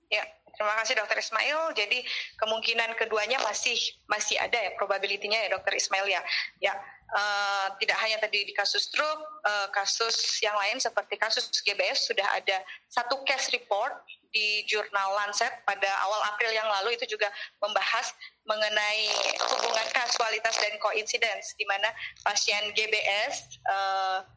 Ya, 0.10 0.22
Terima 0.56 0.74
kasih 0.80 0.96
Dokter 0.96 1.20
Ismail. 1.20 1.60
Jadi 1.76 2.00
kemungkinan 2.40 2.96
keduanya 2.96 3.38
masih 3.44 3.76
masih 4.08 4.40
ada 4.40 4.56
ya 4.56 4.72
probabilitinya 4.80 5.36
ya 5.36 5.50
Dokter 5.52 5.76
Ismail 5.76 6.08
ya. 6.08 6.22
Ya 6.64 6.74
uh, 7.12 7.68
tidak 7.78 7.98
hanya 8.02 8.18
tadi 8.24 8.48
di 8.48 8.54
kasus 8.56 8.88
stroke, 8.88 9.24
uh, 9.46 9.68
kasus 9.76 10.40
yang 10.40 10.56
lain 10.56 10.80
seperti 10.80 11.20
kasus 11.20 11.52
GBS 11.62 12.08
sudah 12.08 12.26
ada 12.34 12.64
satu 12.88 13.22
case 13.28 13.52
report 13.52 13.94
di 14.36 14.68
jurnal 14.68 15.16
Lancet 15.16 15.64
pada 15.64 15.88
awal 16.04 16.22
April 16.36 16.52
yang 16.52 16.68
lalu 16.68 17.00
itu 17.00 17.08
juga 17.08 17.32
membahas 17.64 18.12
mengenai 18.44 19.08
hubungan 19.40 19.88
kasualitas 19.96 20.60
dan 20.60 20.76
koinsidens 20.84 21.56
di 21.56 21.64
mana 21.64 21.88
pasien 22.24 22.72
GBS 22.76 23.60
uh, 23.64 24.28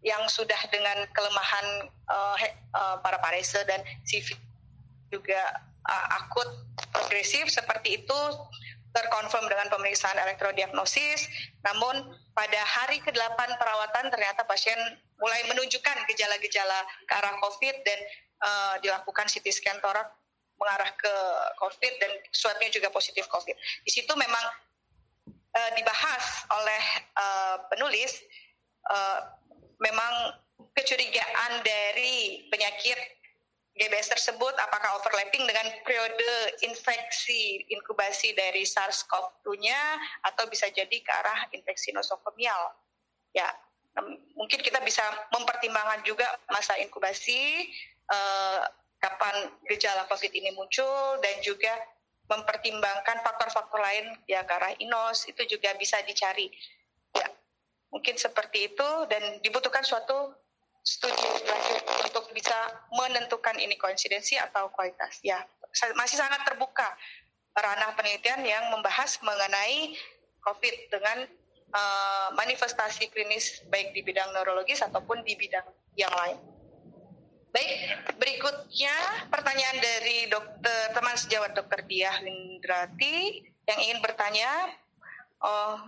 yang 0.00 0.24
sudah 0.30 0.56
dengan 0.72 1.04
kelemahan 1.12 1.92
uh, 2.08 2.36
uh, 2.72 2.96
para 3.04 3.20
parese 3.20 3.60
dan 3.68 3.84
CV 4.08 4.47
juga 5.08 5.40
uh, 5.88 6.06
akut 6.22 6.48
progresif 6.92 7.48
seperti 7.48 8.04
itu 8.04 8.20
terkonfirm 8.92 9.46
dengan 9.46 9.68
pemeriksaan 9.68 10.16
elektrodiagnosis. 10.16 11.28
Namun 11.64 12.08
pada 12.32 12.60
hari 12.64 12.98
ke-8 13.04 13.38
perawatan 13.60 14.08
ternyata 14.08 14.42
pasien 14.48 14.78
mulai 15.20 15.44
menunjukkan 15.50 16.08
gejala-gejala 16.08 16.78
ke 17.04 17.12
arah 17.12 17.34
COVID 17.42 17.76
dan 17.84 17.98
uh, 18.42 18.74
dilakukan 18.80 19.26
CT 19.28 19.46
scan 19.52 19.78
torak 19.82 20.08
mengarah 20.58 20.90
ke 20.98 21.14
COVID 21.62 21.92
dan 22.02 22.12
swabnya 22.34 22.70
juga 22.72 22.90
positif 22.90 23.30
COVID. 23.30 23.54
Di 23.86 23.90
situ 23.94 24.10
memang 24.18 24.44
uh, 25.54 25.70
dibahas 25.78 26.24
oleh 26.50 26.82
uh, 27.14 27.56
penulis 27.70 28.18
uh, 28.90 29.38
memang 29.78 30.34
kecurigaan 30.74 31.62
dari 31.62 32.46
penyakit 32.50 33.17
GBS 33.78 34.10
tersebut 34.10 34.54
apakah 34.58 34.98
overlapping 34.98 35.46
dengan 35.46 35.70
periode 35.86 36.58
infeksi 36.66 37.62
inkubasi 37.70 38.34
dari 38.34 38.66
SARS-CoV-2-nya 38.66 39.80
atau 40.26 40.50
bisa 40.50 40.66
jadi 40.68 40.98
ke 40.98 41.12
arah 41.14 41.46
infeksi 41.54 41.94
nosokomial. 41.94 42.74
Ya, 43.30 43.46
mungkin 44.34 44.58
kita 44.58 44.82
bisa 44.82 45.02
mempertimbangkan 45.30 46.02
juga 46.02 46.26
masa 46.50 46.74
inkubasi, 46.82 47.70
eh, 48.10 48.62
kapan 48.98 49.54
gejala 49.70 50.10
COVID 50.10 50.32
ini 50.34 50.50
muncul, 50.58 51.22
dan 51.22 51.38
juga 51.38 51.70
mempertimbangkan 52.28 53.24
faktor-faktor 53.24 53.78
lain 53.78 54.18
ya 54.28 54.42
ke 54.42 54.52
arah 54.52 54.74
inos, 54.82 55.24
itu 55.30 55.42
juga 55.46 55.72
bisa 55.78 56.02
dicari. 56.02 56.50
Ya, 57.14 57.30
mungkin 57.94 58.18
seperti 58.18 58.74
itu, 58.74 58.88
dan 59.06 59.38
dibutuhkan 59.40 59.86
suatu 59.86 60.34
studi 60.88 61.28
lanjut 61.44 61.84
untuk 62.08 62.24
bisa 62.32 62.56
menentukan 62.88 63.60
ini 63.60 63.76
koinsidensi 63.76 64.40
atau 64.40 64.72
kualitas. 64.72 65.20
Ya, 65.20 65.44
masih 65.92 66.16
sangat 66.16 66.48
terbuka 66.48 66.88
ranah 67.52 67.92
penelitian 67.92 68.40
yang 68.40 68.72
membahas 68.72 69.20
mengenai 69.20 69.92
COVID 70.40 70.74
dengan 70.88 71.28
uh, 71.76 72.28
manifestasi 72.32 73.12
klinis 73.12 73.60
baik 73.68 73.92
di 73.92 74.00
bidang 74.00 74.32
neurologis 74.32 74.80
ataupun 74.80 75.20
di 75.26 75.36
bidang 75.36 75.66
yang 75.98 76.12
lain. 76.16 76.40
Baik, 77.48 77.72
berikutnya 78.20 78.94
pertanyaan 79.32 79.80
dari 79.80 80.28
dokter 80.28 80.92
teman 80.92 81.16
sejawat 81.16 81.56
dokter 81.56 81.80
Diah 81.88 82.20
Lindrati 82.20 83.40
yang 83.64 83.78
ingin 83.88 83.98
bertanya, 84.04 84.48
oh, 85.40 85.80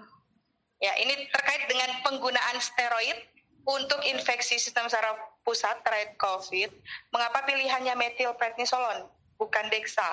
ya 0.81 0.93
ini 1.05 1.29
terkait 1.29 1.69
dengan 1.69 2.01
penggunaan 2.01 2.57
steroid 2.59 3.40
untuk 3.65 4.01
infeksi 4.09 4.57
sistem 4.57 4.89
saraf 4.89 5.17
pusat 5.45 5.81
terkait 5.85 6.17
COVID, 6.17 6.71
mengapa 7.13 7.45
pilihannya 7.45 7.95
metilprednisolon 7.97 9.09
bukan 9.37 9.67
dexa? 9.69 10.07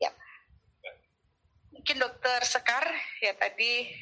Ya. 0.00 0.12
Mungkin 1.72 1.96
dokter 2.00 2.40
Sekar 2.44 2.84
ya 3.20 3.32
tadi 3.36 3.92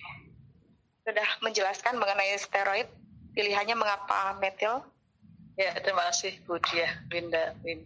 sudah 1.02 1.28
menjelaskan 1.42 1.98
mengenai 1.98 2.38
steroid. 2.38 2.88
pilihannya 3.32 3.72
mengapa 3.72 4.36
metil? 4.44 4.84
Ya, 5.56 5.72
terima 5.80 6.04
kasih 6.12 6.36
Bu 6.44 6.60
Diah 6.68 7.00
Winda 7.09 7.56
Win, 7.64 7.80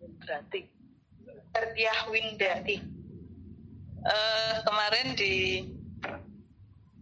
Windrati. 0.00 0.72
Diah 1.76 2.00
Windrati. 2.08 2.80
Uh, 4.00 4.56
kemarin 4.64 5.12
di 5.20 5.68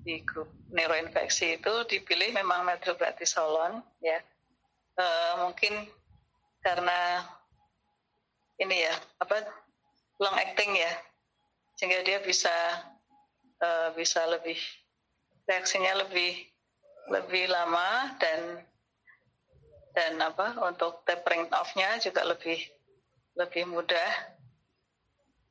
di 0.03 0.19
grup 0.27 0.51
neuroinfeksi 0.75 1.63
itu 1.63 1.75
dipilih 1.87 2.35
memang 2.35 2.67
metilbratisolon 2.67 3.81
ya. 4.03 4.19
Uh, 4.95 5.47
mungkin 5.47 5.91
karena 6.63 7.23
ini 8.63 8.87
ya 8.87 8.95
apa 9.19 9.43
long 10.23 10.37
acting 10.39 10.71
ya 10.79 10.93
sehingga 11.75 12.07
dia 12.07 12.23
bisa 12.23 12.55
uh, 13.59 13.91
bisa 13.99 14.23
lebih 14.31 14.59
reaksinya 15.51 15.99
lebih 16.07 16.47
lebih 17.11 17.51
lama 17.51 18.15
dan 18.23 18.63
dan 19.95 20.19
apa 20.19 20.59
untuk 20.63 21.07
tapering 21.07 21.47
off-nya 21.55 22.03
juga 22.03 22.27
lebih 22.27 22.59
lebih 23.39 23.67
mudah. 23.71 24.11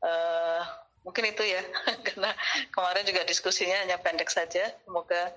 Uh, 0.04 0.83
mungkin 1.04 1.30
itu 1.30 1.44
ya 1.44 1.62
karena 2.08 2.32
kemarin 2.72 3.04
juga 3.08 3.22
diskusinya 3.28 3.78
hanya 3.84 4.00
pendek 4.00 4.28
saja. 4.32 4.72
Semoga 4.84 5.36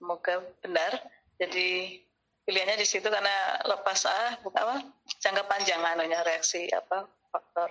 semoga 0.00 0.34
benar. 0.64 0.92
Jadi 1.40 2.00
pilihannya 2.44 2.80
di 2.80 2.88
situ 2.88 3.06
karena 3.06 3.60
lepas 3.68 4.04
ah 4.08 4.36
bukan 4.42 4.60
apa 4.60 4.76
jangka 5.20 5.44
panjang 5.46 5.80
anunya 5.80 6.18
reaksi 6.26 6.66
apa 6.72 7.06
faktor 7.30 7.70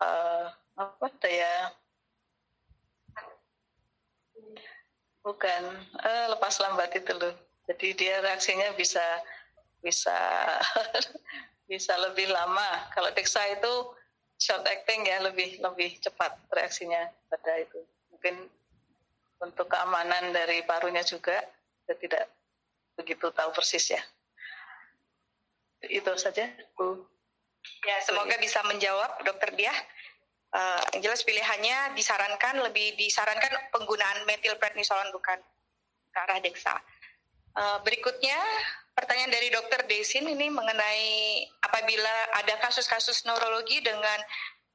uh, 0.00 0.46
apa 0.78 1.06
daya 1.20 1.74
bukan 5.20 5.62
uh, 6.00 6.26
lepas 6.32 6.64
lambat 6.64 6.96
itu 6.96 7.12
loh 7.12 7.34
jadi 7.68 7.86
dia 7.94 8.14
reaksinya 8.24 8.74
bisa 8.74 9.04
bisa 9.82 10.16
bisa 11.70 11.94
lebih 11.98 12.30
lama. 12.30 12.90
Kalau 12.94 13.10
Dexa 13.14 13.42
itu 13.48 13.72
short 14.42 14.66
acting 14.66 15.06
ya 15.06 15.22
lebih 15.22 15.62
lebih 15.62 16.02
cepat 16.02 16.34
reaksinya 16.50 17.06
pada 17.30 17.62
itu. 17.62 17.78
Mungkin 18.10 18.50
untuk 19.38 19.70
keamanan 19.70 20.34
dari 20.34 20.66
parunya 20.66 21.06
juga 21.06 21.38
saya 21.86 21.96
tidak 22.02 22.24
begitu 22.98 23.30
tahu 23.30 23.50
persis 23.54 23.94
ya. 23.94 24.02
Itu 25.82 26.14
saja, 26.18 26.46
Bu. 26.74 27.06
Ya, 27.86 27.98
semoga 28.02 28.38
bisa 28.38 28.62
menjawab, 28.66 29.22
Dokter 29.22 29.54
Diah. 29.54 29.74
Uh, 30.52 30.82
yang 30.92 31.08
jelas 31.08 31.24
pilihannya 31.24 31.96
disarankan 31.96 32.60
lebih 32.60 32.92
disarankan 33.00 33.72
penggunaan 33.72 34.28
metilprednisolon 34.28 35.08
bukan 35.10 35.40
ke 36.12 36.18
arah 36.28 36.38
Dexa. 36.44 36.76
Uh, 37.56 37.80
berikutnya 37.80 38.36
pertanyaan 38.92 39.32
dari 39.32 39.48
Dokter 39.48 39.84
Desin 39.88 40.28
ini 40.28 40.52
mengenai 40.52 41.44
apabila 41.64 42.14
ada 42.42 42.54
kasus-kasus 42.60 43.24
neurologi 43.24 43.80
dengan 43.80 44.18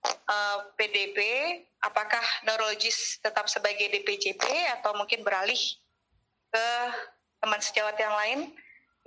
uh, 0.06 0.12
eh, 0.12 0.58
PDP, 0.78 1.18
apakah 1.82 2.24
neurologis 2.46 3.22
tetap 3.22 3.46
sebagai 3.50 3.90
DPJP 3.94 4.44
atau 4.80 4.98
mungkin 4.98 5.22
beralih 5.22 5.60
ke 6.50 6.68
teman 7.42 7.62
sejawat 7.62 7.96
yang 7.98 8.16
lain? 8.18 8.40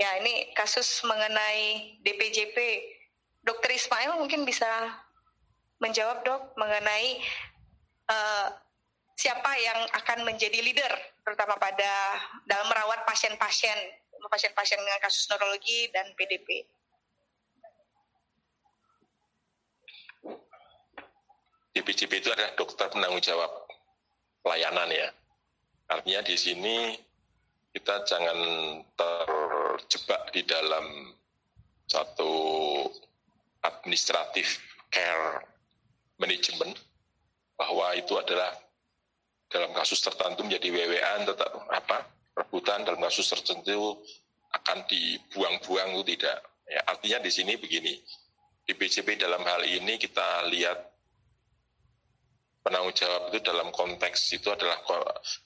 Ya, 0.01 0.16
ini 0.16 0.55
kasus 0.57 1.05
mengenai 1.05 2.01
DPJP. 2.01 2.57
Dokter 3.45 3.77
Ismail 3.77 4.16
mungkin 4.16 4.45
bisa 4.49 4.69
menjawab 5.81 6.24
dok 6.24 6.43
mengenai 6.61 7.24
uh, 8.09 8.49
siapa 9.16 9.53
yang 9.61 9.81
akan 9.97 10.28
menjadi 10.28 10.61
leader 10.61 10.93
terutama 11.24 11.57
pada 11.57 11.93
dalam 12.49 12.69
merawat 12.69 13.05
pasien-pasien 13.05 13.77
pasien-pasien 14.29 14.77
dengan 14.83 15.01
kasus 15.01 15.25
neurologi 15.31 15.89
dan 15.95 16.11
PDP. 16.19 16.67
DPJP 21.71 22.13
itu 22.19 22.29
adalah 22.35 22.53
dokter 22.59 22.91
penanggung 22.91 23.23
jawab 23.23 23.49
pelayanan 24.43 24.91
ya. 24.91 25.09
Artinya 25.87 26.21
di 26.27 26.37
sini 26.37 26.77
kita 27.71 28.03
jangan 28.05 28.39
terjebak 28.99 30.35
di 30.35 30.43
dalam 30.43 31.15
satu 31.87 32.33
administratif 33.63 34.59
care 34.91 35.47
management 36.19 36.75
bahwa 37.55 37.95
itu 37.95 38.19
adalah 38.19 38.51
dalam 39.51 39.71
kasus 39.75 39.99
tertentu 40.03 40.47
menjadi 40.47 40.71
WWA 40.71 41.27
tetap 41.27 41.51
apa 41.71 42.20
rebutan 42.41 42.83
dalam 42.89 43.01
kasus 43.05 43.29
tertentu 43.29 44.01
akan 44.57 44.83
dibuang-buang 44.89 46.01
itu 46.01 46.17
tidak. 46.17 46.39
Ya, 46.67 46.81
artinya 46.87 47.19
di 47.23 47.31
sini 47.31 47.59
begini, 47.61 47.95
di 48.65 48.73
BCP 48.73 49.19
dalam 49.19 49.43
hal 49.43 49.62
ini 49.67 49.99
kita 49.99 50.47
lihat 50.49 50.79
penanggung 52.62 52.95
jawab 52.95 53.33
itu 53.33 53.41
dalam 53.43 53.69
konteks 53.75 54.37
itu 54.37 54.49
adalah 54.53 54.79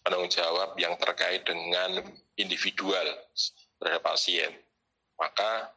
penanggung 0.05 0.31
jawab 0.31 0.77
yang 0.77 0.95
terkait 1.01 1.47
dengan 1.47 2.05
individual 2.37 3.07
terhadap 3.81 4.03
pasien. 4.05 4.53
Maka 5.16 5.73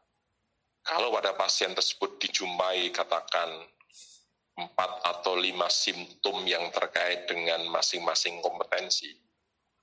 kalau 0.83 1.11
pada 1.13 1.35
pasien 1.35 1.71
tersebut 1.75 2.19
dijumpai 2.19 2.89
katakan 2.95 3.49
empat 4.57 4.91
atau 5.05 5.37
lima 5.37 5.69
simptom 5.69 6.41
yang 6.49 6.65
terkait 6.73 7.29
dengan 7.29 7.61
masing-masing 7.69 8.41
kompetensi. 8.41 9.26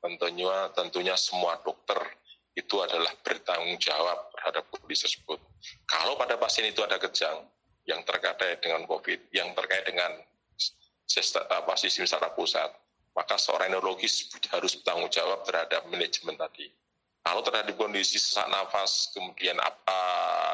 Tentunya, 0.04 0.68
tentunya 0.76 1.16
semua 1.16 1.56
dokter 1.64 1.96
itu 2.52 2.76
adalah 2.84 3.08
bertanggung 3.24 3.80
jawab 3.80 4.28
terhadap 4.36 4.68
kondisi 4.68 5.08
tersebut. 5.08 5.40
Kalau 5.88 6.20
pada 6.20 6.36
pasien 6.36 6.68
itu 6.68 6.84
ada 6.84 7.00
kejang 7.00 7.40
yang 7.88 8.04
terkait 8.04 8.60
dengan 8.60 8.84
COVID, 8.84 9.32
yang 9.32 9.56
terkait 9.56 9.88
dengan 9.88 10.12
sistem 11.08 12.04
saraf 12.04 12.36
pusat, 12.36 12.68
maka 13.16 13.40
seorang 13.40 13.72
neurologis 13.72 14.28
harus 14.52 14.76
bertanggung 14.76 15.08
jawab 15.08 15.40
terhadap 15.48 15.88
manajemen 15.88 16.36
tadi. 16.36 16.68
Kalau 17.24 17.40
terhadap 17.40 17.72
kondisi 17.80 18.20
sesak 18.20 18.52
nafas, 18.52 19.08
kemudian 19.16 19.56
apa 19.56 20.00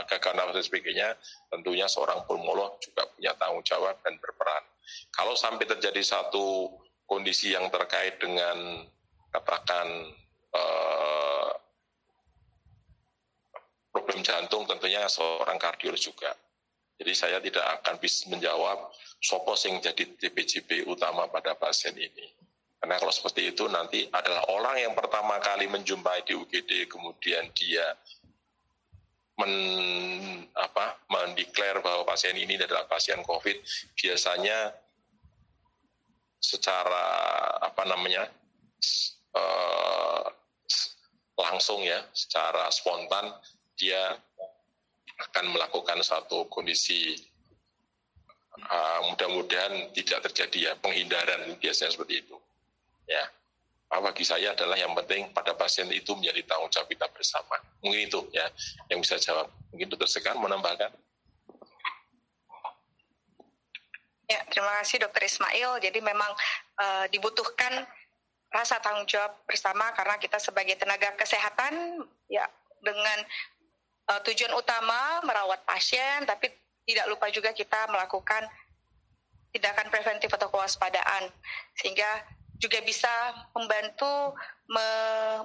gagal 0.07 0.39
nafas 0.39 0.55
dan 0.63 0.65
sebagainya, 0.71 1.09
tentunya 1.51 1.91
seorang 1.91 2.23
pulmolog 2.31 2.79
juga 2.79 3.11
punya 3.11 3.35
tanggung 3.35 3.67
jawab 3.67 3.99
dan 4.07 4.15
berperan. 4.23 4.63
Kalau 5.11 5.35
sampai 5.35 5.67
terjadi 5.67 5.99
satu 5.99 6.71
kondisi 7.11 7.51
yang 7.51 7.67
terkait 7.75 8.23
dengan 8.23 8.87
katakan 9.31 9.87
eh, 10.55 11.51
problem 13.91 14.21
jantung, 14.23 14.67
tentunya 14.67 15.07
seorang 15.07 15.59
kardiolog 15.59 15.99
juga. 15.99 16.35
Jadi 17.01 17.13
saya 17.17 17.41
tidak 17.41 17.81
akan 17.81 17.97
bisa 17.97 18.29
menjawab 18.29 18.93
sopo 19.25 19.57
yang 19.65 19.81
jadi 19.81 20.05
DPJP 20.21 20.85
utama 20.85 21.25
pada 21.33 21.57
pasien 21.57 21.97
ini. 21.97 22.29
Karena 22.81 22.97
kalau 22.97 23.13
seperti 23.13 23.53
itu 23.53 23.69
nanti 23.69 24.09
adalah 24.09 24.45
orang 24.53 24.77
yang 24.81 24.95
pertama 24.97 25.37
kali 25.41 25.69
menjumpai 25.69 26.25
di 26.25 26.33
UGD, 26.37 26.89
kemudian 26.89 27.49
dia 27.53 27.97
men, 29.37 29.53
bahwa 31.81 32.05
pasien 32.05 32.37
ini 32.37 32.61
adalah 32.61 32.85
pasien 32.85 33.21
COVID, 33.25 33.57
biasanya 33.97 34.73
secara 36.41 37.05
apa 37.61 37.85
namanya 37.85 38.29
uh, 39.37 40.27
langsung 41.39 41.83
ya, 41.83 42.05
secara 42.13 42.69
spontan 42.73 43.33
dia 43.77 44.17
akan 45.31 45.53
melakukan 45.53 46.01
satu 46.01 46.49
kondisi 46.49 47.17
uh, 48.57 49.01
mudah-mudahan 49.13 49.93
tidak 49.93 50.25
terjadi 50.31 50.59
ya 50.59 50.73
penghindaran 50.81 51.61
biasanya 51.61 51.93
seperti 51.93 52.25
itu 52.25 52.37
ya 53.05 53.25
bagi 53.99 54.23
saya 54.23 54.55
adalah 54.55 54.79
yang 54.79 54.95
penting 54.95 55.35
pada 55.35 55.51
pasien 55.59 55.91
itu 55.91 56.15
menjadi 56.15 56.47
tanggung 56.47 56.71
jawab 56.71 56.87
kita 56.87 57.11
bersama. 57.11 57.59
Mungkin 57.83 58.07
itu 58.07 58.23
ya 58.31 58.47
yang 58.87 59.03
bisa 59.03 59.19
jawab. 59.19 59.51
Mungkin 59.75 59.91
dokter 59.91 60.07
Sekan 60.07 60.39
menambahkan. 60.39 60.95
Ya, 64.31 64.47
terima 64.47 64.79
kasih 64.79 65.03
dokter 65.03 65.27
Ismail. 65.27 65.83
Jadi 65.83 65.99
memang 65.99 66.31
uh, 66.79 67.11
dibutuhkan 67.11 67.83
rasa 68.51 68.83
tanggung 68.83 69.07
jawab 69.07 69.31
bersama 69.47 69.95
karena 69.95 70.19
kita 70.19 70.43
sebagai 70.43 70.75
tenaga 70.75 71.15
kesehatan 71.15 72.03
ya 72.27 72.45
dengan 72.83 73.19
uh, 74.11 74.21
tujuan 74.27 74.51
utama 74.59 75.23
merawat 75.23 75.63
pasien 75.63 76.27
tapi 76.27 76.51
tidak 76.83 77.07
lupa 77.07 77.31
juga 77.31 77.55
kita 77.55 77.87
melakukan 77.87 78.43
tindakan 79.55 79.87
preventif 79.91 80.31
atau 80.35 80.51
kewaspadaan 80.51 81.31
sehingga 81.79 82.27
juga 82.61 82.83
bisa 82.85 83.11
membantu 83.57 84.37
me 84.69 84.87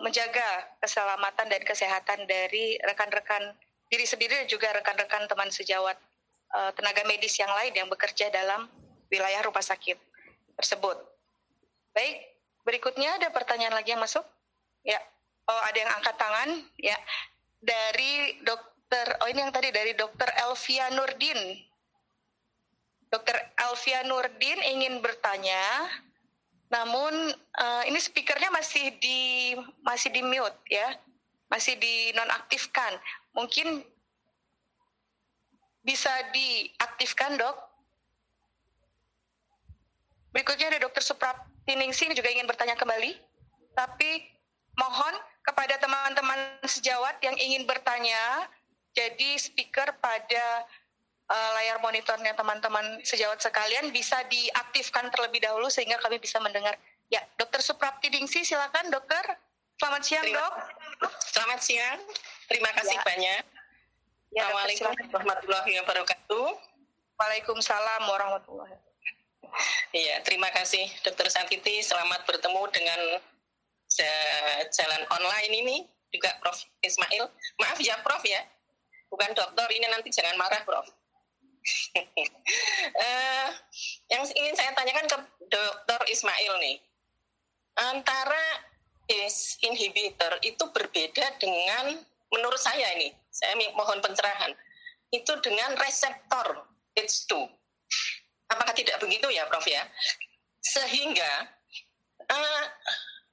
menjaga 0.03 0.75
keselamatan 0.83 1.47
dan 1.47 1.61
kesehatan 1.63 2.27
dari 2.27 2.75
rekan-rekan 2.83 3.55
diri 3.87 4.03
sendiri 4.03 4.43
dan 4.43 4.49
juga 4.49 4.73
rekan-rekan 4.75 5.29
teman 5.29 5.49
sejawat 5.53 5.95
uh, 6.51 6.71
tenaga 6.75 7.05
medis 7.07 7.37
yang 7.39 7.49
lain 7.53 7.71
yang 7.71 7.87
bekerja 7.87 8.27
dalam 8.33 8.67
wilayah 9.07 9.41
rumah 9.45 9.63
sakit 9.63 9.95
tersebut. 10.59 10.97
Baik, 11.95 12.34
berikutnya 12.65 13.21
ada 13.21 13.29
pertanyaan 13.29 13.77
lagi 13.77 13.93
yang 13.93 14.01
masuk? 14.01 14.25
Ya, 14.81 14.99
Oh, 15.45 15.61
ada 15.61 15.77
yang 15.77 15.91
angkat 15.93 16.15
tangan? 16.17 16.49
Ya. 16.81 16.97
Dari 17.61 18.41
dokter, 18.41 19.05
oh 19.21 19.29
ini 19.29 19.45
yang 19.45 19.53
tadi 19.53 19.69
dari 19.69 19.93
dokter 19.93 20.25
Elvia 20.41 20.89
Nurdin. 20.93 21.41
Dokter 23.13 23.37
Elvia 23.53 24.01
Nurdin 24.09 24.59
ingin 24.65 25.01
bertanya, 25.05 25.61
namun 26.73 27.13
uh, 27.61 27.83
ini 27.85 28.01
speakernya 28.01 28.49
masih 28.49 28.97
di 28.97 29.53
masih 29.85 30.09
di 30.09 30.25
mute 30.25 30.57
ya, 30.65 30.97
masih 31.49 31.77
dinonaktifkan. 31.77 32.97
Mungkin 33.37 33.85
bisa 35.85 36.09
diaktifkan 36.33 37.37
dok. 37.37 37.57
Berikutnya 40.33 40.73
ada 40.73 40.81
dokter 40.81 41.05
Supraptiningsi 41.65 42.13
juga 42.13 42.29
ingin 42.29 42.45
bertanya 42.45 42.77
kembali, 42.77 43.17
tapi 43.73 44.21
mohon 44.77 45.17
kepada 45.41 45.81
teman-teman 45.81 46.61
sejawat 46.61 47.17
yang 47.25 47.33
ingin 47.41 47.65
bertanya, 47.65 48.45
jadi 48.93 49.33
speaker 49.41 49.97
pada 49.97 50.45
uh, 51.25 51.49
layar 51.57 51.81
monitornya 51.81 52.37
teman-teman 52.37 53.01
sejawat 53.01 53.41
sekalian 53.41 53.89
bisa 53.89 54.13
diaktifkan 54.29 55.09
terlebih 55.09 55.41
dahulu 55.41 55.65
sehingga 55.73 55.97
kami 56.05 56.21
bisa 56.21 56.37
mendengar. 56.37 56.77
Ya, 57.09 57.25
Dokter 57.33 57.65
Suprapti 57.65 58.13
Dingsi, 58.13 58.45
silakan 58.45 58.93
Dokter. 58.93 59.25
Selamat 59.81 60.05
siang, 60.05 60.21
Terima, 60.21 60.45
Dok. 60.45 60.53
Selamat 61.17 61.59
siang. 61.65 61.99
Terima 62.45 62.69
kasih 62.77 62.93
ya. 62.93 63.01
banyak. 63.01 63.43
Ya, 64.37 64.53
Assalamualaikum 64.53 64.93
warahmatullahi 65.17 65.71
wabarakatuh. 65.81 66.47
Waalaikumsalam 67.17 68.01
warahmatullahi 68.05 68.69
wabarakatuh. 68.69 68.84
Iya, 69.95 70.21
terima 70.25 70.51
kasih 70.51 70.85
Dokter 71.01 71.27
Santiti. 71.31 71.79
Selamat 71.79 72.27
bertemu 72.27 72.63
dengan 72.73 72.99
jalan 74.71 75.01
online 75.07 75.53
ini 75.55 75.77
juga 76.11 76.31
Prof. 76.39 76.57
Ismail. 76.83 77.27
Maaf 77.59 77.79
ya 77.81 77.99
Prof 78.03 78.23
ya, 78.23 78.41
bukan 79.11 79.31
dokter 79.35 79.67
ini 79.75 79.87
nanti 79.91 80.09
jangan 80.11 80.35
marah 80.39 80.61
Prof. 80.63 80.87
uh, 81.97 83.49
yang 84.13 84.21
ingin 84.21 84.53
saya 84.53 84.71
tanyakan 84.77 85.09
ke 85.09 85.17
Dokter 85.49 85.99
Ismail 86.13 86.53
nih, 86.61 86.77
antara 87.73 88.45
ACE 89.09 89.57
inhibitor 89.65 90.37
itu 90.45 90.61
berbeda 90.69 91.41
dengan 91.41 92.05
menurut 92.29 92.61
saya 92.61 92.85
ini, 92.97 93.13
saya 93.33 93.57
mohon 93.73 93.97
pencerahan, 93.97 94.53
itu 95.09 95.33
dengan 95.41 95.73
reseptor 95.77 96.69
ACE2. 96.97 97.54
Apakah 98.49 98.73
tidak 98.77 99.01
begitu 99.01 99.27
ya 99.33 99.45
Prof 99.49 99.65
ya? 99.65 99.83
Sehingga 100.61 101.49
uh, 102.29 102.63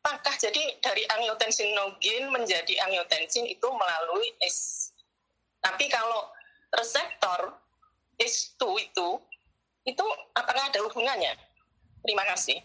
apakah 0.03 0.35
jadi 0.41 0.79
dari 0.83 1.07
angiotensinogen 1.07 2.33
menjadi 2.33 2.75
angiotensin 2.89 3.47
itu 3.47 3.69
melalui 3.71 4.35
ACE. 4.43 4.93
Tapi 5.63 5.87
kalau 5.87 6.33
reseptor 6.75 7.55
ACE2 8.19 8.63
itu 8.83 9.09
itu 9.83 10.05
apakah 10.35 10.71
ada 10.71 10.79
hubungannya? 10.83 11.35
Terima 12.03 12.27
kasih. 12.35 12.59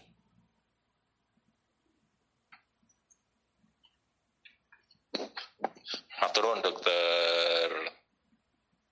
Maturun 6.18 6.58
dokter 6.62 7.70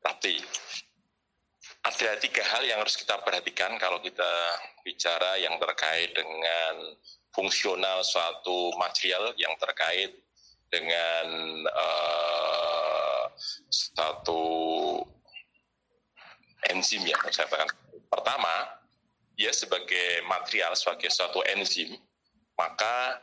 Rati. 0.03 0.66
Ada 1.87 2.19
tiga 2.19 2.43
hal 2.43 2.67
yang 2.67 2.83
harus 2.83 2.99
kita 2.99 3.15
perhatikan 3.23 3.79
kalau 3.79 4.03
kita 4.03 4.27
bicara 4.83 5.39
yang 5.39 5.55
terkait 5.63 6.11
dengan 6.19 6.99
fungsional 7.31 8.03
suatu 8.03 8.75
material 8.75 9.31
yang 9.39 9.55
terkait 9.55 10.19
dengan 10.67 11.27
uh, 11.71 13.31
satu 13.71 14.43
enzim 16.75 17.07
ya 17.07 17.15
saya 17.31 17.47
katakan. 17.47 17.71
Pertama, 18.11 18.83
dia 19.39 19.55
sebagai 19.55 20.27
material 20.27 20.75
sebagai 20.75 21.15
suatu 21.15 21.39
enzim, 21.55 21.95
maka 22.59 23.23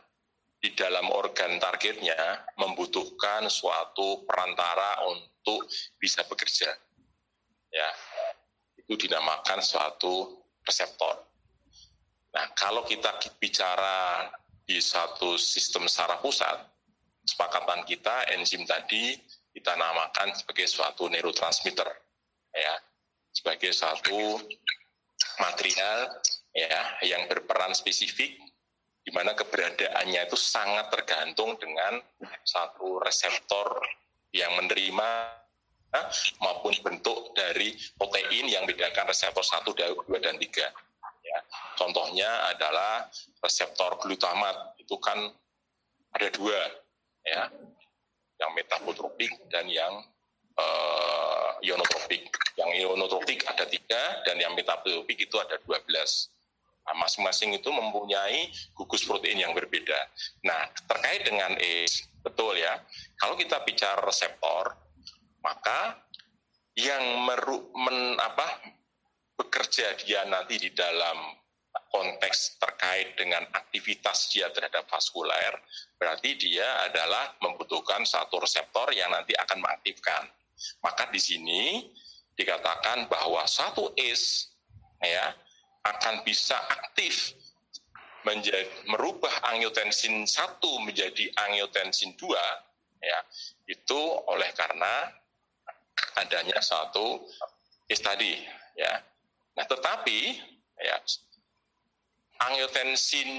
di 0.64 0.72
dalam 0.72 1.12
organ 1.12 1.60
targetnya 1.60 2.48
membutuhkan 2.56 3.44
suatu 3.52 4.24
perantara 4.24 5.04
untuk 5.04 5.68
bisa 6.00 6.24
bekerja. 6.24 6.72
Ya, 7.74 7.90
itu 8.84 9.08
dinamakan 9.08 9.64
suatu 9.64 10.44
reseptor. 10.64 11.24
Nah, 12.34 12.50
kalau 12.58 12.82
kita 12.84 13.14
bicara 13.38 14.28
di 14.64 14.80
satu 14.80 15.38
sistem 15.38 15.86
saraf 15.86 16.20
pusat, 16.24 16.56
kesepakatan 17.24 17.86
kita 17.86 18.32
enzim 18.34 18.66
tadi 18.66 19.16
kita 19.54 19.72
namakan 19.78 20.34
sebagai 20.34 20.66
suatu 20.66 21.06
neurotransmitter, 21.06 21.86
ya 22.52 22.74
sebagai 23.30 23.70
satu 23.70 24.42
material 25.38 26.10
ya 26.54 26.82
yang 27.02 27.26
berperan 27.26 27.74
spesifik 27.74 28.38
di 29.04 29.10
mana 29.12 29.36
keberadaannya 29.36 30.26
itu 30.26 30.38
sangat 30.38 30.88
tergantung 30.88 31.60
dengan 31.60 32.00
satu 32.46 33.02
reseptor 33.04 33.84
yang 34.32 34.54
menerima 34.56 35.43
maupun 36.42 36.74
bentuk 36.82 37.32
dari 37.36 37.74
protein 37.98 38.50
yang 38.50 38.66
membedakan 38.66 39.10
reseptor 39.10 39.42
1, 39.42 39.64
2, 40.06 40.24
dan 40.24 40.36
3. 40.36 40.70
Ya. 41.24 41.38
Contohnya 41.74 42.30
adalah 42.52 43.08
reseptor 43.40 43.96
glutamat, 43.98 44.76
itu 44.78 44.94
kan 45.00 45.18
ada 46.14 46.28
dua, 46.30 46.60
ya, 47.26 47.50
yang 48.38 48.50
metabotropik 48.54 49.32
dan 49.50 49.66
yang 49.66 50.04
uh, 50.58 51.58
ionotropik. 51.64 52.30
Yang 52.54 52.70
ionotropik 52.86 53.42
ada 53.50 53.66
tiga 53.66 54.22
dan 54.22 54.38
yang 54.38 54.54
metabotropik 54.54 55.18
itu 55.26 55.36
ada 55.42 55.58
12. 55.66 55.90
Nah, 56.84 56.94
masing-masing 57.00 57.56
itu 57.56 57.72
mempunyai 57.72 58.52
gugus 58.76 59.08
protein 59.08 59.40
yang 59.40 59.56
berbeda. 59.56 59.96
Nah, 60.44 60.68
terkait 60.84 61.24
dengan 61.24 61.56
ACE, 61.56 62.04
betul 62.20 62.60
ya. 62.60 62.76
Kalau 63.16 63.40
kita 63.40 63.64
bicara 63.64 64.04
reseptor, 64.04 64.76
maka 65.44 66.00
yang 66.74 67.22
meru, 67.22 67.70
men, 67.76 68.16
apa, 68.18 68.64
bekerja 69.36 69.94
dia 70.02 70.24
nanti 70.26 70.58
di 70.58 70.72
dalam 70.72 71.36
konteks 71.90 72.58
terkait 72.58 73.14
dengan 73.14 73.46
aktivitas 73.54 74.32
dia 74.34 74.50
terhadap 74.50 74.88
vaskuler, 74.90 75.54
berarti 76.00 76.34
dia 76.34 76.66
adalah 76.90 77.36
membutuhkan 77.38 78.02
satu 78.02 78.42
reseptor 78.42 78.90
yang 78.90 79.14
nanti 79.14 79.36
akan 79.38 79.62
mengaktifkan. 79.62 80.26
Maka 80.82 81.10
di 81.10 81.20
sini 81.22 81.62
dikatakan 82.34 83.06
bahwa 83.06 83.46
satu 83.46 83.94
ACE 83.94 84.50
ya 85.02 85.34
akan 85.86 86.24
bisa 86.26 86.56
aktif 86.72 87.36
menjadi, 88.24 88.66
merubah 88.88 89.52
angiotensin 89.52 90.24
1 90.24 90.58
menjadi 90.82 91.28
angiotensin 91.46 92.16
2 92.16 92.32
ya 93.04 93.20
itu 93.68 94.00
oleh 94.32 94.48
karena 94.56 95.12
adanya 96.18 96.58
satu 96.58 97.22
tadi 97.90 98.42
ya. 98.74 98.98
Nah, 99.54 99.64
tetapi 99.70 100.34
ya 100.82 100.96
angiotensin 102.42 103.30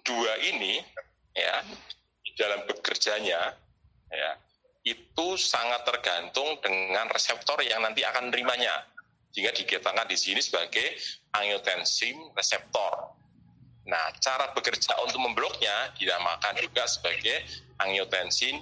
2 0.00 0.50
ini 0.54 0.80
ya 1.36 1.60
dalam 2.40 2.64
bekerjanya 2.64 3.52
ya 4.08 4.30
itu 4.88 5.28
sangat 5.36 5.84
tergantung 5.84 6.56
dengan 6.64 7.04
reseptor 7.12 7.60
yang 7.60 7.84
nanti 7.84 8.00
akan 8.08 8.32
menerimanya. 8.32 8.88
Sehingga 9.28 9.52
dikatakan 9.52 10.08
di 10.08 10.16
sini 10.16 10.40
sebagai 10.40 10.96
angiotensin 11.36 12.16
reseptor. 12.32 13.12
Nah, 13.84 14.08
cara 14.20 14.48
bekerja 14.56 14.96
untuk 15.04 15.20
membloknya 15.20 15.92
dinamakan 16.00 16.56
juga 16.64 16.88
sebagai 16.88 17.44
angiotensin 17.76 18.56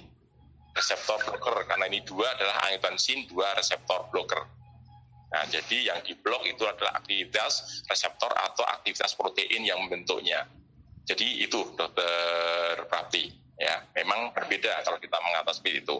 reseptor 0.77 1.17
blocker 1.25 1.65
karena 1.65 1.89
ini 1.89 2.05
dua 2.05 2.37
adalah 2.37 2.69
angiotensin 2.69 3.25
dua 3.27 3.57
reseptor 3.57 4.13
blocker. 4.13 4.45
Nah, 5.27 5.45
jadi 5.51 5.91
yang 5.91 5.99
diblok 6.07 6.47
itu 6.47 6.63
adalah 6.63 7.03
aktivitas 7.03 7.83
reseptor 7.91 8.31
atau 8.31 8.63
aktivitas 8.63 9.17
protein 9.19 9.67
yang 9.67 9.83
membentuknya. 9.83 10.47
Jadi 11.07 11.43
itu, 11.43 11.75
Dokter 11.75 12.87
Prati. 12.87 13.31
Ya, 13.57 13.83
memang 13.97 14.37
berbeda 14.37 14.85
kalau 14.85 15.01
kita 15.01 15.17
mengatasi 15.17 15.81
itu. 15.81 15.97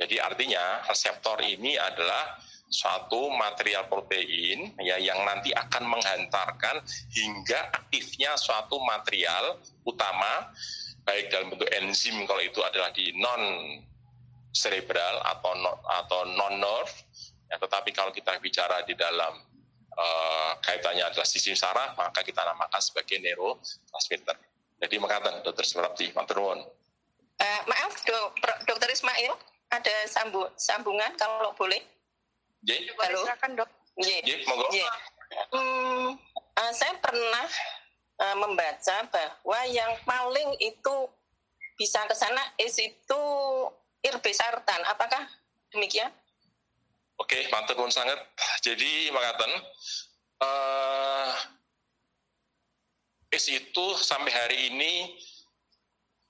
Jadi 0.00 0.16
artinya 0.16 0.86
reseptor 0.88 1.36
ini 1.44 1.76
adalah 1.76 2.38
suatu 2.70 3.26
material 3.34 3.90
protein 3.90 4.78
ya 4.78 4.94
yang 5.02 5.26
nanti 5.26 5.50
akan 5.50 5.90
menghantarkan 5.90 6.78
hingga 7.10 7.74
aktifnya 7.74 8.38
suatu 8.38 8.78
material 8.78 9.58
utama 9.82 10.54
baik 11.04 11.32
dalam 11.32 11.48
bentuk 11.52 11.70
enzim 11.72 12.16
kalau 12.28 12.42
itu 12.44 12.60
adalah 12.60 12.92
di 12.92 13.12
non 13.16 13.42
cerebral 14.50 15.22
atau 15.24 15.52
non, 15.54 15.76
atau 15.86 16.20
non 16.26 16.54
nerve 16.58 16.94
ya, 17.50 17.56
tetapi 17.58 17.90
kalau 17.94 18.10
kita 18.10 18.34
bicara 18.42 18.82
di 18.82 18.94
dalam 18.98 19.38
uh, 19.94 20.52
kaitannya 20.62 21.06
adalah 21.06 21.26
sistem 21.26 21.54
saraf 21.54 21.94
maka 21.94 22.20
kita 22.22 22.42
namakan 22.42 22.82
sebagai 22.82 23.18
neurotransmitter. 23.22 24.36
Jadi 24.80 24.96
mengatakan 24.96 25.44
dokter 25.44 25.64
Suprapti, 25.68 26.08
Manturun. 26.16 26.64
Uh, 27.36 27.60
maaf, 27.68 28.00
dok, 28.04 28.32
dokter 28.64 28.88
Ismail, 28.88 29.36
ada 29.68 29.96
sambu, 30.08 30.48
sambungan 30.56 31.12
kalau 31.20 31.52
boleh. 31.52 31.84
J? 32.64 32.88
Halo. 32.96 33.24
Silakan 33.28 33.50
dok. 33.60 33.68
J, 34.00 34.24
J 34.24 34.30
monggo. 34.48 34.68
J. 34.72 34.76
Hmm, 35.52 36.16
uh, 36.56 36.72
saya 36.72 36.96
pernah 37.00 37.46
uh, 38.20 38.36
membaca 38.36 38.96
bahwa 39.08 39.60
yang 39.72 39.92
paling 40.04 40.52
itu 40.60 40.96
bisa 41.80 42.04
ke 42.04 42.12
sana 42.12 42.44
is 42.60 42.76
itu 42.76 43.22
irbesartan. 44.04 44.80
Apakah 44.84 45.24
demikian? 45.72 46.12
Oke, 47.16 47.48
mantap 47.52 47.76
pun 47.76 47.92
sangat. 47.92 48.16
Jadi, 48.64 49.12
mengatakan 49.12 49.52
uh, 50.40 51.32
is 53.32 53.44
itu 53.48 53.86
sampai 54.00 54.32
hari 54.32 54.58
ini 54.72 54.92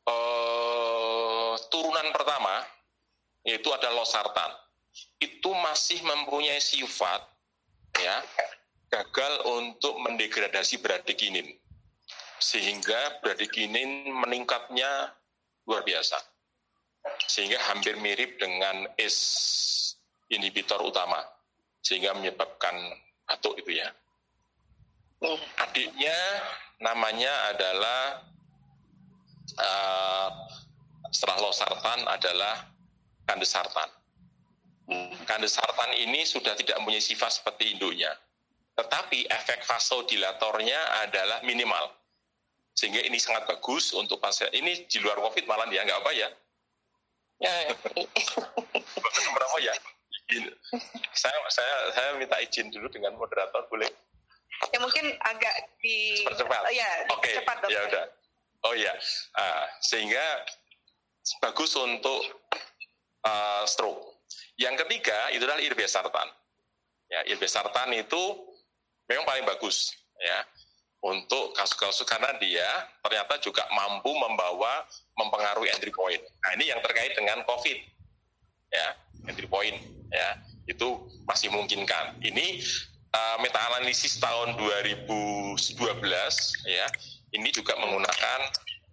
uh, 0.06 1.54
turunan 1.70 2.10
pertama 2.14 2.66
yaitu 3.46 3.70
ada 3.70 3.90
losartan. 3.94 4.50
Itu 5.22 5.54
masih 5.54 6.02
mempunyai 6.02 6.58
sifat 6.58 7.22
ya 7.98 8.18
gagal 8.90 9.46
untuk 9.46 9.94
mendegradasi 10.02 10.82
bradikinin 10.82 11.54
sehingga 12.40 13.20
bradikinin 13.20 14.08
meningkatnya 14.10 15.12
luar 15.68 15.84
biasa 15.84 16.16
sehingga 17.28 17.60
hampir 17.72 17.96
mirip 18.00 18.36
dengan 18.40 18.88
es 18.96 19.16
inhibitor 20.28 20.80
utama 20.84 21.20
sehingga 21.80 22.12
menyebabkan 22.16 22.76
batuk 23.24 23.56
itu 23.60 23.80
ya. 23.80 23.88
Adiknya 25.60 26.16
namanya 26.80 27.52
adalah 27.52 28.24
uh, 29.60 30.28
setelah 31.12 31.38
losartan 31.44 32.00
adalah 32.08 32.56
kandesartan. 33.28 33.88
Kandesartan 35.28 35.94
ini 35.94 36.26
sudah 36.26 36.56
tidak 36.58 36.82
mempunyai 36.82 37.04
sifat 37.04 37.30
seperti 37.30 37.78
induknya, 37.78 38.10
tetapi 38.74 39.28
efek 39.30 39.62
vasodilatornya 39.62 41.06
adalah 41.06 41.38
minimal. 41.46 41.99
Sehingga 42.74 43.02
ini 43.04 43.20
sangat 43.20 43.44
bagus 43.50 43.92
untuk 43.92 44.22
pasien. 44.22 44.48
Ini 44.52 44.88
di 44.88 44.98
luar 45.02 45.20
COVID 45.20 45.44
malah 45.44 45.68
dia 45.68 45.84
nggak 45.84 46.00
apa 46.00 46.10
ya. 46.16 46.28
Ya, 47.40 47.54
ya. 47.68 47.74
Berapa 49.36 49.56
ya? 49.60 49.74
Saya, 51.16 51.36
saya, 51.50 51.74
saya 51.92 52.08
minta 52.16 52.38
izin 52.38 52.70
dulu 52.70 52.86
dengan 52.92 53.16
moderator, 53.18 53.66
boleh? 53.66 53.88
Ya 54.70 54.78
mungkin 54.78 55.16
agak 55.24 55.54
di... 55.80 56.22
Cepat. 56.22 56.60
Oh, 56.62 56.72
ya, 56.72 56.90
Oke, 57.16 57.32
cepat 57.34 57.56
dong. 57.64 57.70
ya 57.72 57.80
udah. 57.88 58.04
Oh 58.60 58.76
ya, 58.76 58.92
uh, 59.40 59.64
sehingga 59.80 60.20
bagus 61.40 61.72
untuk 61.80 62.20
uh, 63.24 63.64
stroke. 63.64 64.20
Yang 64.60 64.84
ketiga 64.84 65.32
itu 65.32 65.48
adalah 65.48 65.64
irbesartan. 65.64 66.28
Ya, 67.08 67.24
irbesartan 67.32 67.88
itu 67.96 68.20
memang 69.08 69.24
paling 69.24 69.48
bagus 69.48 69.96
ya 70.20 70.44
untuk 71.00 71.56
kasus-kasus 71.56 72.04
karena 72.04 72.36
dia 72.36 72.68
ternyata 73.00 73.40
juga 73.40 73.64
mampu 73.72 74.12
membawa 74.12 74.84
mempengaruhi 75.16 75.72
entry 75.72 75.92
point. 75.92 76.20
Nah 76.20 76.50
ini 76.60 76.68
yang 76.68 76.80
terkait 76.84 77.16
dengan 77.16 77.40
COVID 77.48 77.78
ya 78.70 78.88
entry 79.28 79.48
point 79.48 79.76
ya 80.12 80.28
itu 80.68 80.88
masih 81.24 81.48
memungkinkan. 81.48 82.20
Ini 82.20 82.60
uh, 83.16 83.36
meta 83.40 83.60
analisis 83.72 84.20
tahun 84.20 84.60
2012 84.60 85.56
ya 86.68 86.86
ini 87.32 87.48
juga 87.48 87.80
menggunakan 87.80 88.40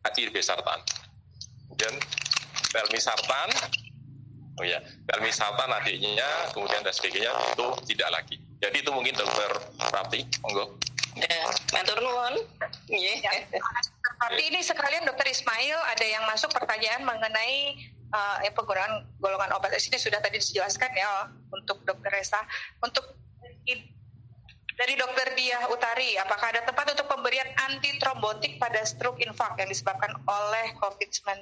irbesartan. 0.08 0.80
Dan 1.76 1.94
telmisartan 2.72 3.50
oh 4.58 4.66
ya 4.66 4.82
telmisartan 5.06 5.70
adiknya 5.70 6.26
kemudian 6.56 6.82
dan 6.82 6.96
sebagainya 6.96 7.36
itu 7.54 7.68
tidak 7.94 8.10
lagi. 8.16 8.36
Jadi 8.58 8.82
itu 8.82 8.90
mungkin 8.90 9.14
dokter 9.14 9.52
Rati, 9.94 10.26
monggo. 10.42 10.80
Ya, 11.18 11.44
matur 11.74 12.00
nuwun. 12.02 12.36
Nggih. 12.90 13.18
Ya. 13.24 13.32
Tapi 14.18 14.42
ini 14.50 14.60
sekalian 14.62 15.06
dokter 15.06 15.30
Ismail 15.30 15.78
ada 15.78 16.06
yang 16.06 16.24
masuk 16.26 16.50
pertanyaan 16.54 17.06
mengenai 17.06 17.78
uh, 18.14 18.38
ya, 18.42 18.52
penggunaan 18.54 19.06
golongan 19.22 19.54
obat 19.58 19.74
ini 19.78 19.98
sudah 19.98 20.22
tadi 20.22 20.38
dijelaskan 20.42 20.92
ya 20.94 21.30
untuk 21.54 21.82
dokter 21.86 22.10
Resa. 22.14 22.42
Untuk 22.82 23.18
dari 24.78 24.94
dokter 24.94 25.34
Dia 25.34 25.66
Utari, 25.74 26.22
apakah 26.22 26.54
ada 26.54 26.62
tempat 26.62 26.94
untuk 26.94 27.10
pemberian 27.10 27.50
anti 27.66 27.98
trombotik 27.98 28.62
pada 28.62 28.86
stroke 28.86 29.18
infark 29.26 29.58
yang 29.58 29.74
disebabkan 29.74 30.14
oleh 30.30 30.78
COVID-19? 30.78 31.42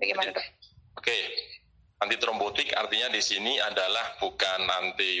Bagaimana 0.00 0.32
dok? 0.32 0.46
Oke, 0.96 1.16
anti 2.00 2.16
trombotik 2.16 2.72
artinya 2.72 3.12
di 3.12 3.20
sini 3.20 3.60
adalah 3.60 4.16
bukan 4.16 4.64
anti 4.64 5.20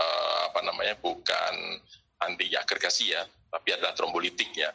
uh, 0.00 0.40
apa 0.48 0.60
namanya, 0.64 0.96
bukan 0.96 1.84
anti 2.22 2.52
agregasi 2.56 3.12
ya, 3.12 3.22
tapi 3.50 3.74
adalah 3.74 3.92
trombolitik 3.92 4.50
ya. 4.56 4.70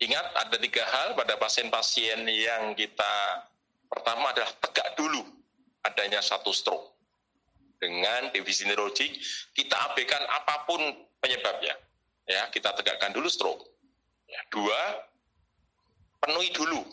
Ingat 0.00 0.26
ada 0.32 0.56
tiga 0.56 0.84
hal 0.88 1.12
pada 1.12 1.36
pasien-pasien 1.36 2.24
yang 2.24 2.72
kita 2.72 3.44
pertama 3.86 4.32
adalah 4.32 4.48
tegak 4.64 4.96
dulu 4.96 5.20
adanya 5.84 6.24
satu 6.24 6.50
stroke. 6.50 6.96
Dengan 7.80 8.28
definisi 8.32 8.68
neurologik, 8.68 9.12
kita 9.56 9.72
abaikan 9.92 10.20
apa 10.20 10.68
pun 10.68 10.80
penyebabnya. 11.20 11.76
Ya, 12.28 12.48
kita 12.52 12.76
tegakkan 12.76 13.12
dulu 13.12 13.28
stroke. 13.28 13.64
Ya, 14.28 14.40
dua, 14.52 14.76
penuhi 16.20 16.52
dulu 16.52 16.84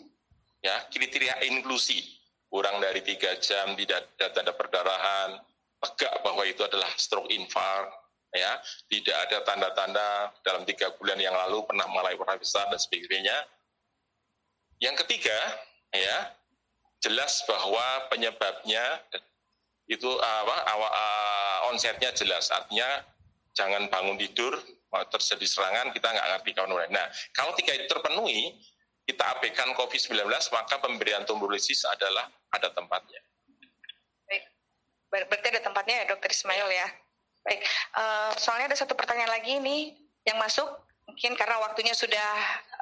ya 0.64 0.74
kriteria 0.90 1.44
inklusi 1.46 2.00
kurang 2.48 2.80
dari 2.80 3.04
tiga 3.04 3.36
jam 3.38 3.76
tidak 3.76 4.08
ada 4.18 4.26
tanda 4.32 4.52
perdarahan 4.56 5.38
tegak 5.78 6.12
bahwa 6.24 6.42
itu 6.48 6.64
adalah 6.64 6.88
stroke 6.96 7.28
infark 7.30 7.92
ya 8.34 8.60
tidak 8.88 9.16
ada 9.28 9.38
tanda-tanda 9.44 10.08
dalam 10.44 10.62
tiga 10.68 10.92
bulan 10.96 11.16
yang 11.16 11.32
lalu 11.32 11.64
pernah 11.64 11.88
mengalami 11.88 12.16
warna 12.20 12.36
besar 12.36 12.68
dan 12.68 12.80
sebagainya. 12.80 13.36
Yang 14.78 15.06
ketiga, 15.06 15.38
ya 15.90 16.38
jelas 17.02 17.42
bahwa 17.46 18.10
penyebabnya 18.10 19.02
itu 19.88 20.10
apa 20.20 20.56
awal 20.68 20.92
onsetnya 21.72 22.12
jelas 22.12 22.52
artinya 22.52 22.84
jangan 23.56 23.88
bangun 23.88 24.20
tidur 24.20 24.52
terjadi 24.88 25.46
serangan 25.48 25.88
kita 25.96 26.08
nggak 26.12 26.26
ngerti 26.36 26.50
kawan 26.52 26.92
Nah 26.92 27.06
kalau 27.32 27.56
tiga 27.56 27.72
itu 27.72 27.88
terpenuhi 27.88 28.52
kita 29.08 29.24
abaikan 29.24 29.72
COVID-19 29.72 30.28
maka 30.28 30.76
pemberian 30.84 31.24
trombolisis 31.24 31.88
adalah 31.88 32.28
ada 32.52 32.68
tempatnya. 32.76 33.24
Baik, 34.28 34.44
berarti 35.08 35.46
ada 35.48 35.62
tempatnya 35.64 35.94
ya 36.04 36.12
Dokter 36.12 36.28
Ismail 36.28 36.68
ya. 36.68 36.88
Baik, 37.48 37.64
uh, 37.96 38.36
soalnya 38.36 38.68
ada 38.68 38.76
satu 38.76 38.92
pertanyaan 38.92 39.32
lagi 39.32 39.56
nih 39.56 39.96
yang 40.28 40.36
masuk, 40.36 40.68
mungkin 41.08 41.32
karena 41.32 41.56
waktunya 41.64 41.96
sudah 41.96 42.32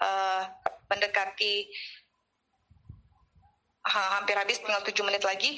uh, 0.03 0.43
mendekati 0.91 1.71
uh, 3.87 4.11
hampir 4.19 4.35
habis, 4.35 4.59
tinggal 4.59 4.83
tujuh 4.83 5.07
menit 5.07 5.23
lagi. 5.23 5.55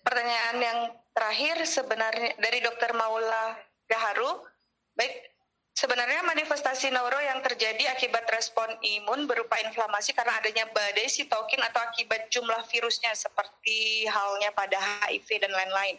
Pertanyaan 0.00 0.56
yang 0.64 0.78
terakhir 1.12 1.60
sebenarnya 1.68 2.32
dari 2.40 2.64
Dokter 2.64 2.96
Maula 2.96 3.52
Gaharu, 3.84 4.48
baik 4.96 5.32
Sebenarnya 5.72 6.20
manifestasi 6.22 6.92
neuro 6.92 7.16
yang 7.16 7.40
terjadi 7.40 7.96
akibat 7.96 8.28
respon 8.28 8.68
imun 8.84 9.24
berupa 9.24 9.56
inflamasi 9.56 10.12
karena 10.12 10.36
adanya 10.36 10.68
badai 10.68 11.08
sitokin 11.08 11.58
atau 11.64 11.80
akibat 11.88 12.28
jumlah 12.28 12.60
virusnya 12.68 13.10
seperti 13.16 14.04
halnya 14.04 14.52
pada 14.52 14.76
HIV 14.78 15.42
dan 15.42 15.50
lain-lain 15.50 15.96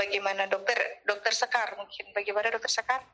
bagaimana 0.00 0.48
dokter 0.48 1.04
dokter 1.04 1.36
Sekar 1.36 1.76
mungkin. 1.76 2.08
Bagaimana 2.16 2.48
dokter 2.48 2.72
Sekar? 2.72 3.04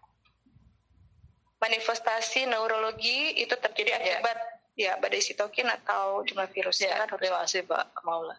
Manifestasi 1.59 2.47
neurologi 2.47 3.35
itu 3.43 3.59
terjadi 3.59 3.91
ya. 3.91 3.99
akibat 3.99 4.39
ya, 4.79 4.93
ya 4.95 5.01
badai 5.03 5.19
sitokin 5.19 5.67
atau 5.67 6.23
jumlah 6.23 6.47
virus. 6.55 6.79
Ya, 6.79 6.95
kan 7.03 7.11
terima 7.19 7.43
kasih 7.43 7.67
Pak 7.67 8.07
Maula. 8.07 8.39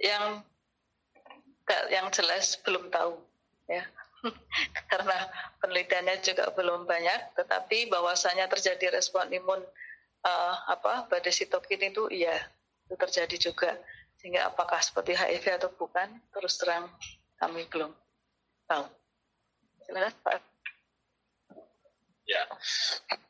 Yang 0.00 0.40
yang 1.92 2.06
jelas 2.08 2.56
belum 2.64 2.88
tahu 2.88 3.20
ya. 3.68 3.84
Karena 4.90 5.28
penelitiannya 5.60 6.24
juga 6.24 6.48
belum 6.56 6.88
banyak 6.88 7.36
tetapi 7.36 7.92
bahwasanya 7.92 8.48
terjadi 8.48 8.96
respon 8.96 9.28
imun 9.28 9.60
uh, 10.24 10.54
apa 10.72 11.04
badai 11.12 11.28
sitokin 11.28 11.92
itu 11.92 12.08
iya 12.08 12.40
itu 12.88 12.94
terjadi 12.96 13.36
juga. 13.36 13.70
Sehingga 14.16 14.48
apakah 14.48 14.80
seperti 14.80 15.12
HIV 15.12 15.60
atau 15.60 15.68
bukan 15.76 16.08
terus 16.32 16.56
terang 16.56 16.88
kami 17.44 17.68
belum 17.68 17.92
tahu. 18.64 18.84
Silakan 19.84 20.14
Pak. 20.24 20.40
Ya, 22.24 22.40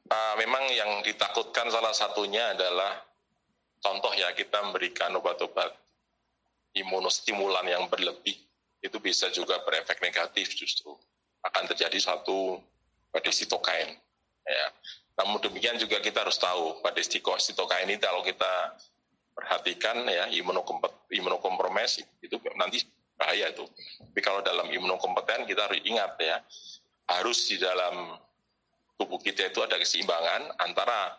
uh, 0.06 0.34
memang 0.38 0.70
yang 0.70 1.02
ditakutkan 1.02 1.66
salah 1.66 1.90
satunya 1.90 2.54
adalah 2.54 3.02
contoh 3.82 4.14
ya 4.14 4.30
kita 4.38 4.62
memberikan 4.62 5.10
obat-obat 5.18 5.74
imunostimulan 6.78 7.66
yang 7.66 7.90
berlebih 7.90 8.38
itu 8.78 8.96
bisa 9.02 9.34
juga 9.34 9.58
berefek 9.66 9.98
negatif 9.98 10.54
justru. 10.54 10.94
Akan 11.42 11.66
terjadi 11.66 11.98
satu 11.98 12.62
badai 13.10 13.34
sitokain 13.34 13.98
ya. 14.46 14.66
Namun 15.18 15.42
demikian 15.42 15.74
juga 15.74 15.98
kita 15.98 16.22
harus 16.22 16.38
tahu 16.38 16.78
pada 16.86 17.02
sitokain 17.02 17.90
ini 17.90 17.98
kalau 17.98 18.22
kita 18.22 18.78
perhatikan 19.34 20.06
ya 20.06 20.30
imunokompromis 21.10 21.98
itu 22.22 22.38
nanti 22.54 22.86
bahaya 23.18 23.50
itu. 23.50 23.64
Tapi 24.00 24.20
kalau 24.20 24.40
dalam 24.42 24.70
imunokompeten 24.70 25.46
kita 25.46 25.70
harus 25.70 25.80
ingat 25.86 26.18
ya 26.18 26.36
harus 27.04 27.38
di 27.48 27.60
dalam 27.60 28.16
tubuh 28.96 29.20
kita 29.20 29.52
itu 29.52 29.60
ada 29.60 29.76
keseimbangan 29.76 30.56
antara 30.62 31.18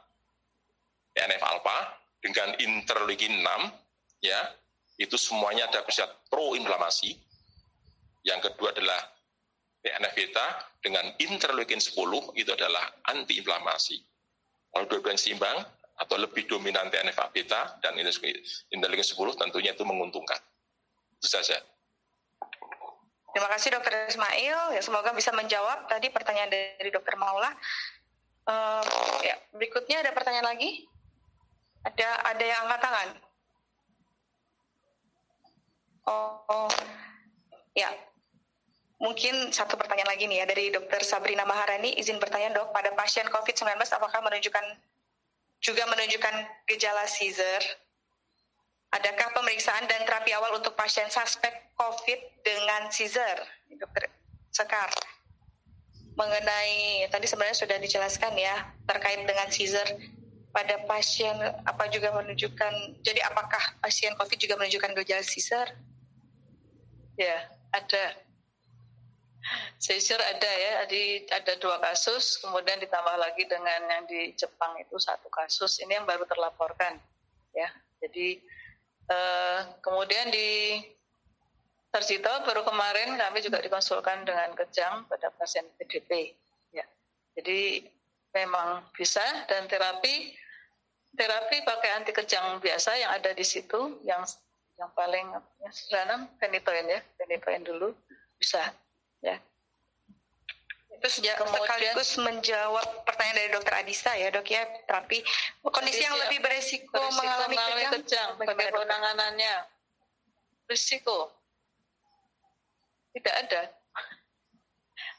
TNF 1.15 1.43
alpha 1.43 1.77
dengan 2.19 2.57
interleukin 2.57 3.39
6 3.39 4.25
ya 4.25 4.41
itu 4.97 5.15
semuanya 5.19 5.67
ada 5.69 5.83
bersifat 5.83 6.11
pro-inflamasi. 6.31 7.19
Yang 8.25 8.51
kedua 8.51 8.73
adalah 8.73 8.99
TNF 9.85 10.13
beta 10.17 10.47
dengan 10.81 11.05
interleukin 11.21 11.77
10 11.77 11.93
itu 12.33 12.49
adalah 12.49 12.89
anti-inflamasi. 13.05 14.01
Kalau 14.73 14.85
dua-duanya 14.89 15.21
seimbang 15.21 15.57
atau 15.95 16.15
lebih 16.17 16.49
dominan 16.49 16.89
TNF 16.89 17.15
beta 17.29 17.77
dan 17.85 17.93
interleukin 18.01 19.05
10 19.05 19.13
tentunya 19.37 19.77
itu 19.77 19.85
menguntungkan. 19.85 20.41
Itu 21.21 21.29
saja. 21.29 21.61
Terima 23.35 23.51
kasih 23.51 23.67
Dokter 23.75 24.07
Ismail. 24.07 24.79
Ya, 24.79 24.79
semoga 24.79 25.11
bisa 25.11 25.35
menjawab 25.35 25.91
tadi 25.91 26.07
pertanyaan 26.07 26.47
dari 26.47 26.87
Dokter 26.87 27.19
Maula. 27.19 27.51
Uh, 28.47 28.79
ya, 29.19 29.35
berikutnya 29.51 29.99
ada 29.99 30.15
pertanyaan 30.15 30.55
lagi? 30.55 30.87
Ada 31.83 32.31
ada 32.31 32.45
yang 32.47 32.63
angkat 32.63 32.79
tangan? 32.79 33.09
Oh, 36.07 36.39
oh, 36.47 36.71
ya. 37.75 37.91
Mungkin 39.03 39.51
satu 39.51 39.75
pertanyaan 39.75 40.15
lagi 40.15 40.31
nih 40.31 40.39
ya 40.39 40.45
dari 40.47 40.71
Dokter 40.71 41.03
Sabrina 41.03 41.43
Maharani. 41.43 41.91
Izin 41.99 42.23
bertanya 42.23 42.55
dok, 42.55 42.71
pada 42.71 42.95
pasien 42.95 43.27
COVID-19 43.27 43.75
apakah 43.99 44.23
menunjukkan 44.23 44.63
juga 45.59 45.83
menunjukkan 45.91 46.35
gejala 46.71 47.03
seizure? 47.03 47.67
Adakah 48.95 49.27
pemeriksaan 49.35 49.83
dan 49.91 50.07
terapi 50.07 50.31
awal 50.31 50.55
untuk 50.55 50.71
pasien 50.79 51.11
suspek 51.11 51.51
COVID 51.75 52.19
dengan 52.47 52.87
seizure? 52.87 53.43
Dokter 53.75 54.07
Sekar. 54.55 54.87
Mengenai 56.15 57.03
tadi 57.11 57.27
sebenarnya 57.27 57.59
sudah 57.59 57.75
dijelaskan 57.75 58.39
ya 58.39 58.71
terkait 58.87 59.27
dengan 59.27 59.51
seizure 59.51 59.99
pada 60.55 60.79
pasien 60.87 61.35
apa 61.67 61.91
juga 61.91 62.15
menunjukkan 62.15 63.03
jadi 63.03 63.19
apakah 63.27 63.83
pasien 63.83 64.15
COVID 64.15 64.39
juga 64.39 64.55
menunjukkan 64.55 64.95
gejala 65.03 65.27
seizure? 65.27 65.75
Ya, 67.19 67.51
ada. 67.75 68.15
Seizure 69.75 70.23
ada 70.23 70.51
ya, 70.55 70.71
ada, 70.87 70.99
ada 71.35 71.53
dua 71.59 71.77
kasus, 71.83 72.39
kemudian 72.39 72.79
ditambah 72.79 73.15
lagi 73.19 73.43
dengan 73.43 73.83
yang 73.91 74.03
di 74.07 74.31
Jepang 74.39 74.79
itu 74.79 74.95
satu 74.95 75.27
kasus. 75.27 75.83
Ini 75.83 75.99
yang 75.99 76.07
baru 76.07 76.23
terlaporkan, 76.23 76.97
ya. 77.51 77.69
Jadi 77.99 78.39
eh, 79.09 79.59
kemudian 79.81 80.29
di 80.29 80.81
Sarjito 81.95 82.27
baru 82.43 82.67
kemarin 82.67 83.15
kami 83.15 83.39
juga 83.39 83.63
dikonsulkan 83.63 84.27
dengan 84.27 84.51
kejang 84.51 85.07
pada 85.07 85.31
pasien 85.39 85.63
PDP, 85.79 86.35
ya. 86.75 86.83
Jadi 87.39 87.87
memang 88.35 88.83
bisa 88.91 89.23
dan 89.47 89.63
terapi 89.71 90.35
terapi 91.15 91.63
pakai 91.63 91.89
anti 91.95 92.11
kejang 92.11 92.59
biasa 92.59 92.99
yang 92.99 93.15
ada 93.15 93.31
di 93.31 93.47
situ 93.47 94.03
yang 94.03 94.27
yang 94.75 94.91
paling 94.91 95.23
ya, 95.63 95.69
sederhana 95.71 96.27
penitoin 96.35 96.83
ya 96.91 96.99
penitoin 97.15 97.63
dulu 97.63 97.95
bisa 98.35 98.59
itu 100.95 101.07
sejak 101.19 101.35
sekaligus 101.37 102.09
menjawab 102.17 102.87
pertanyaan 103.03 103.37
dari 103.37 103.49
dokter 103.51 103.73
Adisa 103.83 104.11
ya 104.15 104.31
dok 104.31 104.47
ya. 104.47 104.63
Terapi 104.87 105.21
kondisi 105.63 106.01
yang 106.03 106.15
lebih 106.15 106.39
beresiko, 106.39 106.91
beresiko 106.95 107.19
mengalami, 107.19 107.55
mengalami 107.55 107.83
kejang, 107.83 108.01
kejang 108.03 108.29
bagaimana 108.39 108.79
penanganannya? 108.81 109.55
Risiko. 110.65 111.17
Tidak 113.15 113.35
ada. 113.47 113.61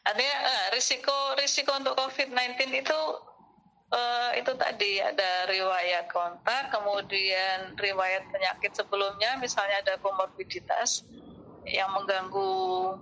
Artinya 0.07 0.36
eh, 0.47 0.66
risiko 0.74 1.15
risiko 1.35 1.70
untuk 1.74 1.98
COVID-19 1.98 2.78
itu 2.78 3.01
uh, 3.90 4.31
itu 4.39 4.53
tadi 4.55 5.03
ada 5.03 5.47
riwayat 5.51 6.11
kontak, 6.11 6.70
kemudian 6.70 7.74
riwayat 7.78 8.27
penyakit 8.31 8.73
sebelumnya, 8.74 9.39
misalnya 9.39 9.82
ada 9.82 9.94
komorbiditas 9.98 11.07
yang 11.66 11.90
mengganggu 11.90 12.51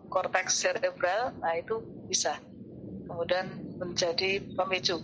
korteks 0.08 0.64
cerebral, 0.64 1.36
nah 1.44 1.52
itu 1.52 1.84
bisa 2.08 2.40
kemudian 3.14 3.46
menjadi 3.78 4.42
pemicu. 4.58 4.98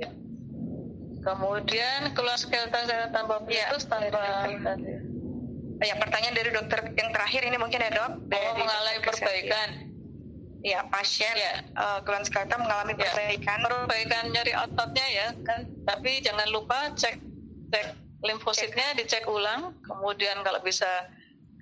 Ya. 0.00 0.08
Kemudian 1.20 2.16
keluar 2.16 2.40
skeleton 2.40 2.88
tanpa 3.12 3.44
ya, 3.52 3.76
tanpa 3.76 4.24
Ya, 5.78 5.94
pertanyaan 5.94 6.34
dari 6.34 6.50
dokter 6.50 6.90
yang 6.98 7.14
terakhir 7.14 7.46
ini 7.46 7.54
mungkin 7.54 7.78
ya 7.78 7.92
dok. 7.94 8.10
Bahwa 8.26 8.50
mengalami 8.58 8.98
perbaikan 8.98 9.68
ya 10.66 10.82
pasien 10.90 11.30
ya. 11.38 11.62
uh, 11.78 12.02
keluhan 12.02 12.26
skeletal 12.26 12.58
mengalami 12.58 12.98
ya. 12.98 13.06
perbaikan 13.06 13.62
perbaikan 13.62 14.24
nyeri 14.34 14.58
ototnya 14.58 15.06
ya 15.06 15.26
kan 15.46 15.70
tapi 15.86 16.18
jangan 16.18 16.50
lupa 16.50 16.90
cek 16.98 17.22
cek 17.70 17.94
limfositnya 18.26 18.98
dicek 18.98 19.22
ulang 19.30 19.70
kemudian 19.86 20.42
kalau 20.42 20.58
bisa 20.58 21.06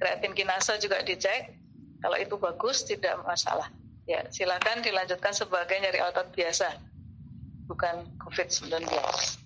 kreatin 0.01 0.32
kinasa 0.32 0.80
juga 0.80 1.05
dicek 1.05 1.52
kalau 2.01 2.16
itu 2.16 2.40
bagus 2.40 2.88
tidak 2.88 3.20
masalah 3.28 3.68
ya 4.07 4.23
silakan 4.31 4.83
dilanjutkan 4.83 5.35
sebagai 5.35 5.77
nyeri 5.83 6.01
otot 6.03 6.31
biasa 6.33 6.78
bukan 7.66 8.07
COVID-19 8.23 8.87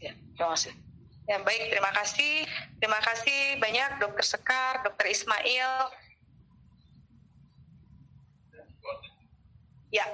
ya 0.01 0.12
terima 0.37 0.53
kasih 0.57 0.74
Ya 1.28 1.39
baik, 1.47 1.70
terima 1.70 1.95
kasih. 1.95 2.43
Terima 2.82 2.99
kasih 2.99 3.62
banyak 3.62 4.03
Dokter 4.03 4.27
Sekar, 4.27 4.82
Dokter 4.82 5.15
Ismail, 5.15 5.87
Ya, 9.91 10.07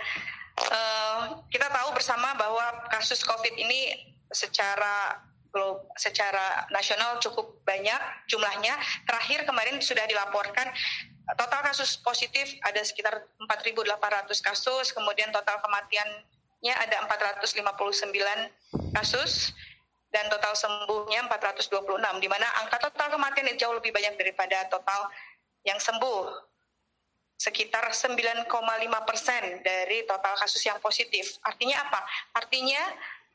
uh, 0.72 1.44
kita 1.52 1.68
tahu 1.68 1.92
bersama 1.92 2.32
bahwa 2.32 2.88
kasus 2.88 3.20
COVID 3.20 3.60
ini 3.60 3.92
secara 4.32 5.20
secara 5.96 6.68
nasional 6.68 7.16
cukup 7.20 7.60
banyak 7.64 7.96
jumlahnya. 8.28 8.76
Terakhir 9.08 9.48
kemarin 9.48 9.80
sudah 9.80 10.04
dilaporkan 10.04 10.68
total 11.34 11.60
kasus 11.66 11.98
positif 11.98 12.54
ada 12.62 12.78
sekitar 12.86 13.26
4.800 13.42 14.30
kasus, 14.38 14.94
kemudian 14.94 15.34
total 15.34 15.58
kematiannya 15.58 16.74
ada 16.78 16.96
459 17.10 17.42
kasus 18.94 19.50
dan 20.14 20.30
total 20.30 20.54
sembuhnya 20.54 21.26
426 21.26 22.22
di 22.22 22.28
mana 22.30 22.46
angka 22.62 22.78
total 22.78 23.10
kematian 23.18 23.50
jauh 23.58 23.74
lebih 23.74 23.90
banyak 23.90 24.14
daripada 24.14 24.70
total 24.70 25.10
yang 25.66 25.82
sembuh 25.82 26.54
sekitar 27.36 27.92
9,5 27.92 28.48
persen 29.04 29.60
dari 29.60 30.08
total 30.08 30.34
kasus 30.40 30.62
yang 30.64 30.80
positif. 30.80 31.36
Artinya 31.44 31.84
apa? 31.84 32.00
Artinya 32.32 32.80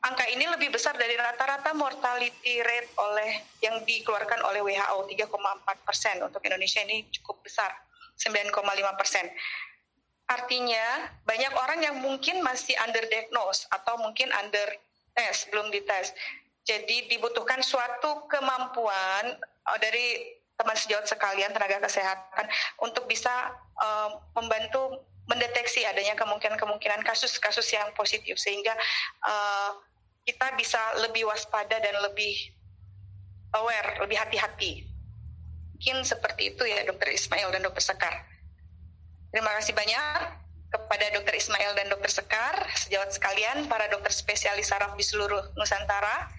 angka 0.02 0.26
ini 0.34 0.50
lebih 0.50 0.74
besar 0.74 0.98
dari 0.98 1.14
rata-rata 1.14 1.70
mortality 1.78 2.58
rate 2.58 2.90
oleh 2.98 3.38
yang 3.62 3.78
dikeluarkan 3.86 4.42
oleh 4.50 4.60
WHO 4.66 4.98
3,4 5.06 5.86
persen 5.86 6.16
untuk 6.26 6.42
Indonesia 6.42 6.82
ini 6.82 7.06
cukup 7.14 7.46
besar 7.46 7.70
9,5 8.18 8.98
persen. 8.98 9.30
Artinya 10.26 11.12
banyak 11.22 11.52
orang 11.54 11.80
yang 11.86 11.96
mungkin 12.02 12.42
masih 12.42 12.74
underdiagnosed 12.82 13.70
atau 13.70 13.94
mungkin 14.02 14.30
under 14.34 14.74
tes 15.14 15.46
belum 15.54 15.70
dites. 15.70 16.10
Jadi 16.62 17.10
dibutuhkan 17.10 17.62
suatu 17.62 18.26
kemampuan 18.26 19.38
uh, 19.38 19.78
dari 19.78 20.38
teman 20.58 20.78
sejawat 20.78 21.10
sekalian 21.10 21.50
tenaga 21.50 21.82
kesehatan 21.82 22.46
untuk 22.78 23.06
bisa 23.10 23.50
uh, 23.82 24.14
membantu 24.38 25.02
mendeteksi 25.26 25.86
adanya 25.86 26.18
kemungkinan-kemungkinan 26.18 27.02
kasus-kasus 27.06 27.66
yang 27.74 27.90
positif 27.94 28.38
sehingga 28.38 28.74
uh, 29.26 29.74
kita 30.22 30.54
bisa 30.54 30.78
lebih 31.02 31.26
waspada 31.26 31.78
dan 31.82 31.96
lebih 32.06 32.34
aware, 33.58 33.98
lebih 34.06 34.18
hati-hati. 34.18 34.86
Mungkin 35.74 36.06
seperti 36.06 36.54
itu 36.54 36.62
ya 36.62 36.86
Dokter 36.86 37.10
Ismail 37.10 37.50
dan 37.50 37.62
Dokter 37.66 37.82
Sekar. 37.82 38.14
Terima 39.34 39.50
kasih 39.58 39.74
banyak 39.74 40.14
kepada 40.70 41.10
Dokter 41.10 41.34
Ismail 41.36 41.74
dan 41.74 41.90
Dokter 41.90 42.22
Sekar, 42.22 42.54
sejawat 42.78 43.10
sekalian, 43.12 43.66
para 43.66 43.90
dokter 43.90 44.14
spesialis 44.14 44.70
saraf 44.70 44.94
di 44.94 45.04
seluruh 45.04 45.52
Nusantara 45.58 46.30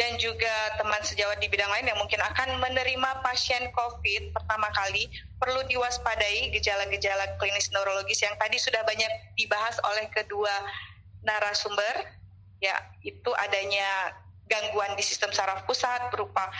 dan 0.00 0.16
juga 0.16 0.52
teman 0.80 1.00
sejawat 1.04 1.36
di 1.44 1.48
bidang 1.52 1.68
lain 1.68 1.84
yang 1.92 2.00
mungkin 2.00 2.20
akan 2.24 2.56
menerima 2.56 3.20
pasien 3.20 3.68
COVID 3.76 4.32
pertama 4.32 4.72
kali 4.72 5.12
perlu 5.36 5.60
diwaspadai 5.68 6.56
gejala-gejala 6.56 7.36
klinis 7.36 7.68
neurologis 7.68 8.24
yang 8.24 8.32
tadi 8.40 8.56
sudah 8.56 8.80
banyak 8.88 9.12
dibahas 9.36 9.76
oleh 9.84 10.08
kedua 10.08 10.52
narasumber 11.20 12.19
ya 12.60 12.76
itu 13.00 13.30
adanya 13.34 14.14
gangguan 14.46 14.92
di 14.98 15.04
sistem 15.06 15.32
saraf 15.32 15.64
pusat 15.64 16.10
berupa 16.12 16.50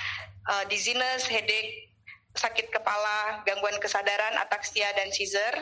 uh, 0.47 0.65
dizziness, 0.71 1.27
headache, 1.27 1.91
sakit 2.35 2.71
kepala, 2.71 3.43
gangguan 3.43 3.77
kesadaran, 3.83 4.39
ataksia 4.39 4.91
dan 4.95 5.11
seizure. 5.11 5.59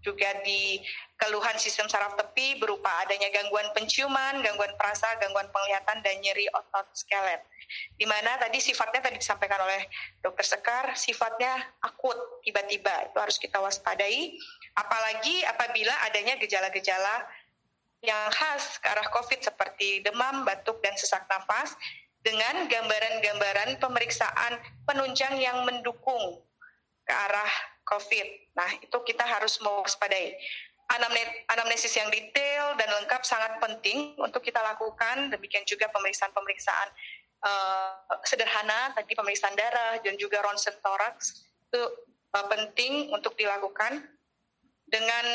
Juga 0.00 0.32
di 0.40 0.80
keluhan 1.20 1.60
sistem 1.60 1.84
saraf 1.84 2.16
tepi 2.16 2.56
berupa 2.56 2.88
adanya 3.04 3.28
gangguan 3.28 3.68
penciuman, 3.76 4.40
gangguan 4.40 4.72
perasa, 4.80 5.12
gangguan 5.20 5.44
penglihatan, 5.52 6.00
dan 6.00 6.16
nyeri 6.24 6.48
otot 6.56 6.88
skelet. 6.96 7.44
Di 8.00 8.08
mana 8.08 8.40
tadi 8.40 8.64
sifatnya 8.64 9.04
tadi 9.04 9.20
disampaikan 9.20 9.60
oleh 9.60 9.84
dokter 10.24 10.48
Sekar, 10.48 10.96
sifatnya 10.96 11.52
akut, 11.84 12.16
tiba-tiba, 12.40 13.12
itu 13.12 13.18
harus 13.20 13.36
kita 13.36 13.60
waspadai, 13.60 14.40
apalagi 14.72 15.44
apabila 15.44 15.92
adanya 16.08 16.40
gejala-gejala 16.40 17.28
yang 18.00 18.32
khas 18.32 18.80
ke 18.80 18.86
arah 18.88 19.08
COVID 19.12 19.40
seperti 19.44 20.00
demam, 20.00 20.44
batuk, 20.44 20.80
dan 20.80 20.96
sesak 20.96 21.28
nafas, 21.28 21.76
dengan 22.20 22.68
gambaran-gambaran 22.68 23.80
pemeriksaan 23.80 24.60
penunjang 24.84 25.40
yang 25.40 25.64
mendukung 25.64 26.44
ke 27.04 27.12
arah 27.12 27.52
COVID. 27.88 28.26
Nah, 28.56 28.70
itu 28.80 28.98
kita 29.04 29.24
harus 29.24 29.56
mewaspadai. 29.64 30.36
Anamnesis 31.46 31.94
yang 31.94 32.10
detail 32.10 32.74
dan 32.74 32.90
lengkap 32.98 33.22
sangat 33.22 33.62
penting 33.62 34.18
untuk 34.18 34.42
kita 34.42 34.58
lakukan. 34.58 35.30
Demikian 35.30 35.62
juga 35.62 35.86
pemeriksaan-pemeriksaan 35.94 36.88
uh, 37.46 38.18
sederhana, 38.26 38.90
tadi 38.98 39.14
pemeriksaan 39.14 39.54
darah 39.54 40.02
dan 40.02 40.18
juga 40.18 40.42
ronsen 40.42 40.74
toraks 40.82 41.46
itu 41.70 41.82
uh, 42.34 42.46
penting 42.50 43.14
untuk 43.14 43.38
dilakukan. 43.38 44.02
Dengan 44.90 45.26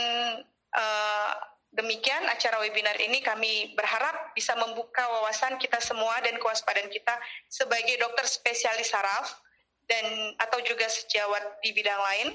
uh, 0.75 1.54
demikian 1.75 2.23
acara 2.31 2.63
webinar 2.63 2.95
ini 3.03 3.19
kami 3.19 3.75
berharap 3.75 4.31
bisa 4.31 4.55
membuka 4.55 5.03
wawasan 5.19 5.59
kita 5.59 5.77
semua 5.83 6.15
dan 6.23 6.39
kewaspadaan 6.39 6.87
kita 6.87 7.11
sebagai 7.51 7.99
dokter 7.99 8.23
spesialis 8.23 8.95
saraf 8.95 9.43
dan 9.85 10.33
atau 10.39 10.63
juga 10.63 10.87
sejawat 10.87 11.59
di 11.61 11.75
bidang 11.75 11.99
lain 11.99 12.27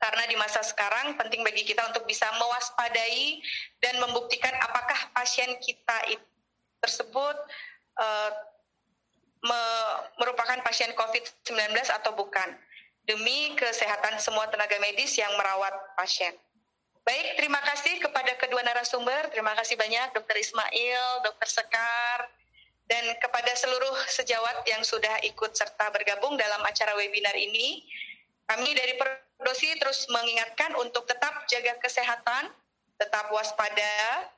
karena 0.00 0.24
di 0.26 0.36
masa 0.36 0.64
sekarang 0.64 1.14
penting 1.14 1.44
bagi 1.46 1.62
kita 1.62 1.84
untuk 1.92 2.08
bisa 2.08 2.26
mewaspadai 2.40 3.38
dan 3.78 4.00
membuktikan 4.02 4.52
apakah 4.64 4.98
pasien 5.14 5.60
kita 5.62 6.18
tersebut 6.80 7.36
uh, 8.00 8.30
me 9.40 9.60
merupakan 10.20 10.58
pasien 10.64 10.92
COVID-19 10.92 11.72
atau 11.86 12.12
bukan 12.12 12.48
demi 13.08 13.56
kesehatan 13.56 14.20
semua 14.20 14.48
tenaga 14.52 14.76
medis 14.80 15.16
yang 15.16 15.32
merawat 15.36 15.72
pasien. 15.96 16.36
Baik, 17.10 17.42
terima 17.42 17.58
kasih 17.58 17.98
kepada 17.98 18.38
kedua 18.38 18.62
narasumber. 18.62 19.34
Terima 19.34 19.50
kasih 19.58 19.74
banyak 19.74 20.14
Dr. 20.14 20.36
Ismail, 20.46 21.26
Dr. 21.26 21.48
Sekar, 21.50 22.30
dan 22.86 23.02
kepada 23.18 23.50
seluruh 23.58 23.98
sejawat 24.06 24.62
yang 24.70 24.78
sudah 24.86 25.18
ikut 25.26 25.50
serta 25.50 25.90
bergabung 25.90 26.38
dalam 26.38 26.62
acara 26.62 26.94
webinar 26.94 27.34
ini. 27.34 27.82
Kami 28.46 28.70
dari 28.78 28.94
Perdosi 28.94 29.74
terus 29.82 30.06
mengingatkan 30.06 30.78
untuk 30.78 31.02
tetap 31.02 31.50
jaga 31.50 31.82
kesehatan, 31.82 32.54
tetap 32.94 33.26
waspada, 33.34 34.30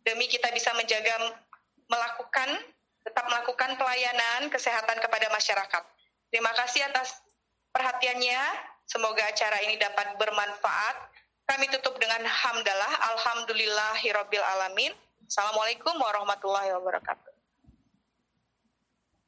demi 0.00 0.24
kita 0.24 0.48
bisa 0.56 0.72
menjaga, 0.72 1.36
melakukan, 1.84 2.64
tetap 3.04 3.28
melakukan 3.28 3.76
pelayanan 3.76 4.48
kesehatan 4.48 5.04
kepada 5.04 5.28
masyarakat. 5.36 5.84
Terima 6.32 6.56
kasih 6.64 6.80
atas 6.80 7.20
perhatiannya. 7.76 8.40
Semoga 8.88 9.20
acara 9.28 9.60
ini 9.68 9.76
dapat 9.76 10.16
bermanfaat. 10.16 11.19
Kami 11.50 11.66
tutup 11.66 11.98
dengan 11.98 12.22
hamdalah, 12.22 13.10
alhamdulillahirabbil 13.10 14.46
alamin. 14.54 14.94
Assalamualaikum 15.26 15.98
warahmatullahi 15.98 16.70
wabarakatuh. 16.78 17.29